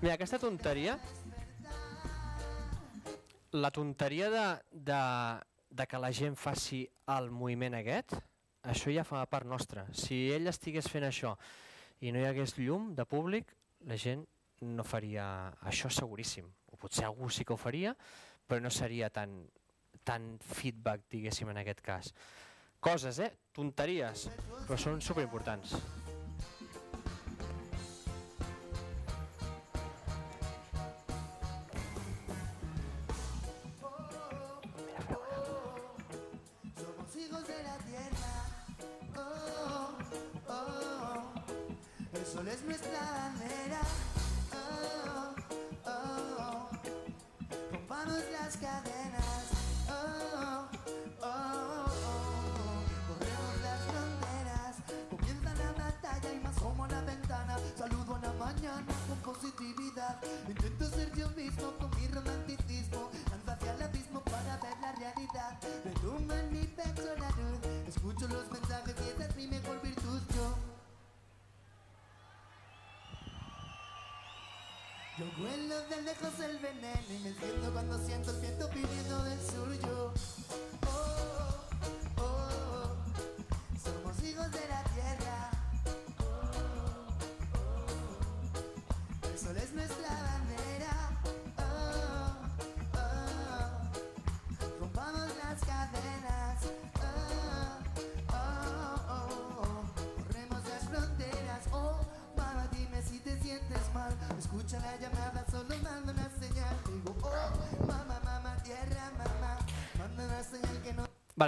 Mira, 0.02 0.16
aquesta 0.16 0.38
tonteria, 0.40 1.00
la 3.54 3.72
tonteria 3.72 4.30
de, 4.30 4.48
de, 4.72 5.02
de 5.70 5.88
que 5.88 6.00
la 6.00 6.12
gent 6.12 6.36
faci 6.36 6.84
el 7.08 7.32
moviment 7.32 7.78
aquest, 7.78 8.18
això 8.64 8.92
ja 8.92 9.06
fa 9.08 9.24
part 9.32 9.48
nostra. 9.48 9.86
Si 9.96 10.28
ell 10.34 10.52
estigués 10.52 10.90
fent 10.92 11.08
això 11.08 11.38
i 12.04 12.12
no 12.12 12.20
hi 12.20 12.28
hagués 12.28 12.58
llum 12.58 12.92
de 12.96 13.06
públic, 13.06 13.56
la 13.88 13.96
gent 13.96 14.26
no 14.64 14.86
faria 14.88 15.26
això 15.70 15.92
seguríssim. 15.92 16.48
O 16.72 16.80
potser 16.80 17.06
algú 17.08 17.30
sí 17.30 17.46
que 17.46 17.54
ho 17.54 17.60
faria, 17.60 17.94
però 18.48 18.64
no 18.64 18.72
seria 18.74 19.10
tan, 19.14 19.44
tan 20.04 20.38
feedback, 20.42 21.08
diguéssim, 21.12 21.52
en 21.54 21.62
aquest 21.64 21.84
cas. 21.86 22.14
Coses, 22.84 23.20
eh? 23.24 23.32
Tonteries, 23.56 24.28
però 24.68 24.80
són 24.80 25.00
superimportants. 25.02 25.78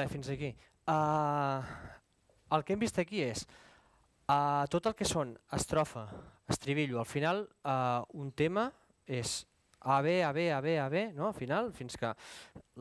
Vale, 0.06 0.14
fins 0.14 0.30
aquí. 0.30 0.56
Uh, 0.86 1.64
el 2.53 2.64
que 2.64 2.76
hem 2.76 2.82
vist 2.84 2.99
aquí 3.02 3.23
és 3.26 3.41
uh, 4.30 4.68
tot 4.69 4.86
el 4.86 4.94
que 4.94 5.07
són 5.10 5.32
estrofa, 5.57 6.03
estribillo, 6.45 6.99
al 7.02 7.10
final 7.10 7.41
uh, 7.65 8.03
un 8.14 8.30
tema 8.38 8.68
és 9.10 9.48
a, 9.80 9.98
B, 10.06 10.19
A, 10.22 10.30
B, 10.32 10.45
A, 10.53 10.61
B, 10.61 10.77
A, 10.77 10.86
B, 10.94 11.07
no? 11.18 11.32
al 11.32 11.34
final, 11.34 11.72
fins 11.73 11.98
que 11.98 12.14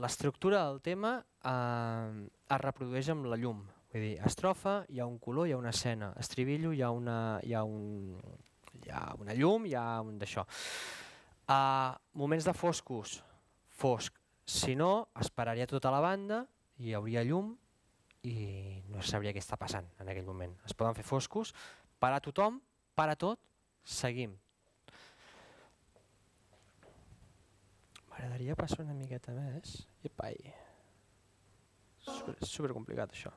l'estructura 0.04 0.66
del 0.66 0.82
tema 0.84 1.16
uh, 1.16 2.12
es 2.28 2.60
reprodueix 2.60 3.08
amb 3.14 3.30
la 3.32 3.40
llum. 3.40 3.64
Vull 3.94 4.04
dir, 4.04 4.14
estrofa, 4.28 4.82
hi 4.92 5.00
ha 5.00 5.08
un 5.08 5.16
color, 5.16 5.48
hi 5.48 5.56
ha 5.56 5.60
una 5.62 5.72
escena, 5.72 6.12
estribillo, 6.20 6.74
hi 6.76 6.84
ha 6.84 6.92
una, 6.92 7.18
hi 7.40 7.56
ha 7.56 7.64
un, 7.64 8.18
hi 8.82 8.92
ha 8.92 9.06
una 9.16 9.36
llum, 9.38 9.64
hi 9.64 9.78
ha 9.80 9.86
un 10.04 10.18
d'això. 10.20 10.44
Uh, 11.48 11.94
moments 12.20 12.44
de 12.44 12.52
foscos, 12.52 13.22
fosc. 13.80 14.20
Si 14.44 14.74
no, 14.76 15.06
esperaria 15.16 15.64
tota 15.64 15.88
la 15.88 16.04
banda 16.04 16.44
hi 16.78 16.94
hauria 16.94 17.24
llum 17.26 17.52
i 18.24 18.34
no 18.90 19.02
sabria 19.04 19.34
què 19.36 19.42
està 19.42 19.58
passant 19.60 19.86
en 20.00 20.08
aquell 20.08 20.26
moment. 20.26 20.54
Es 20.66 20.74
poden 20.74 20.96
fer 20.96 21.04
foscos, 21.06 21.52
para 22.00 22.20
tothom, 22.24 22.60
para 22.96 23.16
tot, 23.20 23.40
seguim. 23.84 24.34
M'agradaria 28.10 28.56
passar 28.56 28.84
una 28.84 28.96
miqueta 28.96 29.34
més. 29.36 29.80
Epai. 30.06 30.38
És 32.04 32.50
supercomplicat 32.50 33.12
això. 33.16 33.32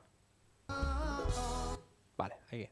Vale, 2.18 2.40
aquí. 2.50 2.66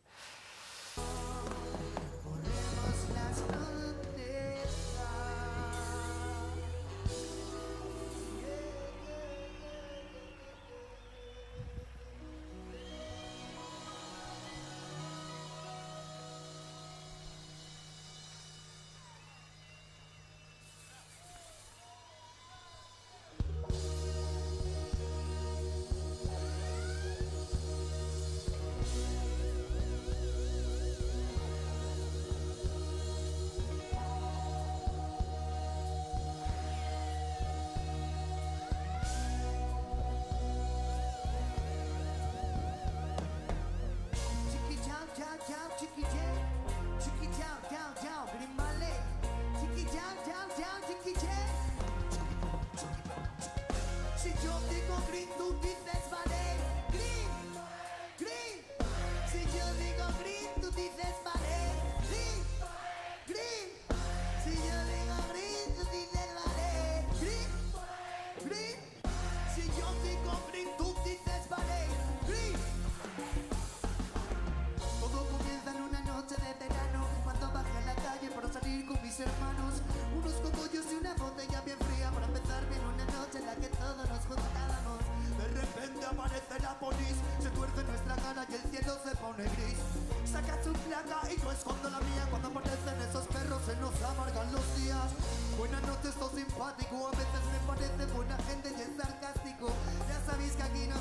simpático, 96.36 97.08
a 97.08 97.10
veces 97.12 97.44
me 97.50 97.60
parece 97.66 98.12
buena 98.12 98.36
gente 98.44 98.68
y 98.68 98.80
es 98.82 98.90
sarcástico. 99.00 99.70
Ya 100.06 100.20
sabéis 100.30 100.52
que 100.52 100.62
aquí 100.62 100.86
no 100.86 100.98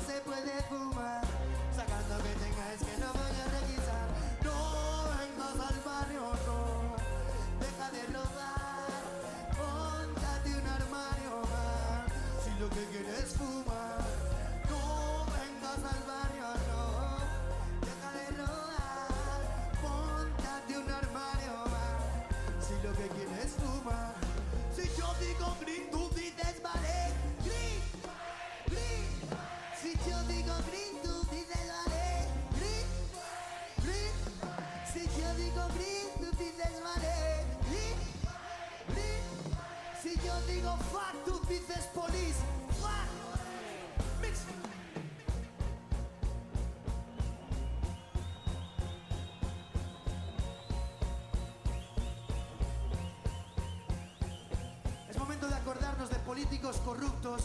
políticos 56.46 56.80
corruptos 56.84 57.42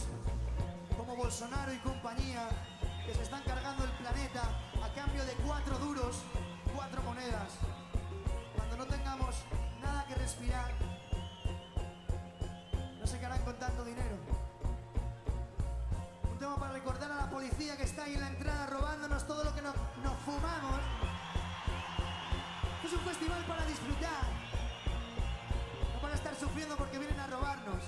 como 0.96 1.16
Bolsonaro 1.16 1.74
y 1.74 1.78
compañía 1.78 2.48
que 3.04 3.12
se 3.12 3.22
están 3.22 3.42
cargando 3.42 3.82
el 3.82 3.90
planeta 3.92 4.42
a 4.80 4.94
cambio 4.94 5.24
de 5.24 5.32
cuatro 5.44 5.76
duros, 5.78 6.22
cuatro 6.72 7.02
monedas. 7.02 7.54
Cuando 8.54 8.76
no 8.76 8.86
tengamos 8.86 9.34
nada 9.80 10.06
que 10.06 10.14
respirar, 10.14 10.70
no 13.00 13.04
se 13.04 13.18
quedarán 13.18 13.42
con 13.42 13.58
tanto 13.58 13.84
dinero. 13.84 14.16
Un 16.30 16.38
tema 16.38 16.54
para 16.56 16.72
recordar 16.72 17.10
a 17.10 17.16
la 17.16 17.30
policía 17.30 17.76
que 17.76 17.82
está 17.82 18.04
ahí 18.04 18.14
en 18.14 18.20
la 18.20 18.28
entrada 18.28 18.66
robándonos 18.68 19.26
todo 19.26 19.42
lo 19.42 19.52
que 19.52 19.62
nos, 19.62 19.74
nos 20.04 20.16
fumamos. 20.24 20.80
Es 22.84 22.92
un 22.92 23.00
festival 23.00 23.44
para 23.46 23.66
disfrutar. 23.66 24.26
No 25.92 26.00
para 26.00 26.14
estar 26.14 26.36
sufriendo 26.36 26.76
porque 26.76 26.98
vienen 27.00 27.18
a 27.18 27.26
robarnos. 27.26 27.82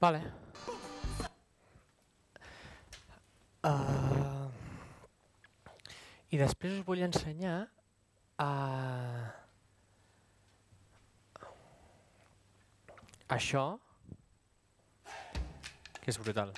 Vale. 0.00 0.20
Uh, 3.66 4.46
I 6.30 6.38
després 6.38 6.78
us 6.78 6.86
vull 6.86 7.02
ensenyar 7.02 7.56
a... 8.38 8.48
això, 13.38 13.66
que 15.98 16.14
és 16.14 16.22
brutal. 16.22 16.54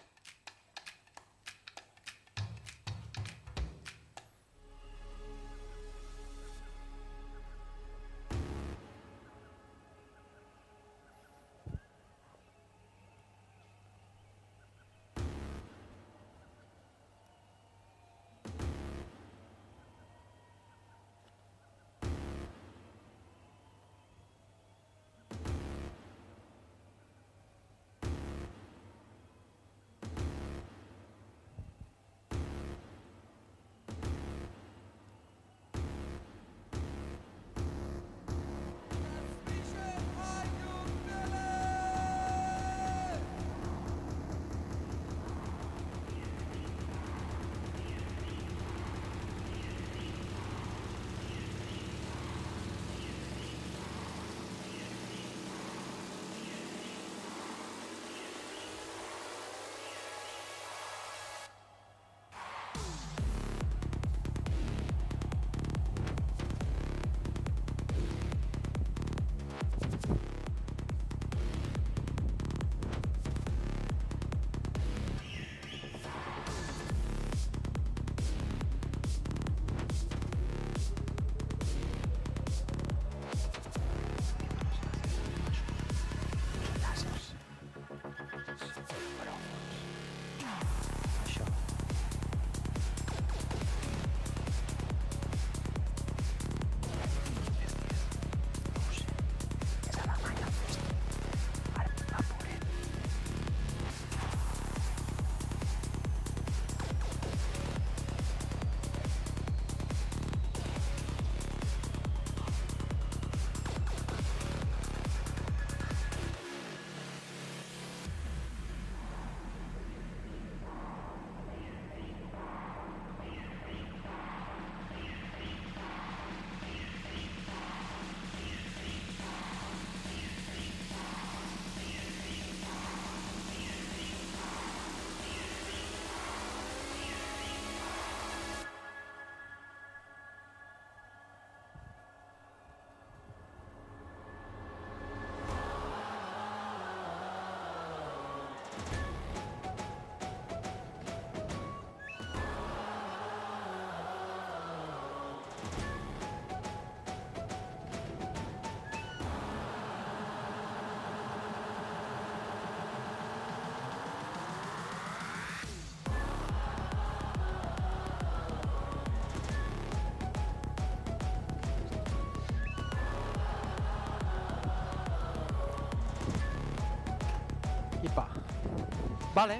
Vale. 179.40 179.56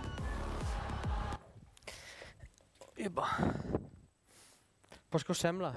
Ipa. 3.01 3.25
Pues 5.09 5.25
què 5.25 5.33
us 5.33 5.41
sembla? 5.41 5.73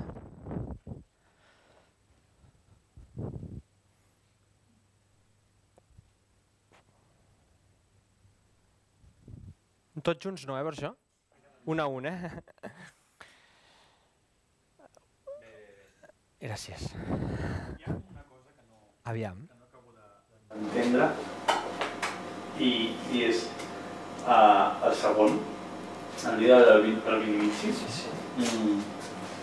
Tots 10.03 10.19
junts 10.19 10.43
no, 10.49 10.57
eh, 10.59 10.65
per 10.67 10.75
això? 10.75 10.91
Un 11.71 11.79
a 11.79 11.87
un, 11.87 12.03
eh? 12.11 12.19
Gràcies. 16.43 16.91
Aviam. 19.15 19.47
entendre 20.59 21.07
i, 22.59 22.91
i 23.15 23.23
és 23.31 23.47
uh, 24.27 24.87
el 24.87 24.95
segon 24.95 25.39
a 26.23 26.35
nivell 26.37 26.65
del 26.67 26.83
Vin- 26.85 27.01
del 27.05 27.23
Vinivici, 27.23 27.73
mm, 28.37 28.77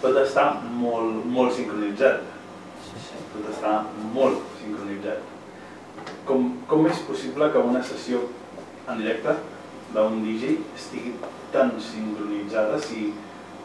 tot 0.00 0.16
està 0.22 0.46
molt, 0.80 1.24
molt 1.26 1.52
sincronitzat. 1.56 2.22
Tot 3.34 3.50
està 3.50 3.74
molt 4.14 4.40
sincronitzat. 4.60 5.20
Com, 6.26 6.54
com 6.70 6.86
és 6.88 7.02
possible 7.50 7.62
que 7.62 7.68
una 7.68 7.82
sessió 7.82 8.20
en 8.88 8.98
directe 8.98 9.34
d'un 9.94 10.22
DJ 10.22 10.58
estigui 10.76 11.14
tan 11.52 11.72
sincronitzada 11.80 12.78
si 12.78 13.12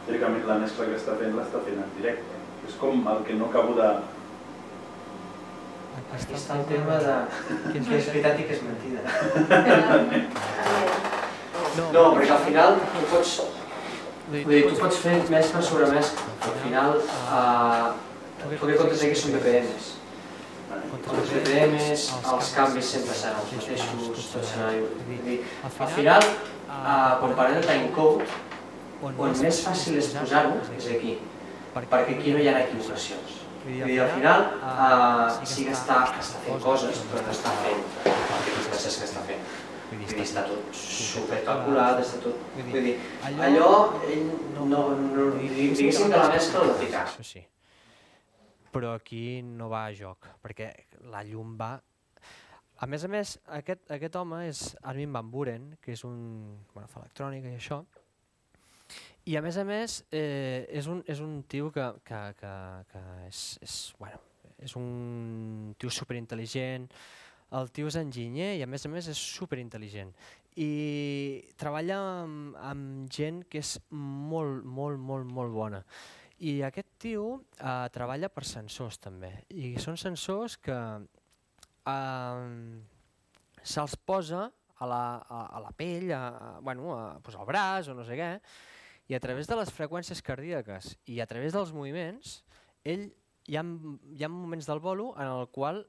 teòricament 0.06 0.46
la 0.46 0.58
mescla 0.58 0.86
que 0.86 0.96
està 0.98 1.14
fent 1.18 1.36
l'està 1.36 1.62
fent 1.64 1.78
en 1.78 1.90
directe? 1.96 2.34
És 2.66 2.74
com 2.80 3.06
el 3.06 3.24
que 3.24 3.34
no 3.34 3.46
acabo 3.46 3.74
de... 3.78 3.88
Aquí 6.12 6.34
està 6.34 6.58
el 6.58 6.66
tema 6.66 6.98
de 7.02 7.14
què 7.72 7.98
és 7.98 8.08
veritat 8.10 8.40
i 8.40 8.46
què 8.46 8.56
és 8.56 8.62
mentida. 8.66 9.00
No, 11.92 12.02
perquè 12.16 12.32
al 12.32 12.42
final 12.46 12.78
tu 12.80 13.04
pots, 13.10 13.32
vull 14.30 14.48
dir, 14.48 14.62
tu 14.70 14.78
pots 14.80 15.02
fer 15.02 15.18
mescla 15.28 15.62
sobre 15.62 15.90
mescla, 15.92 16.32
però 16.40 16.54
al 16.54 16.62
final 16.62 16.98
eh, 17.02 17.88
tu 18.40 18.66
que 18.66 18.78
comptes 18.80 19.04
aquí 19.04 19.18
són 19.20 19.36
BPMs. 19.36 19.95
Els 21.06 21.30
BPMs, 21.30 22.04
els 22.32 22.48
canvis 22.56 22.88
sempre 22.96 23.14
seran 23.14 23.38
els 23.44 23.52
mateixos, 23.54 24.26
tot 24.32 24.46
serà 24.48 24.72
igual. 24.74 25.36
Al 25.68 25.92
final, 25.94 26.26
eh, 26.26 27.12
quan 27.20 27.34
parlem 27.38 27.60
de 27.60 27.68
timecode, 27.68 28.26
on 29.06 29.38
més 29.42 29.60
fàcil 29.66 30.00
és 30.00 30.10
posar-ho 30.16 30.58
és 30.74 30.88
aquí, 30.96 31.16
perquè 31.76 32.16
aquí 32.16 32.34
no 32.34 32.42
hi 32.42 32.50
ha 32.50 32.58
equivocacions. 32.64 33.38
Vull 33.66 33.80
dir, 33.84 34.00
al 34.02 34.12
final 34.16 34.44
eh, 34.56 35.46
sí 35.52 35.68
que 35.68 35.78
està, 35.78 36.02
està 36.18 36.42
fent 36.44 36.60
coses, 36.66 37.02
però 37.12 37.22
no 37.22 37.34
està 37.38 37.54
fent 37.62 37.80
el 38.06 38.44
que 38.44 38.58
tu 38.58 38.68
penses 38.74 39.00
que 39.00 39.10
està 39.10 39.24
fent. 39.30 39.48
Vull 39.90 40.02
dir, 40.02 40.22
està 40.26 40.46
tot 40.50 40.78
supercalculat, 40.82 42.02
està 42.02 42.22
tot... 42.26 42.46
Vull 42.58 42.88
dir, 42.90 42.96
allò, 43.30 43.74
ell 44.06 44.24
no, 44.56 44.70
no, 44.70 44.86
no, 45.02 45.34
diguéssim 45.38 46.10
que 46.10 46.16
la 46.16 46.32
mescla 46.34 46.66
l'ha 46.66 46.80
ficat. 46.82 47.14
Això 47.14 47.30
sí. 47.30 47.46
Però 48.76 48.94
aquí 48.94 49.40
no 49.42 49.70
va 49.72 49.86
a 49.88 49.92
joc, 49.96 50.28
perquè 50.44 50.70
la 51.12 51.24
llum 51.24 51.56
va... 51.58 51.74
A 52.76 52.86
més 52.92 53.06
a 53.06 53.08
més, 53.08 53.38
aquest, 53.56 53.86
aquest 53.94 54.16
home 54.20 54.42
és 54.50 54.66
Armin 54.84 55.14
Van 55.16 55.30
Buren, 55.32 55.70
que 55.80 55.94
és 55.96 56.04
un... 56.04 56.18
Bueno, 56.74 56.90
fa 56.92 57.00
electrònica 57.00 57.48
i 57.48 57.56
això, 57.56 57.80
i 59.26 59.34
a 59.34 59.40
més 59.42 59.56
a 59.58 59.64
més 59.66 59.96
eh, 60.14 60.68
és, 60.70 60.86
un, 60.86 61.00
és 61.10 61.18
un 61.18 61.40
tio 61.50 61.72
que, 61.74 61.84
que, 62.06 62.18
que, 62.38 62.50
que 62.92 63.00
és, 63.26 63.40
és, 63.64 63.78
bueno, 63.98 64.20
és 64.62 64.76
un 64.78 65.72
tio 65.82 65.90
superintel·ligent, 65.90 66.86
el 67.58 67.72
tio 67.74 67.90
és 67.90 67.98
enginyer 67.98 68.52
i 68.60 68.62
a 68.62 68.68
més 68.70 68.86
a 68.86 68.90
més 68.92 69.08
és 69.10 69.22
superintel·ligent. 69.38 70.12
I 70.62 70.70
treballa 71.58 71.98
amb, 72.22 72.54
amb 72.68 73.10
gent 73.12 73.42
que 73.50 73.64
és 73.64 73.74
molt, 73.90 74.62
molt, 74.62 75.02
molt, 75.02 75.26
molt 75.26 75.52
bona. 75.58 75.82
I 76.44 76.60
aquest 76.66 76.98
tio 77.00 77.26
eh, 77.56 77.88
treballa 77.94 78.28
per 78.28 78.44
sensors 78.44 78.98
també, 79.00 79.32
i 79.56 79.74
són 79.80 79.96
sensors 79.96 80.58
que 80.60 80.76
eh, 81.88 82.46
se'ls 83.62 83.96
posa 84.04 84.42
a 84.76 84.88
la, 84.88 85.02
a, 85.24 85.42
a 85.56 85.62
la 85.64 85.72
pell, 85.76 86.10
a, 86.12 86.22
a, 86.28 86.50
bueno, 86.60 86.92
a, 86.92 87.18
pues 87.24 87.36
al 87.36 87.48
braç 87.48 87.88
o 87.88 87.96
no 87.96 88.04
sé 88.04 88.18
què, 88.20 88.32
i 89.08 89.16
a 89.16 89.22
través 89.22 89.48
de 89.48 89.56
les 89.56 89.72
freqüències 89.72 90.20
cardíaques 90.26 90.96
i 91.08 91.20
a 91.22 91.28
través 91.30 91.54
dels 91.56 91.72
moviments, 91.72 92.42
ell 92.84 93.08
hi 93.46 93.56
ha, 93.56 93.62
hi 93.62 94.24
ha 94.26 94.30
moments 94.32 94.68
del 94.68 94.82
bolo 94.82 95.12
en 95.16 95.30
el 95.30 95.48
qual 95.54 95.84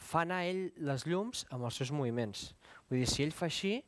fa 0.00 0.22
anar 0.24 0.44
ell 0.48 0.66
les 0.86 1.06
llums 1.08 1.44
amb 1.50 1.66
els 1.68 1.80
seus 1.80 1.92
moviments. 1.92 2.50
Vull 2.88 3.02
dir, 3.02 3.08
si 3.08 3.24
ell 3.24 3.34
fa 3.36 3.48
així, 3.48 3.78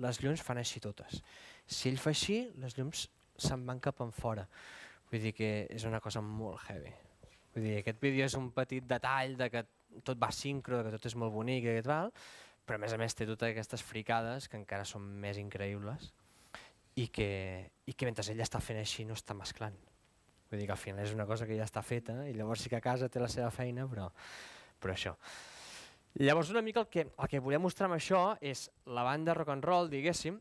les 0.00 0.20
llums 0.22 0.42
fan 0.46 0.58
així 0.62 0.82
totes. 0.82 1.20
Si 1.66 1.90
ell 1.90 1.98
fa 2.00 2.14
així, 2.14 2.44
les 2.62 2.76
llums 2.78 3.08
se'n 3.40 3.66
van 3.66 3.80
cap 3.82 4.00
en 4.02 4.14
fora. 4.14 4.46
Vull 5.10 5.24
dir 5.26 5.32
que 5.34 5.50
és 5.70 5.84
una 5.88 6.00
cosa 6.00 6.22
molt 6.22 6.62
heavy. 6.68 6.92
Vull 7.54 7.66
dir, 7.66 7.76
aquest 7.80 7.98
vídeo 8.02 8.26
és 8.28 8.36
un 8.38 8.52
petit 8.54 8.86
detall 8.86 9.36
de 9.38 9.50
que 9.50 9.64
tot 10.06 10.20
va 10.22 10.30
sincro, 10.30 10.84
que 10.86 10.94
tot 10.94 11.08
és 11.10 11.16
molt 11.18 11.34
bonic 11.34 11.66
i 11.66 11.72
aquest 11.72 11.90
val, 11.90 12.12
però 12.64 12.78
a 12.78 12.82
més 12.84 12.94
a 12.94 12.98
més 13.00 13.16
té 13.18 13.26
totes 13.26 13.50
aquestes 13.50 13.82
fricades 13.82 14.46
que 14.48 14.58
encara 14.60 14.86
són 14.86 15.08
més 15.22 15.40
increïbles 15.42 16.12
i 16.94 17.08
que, 17.10 17.30
i 17.86 17.94
que 17.94 18.06
mentre 18.06 18.22
ell 18.30 18.44
està 18.44 18.60
fent 18.62 18.78
així 18.78 19.06
no 19.08 19.16
està 19.18 19.34
mesclant. 19.34 19.74
Vull 20.50 20.62
dir 20.62 20.68
que 20.68 20.74
al 20.76 20.82
final 20.82 21.06
és 21.06 21.14
una 21.14 21.26
cosa 21.26 21.46
que 21.46 21.58
ja 21.58 21.66
està 21.66 21.82
feta 21.82 22.20
i 22.28 22.34
llavors 22.34 22.62
sí 22.62 22.70
que 22.70 22.78
a 22.78 22.84
casa 22.84 23.08
té 23.10 23.22
la 23.22 23.30
seva 23.30 23.50
feina, 23.54 23.86
però, 23.90 24.08
però 24.78 24.94
això. 24.94 25.16
Llavors 26.18 26.50
una 26.50 26.62
mica 26.62 26.82
el 26.82 26.88
que, 26.90 27.06
el 27.06 27.28
que 27.30 27.42
volia 27.42 27.62
mostrar 27.62 27.86
amb 27.86 27.98
això 27.98 28.22
és 28.42 28.68
la 28.86 29.04
banda 29.06 29.34
rock 29.34 29.54
and 29.54 29.66
roll, 29.66 29.90
diguéssim, 29.90 30.40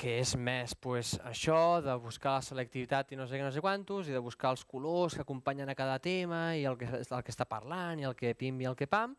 que 0.00 0.16
és 0.22 0.32
més 0.40 0.72
pues, 0.80 1.14
això 1.28 1.80
de 1.84 1.94
buscar 2.00 2.38
la 2.38 2.44
selectivitat 2.44 3.12
i 3.12 3.18
no 3.20 3.26
sé 3.28 3.36
què, 3.36 3.44
no 3.44 3.52
sé 3.52 3.60
quantos, 3.60 4.08
i 4.08 4.16
de 4.16 4.22
buscar 4.24 4.54
els 4.54 4.64
colors 4.64 5.16
que 5.16 5.24
acompanyen 5.26 5.68
a 5.68 5.76
cada 5.76 5.98
tema 6.00 6.54
i 6.56 6.64
el 6.68 6.78
que, 6.80 6.88
el 6.88 7.24
que 7.26 7.34
està 7.34 7.44
parlant 7.48 8.00
i 8.00 8.08
el 8.08 8.16
que 8.16 8.32
pim 8.38 8.60
i 8.62 8.68
el 8.70 8.78
que 8.78 8.88
pam, 8.88 9.16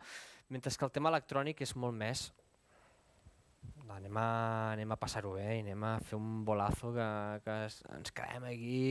mentre 0.50 0.74
que 0.74 0.88
el 0.88 0.94
tema 0.94 1.12
electrònic 1.14 1.62
és 1.62 1.76
molt 1.76 1.98
més. 1.98 2.32
Anem 3.92 4.18
a, 4.18 4.28
anem 4.72 4.94
a 4.94 4.98
passar-ho 4.98 5.34
bé 5.36 5.58
i 5.58 5.64
anem 5.66 5.84
a 5.84 5.98
fer 6.00 6.16
un 6.18 6.46
bolazo 6.48 6.94
que, 6.96 7.08
que 7.44 7.56
ens 7.68 8.14
quedem 8.16 8.46
aquí 8.48 8.86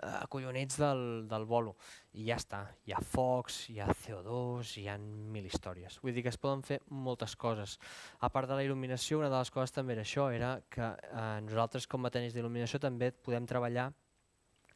acollonits 0.00 0.78
del, 0.80 1.02
del 1.28 1.44
bolo 1.48 1.74
i 2.16 2.26
ja 2.28 2.38
està, 2.40 2.62
hi 2.86 2.94
ha 2.94 3.00
focs, 3.04 3.58
hi 3.72 3.78
ha 3.80 3.88
CO2, 3.92 4.76
hi 4.80 4.86
ha 4.88 4.96
mil 4.98 5.46
històries. 5.48 5.98
Vull 6.02 6.16
dir 6.16 6.24
que 6.24 6.32
es 6.32 6.40
poden 6.40 6.64
fer 6.66 6.80
moltes 6.88 7.36
coses. 7.36 7.78
A 8.20 8.30
part 8.32 8.48
de 8.48 8.56
la 8.56 8.64
il·luminació, 8.64 9.20
una 9.20 9.30
de 9.32 9.38
les 9.38 9.52
coses 9.52 9.74
també 9.74 9.96
era 9.96 10.06
això, 10.06 10.30
era 10.32 10.54
que 10.72 10.88
eh, 10.88 11.28
nosaltres 11.44 11.88
com 11.90 12.04
a 12.04 12.12
tècnics 12.12 12.36
d'il·luminació 12.36 12.80
també 12.82 13.12
podem 13.12 13.48
treballar 13.48 13.90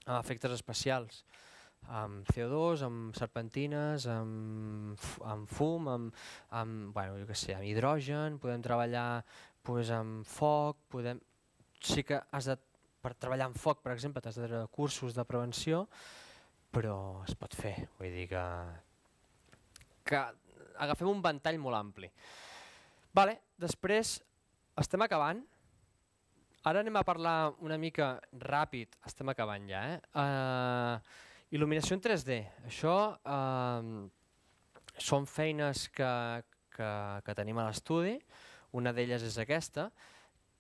amb 0.07 0.21
efectes 0.21 0.55
especials, 0.55 1.25
amb 1.93 2.29
CO2, 2.35 2.85
amb 2.87 3.17
serpentines, 3.19 4.07
amb, 4.11 5.09
amb 5.25 5.51
fum, 5.51 5.89
amb, 5.91 6.23
amb, 6.61 6.93
bueno, 6.95 7.19
jo 7.21 7.29
què 7.29 7.37
sé, 7.39 7.55
amb 7.57 7.67
hidrogen, 7.67 8.39
podem 8.43 8.63
treballar 8.63 9.25
pues, 9.67 9.91
amb 9.91 10.27
foc, 10.27 10.85
podem... 10.93 11.21
sí 11.83 12.03
que 12.07 12.21
has 12.33 12.49
de, 12.51 12.57
per 13.07 13.15
treballar 13.15 13.47
amb 13.47 13.59
foc, 13.61 13.85
per 13.85 13.93
exemple, 13.95 14.19
t'has 14.23 14.35
de 14.41 14.49
treure 14.49 14.67
cursos 14.75 15.15
de 15.15 15.25
prevenció, 15.29 15.85
però 16.75 17.23
es 17.23 17.37
pot 17.39 17.55
fer, 17.55 17.77
vull 18.01 18.11
dir 18.11 18.27
que, 18.33 18.43
que 20.11 20.23
agafem 20.83 21.13
un 21.13 21.23
ventall 21.23 21.61
molt 21.63 21.79
ampli. 21.79 22.11
Vale, 23.15 23.39
després 23.63 24.17
estem 24.83 25.07
acabant. 25.07 25.45
Ara 26.67 26.83
anem 26.83 26.99
a 26.99 27.05
parlar 27.07 27.37
una 27.63 27.79
mica 27.79 28.17
ràpid, 28.43 28.99
estem 29.07 29.31
acabant 29.31 29.71
ja, 29.71 29.85
eh? 29.95 30.01
Uh, 30.19 30.99
il·luminació 31.55 31.95
en 31.95 32.03
3D. 32.03 32.41
Això 32.67 32.97
uh, 33.15 34.03
són 34.99 35.31
feines 35.31 35.87
que, 35.95 36.13
que, 36.75 36.93
que 37.23 37.39
tenim 37.39 37.63
a 37.63 37.71
l'estudi, 37.71 38.19
una 38.77 38.91
d'elles 38.93 39.23
és 39.31 39.39
aquesta, 39.39 39.93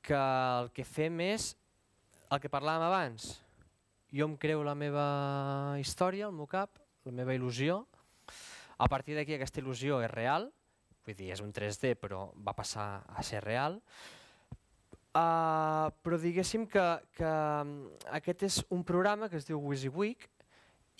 que 0.06 0.16
el 0.62 0.70
que 0.70 0.86
fem 0.86 1.18
és 1.26 1.56
el 2.30 2.42
que 2.42 2.50
parlàvem 2.50 2.86
abans. 2.86 3.36
Jo 4.14 4.26
em 4.26 4.36
creo 4.40 4.64
la 4.66 4.74
meva 4.78 5.06
història, 5.80 6.28
el 6.28 6.34
meu 6.34 6.48
cap, 6.50 6.78
la 7.06 7.14
meva 7.14 7.34
il·lusió. 7.36 7.84
A 8.78 8.88
partir 8.92 9.16
d'aquí 9.16 9.36
aquesta 9.36 9.62
il·lusió 9.62 10.02
és 10.04 10.12
real, 10.12 10.50
vull 11.06 11.16
dir, 11.16 11.30
és 11.32 11.42
un 11.42 11.52
3D 11.54 11.94
però 12.00 12.26
va 12.44 12.54
passar 12.56 13.04
a 13.08 13.24
ser 13.26 13.42
real. 13.44 13.80
Uh, 15.16 15.88
però 16.04 16.18
diguéssim 16.20 16.66
que, 16.68 16.84
que 17.16 17.28
mm, 17.28 18.00
aquest 18.18 18.42
és 18.50 18.58
un 18.74 18.82
programa 18.84 19.30
que 19.32 19.38
es 19.40 19.46
diu 19.48 19.62
WYSIWYG 19.62 20.26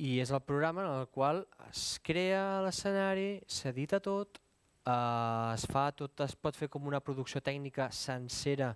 i 0.07 0.15
és 0.23 0.33
el 0.33 0.41
programa 0.41 0.87
en 0.87 1.03
el 1.03 1.11
qual 1.13 1.43
es 1.67 1.99
crea 2.05 2.63
l'escenari, 2.65 3.43
s'edita 3.45 4.01
tot, 4.01 4.41
uh, 4.89 5.53
es 5.53 5.67
fa 5.69 5.91
tot, 5.93 6.25
es 6.25 6.33
pot 6.33 6.57
fer 6.57 6.71
com 6.73 6.89
una 6.89 7.03
producció 7.05 7.45
tècnica 7.45 7.91
sencera 7.93 8.73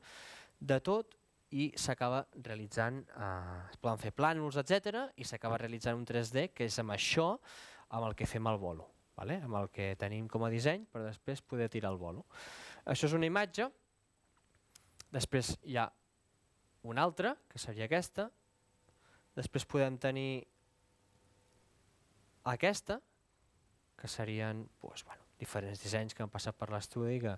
de 0.61 0.77
tot 0.85 1.17
i 1.51 1.71
s'acaba 1.79 2.23
realitzant, 2.45 3.03
uh, 3.17 3.67
es 3.71 3.79
poden 3.83 3.99
fer 3.99 4.13
plànols, 4.15 4.59
etc 4.61 5.11
i 5.19 5.27
s'acaba 5.27 5.59
realitzant 5.59 5.99
un 5.99 6.07
3D 6.07 6.51
que 6.55 6.69
és 6.71 6.79
amb 6.83 6.95
això 6.95 7.33
amb 7.91 8.07
el 8.07 8.15
que 8.15 8.29
fem 8.31 8.47
el 8.47 8.59
bolo, 8.63 8.87
vale? 9.19 9.41
amb 9.43 9.59
el 9.59 9.71
que 9.75 9.95
tenim 9.99 10.29
com 10.31 10.47
a 10.47 10.51
disseny 10.53 10.87
per 10.87 11.03
després 11.03 11.43
poder 11.43 11.69
tirar 11.73 11.91
el 11.91 11.99
bolo. 11.99 12.27
Això 12.87 13.11
és 13.11 13.17
una 13.17 13.27
imatge, 13.27 13.67
després 15.11 15.57
hi 15.67 15.77
ha 15.77 15.89
una 16.87 17.03
altra, 17.03 17.35
que 17.51 17.59
seria 17.59 17.89
aquesta, 17.91 18.31
després 19.37 19.67
podem 19.69 19.99
tenir 20.01 20.45
aquesta, 22.49 23.01
que 24.01 24.09
serien 24.09 24.65
pues, 24.81 25.05
bueno, 25.05 25.27
diferents 25.41 25.83
dissenys 25.83 26.15
que 26.15 26.25
han 26.25 26.33
passat 26.33 26.57
per 26.57 26.71
l'estudi 26.73 27.19
que, 27.21 27.35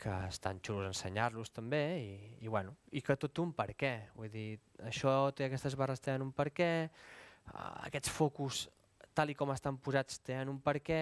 que 0.00 0.12
estan 0.30 0.62
xulos 0.64 0.88
ensenyar-los 0.88 1.52
també 1.52 1.82
i, 2.00 2.12
i, 2.40 2.48
bueno, 2.48 2.72
i 2.96 3.02
que 3.04 3.16
tot 3.20 3.42
un 3.42 3.52
per 3.56 3.74
què. 3.76 3.94
Vull 4.16 4.30
dir, 4.32 4.48
això 4.88 5.12
té 5.36 5.46
aquestes 5.46 5.76
barres 5.76 6.00
tenen 6.00 6.24
un 6.24 6.32
per 6.36 6.48
què, 6.56 6.70
uh, 6.88 7.72
aquests 7.88 8.12
focus 8.16 8.66
tal 9.14 9.32
i 9.32 9.36
com 9.36 9.50
estan 9.52 9.76
posats 9.82 10.22
tenen 10.24 10.48
un 10.48 10.60
per 10.64 10.78
què, 10.80 11.00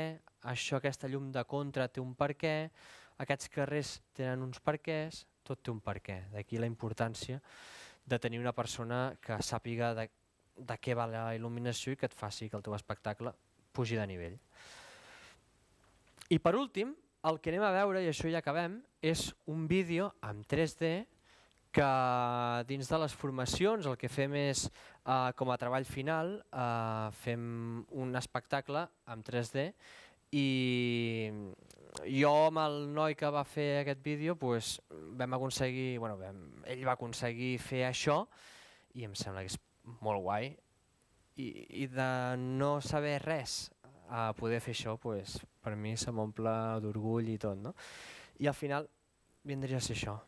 això, 0.51 0.79
aquesta 0.79 1.11
llum 1.11 1.31
de 1.31 1.45
contra 1.47 1.87
té 1.93 2.03
un 2.03 2.15
per 2.19 2.33
què, 2.41 2.55
aquests 3.23 3.51
carrers 3.55 3.97
tenen 4.15 4.43
uns 4.47 4.61
perquès, 4.62 5.25
tot 5.47 5.61
té 5.62 5.73
un 5.73 5.81
per 5.85 5.99
què. 6.05 6.20
D'aquí 6.33 6.59
la 6.59 6.69
importància 6.70 7.41
de 8.09 8.19
tenir 8.19 8.41
una 8.41 8.55
persona 8.57 9.16
que 9.23 9.39
sàpiga 9.45 9.93
de, 9.97 10.09
de 10.57 10.77
què 10.81 10.95
va 10.97 11.09
la 11.11 11.25
il·luminació 11.37 11.95
i 11.95 12.01
que 12.01 12.09
et 12.09 12.16
faci 12.16 12.49
que 12.49 12.57
el 12.59 12.65
teu 12.65 12.77
espectacle 12.77 13.35
pugi 13.75 13.99
de 13.99 14.07
nivell. 14.09 14.39
I 16.31 16.39
per 16.45 16.55
últim, 16.57 16.95
el 17.27 17.40
que 17.40 17.51
anem 17.51 17.65
a 17.66 17.74
veure, 17.74 18.03
i 18.05 18.11
això 18.11 18.31
ja 18.31 18.43
acabem, 18.43 18.78
és 19.03 19.28
un 19.51 19.66
vídeo 19.70 20.12
en 20.27 20.45
3D 20.47 21.07
que 21.74 21.89
dins 22.69 22.89
de 22.89 22.99
les 22.99 23.15
formacions 23.15 23.86
el 23.86 23.97
que 24.01 24.09
fem 24.09 24.35
és, 24.39 24.66
eh, 25.05 25.32
com 25.36 25.51
a 25.51 25.59
treball 25.61 25.85
final, 25.85 26.39
eh, 26.53 27.11
fem 27.12 27.85
un 27.90 28.16
espectacle 28.16 28.89
en 29.07 29.23
3D 29.23 29.73
i 30.32 31.31
jo 32.05 32.32
amb 32.47 32.61
el 32.62 32.78
noi 32.95 33.15
que 33.19 33.31
va 33.32 33.45
fer 33.45 33.81
aquest 33.81 34.03
vídeo 34.05 34.36
pues, 34.36 34.81
vam 34.90 35.35
aconseguir, 35.35 35.99
bueno, 35.99 36.19
vam, 36.19 36.62
ell 36.66 36.85
va 36.86 36.97
aconseguir 36.97 37.59
fer 37.59 37.85
això 37.89 38.27
i 38.95 39.05
em 39.05 39.15
sembla 39.15 39.45
que 39.45 39.53
és 39.53 39.59
molt 40.05 40.23
guai. 40.23 40.53
I, 41.39 41.49
i 41.85 41.86
de 41.86 42.11
no 42.39 42.81
saber 42.82 43.20
res 43.23 43.69
a 44.09 44.32
poder 44.36 44.60
fer 44.64 44.74
això, 44.74 44.97
pues, 45.01 45.39
per 45.62 45.74
mi 45.76 45.97
se 45.97 46.12
m'omple 46.14 46.55
d'orgull 46.85 47.28
i 47.28 47.39
tot. 47.39 47.59
No? 47.60 47.74
I 48.40 48.48
al 48.48 48.56
final 48.56 48.89
vindria 49.44 49.78
a 49.78 49.85
ser 49.85 49.97
això. 49.97 50.18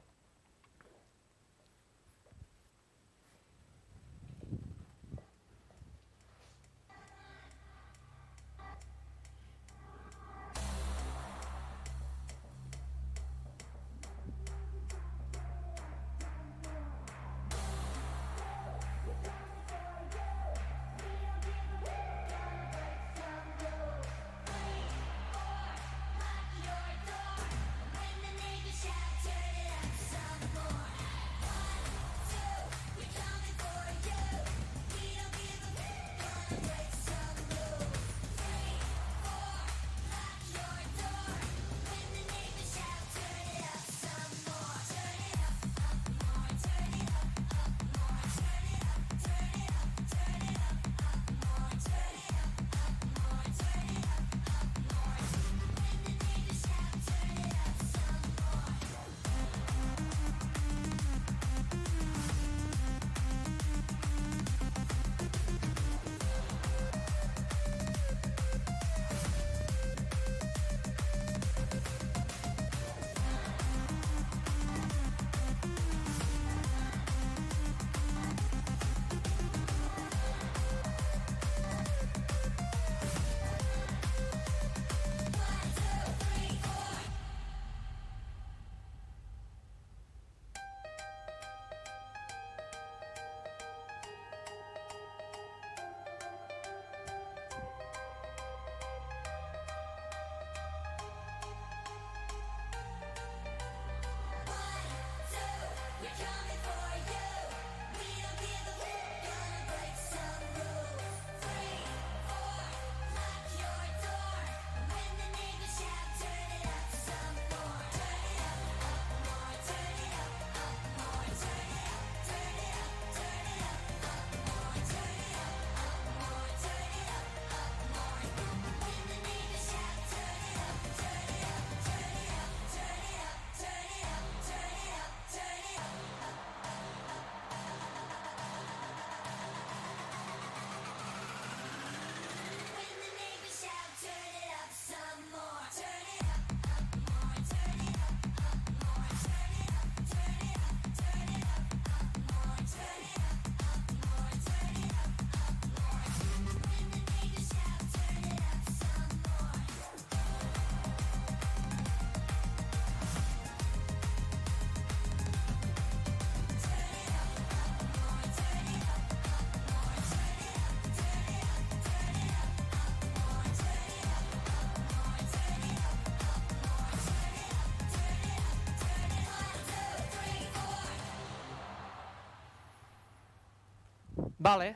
Vale. 184.40 184.74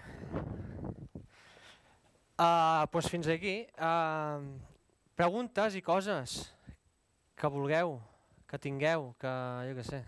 Uh, 2.37 2.85
pues 2.93 3.09
fins 3.09 3.27
aquí. 3.33 3.65
Uh, 3.81 4.45
preguntes 5.17 5.73
i 5.79 5.81
coses 5.81 6.53
que 7.33 7.49
vulgueu, 7.49 7.97
que 8.45 8.61
tingueu, 8.61 9.15
que 9.17 9.33
jo 9.71 9.77
què 9.79 9.85
sé. 9.87 10.01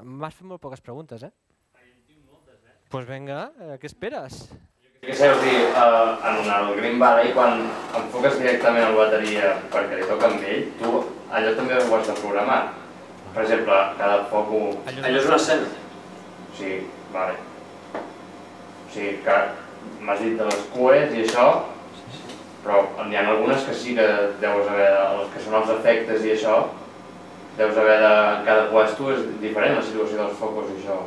M'has 0.00 0.38
fet 0.38 0.48
molt 0.48 0.62
poques 0.64 0.80
preguntes, 0.80 1.26
eh? 1.28 1.32
Doncs 1.32 2.88
pues 2.88 3.04
vinga, 3.08 3.50
eh, 3.60 3.76
què 3.80 3.88
esperes? 3.88 4.38
Què 5.02 5.14
sé, 5.16 5.28
o 5.28 5.36
sigui, 5.42 5.60
uh, 5.76 6.16
en 6.30 6.48
el 6.54 6.72
Green 6.80 6.98
Valley, 7.00 7.34
quan 7.36 7.66
enfoques 7.98 8.40
directament 8.40 8.88
el 8.88 8.96
bateria 8.96 9.52
perquè 9.72 10.00
li 10.00 10.08
toca 10.08 10.28
amb 10.28 10.48
ell, 10.54 10.66
tu 10.80 10.90
allò 11.32 11.54
també 11.60 11.76
ho 11.76 11.94
has 11.98 12.08
de 12.08 12.16
programar. 12.22 12.58
Per 13.34 13.44
exemple, 13.44 13.78
cada 14.00 14.24
foco... 14.32 14.64
Allò 14.88 15.14
és 15.20 15.28
una 15.28 15.40
escena? 15.40 15.70
Sí, 15.72 15.78
vale. 16.16 16.50
O 16.52 16.58
sigui, 16.58 17.01
que 19.24 19.38
m'has 20.02 20.20
dit 20.22 20.38
de 20.38 20.46
les 20.48 20.62
cues 20.74 21.14
i 21.16 21.24
això, 21.24 21.48
però 22.62 22.84
n'hi 23.08 23.18
ha 23.18 23.24
algunes 23.32 23.64
que 23.66 23.74
sí 23.74 23.96
que 23.96 24.06
deus 24.42 24.70
haver, 24.70 24.88
de, 24.94 25.02
els 25.18 25.34
que 25.34 25.42
són 25.42 25.58
els 25.60 25.74
efectes 25.76 26.26
i 26.26 26.32
això, 26.36 26.56
deus 27.58 27.78
haver 27.78 27.98
de... 28.02 28.12
En 28.38 28.46
cada 28.48 28.70
puesto 28.70 29.10
és 29.14 29.26
diferent 29.42 29.76
la 29.78 29.84
situació 29.84 30.22
dels 30.22 30.38
focus 30.38 30.70
i 30.72 30.78
això. 30.80 30.98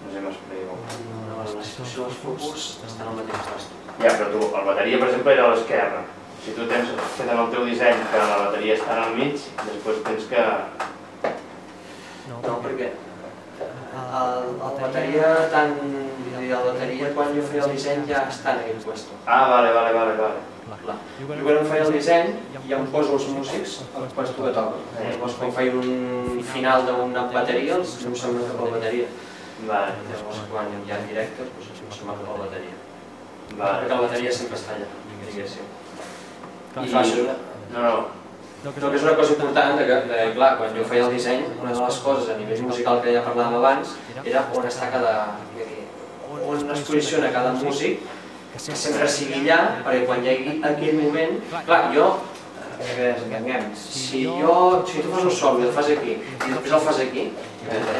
No 0.00 0.12
sé 0.12 0.16
si 0.16 0.24
m'explico. 0.24 0.78
No, 1.08 1.42
la 1.42 1.66
situació 1.72 2.06
dels 2.06 2.22
focus 2.22 2.70
estan 2.88 3.10
al 3.10 3.20
mateix 3.20 3.50
lloc. 3.50 3.68
Ja, 4.00 4.14
però 4.14 4.30
tu, 4.32 4.46
el 4.46 4.70
bateria, 4.70 5.02
per 5.02 5.10
exemple, 5.10 5.34
era 5.36 5.48
a 5.48 5.52
l'esquerra. 5.54 6.06
Si 6.40 6.56
tu 6.56 6.64
tens 6.70 6.94
fet 7.18 7.28
en 7.28 7.36
el 7.36 7.52
teu 7.52 7.66
disseny 7.68 8.00
que 8.12 8.24
la 8.30 8.40
bateria 8.46 8.78
està 8.78 8.96
al 9.02 9.14
mig, 9.18 9.44
després 9.60 10.02
tens 10.06 10.28
que... 10.30 10.46
No, 12.30 12.60
perquè 12.64 12.92
el, 13.60 14.46
el 14.54 14.76
bateria 14.80 15.30
tant, 15.52 15.74
el 16.58 16.66
bateria 16.68 17.10
quan 17.16 17.34
jo 17.36 17.42
feia 17.50 17.64
el 17.66 17.72
disseny 17.76 18.06
ja 18.08 18.24
està 18.28 18.54
en 18.54 18.60
aquell 18.64 18.82
puesto. 18.84 19.16
Ah, 19.26 19.48
vale, 19.50 19.72
vale, 19.76 19.92
vale, 19.98 20.16
vale. 20.20 20.46
Clar. 20.84 20.96
Jo 21.20 21.26
quan 21.28 21.56
em 21.60 21.66
feia 21.68 21.84
el 21.86 21.92
disseny 21.92 22.28
ja 22.68 22.76
em 22.78 22.86
poso 22.94 23.16
els 23.18 23.26
músics 23.36 23.74
al 23.96 24.06
puesto 24.16 24.42
que 24.44 24.52
toca. 24.58 24.78
Llavors 25.00 25.34
quan 25.40 25.52
feia 25.58 25.74
un 25.80 26.40
final 26.52 26.86
d'una 26.86 27.26
bateria 27.34 27.74
els 27.80 27.96
em 28.06 28.14
sembla 28.22 28.46
cap 28.52 28.60
a 28.62 28.68
la 28.70 28.76
bateria. 28.78 29.08
Vale. 29.68 29.98
Llavors 30.12 30.40
quan 30.52 30.70
hi 30.86 30.92
ha 30.94 31.00
directe 31.08 31.48
doncs 31.50 31.82
em 31.84 31.90
sembla 31.98 32.14
cap 32.20 32.30
a 32.30 32.38
la 32.38 32.44
bateria. 32.46 32.78
Vale. 33.58 33.82
Perquè 33.82 33.94
la 33.96 34.00
bateria 34.06 34.32
sempre 34.32 34.56
està 34.56 34.76
allà, 34.78 34.88
diguéssim. 35.26 35.66
I- 36.80 36.86
I 36.86 36.88
fa 36.94 37.00
això. 37.02 37.28
No, 37.74 37.82
no. 37.82 38.00
No, 38.62 38.70
que 38.76 38.80
és 38.94 39.02
una 39.02 39.14
cosa 39.16 39.32
important, 39.32 39.78
de 39.78 39.84
que, 39.88 39.94
de, 40.08 40.16
clar, 40.34 40.50
quan 40.58 40.74
jo 40.76 40.82
feia 40.84 41.04
el 41.06 41.14
disseny, 41.14 41.44
una 41.62 41.70
de 41.72 41.80
les 41.80 41.98
coses 42.04 42.28
a 42.28 42.34
nivell 42.36 42.62
musical 42.68 42.98
que 43.00 43.14
ja 43.14 43.22
parlàvem 43.24 43.54
abans 43.56 43.94
era 44.22 44.42
on 44.54 44.66
està 44.68 44.90
cada... 44.92 45.14
on 46.46 46.70
es 46.74 46.82
posiciona 46.88 47.30
cada 47.34 47.52
músic, 47.58 48.02
que 48.52 48.60
sempre 48.60 49.08
sigui 49.08 49.40
allà, 49.42 49.60
perquè 49.84 50.04
quan 50.08 50.24
hi 50.24 50.32
hagi 50.32 50.56
aquell 50.72 50.98
moment... 50.98 51.38
Clar, 51.68 51.80
jo, 51.94 52.08
eh, 52.80 53.62
si 53.76 54.24
jo, 54.24 54.56
si 54.88 55.04
tu 55.04 55.12
fas 55.12 55.24
un 55.28 55.30
sol 55.30 55.60
i 55.60 55.68
el 55.68 55.72
fas 55.76 55.92
aquí, 55.94 56.18
i 56.18 56.52
després 56.52 56.76
el 56.78 56.84
fas 56.88 57.00
aquí, 57.06 57.30
vale, 57.68 57.98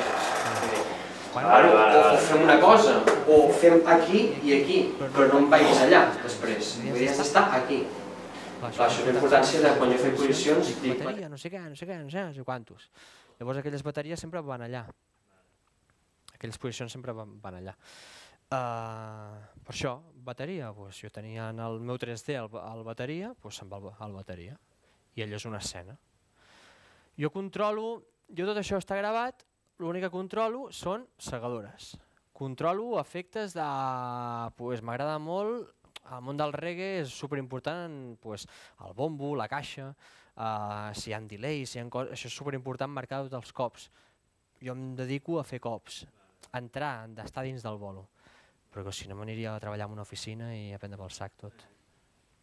O, 1.31 2.17
fem 2.19 2.43
una 2.43 2.57
cosa, 2.59 2.97
o 3.31 3.37
fem 3.55 3.85
aquí 3.87 4.23
i 4.43 4.57
aquí, 4.57 4.79
però 4.99 5.29
no 5.31 5.45
em 5.45 5.49
vagis 5.53 5.85
allà 5.85 6.01
després. 6.25 6.73
Vull 6.83 6.99
dir, 6.99 7.07
has 7.13 7.21
d'estar 7.23 7.45
aquí. 7.61 7.85
Clar, 8.61 8.89
això 8.89 9.05
té 9.07 9.15
importància 9.15 9.61
de 9.63 9.71
quan 9.79 9.95
jo 9.95 10.01
faig 10.03 10.17
posicions, 10.19 10.73
dic, 10.83 10.99
bateria, 10.99 11.31
no 11.31 11.39
sé 11.41 11.53
què, 11.53 11.63
no 11.63 11.79
sé 11.79 11.87
què, 11.87 12.01
no 12.03 12.11
sé, 12.11 12.25
no 12.27 12.35
sé 12.35 12.43
quantos. 12.45 12.91
Llavors 13.39 13.63
aquelles 13.63 13.85
bateries 13.87 14.21
sempre 14.21 14.43
van 14.45 14.67
allà. 14.67 14.83
Aquelles 16.35 16.59
posicions 16.61 16.93
sempre 16.93 17.15
van, 17.17 17.39
van 17.41 17.61
allà. 17.61 17.77
Uh, 18.51 19.39
per 19.63 19.77
això, 19.77 19.93
bateria, 20.27 20.73
doncs, 20.75 20.97
jo 21.05 21.09
tenia 21.15 21.53
en 21.53 21.61
el 21.63 21.77
meu 21.87 22.01
3D 22.03 22.35
el, 22.35 22.49
el 22.59 22.81
bateria, 22.83 23.29
se'n 23.47 23.71
va 23.71 23.79
al, 23.79 23.93
al 24.03 24.17
bateria. 24.17 24.57
I 25.15 25.23
allò 25.23 25.39
és 25.39 25.47
una 25.47 25.61
escena. 25.63 25.95
Jo 27.15 27.31
controlo, 27.31 27.93
jo 28.27 28.49
tot 28.49 28.59
això 28.59 28.81
està 28.83 28.99
gravat, 28.99 29.47
l'únic 29.79 30.09
que 30.09 30.11
controlo 30.11 30.67
són 30.75 31.07
segadores. 31.23 31.93
Controlo 32.35 32.99
efectes 32.99 33.55
de... 33.55 33.71
Pues, 34.59 34.83
M'agrada 34.83 35.21
molt, 35.23 35.71
al 36.11 36.27
món 36.27 36.41
del 36.41 36.51
reggae 36.57 37.05
és 37.05 37.15
superimportant 37.15 38.17
pues, 38.19 38.49
el 38.83 38.99
bombo, 38.99 39.37
la 39.39 39.47
caixa, 39.53 39.93
uh, 39.93 40.91
si 40.91 41.13
hi 41.13 41.15
ha 41.15 41.23
delays, 41.23 41.71
si 41.71 41.79
hi 41.79 41.85
ha 41.85 41.91
coses, 41.93 42.17
això 42.19 42.27
és 42.27 42.43
superimportant 42.43 42.91
marcar 42.91 43.23
tots 43.29 43.45
els 43.45 43.55
cops. 43.55 43.91
Jo 44.59 44.75
em 44.75 44.97
dedico 44.99 45.39
a 45.39 45.47
fer 45.47 45.63
cops, 45.63 46.03
a 46.51 46.59
entrar, 46.59 46.97
d'estar 47.15 47.47
dins 47.47 47.63
del 47.63 47.79
bolo. 47.79 48.09
Però 48.71 48.85
que 48.87 48.93
si 48.95 49.09
no 49.11 49.17
m'aniria 49.19 49.55
a 49.57 49.61
treballar 49.63 49.89
en 49.91 49.97
una 49.97 50.03
oficina 50.07 50.53
i 50.55 50.73
a 50.73 50.79
prendre 50.79 50.99
pel 51.01 51.11
sac 51.11 51.33
tot. 51.41 51.65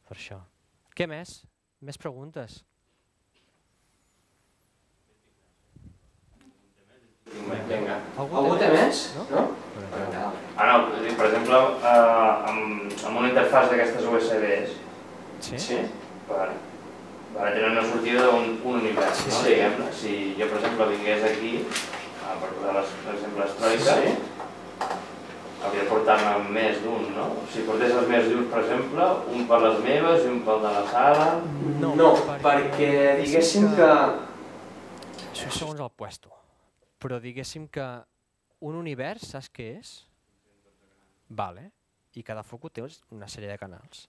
Per 0.07 0.15
això. 0.17 0.41
Què 0.97 1.07
més? 1.07 1.41
Més 1.87 1.97
preguntes? 2.01 2.61
Vinga. 7.67 7.97
Algú 8.17 8.53
té 8.59 8.69
més? 8.71 9.01
No? 9.33 9.41
Ah, 10.57 10.63
no, 10.65 10.75
vull 10.89 11.03
dir, 11.05 11.13
per 11.19 11.27
exemple, 11.27 11.57
eh, 11.83 12.49
amb, 12.49 12.93
amb 13.09 13.19
una 13.19 13.29
interfàs 13.31 13.67
d'aquestes 13.71 14.07
USBs, 14.09 14.75
Sí? 15.43 15.59
Sí? 15.61 15.75
vale, 16.27 16.55
vale, 17.35 17.51
tenen 17.53 17.75
una 17.75 17.83
sortida 17.85 18.23
d'un 18.25 18.55
un 18.63 18.79
univers, 18.79 19.19
Sí, 19.19 19.29
no? 19.29 19.35
sí. 19.43 19.49
Diguem-ne. 19.51 19.91
Si 19.93 20.13
jo, 20.39 20.47
per 20.49 20.57
exemple, 20.61 20.87
vingués 20.95 21.23
aquí, 21.29 21.51
eh, 21.61 22.37
per 22.41 22.49
posar 22.55 22.73
les, 22.79 22.95
per 23.05 23.13
exemple, 23.17 23.43
les 23.45 23.55
troiques, 23.59 24.01
Sí? 24.01 24.36
Hauria 25.63 25.83
de 25.83 25.89
portar-ne 25.89 26.51
més 26.53 26.81
d'un, 26.83 27.05
no? 27.15 27.27
Si 27.51 27.63
portés 27.67 27.93
els 27.95 28.09
més 28.11 28.27
d'uns, 28.29 28.49
per 28.51 28.63
exemple, 28.63 29.07
un 29.33 29.47
per 29.49 29.61
les 29.63 29.79
meves 29.85 30.25
i 30.25 30.31
un 30.31 30.41
pel 30.47 30.61
de 30.65 30.73
la 30.75 30.83
sala... 30.91 31.29
No, 31.81 31.93
no 31.99 32.11
perquè 32.43 32.91
diguéssim 33.21 33.69
que... 33.77 33.89
Això 35.31 35.49
és 35.49 35.59
segons 35.61 35.81
el 35.83 35.93
puesto. 35.93 36.33
Però 37.01 37.19
diguéssim 37.21 37.67
que 37.73 37.87
un 38.67 38.77
univers, 38.77 39.27
saps 39.33 39.49
què 39.53 39.71
és? 39.77 39.93
Vale. 41.29 41.71
I 42.17 42.23
cada 42.25 42.41
foco 42.41 42.71
té 42.73 42.81
una 43.13 43.27
sèrie 43.29 43.51
de 43.51 43.59
canals. 43.61 44.07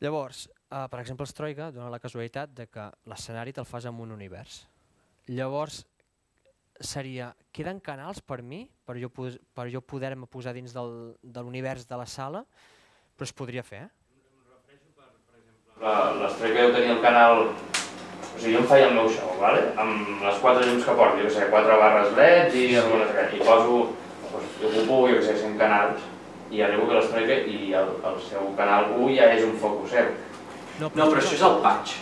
Llavors, 0.00 0.46
eh, 0.70 0.86
per 0.88 1.00
exemple, 1.02 1.26
els 1.26 1.34
Troika 1.34 1.72
dona 1.74 1.90
la 1.92 2.00
casualitat 2.00 2.54
de 2.54 2.68
que 2.70 2.86
l'escenari 3.10 3.52
te'l 3.52 3.66
fas 3.68 3.88
en 3.90 3.98
un 4.00 4.14
univers. 4.14 4.62
Llavors, 5.28 5.82
seria, 6.80 7.32
queden 7.52 7.80
canals 7.80 8.20
per 8.22 8.40
mi, 8.42 8.62
per 8.86 8.96
jo, 9.00 9.08
pos- 9.10 9.38
per 9.54 9.68
jo 9.72 9.80
poder-me 9.82 10.26
posar 10.26 10.54
dins 10.54 10.72
del, 10.74 11.14
de 11.22 11.42
l'univers 11.42 11.86
de 11.88 11.96
la 11.98 12.06
sala, 12.06 12.44
però 13.16 13.26
es 13.26 13.32
podria 13.34 13.62
fer, 13.66 13.84
eh? 13.86 13.90
La- 15.80 16.12
L'estrella 16.18 16.66
jo 16.68 16.74
tenia 16.74 16.92
el 16.96 17.02
canal... 17.02 17.44
O 17.48 18.40
sigui, 18.40 18.52
jo 18.54 18.60
em 18.62 18.66
feia 18.70 18.86
el 18.88 18.94
meu 18.94 19.08
show, 19.10 19.32
vale? 19.40 19.64
amb 19.82 20.20
les 20.22 20.36
quatre 20.42 20.66
llums 20.66 20.84
que 20.86 20.94
porto, 20.94 21.18
jo 21.18 21.26
què 21.26 21.32
sé, 21.34 21.46
quatre 21.50 21.74
barres 21.80 22.12
LEDs 22.14 22.54
i 22.54 22.66
algunes 22.78 23.10
que... 23.14 23.24
I 23.34 23.40
poso, 23.42 23.78
doncs, 24.30 24.52
jo 24.60 24.68
ocupo, 24.70 24.98
jo 25.10 25.16
què 25.18 25.24
sé, 25.26 25.34
100 25.42 25.56
canals, 25.58 26.04
i 26.54 26.62
arribo 26.64 26.86
que 26.88 26.98
l'estrella 27.00 27.38
i 27.50 27.72
el, 27.78 27.90
el 28.10 28.20
seu 28.28 28.46
canal 28.58 28.92
1 28.94 29.08
ja 29.18 29.26
és 29.34 29.42
un 29.46 29.56
focus 29.58 29.90
seu. 29.96 30.12
No, 30.78 30.90
però 30.94 31.18
això 31.18 31.34
és 31.34 31.42
el 31.48 31.58
patch. 31.66 31.96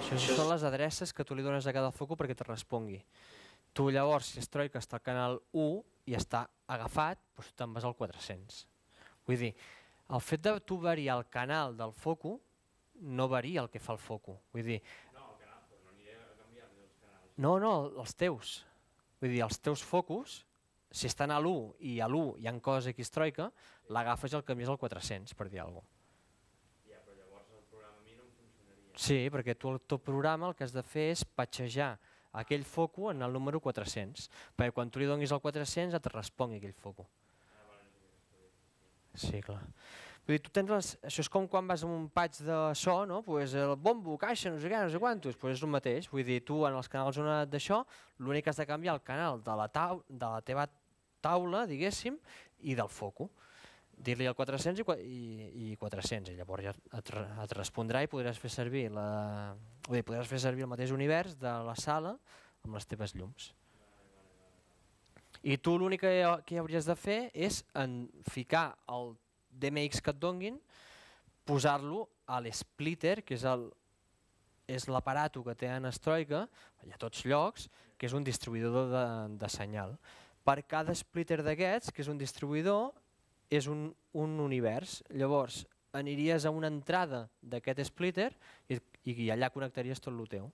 Això, 0.00 0.16
això 0.18 0.38
són 0.40 0.50
les 0.50 0.64
adreces 0.66 1.14
que 1.14 1.24
tu 1.26 1.36
li 1.38 1.46
dones 1.46 1.66
a 1.70 1.74
cada 1.76 1.92
foco 1.94 2.16
perquè 2.18 2.34
te 2.38 2.46
respongui. 2.48 2.98
Tu 3.74 3.90
llavors, 3.94 4.32
si 4.32 4.42
es 4.42 4.48
troi 4.50 4.70
que 4.72 4.80
està 4.80 4.98
al 4.98 5.04
canal 5.06 5.38
1 5.52 5.82
i 6.10 6.16
està 6.18 6.46
agafat, 6.66 7.20
doncs 7.36 7.50
tu 7.50 7.58
te'n 7.58 7.74
vas 7.76 7.86
al 7.86 7.96
400. 7.98 8.62
Vull 9.28 9.40
dir, 9.40 9.52
el 10.08 10.24
fet 10.24 10.42
de 10.46 10.54
tu 10.64 10.78
variar 10.80 11.18
el 11.20 11.26
canal 11.28 11.76
del 11.76 11.92
foco 11.92 12.38
no 13.00 13.28
varia 13.28 13.62
el 13.62 13.70
que 13.70 13.80
fa 13.80 13.94
el 13.94 14.02
foco. 14.02 14.40
Vull 14.52 14.66
dir, 14.66 14.80
no, 17.38 17.58
no, 17.62 17.72
els 18.02 18.14
teus. 18.18 18.56
Vull 19.20 19.30
dir, 19.30 19.44
els 19.46 19.60
teus 19.62 19.82
focus, 19.86 20.40
si 20.90 21.06
estan 21.06 21.30
a 21.30 21.38
l'1 21.38 21.76
i 21.86 21.98
a 22.02 22.08
l'1 22.08 22.40
hi 22.40 22.48
ha 22.48 22.54
coses 22.64 22.90
X 22.94 23.12
troica, 23.14 23.50
l'agafes 23.94 24.32
i 24.32 24.38
el 24.38 24.44
canvies 24.48 24.72
al 24.72 24.80
400, 24.80 25.36
per 25.38 25.46
dir 25.52 25.62
alguna 25.62 25.84
cosa. 25.84 25.94
Sí, 28.98 29.28
perquè 29.30 29.54
tu 29.54 29.70
el 29.70 29.78
teu 29.86 30.00
programa 30.02 30.48
el 30.48 30.56
que 30.58 30.66
has 30.66 30.74
de 30.74 30.82
fer 30.82 31.12
és 31.12 31.22
patxejar 31.22 31.92
aquell 32.32 32.64
foco 32.64 33.10
en 33.12 33.22
el 33.22 33.32
número 33.32 33.60
400, 33.60 34.28
perquè 34.56 34.74
quan 34.74 34.90
tu 34.90 35.00
li 35.00 35.08
donis 35.08 35.32
el 35.32 35.40
400 35.40 35.96
et 35.96 36.12
respongui 36.12 36.60
aquell 36.60 36.76
foco. 36.76 37.08
Sí, 39.18 39.40
clar. 39.42 39.62
Vull 40.28 40.36
dir, 40.36 40.42
tu 40.44 40.52
tens 40.52 40.68
les, 40.68 40.88
això 41.08 41.22
és 41.24 41.30
com 41.32 41.46
quan 41.48 41.64
vas 41.66 41.82
a 41.82 41.88
un 41.88 42.02
patch 42.12 42.42
de 42.44 42.56
so, 42.76 42.98
no? 43.08 43.22
Pues 43.24 43.54
el 43.56 43.72
bombo, 43.80 44.18
caixa, 44.20 44.52
no 44.52 44.60
sé 44.60 44.68
què, 44.68 44.82
no 44.84 44.92
sé 44.92 45.00
quantos, 45.00 45.38
pues 45.40 45.56
és 45.56 45.62
el 45.64 45.72
mateix. 45.72 46.10
Vull 46.12 46.26
dir, 46.28 46.42
tu 46.44 46.60
en 46.68 46.76
els 46.76 46.90
canals 46.92 47.16
on 47.22 47.30
d'això, 47.48 47.80
l'únic 48.20 48.44
que 48.44 48.52
has 48.52 48.60
de 48.60 48.66
canviar 48.68 48.98
el 48.98 49.02
canal 49.06 49.40
de 49.40 49.56
la, 49.56 49.70
tau 49.72 50.02
de 50.04 50.28
la 50.28 50.42
teva 50.44 50.66
taula, 51.24 51.64
diguéssim, 51.66 52.20
i 52.60 52.76
del 52.76 52.92
foco. 52.92 53.30
Dir-li 53.98 54.28
el 54.30 54.36
400 54.38 54.80
i, 54.80 54.84
i, 55.04 55.70
i 55.72 55.76
400, 55.80 56.32
i 56.32 56.38
llavors 56.38 56.68
ja 56.68 56.74
et, 56.98 57.12
et 57.44 57.54
respondrà 57.58 58.02
i 58.04 58.10
podràs 58.10 58.38
fer 58.38 58.50
servir 58.52 58.86
la, 58.94 59.08
dir, 59.88 60.04
podràs 60.06 60.28
fer 60.30 60.40
servir 60.42 60.66
el 60.66 60.70
mateix 60.70 60.94
univers 60.94 61.34
de 61.40 61.54
la 61.66 61.74
sala 61.78 62.14
amb 62.64 62.76
les 62.76 62.86
teves 62.86 63.16
llums. 63.18 63.52
I 65.42 65.58
tu 65.62 65.76
l'únic 65.78 66.02
que, 66.02 66.12
que 66.46 66.60
hauries 66.60 66.86
de 66.86 66.94
fer 66.98 67.18
és 67.34 67.62
en 67.78 68.04
ficar 68.30 68.72
el 68.90 69.12
DMX 69.50 70.02
que 70.02 70.14
et 70.14 70.22
donguin, 70.22 70.56
posar-lo 71.48 72.06
a 72.28 72.40
l'splitter, 72.44 73.22
que 73.24 73.38
és 73.38 73.44
el 73.48 73.68
és 74.68 74.84
l'aparato 74.92 75.40
que 75.42 75.56
té 75.56 75.70
en 75.72 75.88
Stroika, 75.96 76.44
hi 76.84 76.92
ha 76.92 77.00
tots 77.00 77.24
llocs, 77.24 77.66
que 77.96 78.06
és 78.06 78.14
un 78.14 78.24
distribuïdor 78.24 78.90
de, 78.92 79.04
de 79.40 79.48
senyal. 79.50 79.96
Per 80.44 80.60
cada 80.68 80.94
splitter 80.94 81.40
d'aquests, 81.42 81.90
que 81.92 82.04
és 82.04 82.10
un 82.12 82.20
distribuïdor, 82.20 82.92
és 83.50 83.66
un, 83.70 83.88
un 84.12 84.38
univers. 84.40 85.02
Llavors, 85.10 85.64
aniries 85.96 86.44
a 86.44 86.52
una 86.54 86.70
entrada 86.70 87.26
d'aquest 87.40 87.82
splitter 87.88 88.30
i, 88.68 88.78
i 89.08 89.30
allà 89.32 89.50
connectaries 89.54 90.00
tot 90.00 90.14
el 90.14 90.28
teu. 90.30 90.50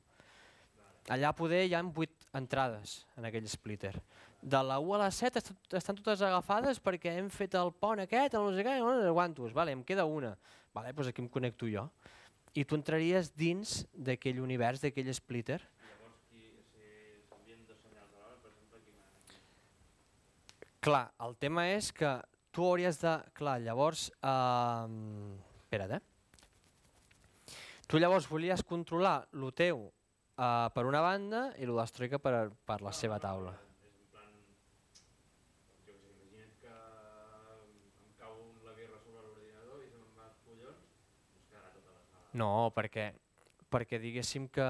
Allà 1.12 1.34
poder 1.36 1.66
hi 1.66 1.74
ha 1.76 1.82
8 1.84 2.30
entrades 2.38 3.02
en 3.18 3.26
aquell 3.28 3.48
splitter. 3.50 3.92
De 4.40 4.60
la 4.64 4.78
1 4.80 4.94
a 4.96 5.00
la 5.02 5.10
7 5.12 5.40
est 5.40 5.76
estan 5.76 5.98
totes 5.98 6.22
agafades 6.24 6.80
perquè 6.80 7.18
hem 7.18 7.28
fet 7.32 7.56
el 7.60 7.72
pont 7.76 8.00
aquest, 8.00 8.36
no 8.40 8.52
sé 8.56 8.64
què, 8.64 8.78
no 8.80 8.94
sé 9.02 9.12
quantos. 9.12 9.52
Vale, 9.52 9.72
em 9.76 9.84
queda 9.84 10.06
una. 10.08 10.34
Vale, 10.72 10.92
doncs 10.92 11.12
aquí 11.12 11.20
em 11.20 11.28
connecto 11.28 11.68
jo. 11.68 11.88
I 12.54 12.64
tu 12.64 12.78
entraries 12.78 13.32
dins 13.36 13.82
d'aquell 13.92 14.40
univers, 14.40 14.80
d'aquell 14.80 15.12
splitter. 15.12 15.60
Clar, 20.84 21.08
el 21.24 21.32
tema 21.40 21.64
és 21.72 21.88
que 21.96 22.10
tu 22.54 22.64
hauries 22.68 23.00
de... 23.02 23.16
Clar, 23.34 23.58
llavors... 23.64 24.06
Eh, 24.22 24.86
espera't, 25.64 25.98
eh? 25.98 26.02
Tu 27.90 28.00
llavors 28.00 28.30
volies 28.30 28.62
controlar 28.64 29.26
el 29.34 29.50
teu 29.52 29.84
eh, 30.38 30.68
per 30.74 30.86
una 30.86 31.02
banda 31.04 31.48
i 31.58 31.66
lo 31.68 31.76
d'Astroica 31.80 32.22
per, 32.22 32.48
per 32.64 32.80
la 32.86 32.94
seva 32.94 33.18
taula. 33.20 33.52
No, 42.34 42.72
perquè, 42.74 43.12
perquè 43.70 44.00
diguéssim 44.02 44.48
que 44.50 44.64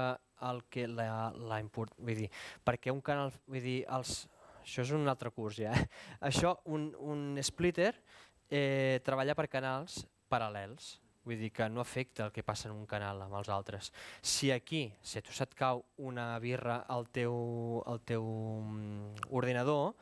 el 0.45 0.59
que 0.69 0.83
la, 0.85 1.31
la 1.33 1.57
import, 1.63 1.95
vull 1.97 2.19
dir, 2.19 2.27
perquè 2.61 2.93
un 2.93 3.01
canal, 3.01 3.31
vull 3.49 3.63
dir, 3.63 3.79
els, 3.89 4.27
això 4.65 4.83
és 4.83 4.91
un 4.97 5.07
altre 5.07 5.31
curs 5.31 5.61
ja, 5.61 5.71
eh? 5.77 5.87
això, 6.29 6.57
un, 6.73 6.89
un 6.99 7.39
splitter 7.45 7.93
eh, 8.49 9.01
treballa 9.05 9.37
per 9.37 9.47
canals 9.51 10.01
paral·lels, 10.31 10.95
vull 11.25 11.39
dir 11.41 11.51
que 11.53 11.67
no 11.69 11.81
afecta 11.81 12.27
el 12.27 12.33
que 12.33 12.43
passa 12.45 12.69
en 12.69 12.75
un 12.75 12.85
canal 12.89 13.21
amb 13.25 13.37
els 13.37 13.49
altres. 13.49 13.91
Si 14.21 14.51
aquí, 14.53 14.87
si 15.01 15.19
a 15.19 15.25
tu 15.25 15.33
se't 15.33 15.55
cau 15.57 15.83
una 15.97 16.27
birra 16.41 16.83
al 16.89 17.09
teu, 17.13 17.81
al 17.85 18.01
teu 18.05 18.25
mm, 18.25 19.31
ordinador, 19.37 19.95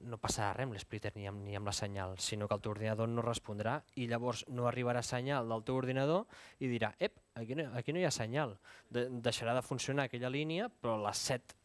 no 0.00 0.16
passarà 0.16 0.54
res 0.56 0.64
amb 0.64 0.76
l'splitter 0.76 1.12
ni, 1.16 1.26
ni 1.44 1.56
amb 1.58 1.68
la 1.68 1.74
senyal, 1.76 2.14
sinó 2.22 2.48
que 2.48 2.56
el 2.56 2.62
teu 2.64 2.72
ordinador 2.72 3.10
no 3.10 3.24
respondrà 3.26 3.76
i 4.00 4.06
llavors 4.08 4.46
no 4.48 4.66
arribarà 4.70 5.02
senyal 5.04 5.50
del 5.50 5.66
teu 5.66 5.76
ordinador 5.76 6.24
i 6.58 6.70
dirà, 6.72 6.94
ep, 6.98 7.18
aquí 7.36 7.58
no, 7.58 7.68
aquí 7.76 7.92
no 7.92 8.00
hi 8.00 8.06
ha 8.08 8.14
senyal. 8.14 8.56
De, 8.88 9.08
deixarà 9.10 9.54
de 9.58 9.66
funcionar 9.66 10.08
aquella 10.08 10.32
línia, 10.32 10.70
però 10.70 10.96
les 11.04 11.26
7 11.30 11.58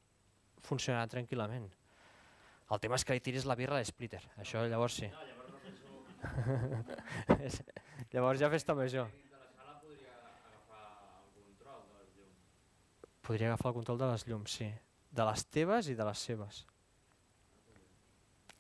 funcionarà 0.65 1.07
tranquil·lament. 1.11 1.69
El 2.73 2.81
tema 2.81 2.97
és 2.97 3.05
que 3.05 3.13
li 3.13 3.21
tiris 3.21 3.45
la 3.45 3.57
birra 3.57 3.77
a 3.77 3.83
l'splitter, 3.83 4.23
això 4.41 4.63
llavors 4.65 4.95
sí. 5.01 5.09
llavors 8.13 8.41
ja 8.41 8.49
festa 8.49 8.73
major. 8.77 9.11
Podria 13.25 13.47
agafar 13.49 13.71
el 13.71 13.77
control 13.79 14.01
de 14.01 14.09
les 14.11 14.25
llums, 14.29 14.57
sí. 14.59 14.69
De 15.15 15.25
les 15.25 15.45
teves 15.49 15.89
i 15.89 15.95
de 15.97 16.05
les 16.05 16.25
seves. 16.29 16.65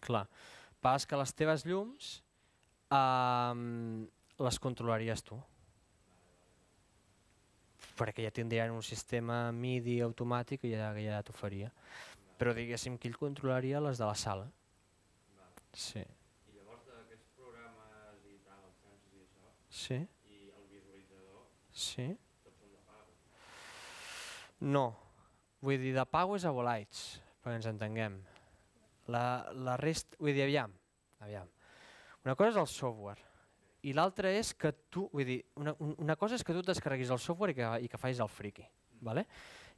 Clar. 0.05 0.25
Pas 0.81 1.05
que 1.05 1.17
les 1.17 1.33
teves 1.33 1.65
llums 1.65 2.15
um, 2.93 4.05
les 4.41 4.59
controlaries 4.61 5.21
tu. 5.25 5.37
Perquè 7.95 8.25
ja 8.25 8.33
tindrien 8.33 8.73
un 8.75 8.83
sistema 8.83 9.51
MIDI 9.55 9.99
automàtic 10.05 10.65
i 10.67 10.73
ja, 10.73 10.91
ja 10.99 11.21
t'ho 11.25 11.35
faria. 11.35 11.71
Però 12.37 12.53
diguéssim 12.53 12.97
que 12.99 13.07
ell 13.07 13.17
controlaria 13.17 13.79
les 13.81 13.97
de 13.97 14.05
la 14.05 14.15
sala. 14.15 14.49
Sí. 15.75 15.99
I 15.99 16.55
llavors 16.55 16.85
d'aquests 16.87 17.27
programes 17.35 18.21
i 18.31 18.37
tal, 18.45 18.61
els 18.67 18.77
censos 18.79 19.13
i 19.15 19.23
això, 19.25 19.49
Sí. 19.69 19.97
i 20.31 20.49
el 20.55 20.67
visualitzador, 20.71 21.47
Sí. 21.71 22.07
tots 22.43 22.57
són 22.59 22.71
de 22.71 22.79
pago. 22.87 23.11
No. 24.61 24.85
Vull 25.61 25.79
dir, 25.81 25.93
de 25.95 26.05
pago 26.05 26.35
és 26.37 26.45
a 26.45 26.51
Volites, 26.53 27.21
perquè 27.43 27.55
ens 27.59 27.65
entenguem. 27.65 28.19
La, 29.07 29.51
la 29.53 29.75
resta, 29.77 30.15
vull 30.19 30.33
dir, 30.33 30.43
aviam, 30.43 30.71
aviam. 31.19 31.49
Una 32.25 32.35
cosa 32.35 32.49
és 32.55 32.57
el 32.57 32.67
software 32.67 33.21
i 33.85 33.93
l'altra 33.93 34.31
és 34.33 34.53
que 34.57 34.71
tu, 34.89 35.07
vull 35.13 35.25
dir, 35.27 35.43
una, 35.61 35.75
un- 35.79 35.95
una 36.01 36.15
cosa 36.15 36.35
és 36.35 36.43
que 36.43 36.53
tu 36.53 36.59
et 36.63 36.65
descarreguis 36.71 37.11
el 37.13 37.19
software 37.19 37.51
i 37.51 37.55
que, 37.55 37.67
i 37.85 37.87
que 37.89 37.97
facis 38.01 38.19
el 38.23 38.29
friki, 38.29 38.65
vale? 39.01 39.27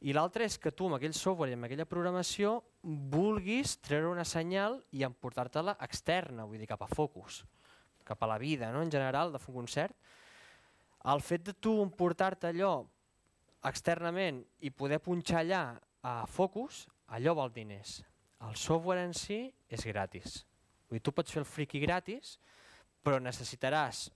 I 0.06 0.14
l'altra 0.14 0.46
és 0.46 0.60
que 0.62 0.72
tu 0.72 0.86
amb 0.86 0.98
aquell 0.98 1.16
software 1.18 1.50
i 1.50 1.56
amb 1.58 1.66
aquella 1.66 1.88
programació 1.90 2.60
vulguis 2.84 3.78
treure 3.82 4.12
una 4.12 4.26
senyal 4.28 4.78
i 4.94 5.02
emportar-te-la 5.08 5.78
externa, 5.88 6.46
vull 6.46 6.62
dir, 6.62 6.70
cap 6.70 6.84
a 6.86 6.90
focus, 6.92 7.42
cap 8.06 8.22
a 8.22 8.30
la 8.30 8.38
vida, 8.38 8.70
no? 8.72 8.84
en 8.86 8.92
general, 8.94 9.34
de 9.34 9.42
un 9.48 9.56
concert. 9.56 9.96
El 11.08 11.22
fet 11.22 11.48
de 11.50 11.54
tu 11.54 11.80
emportar-te 11.82 12.52
allò 12.52 12.86
externament 13.66 14.44
i 14.62 14.70
poder 14.70 15.00
punxar 15.02 15.42
allà 15.42 15.64
a 16.06 16.26
focus, 16.30 16.86
allò 17.08 17.34
val 17.34 17.52
diners. 17.54 18.04
El 18.46 18.56
software 18.56 19.02
en 19.04 19.16
si 19.18 19.48
és 19.68 19.86
gratis. 19.86 20.44
Vull 20.88 21.00
dir, 21.00 21.04
tu 21.04 21.12
pots 21.12 21.34
fer 21.34 21.42
el 21.42 21.50
friki 21.50 21.82
gratis, 21.82 22.38
però 23.02 23.18
necessitaràs 23.24 24.08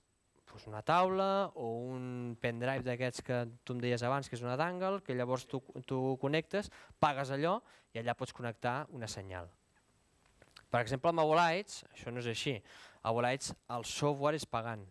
doncs, 0.52 0.68
una 0.68 0.82
taula 0.84 1.50
o 1.56 1.66
un 1.88 2.36
pendrive 2.40 2.84
d'aquests 2.84 3.24
que 3.24 3.38
tu 3.64 3.74
em 3.74 3.80
deies 3.82 4.02
abans, 4.04 4.28
que 4.28 4.36
és 4.36 4.44
una 4.44 4.56
dangle, 4.60 5.00
que 5.02 5.16
llavors 5.16 5.46
tu, 5.48 5.62
tu 5.88 6.16
connectes, 6.20 6.70
pagues 7.00 7.32
allò 7.32 7.60
i 7.92 8.00
allà 8.00 8.14
pots 8.14 8.32
connectar 8.32 8.86
una 8.92 9.08
senyal. 9.08 9.48
Per 10.72 10.80
exemple, 10.80 11.10
amb 11.10 11.20
Avolites, 11.20 11.82
això 11.92 12.12
no 12.12 12.20
és 12.22 12.28
així. 12.30 12.56
Avolites 13.04 13.52
el 13.74 13.84
software 13.84 14.38
és 14.38 14.46
pagant. 14.48 14.84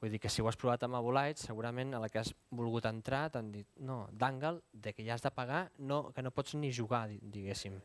Vull 0.00 0.10
dir 0.14 0.18
que 0.18 0.30
si 0.32 0.40
ho 0.40 0.48
has 0.48 0.56
provat 0.56 0.82
amb 0.86 0.96
Avolites, 0.96 1.44
segurament 1.46 1.92
a 1.94 2.00
la 2.00 2.08
que 2.08 2.22
has 2.22 2.32
volgut 2.50 2.86
entrar 2.88 3.28
t'han 3.30 3.50
dit 3.52 3.68
no, 3.84 4.06
dangle, 4.10 4.62
de 4.72 4.94
que 4.96 5.04
ja 5.04 5.14
has 5.14 5.22
de 5.22 5.30
pagar, 5.30 5.68
no, 5.78 6.08
que 6.14 6.22
no 6.22 6.32
pots 6.32 6.54
ni 6.56 6.72
jugar, 6.72 7.06
di- 7.10 7.20
diguéssim. 7.20 7.76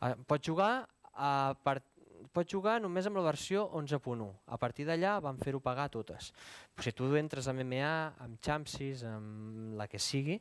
Uh, 0.00 0.14
pots 0.26 0.44
jugar 0.44 0.88
a 1.14 1.54
part 1.62 1.84
pots 2.32 2.52
jugar 2.52 2.78
només 2.82 3.06
amb 3.08 3.18
la 3.18 3.24
versió 3.26 3.66
11.1. 3.78 4.26
A 4.46 4.58
partir 4.60 4.86
d'allà 4.88 5.18
van 5.24 5.38
fer-ho 5.40 5.60
pagar 5.64 5.88
totes. 5.92 6.32
Però 6.74 6.86
si 6.86 6.94
tu 6.96 7.10
entres 7.18 7.48
a 7.48 7.54
MMA, 7.56 7.94
amb 8.24 8.40
Champsys, 8.44 9.04
amb 9.08 9.76
la 9.78 9.88
que 9.90 10.00
sigui, 10.02 10.38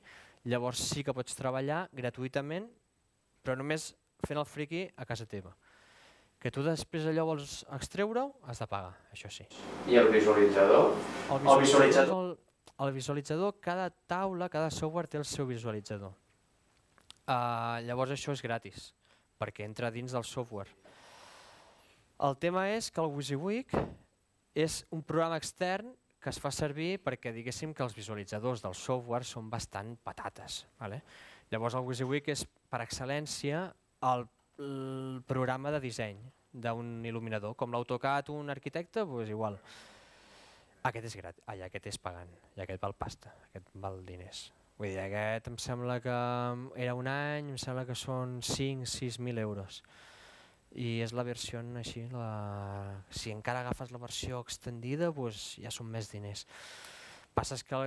llavors 0.48 0.82
sí 0.90 1.04
que 1.04 1.16
pots 1.16 1.38
treballar 1.38 1.86
gratuïtament, 1.96 2.68
però 3.44 3.58
només 3.60 3.92
fent 4.26 4.40
el 4.40 4.48
friki 4.48 4.88
a 4.96 5.06
casa 5.06 5.28
teva. 5.30 5.54
Que 6.38 6.52
tu 6.54 6.62
després 6.62 7.08
allò 7.10 7.26
vols 7.32 7.64
extreure-ho, 7.74 8.30
has 8.46 8.62
de 8.62 8.68
pagar, 8.70 8.94
això 9.14 9.30
sí. 9.34 9.48
I 9.90 9.98
el 9.98 10.12
visualitzador? 10.14 10.94
El 11.34 11.64
visualitzador, 11.64 12.14
el, 12.20 12.36
el 12.86 12.94
visualitzador, 12.94 13.56
cada 13.64 13.90
taula, 13.90 14.50
cada 14.54 14.70
software 14.70 15.10
té 15.10 15.18
el 15.18 15.26
seu 15.26 15.50
visualitzador. 15.50 16.14
Uh, 17.28 17.82
llavors 17.84 18.14
això 18.14 18.32
és 18.38 18.44
gratis, 18.46 18.92
perquè 19.42 19.66
entra 19.66 19.90
dins 19.92 20.14
del 20.16 20.24
software. 20.24 20.70
El 22.18 22.38
tema 22.42 22.64
és 22.74 22.90
que 22.90 23.04
el 23.04 23.12
WYSIWYG 23.14 23.76
és 24.58 24.80
un 24.90 25.04
programa 25.06 25.38
extern 25.38 25.92
que 26.18 26.32
es 26.34 26.40
fa 26.42 26.50
servir 26.50 26.98
perquè 27.06 27.30
diguéssim 27.34 27.76
que 27.78 27.84
els 27.86 27.94
visualitzadors 27.94 28.64
del 28.64 28.74
software 28.74 29.28
són 29.28 29.52
bastant 29.54 29.94
patates. 30.04 30.64
Vale? 30.80 31.04
Llavors 31.52 31.78
el 31.78 31.86
WYSIWYG 31.86 32.32
és 32.34 32.44
per 32.72 32.82
excel·lència 32.82 33.68
el, 34.10 34.26
el 34.58 35.22
programa 35.30 35.72
de 35.76 35.84
disseny 35.84 36.18
d'un 36.58 37.06
il·luminador. 37.06 37.54
Com 37.56 37.72
l'AutoCAD 37.76 38.34
un 38.34 38.50
arquitecte, 38.50 39.06
doncs 39.06 39.30
igual. 39.30 39.60
Aquest 40.90 41.12
és 41.12 41.18
gratis, 41.20 41.46
ai, 41.52 41.62
aquest 41.68 41.92
és 41.92 42.02
pagant, 42.02 42.30
i 42.56 42.64
aquest 42.64 42.82
val 42.82 42.98
pasta, 42.98 43.34
aquest 43.50 43.70
val 43.78 44.02
diners. 44.08 44.48
Vull 44.78 44.94
dir, 44.94 45.02
aquest 45.04 45.50
em 45.52 45.58
sembla 45.62 46.00
que 46.02 46.18
era 46.82 46.94
un 46.98 47.10
any, 47.12 47.54
em 47.54 47.62
sembla 47.62 47.86
que 47.86 47.96
són 47.98 48.40
5-6 48.46 49.22
mil 49.22 49.38
euros. 49.42 49.82
I 50.78 51.00
és 51.02 51.14
la 51.18 51.24
versió 51.26 51.60
així, 51.80 52.04
la... 52.12 53.02
si 53.10 53.32
encara 53.34 53.64
agafes 53.64 53.90
la 53.92 53.98
versió 54.02 54.44
extendida, 54.46 55.10
doncs 55.10 55.56
ja 55.58 55.72
són 55.74 55.90
més 55.90 56.12
diners. 56.12 56.46
Passa 57.34 57.58
és 57.58 57.64
que, 57.66 57.80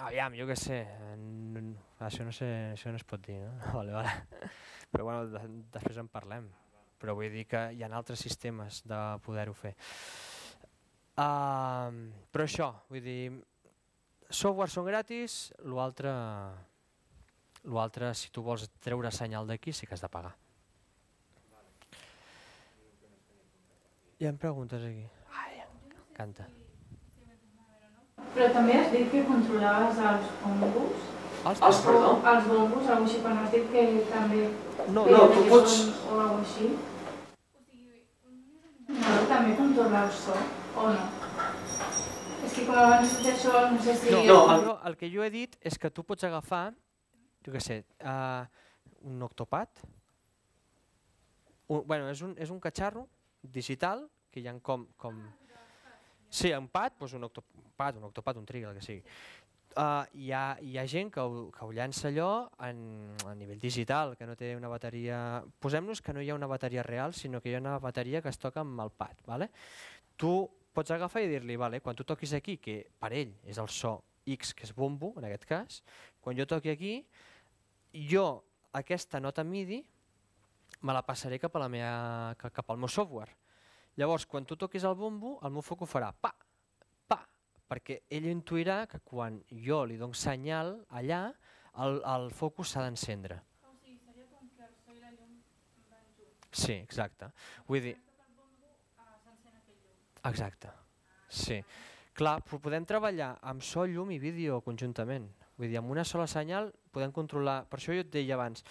aviam, 0.00 0.32
jo 0.38 0.46
què 0.48 0.56
sé, 0.56 0.78
n- 1.12 1.76
això 2.00 2.24
no, 2.24 2.32
sé, 2.32 2.48
això 2.72 2.88
no 2.88 2.96
es 3.00 3.04
pot 3.04 3.20
dir, 3.26 3.36
no? 3.44 3.52
Vale, 3.76 3.92
vale. 3.92 4.14
Però 4.92 5.04
bueno, 5.08 5.26
de, 5.28 5.44
després 5.72 6.00
en 6.00 6.08
parlem. 6.08 6.48
Però 7.02 7.14
vull 7.18 7.32
dir 7.34 7.44
que 7.50 7.66
hi 7.74 7.82
ha 7.82 7.90
altres 7.92 8.20
sistemes 8.24 8.82
de 8.88 9.00
poder-ho 9.24 9.52
fer. 9.56 9.74
Uh, 11.12 12.08
però 12.32 12.44
això, 12.46 12.68
vull 12.88 13.04
dir, 13.04 13.32
software 14.30 14.72
són 14.72 14.86
gratis, 14.88 15.52
l'altre 17.68 18.14
si 18.16 18.30
tu 18.32 18.40
vols 18.46 18.64
treure 18.80 19.10
senyal 19.12 19.46
d'aquí 19.46 19.72
sí 19.76 19.86
que 19.86 19.94
has 19.98 20.04
de 20.04 20.08
pagar. 20.12 20.32
Hi 24.22 24.26
ha 24.28 24.32
preguntes 24.38 24.82
aquí. 24.86 25.02
Ai, 25.34 25.62
canta. 26.14 26.44
Però 28.36 28.46
també 28.54 28.76
has 28.78 28.90
dit 28.92 29.08
que 29.10 29.22
controlaves 29.26 29.96
els 29.98 30.28
bombos. 30.44 31.06
Els, 31.42 31.62
Els, 31.68 31.78
perdó? 31.82 32.10
Els 32.32 32.44
bombos, 32.46 32.84
alguna 32.86 33.08
així, 33.08 33.16
quan 33.24 33.40
has 33.40 33.48
dit 33.50 33.64
que 33.72 33.82
també 34.12 34.44
No, 34.94 35.02
no, 35.10 35.22
tu 35.32 35.42
pots- 35.48 35.88
O 36.06 36.20
alguna 36.20 36.44
així. 36.44 36.68
No, 38.92 39.16
també 39.32 39.56
controla 39.58 40.04
el 40.04 40.12
so, 40.20 40.36
o 40.76 40.84
no? 40.92 41.08
És 42.46 42.54
que 42.54 42.66
com 42.68 42.78
abans 42.78 43.16
dit 43.16 43.26
això, 43.32 43.54
no 43.72 43.80
sé 43.88 43.96
si... 44.04 44.12
No, 44.14 44.20
No, 44.28 44.36
el, 44.54 44.62
jo, 44.68 44.76
el 44.92 44.96
que 45.00 45.10
jo 45.16 45.24
he 45.26 45.30
dit 45.34 45.56
és 45.60 45.78
que 45.82 45.90
tu 45.90 46.04
pots 46.06 46.22
agafar, 46.30 46.68
jo 47.42 47.56
què 47.56 47.64
sé, 47.66 47.80
uh, 48.06 48.46
un 49.02 49.26
octopat, 49.26 49.82
un, 51.66 51.82
bueno, 51.90 52.06
és 52.14 52.22
un, 52.22 52.36
és 52.38 52.54
un 52.54 52.62
catxarro 52.62 53.08
digital 53.42 54.08
que 54.30 54.40
hi 54.40 54.48
ha 54.48 54.56
com... 54.64 54.86
com 54.96 55.22
sí, 56.32 56.52
un 56.56 56.68
pad, 56.72 56.96
doncs 56.98 57.14
un 57.18 57.28
octopat, 57.28 57.98
un 58.00 58.08
octopat, 58.08 58.38
un 58.40 58.46
trigger, 58.48 58.70
el 58.72 58.80
que 58.80 58.86
sigui. 58.86 59.02
Uh, 59.72 60.04
hi, 60.20 60.30
ha, 60.36 60.58
hi 60.60 60.76
ha 60.76 60.84
gent 60.88 61.08
que 61.12 61.20
ho, 61.20 61.46
que 61.52 61.64
ho 61.64 61.72
llança 61.72 62.10
allò 62.10 62.50
en, 62.66 62.80
a 63.24 63.34
nivell 63.36 63.60
digital, 63.60 64.16
que 64.16 64.28
no 64.28 64.36
té 64.36 64.52
una 64.56 64.68
bateria... 64.68 65.42
Posem-nos 65.60 66.02
que 66.04 66.12
no 66.12 66.24
hi 66.24 66.30
ha 66.32 66.36
una 66.36 66.48
bateria 66.48 66.84
real, 66.84 67.14
sinó 67.16 67.40
que 67.40 67.52
hi 67.52 67.56
ha 67.56 67.62
una 67.62 67.78
bateria 67.80 68.20
que 68.20 68.32
es 68.32 68.40
toca 68.40 68.60
amb 68.64 68.80
el 68.84 68.92
pad. 68.96 69.20
Vale? 69.28 69.48
Tu 70.16 70.32
pots 70.72 70.92
agafar 70.92 71.24
i 71.24 71.28
dir-li, 71.30 71.56
vale, 71.60 71.80
quan 71.84 71.96
tu 71.96 72.04
toquis 72.08 72.32
aquí, 72.36 72.58
que 72.60 72.78
per 73.00 73.12
ell 73.16 73.32
és 73.48 73.60
el 73.60 73.68
so 73.72 73.98
X, 74.28 74.52
que 74.56 74.64
és 74.68 74.74
bombo, 74.76 75.12
en 75.20 75.26
aquest 75.28 75.44
cas, 75.48 75.80
quan 76.20 76.36
jo 76.38 76.46
toqui 76.48 76.72
aquí, 76.72 76.94
jo 78.12 78.26
aquesta 78.72 79.20
nota 79.20 79.44
MIDI 79.44 79.82
me 80.82 80.94
la 80.94 81.02
passaré 81.06 81.38
cap, 81.38 81.54
a 81.56 81.62
la 81.62 81.68
meva, 81.72 82.34
ca- 82.38 82.50
cap 82.50 82.70
al 82.70 82.78
meu 82.78 82.88
software. 82.90 83.30
Llavors, 83.96 84.26
quan 84.26 84.46
tu 84.48 84.56
toquis 84.56 84.84
el 84.88 84.94
bombo, 84.96 85.38
el 85.44 85.52
meu 85.52 85.62
foc 85.62 85.84
ho 85.84 85.88
farà 85.88 86.12
pa, 86.12 86.32
pa, 87.08 87.20
perquè 87.68 88.00
ell 88.10 88.26
intuirà 88.30 88.86
que 88.88 89.00
quan 89.04 89.42
jo 89.50 89.82
li 89.84 89.98
dono 90.00 90.16
senyal 90.16 90.78
allà, 90.90 91.26
el, 91.84 92.00
el 92.14 92.30
focus 92.36 92.72
s'ha 92.72 92.86
d'encendre. 92.86 93.36
O 93.68 93.74
sigui, 93.76 93.98
seria 94.00 94.26
com 94.32 94.48
que 94.56 94.64
el 94.64 94.96
i 94.96 95.00
la 95.00 95.12
llum 95.12 95.36
van 95.90 96.06
junts. 96.16 96.64
Sí, 96.64 96.72
exacte. 96.80 97.28
Vull 97.68 97.84
dir, 97.84 97.96
llum. 97.96 98.08
exacte. 100.30 100.70
Sí. 101.28 101.62
Clar, 102.12 102.42
però 102.44 102.58
podem 102.60 102.84
treballar 102.84 103.38
amb 103.48 103.62
so, 103.64 103.86
llum 103.88 104.10
i 104.12 104.18
vídeo 104.20 104.60
conjuntament. 104.64 105.30
Vull 105.56 105.70
dir, 105.70 105.78
amb 105.80 105.90
una 105.90 106.04
sola 106.04 106.26
senyal 106.28 106.70
podem 106.92 107.12
controlar... 107.12 107.62
Per 107.70 107.78
això 107.80 107.94
jo 107.96 108.04
et 108.04 108.10
deia 108.12 108.34
abans, 108.36 108.64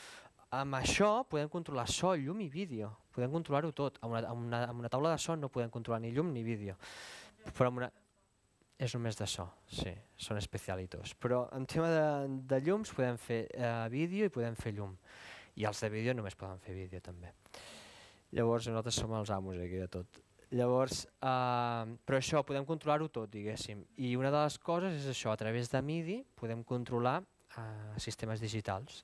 amb 0.52 0.78
això 0.78 1.24
podem 1.32 1.50
controlar 1.50 1.88
so, 1.90 2.14
llum 2.20 2.42
i 2.44 2.50
vídeo. 2.52 2.92
Podem 3.16 3.32
controlar-ho 3.34 3.72
tot. 3.76 3.98
Amb 4.04 4.16
una, 4.16 4.22
amb, 4.30 4.46
una, 4.48 4.62
amb 4.70 4.84
una 4.84 4.92
taula 4.92 5.16
de 5.16 5.20
so 5.24 5.36
no 5.36 5.50
podem 5.50 5.72
controlar 5.74 6.02
ni 6.04 6.12
llum 6.12 6.32
ni 6.34 6.44
vídeo. 6.44 6.78
Però 7.56 7.72
amb 7.72 7.84
una... 7.84 7.92
És 8.82 8.96
només 8.98 9.14
de 9.14 9.28
so, 9.30 9.44
sí, 9.70 9.92
són 10.18 10.40
especialitos. 10.40 11.14
Però 11.22 11.44
en 11.54 11.68
tema 11.70 11.92
de, 11.92 12.06
de 12.50 12.58
llums 12.66 12.90
podem 12.98 13.20
fer 13.22 13.44
eh, 13.54 13.86
vídeo 13.94 14.26
i 14.26 14.34
podem 14.34 14.58
fer 14.58 14.74
llum. 14.74 14.96
I 15.62 15.68
els 15.70 15.84
de 15.84 15.92
vídeo 15.94 16.16
només 16.18 16.34
poden 16.40 16.58
fer 16.64 16.74
vídeo 16.74 17.02
també. 17.06 17.30
Llavors 18.34 18.72
nosaltres 18.72 18.98
som 18.98 19.14
els 19.14 19.30
amos 19.36 19.60
aquí 19.62 19.78
de 19.78 19.88
tot. 19.92 20.22
Llavors, 20.52 21.06
eh, 21.06 21.94
però 22.04 22.18
això, 22.18 22.42
podem 22.48 22.66
controlar-ho 22.68 23.08
tot, 23.14 23.30
diguéssim. 23.32 23.86
I 24.04 24.16
una 24.20 24.34
de 24.34 24.42
les 24.42 24.58
coses 24.60 24.98
és 24.98 25.08
això, 25.14 25.32
a 25.32 25.40
través 25.40 25.70
de 25.72 25.80
MIDI 25.86 26.18
podem 26.42 26.64
controlar 26.68 27.20
eh, 27.22 27.64
sistemes 28.04 28.42
digitals. 28.44 29.04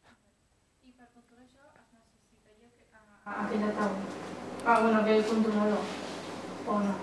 I 0.84 0.91
per 0.91 1.07
controlar 1.14 1.45
això 1.45 1.69
es 1.69 1.94
necessitaria 1.94 2.74
que, 2.74 2.84
a, 2.84 2.90
aquella 2.90 2.90
taula. 2.98 3.16
Ah, 3.30 4.80
bueno, 4.82 4.99
aquell 4.99 5.24
controlador. 5.26 5.80
O 6.68 6.80
no? 6.80 6.95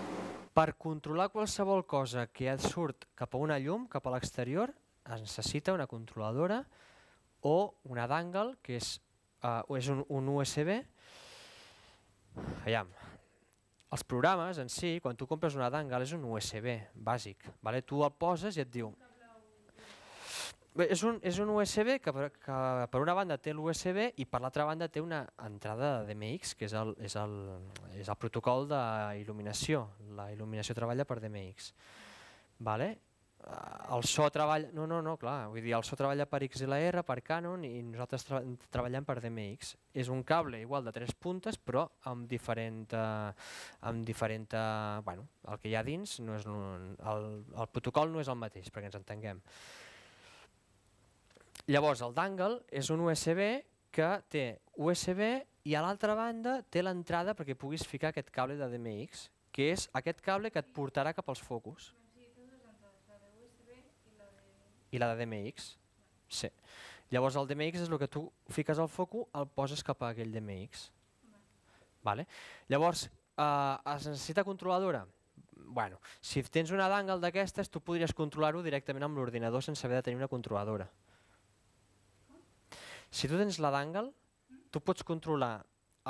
Per 0.54 0.74
controlar 0.78 1.28
qualsevol 1.34 1.84
cosa 1.84 2.28
que 2.32 2.48
et 2.48 2.62
surt 2.62 3.04
cap 3.18 3.34
a 3.34 3.40
una 3.42 3.58
llum, 3.60 3.88
cap 3.90 4.06
a 4.06 4.12
l'exterior, 4.14 4.72
es 5.04 5.20
necessita 5.20 5.74
una 5.74 5.88
controladora 5.90 6.62
o 7.42 7.74
una 7.90 8.06
dangle, 8.08 8.56
que 8.62 8.78
és, 8.78 8.94
uh, 9.42 9.66
és 9.76 9.90
un, 9.92 10.04
un 10.08 10.30
USB. 10.36 10.78
Aviam, 12.62 12.88
els 13.92 14.04
programes 14.08 14.60
en 14.62 14.72
si, 14.72 14.96
quan 15.04 15.18
tu 15.18 15.28
compres 15.28 15.58
una 15.58 15.68
dangle, 15.70 16.06
és 16.06 16.14
un 16.16 16.24
USB 16.24 16.70
bàsic. 16.94 17.50
Vale? 17.60 17.82
Tu 17.82 18.00
el 18.00 18.14
poses 18.16 18.56
i 18.56 18.64
et 18.64 18.72
diu... 18.72 18.94
Bé, 20.74 20.88
és, 20.90 21.04
un, 21.06 21.20
és 21.22 21.36
un 21.38 21.52
USB 21.54 22.00
que 22.02 22.10
per, 22.10 22.24
que 22.42 22.54
per 22.90 22.98
una 22.98 23.14
banda 23.14 23.36
té 23.38 23.52
l'USB 23.54 24.08
i 24.18 24.24
per 24.26 24.40
l'altra 24.42 24.64
banda 24.66 24.88
té 24.90 24.98
una 24.98 25.20
entrada 25.46 26.00
de 26.02 26.16
DMX, 26.16 26.56
que 26.58 26.66
és 26.66 26.74
el, 26.74 26.90
és 26.98 27.14
el, 27.20 27.36
és 27.94 28.10
el 28.10 28.18
protocol 28.18 28.66
d'il·luminació. 28.72 29.84
La 30.18 30.32
il·luminació 30.34 30.74
treballa 30.74 31.06
per 31.06 31.20
DMX. 31.22 31.70
Vale? 32.66 32.88
El 33.92 34.02
so 34.08 34.26
treballa... 34.34 34.72
No, 34.74 34.88
no, 34.90 34.98
no, 35.04 35.14
clar. 35.20 35.36
Vull 35.52 35.62
dir, 35.62 35.76
el 35.78 35.86
so 35.86 35.94
treballa 36.00 36.26
per 36.26 36.42
XLR, 36.48 37.04
per 37.06 37.20
Canon 37.22 37.62
i 37.68 37.76
nosaltres 37.86 38.26
tra 38.26 38.42
treballem 38.74 39.06
per 39.06 39.20
DMX. 39.20 39.76
És 39.94 40.10
un 40.10 40.24
cable 40.26 40.58
igual 40.64 40.82
de 40.88 40.96
tres 40.96 41.14
puntes 41.14 41.60
però 41.60 41.86
amb 42.10 42.26
diferent... 42.26 42.88
Eh, 42.90 43.48
amb 43.86 44.02
diferent 44.10 44.58
eh, 44.58 45.00
bueno, 45.06 45.28
el 45.46 45.62
que 45.62 45.70
hi 45.70 45.78
ha 45.78 45.86
dins 45.86 46.18
no 46.24 46.34
és 46.34 46.50
un, 46.50 46.94
el, 46.98 47.32
el 47.54 47.70
protocol 47.70 48.10
no 48.10 48.24
és 48.24 48.32
el 48.32 48.42
mateix, 48.42 48.74
perquè 48.74 48.90
ens 48.90 48.98
entenguem. 49.04 49.42
Llavors 51.64 52.02
el 52.04 52.12
dangle 52.12 52.58
és 52.68 52.90
un 52.92 53.00
USB 53.06 53.40
que 53.94 54.08
té 54.28 54.58
USB 54.76 55.20
i 55.64 55.72
a 55.72 55.80
l'altra 55.80 56.12
banda 56.18 56.58
té 56.68 56.82
l'entrada 56.82 57.32
perquè 57.32 57.54
puguis 57.56 57.86
ficar 57.88 58.10
aquest 58.10 58.28
cable 58.34 58.58
de 58.58 58.66
DMX, 58.68 59.30
que 59.48 59.70
és 59.72 59.86
aquest 59.96 60.20
cable 60.20 60.50
que 60.52 60.60
et 60.60 60.68
portarà 60.76 61.14
cap 61.16 61.30
als 61.32 61.40
focus. 61.40 61.94
I 64.92 65.00
la 65.00 65.08
de 65.14 65.24
DMX? 65.24 65.70
Sí. 66.28 66.50
Llavors 67.14 67.38
el 67.40 67.48
DMX 67.48 67.86
és 67.86 67.88
el 67.88 67.96
que 68.02 68.10
tu 68.12 68.26
fiques 68.52 68.78
al 68.78 68.90
foco, 68.92 69.24
el 69.32 69.48
poses 69.48 69.80
cap 69.86 70.02
a 70.02 70.10
aquell 70.12 70.34
DMX. 70.34 70.90
Vale? 72.04 72.26
Llavors, 72.68 73.06
eh, 73.38 73.94
es 73.94 74.06
necessita 74.10 74.44
controladora? 74.44 75.06
Bueno, 75.56 75.98
si 76.20 76.42
tens 76.42 76.70
una 76.76 76.90
dangle 76.92 77.16
d'aquestes, 77.24 77.72
tu 77.72 77.80
podries 77.80 78.12
controlar-ho 78.12 78.60
directament 78.62 79.08
amb 79.08 79.16
l'ordinador 79.16 79.64
sense 79.64 79.86
haver 79.86 80.02
de 80.02 80.10
tenir 80.10 80.20
una 80.20 80.28
controladora. 80.28 80.90
Si 83.14 83.30
tu 83.30 83.38
tens 83.38 83.60
la 83.62 83.70
dangle, 83.70 84.10
tu 84.74 84.80
pots 84.82 85.06
controlar 85.06 85.60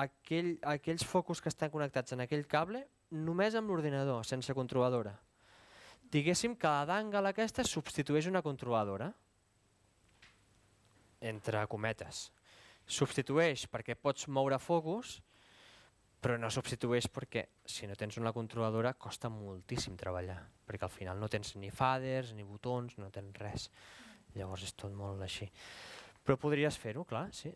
aquell, 0.01 0.55
aquells 0.65 1.05
focus 1.05 1.43
que 1.45 1.51
estan 1.53 1.69
connectats 1.73 2.17
en 2.17 2.25
aquell 2.25 2.47
cable 2.49 2.81
només 3.13 3.55
amb 3.59 3.69
l'ordinador, 3.69 4.25
sense 4.25 4.55
controladora. 4.57 5.13
Diguéssim 6.15 6.55
que 6.57 6.71
la 6.71 6.87
dangle 6.89 7.29
aquesta 7.29 7.65
substitueix 7.69 8.31
una 8.31 8.41
controladora, 8.43 9.11
entre 11.25 11.61
cometes. 11.69 12.31
Substitueix 12.85 13.67
perquè 13.73 13.97
pots 13.97 14.29
moure 14.29 14.59
focus, 14.61 15.19
però 16.25 16.39
no 16.41 16.49
substitueix 16.53 17.11
perquè 17.13 17.45
si 17.69 17.89
no 17.89 17.97
tens 18.01 18.17
una 18.21 18.33
controladora 18.33 18.95
costa 18.97 19.29
moltíssim 19.33 19.97
treballar, 20.01 20.39
perquè 20.65 20.89
al 20.89 20.93
final 20.93 21.21
no 21.21 21.29
tens 21.29 21.53
ni 21.61 21.69
faders, 21.69 22.33
ni 22.33 22.49
botons, 22.49 22.97
no 22.97 23.11
tens 23.13 23.41
res. 23.41 23.69
Llavors 24.35 24.65
és 24.67 24.73
tot 24.73 24.93
molt 24.97 25.21
així. 25.23 25.51
Però 26.25 26.39
podries 26.41 26.79
fer-ho, 26.81 27.05
clar, 27.05 27.29
sí. 27.37 27.53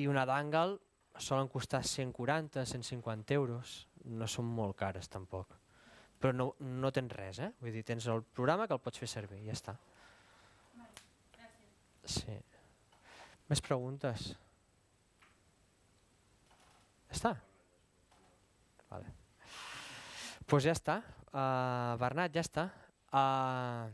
I 0.00 0.06
una 0.08 0.24
dangle 0.28 0.78
solen 1.20 1.50
costar 1.52 1.82
140, 1.84 2.64
150 2.64 3.34
euros, 3.36 3.74
no 4.04 4.28
són 4.30 4.48
molt 4.48 4.76
cares 4.78 5.10
tampoc. 5.12 5.56
Però 6.20 6.32
no, 6.36 6.50
no 6.60 6.90
tens 6.92 7.12
res, 7.16 7.40
eh? 7.44 7.50
Vull 7.60 7.74
dir, 7.76 7.84
tens 7.84 8.06
el 8.12 8.22
programa 8.22 8.66
que 8.68 8.76
el 8.76 8.82
pots 8.84 9.00
fer 9.00 9.08
servir, 9.08 9.40
ja 9.46 9.56
està. 9.56 9.76
Sí. 12.10 12.36
Més 13.50 13.60
preguntes? 13.64 14.30
Ja 17.10 17.16
està? 17.16 17.32
Vale. 18.90 19.12
Pues 20.50 20.64
ja 20.66 20.74
està. 20.76 21.00
Uh, 21.30 21.96
Bernat, 22.00 22.32
ja 22.34 22.42
està. 22.42 22.68
Uh, 23.10 23.90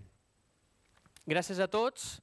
gràcies 1.29 1.61
a 1.61 1.69
tots. 1.73 2.17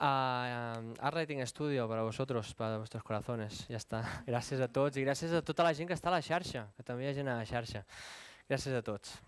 Uh, 0.00 0.94
Art 0.98 1.14
Lighting 1.14 1.44
Studio 1.46 1.88
para 1.88 2.02
vosotros, 2.02 2.54
para 2.54 2.78
vuestros 2.78 3.04
corazones. 3.04 3.66
Ja 3.68 3.78
està. 3.78 4.02
Gràcies 4.26 4.62
a 4.64 4.68
tots 4.68 4.96
i 4.96 5.04
gràcies 5.04 5.34
a 5.36 5.42
tota 5.44 5.66
la 5.66 5.74
gent 5.76 5.90
que 5.90 5.98
està 5.98 6.10
a 6.10 6.16
la 6.16 6.22
xarxa, 6.24 6.66
que 6.76 6.86
també 6.86 7.04
hi 7.04 7.12
ha 7.12 7.18
gent 7.18 7.28
a 7.28 7.36
la 7.38 7.46
xarxa. 7.46 7.84
Gràcies 8.48 8.74
a 8.78 8.82
tots. 8.82 9.18